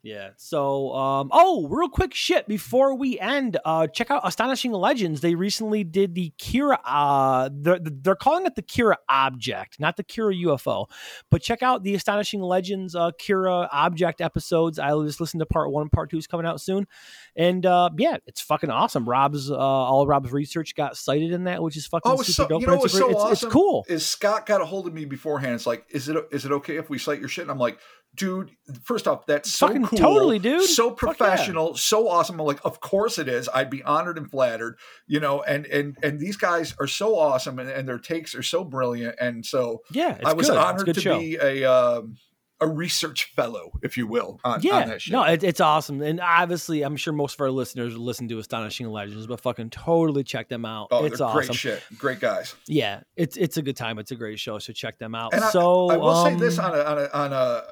Yeah. 0.05 0.31
So, 0.37 0.93
um, 0.95 1.31
oh, 1.33 1.67
real 1.69 1.89
quick 1.89 2.13
shit 2.13 2.47
before 2.47 2.95
we 2.95 3.19
end. 3.19 3.57
Uh, 3.65 3.87
check 3.87 4.11
out 4.11 4.21
Astonishing 4.23 4.71
Legends. 4.71 5.23
They 5.23 5.35
recently 5.35 5.83
did 5.83 6.15
the 6.15 6.31
Kira. 6.39 6.77
Uh, 6.85 7.49
they're, 7.51 7.79
they're 7.81 8.15
calling 8.15 8.45
it 8.45 8.55
the 8.55 8.63
Kira 8.63 8.97
Object, 9.09 9.81
not 9.81 9.97
the 9.97 10.05
Kira 10.05 10.39
UFO. 10.45 10.91
But 11.31 11.41
check 11.41 11.63
out 11.63 11.85
the 11.85 11.95
Astonishing 11.95 12.43
Legends 12.43 12.95
uh, 12.95 13.13
Kira 13.13 13.67
Object 13.73 14.21
episodes. 14.21 14.79
I 14.79 14.91
just 15.05 15.23
listened 15.23 15.41
to 15.41 15.47
part 15.47 15.73
one. 15.73 15.89
Part 15.89 16.11
two 16.11 16.19
is 16.19 16.27
coming 16.27 16.45
out 16.45 16.61
soon, 16.61 16.87
and 17.35 17.65
uh, 17.65 17.89
yeah, 17.97 18.19
it's 18.27 18.43
fucking 18.43 18.69
awesome. 18.69 19.09
Rob's 19.09 19.51
uh, 19.51 19.57
all 19.57 20.07
Rob's 20.07 20.33
research 20.33 20.75
got 20.75 20.99
cited 20.99 21.33
in 21.33 21.45
that, 21.45 21.63
which 21.63 21.79
is 21.79 21.87
fucking 21.87 22.13
Oh, 22.13 22.17
super 22.17 22.33
so 22.33 22.49
dope. 22.49 22.61
you 22.61 22.67
know 22.67 22.85
it's, 22.85 22.93
so 22.93 23.09
it's, 23.09 23.19
awesome? 23.19 23.33
it's 23.33 23.53
cool. 23.55 23.87
Is 23.89 24.05
Scott 24.05 24.45
got 24.45 24.61
a 24.61 24.67
hold 24.67 24.87
of 24.87 24.93
me 24.93 25.07
beforehand? 25.07 25.55
It's 25.55 25.67
like, 25.67 25.87
is 25.89 26.11
it 26.11 26.17
is 26.31 26.45
it 26.45 26.53
okay 26.53 26.77
if 26.77 26.91
we 26.91 26.99
cite 26.99 27.21
your 27.21 27.29
shit? 27.31 27.43
And 27.43 27.51
I'm 27.51 27.59
like, 27.59 27.79
dude, 28.15 28.51
first 28.83 29.07
off, 29.09 29.27
that's 29.27 29.51
so 29.51 29.67
Fucking 29.67 29.87
cool, 29.87 29.99
totally, 29.99 30.39
dude. 30.39 30.63
so 30.63 30.91
Fuck 30.91 31.01
yeah. 31.01 31.07
professional, 31.07 31.77
so 31.77 32.09
awesome. 32.09 32.41
I'm 32.41 32.47
like, 32.47 32.65
of 32.65 32.81
course 32.81 33.19
it 33.19 33.29
is. 33.29 33.49
I'd 33.53 33.71
be 33.71 33.83
honored 33.83 34.19
and 34.19 34.31
flattered, 34.31 34.79
you 35.07 35.21
know. 35.21 35.43
And 35.43 35.67
and 35.67 35.97
and 36.03 36.19
these 36.19 36.37
guys 36.37 36.75
are 36.79 36.87
so 36.87 37.19
awesome, 37.19 37.59
and, 37.59 37.69
and 37.69 37.89
their 37.89 37.99
takes 37.99 38.35
are 38.35 38.43
so 38.43 38.65
brilliant, 38.65 39.17
and 39.21 39.45
so 39.45 39.83
Yeah, 39.91 40.19
I 40.25 40.33
was 40.33 40.49
good. 40.49 40.57
Honored 40.57 40.95
to 40.95 41.01
show. 41.01 41.19
be 41.19 41.37
a 41.37 41.65
um, 41.65 42.17
a 42.61 42.69
research 42.69 43.33
fellow, 43.35 43.73
if 43.83 43.97
you 43.97 44.07
will, 44.07 44.41
on, 44.45 44.63
yeah, 44.63 44.77
on 44.77 44.89
that 44.89 45.03
shit. 45.03 45.13
no, 45.13 45.25
it, 45.25 45.43
it's 45.43 45.61
awesome, 45.61 46.01
and 46.03 46.21
obviously, 46.21 46.83
I'm 46.83 46.97
sure 46.97 47.13
most 47.13 47.35
of 47.35 47.41
our 47.41 47.51
listeners 47.51 47.97
listen 47.97 48.29
to 48.29 48.39
Astonishing 48.39 48.87
Legends, 48.89 49.27
but 49.27 49.41
fucking 49.41 49.71
totally 49.71 50.25
check 50.25 50.49
them 50.49 50.65
out. 50.65 50.89
oh, 50.91 51.05
it's 51.05 51.21
awesome. 51.21 51.47
great 51.47 51.55
shit, 51.55 51.83
great 51.99 52.21
guys. 52.21 52.55
Yeah, 52.67 53.01
it's 53.17 53.37
it's 53.37 53.57
a 53.57 53.63
good 53.63 53.77
time. 53.77 53.99
It's 53.99 54.13
a 54.13 54.17
great 54.17 54.39
show, 54.39 54.59
so 54.59 54.73
check 54.73 54.99
them 54.99 55.15
out. 55.15 55.35
And 55.35 55.43
so 55.45 55.91
I, 55.91 55.97
will 55.97 56.25
say 56.25 56.37
this 56.37 56.59
um, 56.59 56.73
on 56.73 56.79
a 56.79 56.83
on 56.83 56.99
a 56.99 57.09
on 57.13 57.33
a 57.33 57.63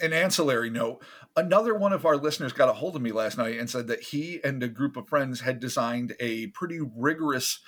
an 0.00 0.12
ancillary 0.12 0.70
note. 0.70 1.02
Another 1.36 1.74
one 1.74 1.92
of 1.92 2.04
our 2.06 2.16
listeners 2.16 2.52
got 2.52 2.68
a 2.68 2.72
hold 2.74 2.96
of 2.96 3.02
me 3.02 3.12
last 3.12 3.38
night 3.38 3.58
and 3.58 3.68
said 3.68 3.86
that 3.88 4.02
he 4.02 4.40
and 4.44 4.62
a 4.62 4.68
group 4.68 4.96
of 4.96 5.08
friends 5.08 5.40
had 5.40 5.60
designed 5.60 6.14
a 6.20 6.48
pretty 6.48 6.80
rigorous 6.80 7.60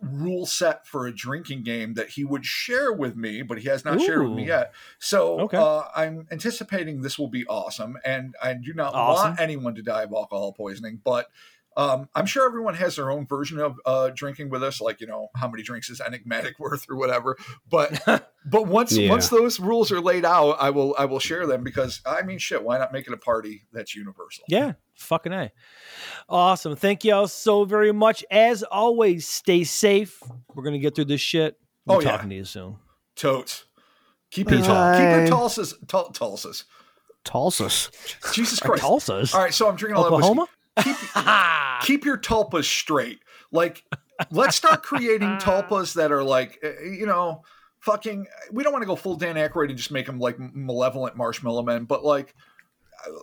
rule 0.00 0.46
set 0.46 0.84
for 0.86 1.06
a 1.06 1.14
drinking 1.14 1.62
game 1.62 1.94
that 1.94 2.10
he 2.10 2.24
would 2.24 2.44
share 2.44 2.92
with 2.92 3.14
me, 3.14 3.40
but 3.42 3.58
he 3.58 3.68
has 3.68 3.84
not 3.84 4.00
shared 4.00 4.22
with 4.22 4.32
me 4.32 4.46
yet. 4.46 4.74
So 4.98 5.38
Okay. 5.42 5.56
uh, 5.56 5.82
I'm 5.94 6.26
anticipating 6.32 7.02
this 7.02 7.18
will 7.18 7.28
be 7.28 7.46
awesome, 7.46 7.96
and 8.04 8.34
I 8.42 8.54
do 8.54 8.74
not 8.74 8.94
Awesome. 8.94 9.30
want 9.30 9.40
anyone 9.40 9.76
to 9.76 9.82
die 9.82 10.02
of 10.02 10.12
alcohol 10.12 10.52
poisoning, 10.52 11.00
but. 11.04 11.26
Um, 11.76 12.08
I'm 12.14 12.26
sure 12.26 12.46
everyone 12.46 12.74
has 12.74 12.96
their 12.96 13.10
own 13.10 13.26
version 13.26 13.58
of 13.58 13.80
uh, 13.86 14.10
drinking 14.14 14.50
with 14.50 14.62
us, 14.62 14.80
like 14.80 15.00
you 15.00 15.06
know 15.06 15.28
how 15.36 15.48
many 15.48 15.62
drinks 15.62 15.88
is 15.90 16.00
enigmatic 16.00 16.56
worth 16.58 16.86
or 16.90 16.96
whatever. 16.96 17.36
But 17.70 18.00
but 18.44 18.66
once 18.66 18.92
Yeah. 18.96 19.08
once 19.10 19.28
those 19.28 19.58
rules 19.60 19.90
are 19.92 20.00
laid 20.00 20.24
out, 20.24 20.56
I 20.60 20.70
will 20.70 20.94
I 20.98 21.04
will 21.06 21.18
share 21.18 21.46
them 21.46 21.64
because 21.64 22.00
I 22.04 22.22
mean 22.22 22.38
shit, 22.38 22.62
why 22.62 22.78
not 22.78 22.92
make 22.92 23.06
it 23.06 23.12
a 23.12 23.16
party 23.18 23.62
that's 23.72 23.94
universal? 23.94 24.44
yeah, 24.48 24.72
fucking 24.96 25.32
a, 25.32 25.50
awesome. 26.28 26.76
Thank 26.76 27.04
you 27.04 27.14
all 27.14 27.28
so 27.28 27.64
very 27.64 27.92
much. 27.92 28.24
As 28.30 28.62
always, 28.62 29.26
stay 29.26 29.64
safe. 29.64 30.22
We're 30.54 30.64
gonna 30.64 30.78
get 30.78 30.94
through 30.94 31.06
this 31.06 31.20
shit. 31.20 31.56
I'm 31.88 31.96
Oh, 31.96 32.00
yeah. 32.00 32.10
talking 32.12 32.30
to 32.30 32.36
you 32.36 32.44
soon. 32.44 32.76
Totes. 33.16 33.64
Keep 34.30 34.50
your 34.50 34.60
Bye. 34.60 34.66
tall, 34.66 34.92
keep 34.92 35.02
your 35.30 35.38
Tulsas, 35.38 35.74
tul- 35.88 36.10
Tulsas. 36.12 36.64
Tulsa's. 37.24 37.90
Jesus 38.32 38.58
Christ! 38.60 38.80
Tulsa's, 38.82 39.34
All 39.34 39.40
right, 39.40 39.52
so 39.54 39.68
I'm 39.68 39.76
drinking 39.76 39.96
a 39.96 40.00
lot 40.00 40.12
of 40.12 40.18
whiskey. 40.36 40.52
Keep, 40.80 40.96
keep 41.82 42.04
your 42.04 42.18
tulpas 42.18 42.64
straight. 42.64 43.20
Like, 43.50 43.84
let's 44.30 44.56
start 44.56 44.82
creating 44.82 45.36
tulpas 45.38 45.94
that 45.94 46.12
are 46.12 46.24
like, 46.24 46.58
uh, 46.64 46.82
you 46.82 47.06
know, 47.06 47.42
fucking. 47.80 48.26
We 48.50 48.62
don't 48.62 48.72
want 48.72 48.82
to 48.82 48.86
go 48.86 48.96
full 48.96 49.16
Dan 49.16 49.36
Aykroyd 49.36 49.68
and 49.68 49.76
just 49.76 49.90
make 49.90 50.06
them 50.06 50.18
like 50.18 50.38
malevolent 50.38 51.16
marshmallow 51.16 51.62
men, 51.62 51.84
but 51.84 52.04
like, 52.04 52.34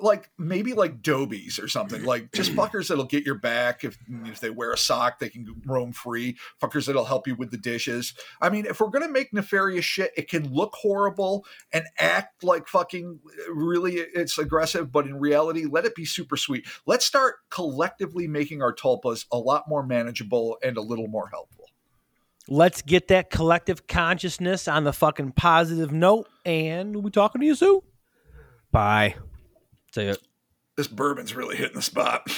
like 0.01 0.29
maybe 0.37 0.73
like 0.73 1.01
dobies 1.01 1.61
or 1.61 1.67
something. 1.67 2.03
Like 2.03 2.31
just 2.31 2.51
fuckers 2.55 2.87
that'll 2.87 3.05
get 3.05 3.25
your 3.25 3.35
back 3.35 3.83
if 3.83 3.97
if 4.25 4.39
they 4.39 4.49
wear 4.49 4.71
a 4.71 4.77
sock, 4.77 5.19
they 5.19 5.29
can 5.29 5.47
roam 5.65 5.91
free. 5.91 6.37
Fuckers 6.61 6.87
that'll 6.87 7.05
help 7.05 7.27
you 7.27 7.35
with 7.35 7.51
the 7.51 7.57
dishes. 7.57 8.13
I 8.41 8.49
mean, 8.49 8.65
if 8.65 8.79
we're 8.79 8.89
gonna 8.89 9.09
make 9.09 9.33
nefarious 9.33 9.85
shit, 9.85 10.11
it 10.17 10.29
can 10.29 10.53
look 10.53 10.73
horrible 10.73 11.45
and 11.73 11.85
act 11.97 12.43
like 12.43 12.67
fucking 12.67 13.19
really 13.49 13.95
it's 13.95 14.37
aggressive, 14.37 14.91
but 14.91 15.05
in 15.05 15.19
reality, 15.19 15.65
let 15.65 15.85
it 15.85 15.95
be 15.95 16.05
super 16.05 16.37
sweet. 16.37 16.67
Let's 16.85 17.05
start 17.05 17.35
collectively 17.49 18.27
making 18.27 18.61
our 18.61 18.73
tulpas 18.73 19.25
a 19.31 19.37
lot 19.37 19.67
more 19.67 19.83
manageable 19.83 20.57
and 20.63 20.77
a 20.77 20.81
little 20.81 21.07
more 21.07 21.29
helpful. 21.29 21.65
Let's 22.47 22.81
get 22.81 23.09
that 23.09 23.29
collective 23.29 23.85
consciousness 23.85 24.67
on 24.67 24.83
the 24.83 24.93
fucking 24.93 25.33
positive 25.33 25.91
note, 25.91 26.27
and 26.45 26.95
we'll 26.95 27.03
be 27.03 27.11
talking 27.11 27.41
to 27.41 27.47
you 27.47 27.53
soon. 27.53 27.81
Bye. 28.71 29.15
Say 29.93 30.07
it. 30.07 30.17
This 30.77 30.87
bourbon's 30.87 31.35
really 31.35 31.55
hitting 31.55 31.75
the 31.75 31.81
spot. 31.81 32.29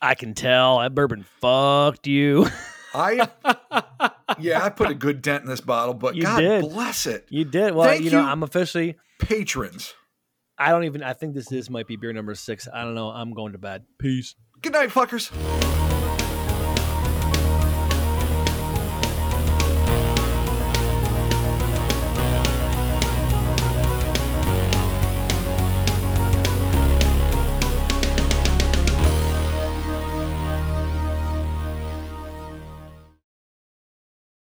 I 0.00 0.14
can 0.14 0.34
tell 0.34 0.78
that 0.78 0.94
bourbon 0.94 1.24
fucked 1.40 2.06
you. 2.06 2.46
I 2.94 3.28
yeah, 4.38 4.64
I 4.64 4.70
put 4.70 4.90
a 4.90 4.94
good 4.94 5.22
dent 5.22 5.44
in 5.44 5.50
this 5.50 5.60
bottle, 5.60 5.94
but 5.94 6.16
You 6.16 6.22
God 6.22 6.38
did. 6.40 6.62
bless 6.62 7.06
it. 7.06 7.26
You 7.28 7.44
did 7.44 7.74
well. 7.74 7.88
Thank 7.88 8.04
you 8.04 8.10
know, 8.10 8.20
you. 8.20 8.26
I'm 8.26 8.42
officially. 8.42 8.96
Patrons. 9.20 9.94
I 10.58 10.70
don't 10.70 10.84
even. 10.84 11.02
I 11.02 11.12
think 11.12 11.34
this 11.34 11.52
is 11.52 11.70
might 11.70 11.86
be 11.86 11.96
beer 11.96 12.12
number 12.12 12.34
six. 12.34 12.68
I 12.72 12.82
don't 12.82 12.94
know. 12.94 13.08
I'm 13.10 13.32
going 13.32 13.52
to 13.52 13.58
bed. 13.58 13.84
Peace. 13.98 14.34
Good 14.62 14.72
night, 14.72 14.90
fuckers. 14.90 15.30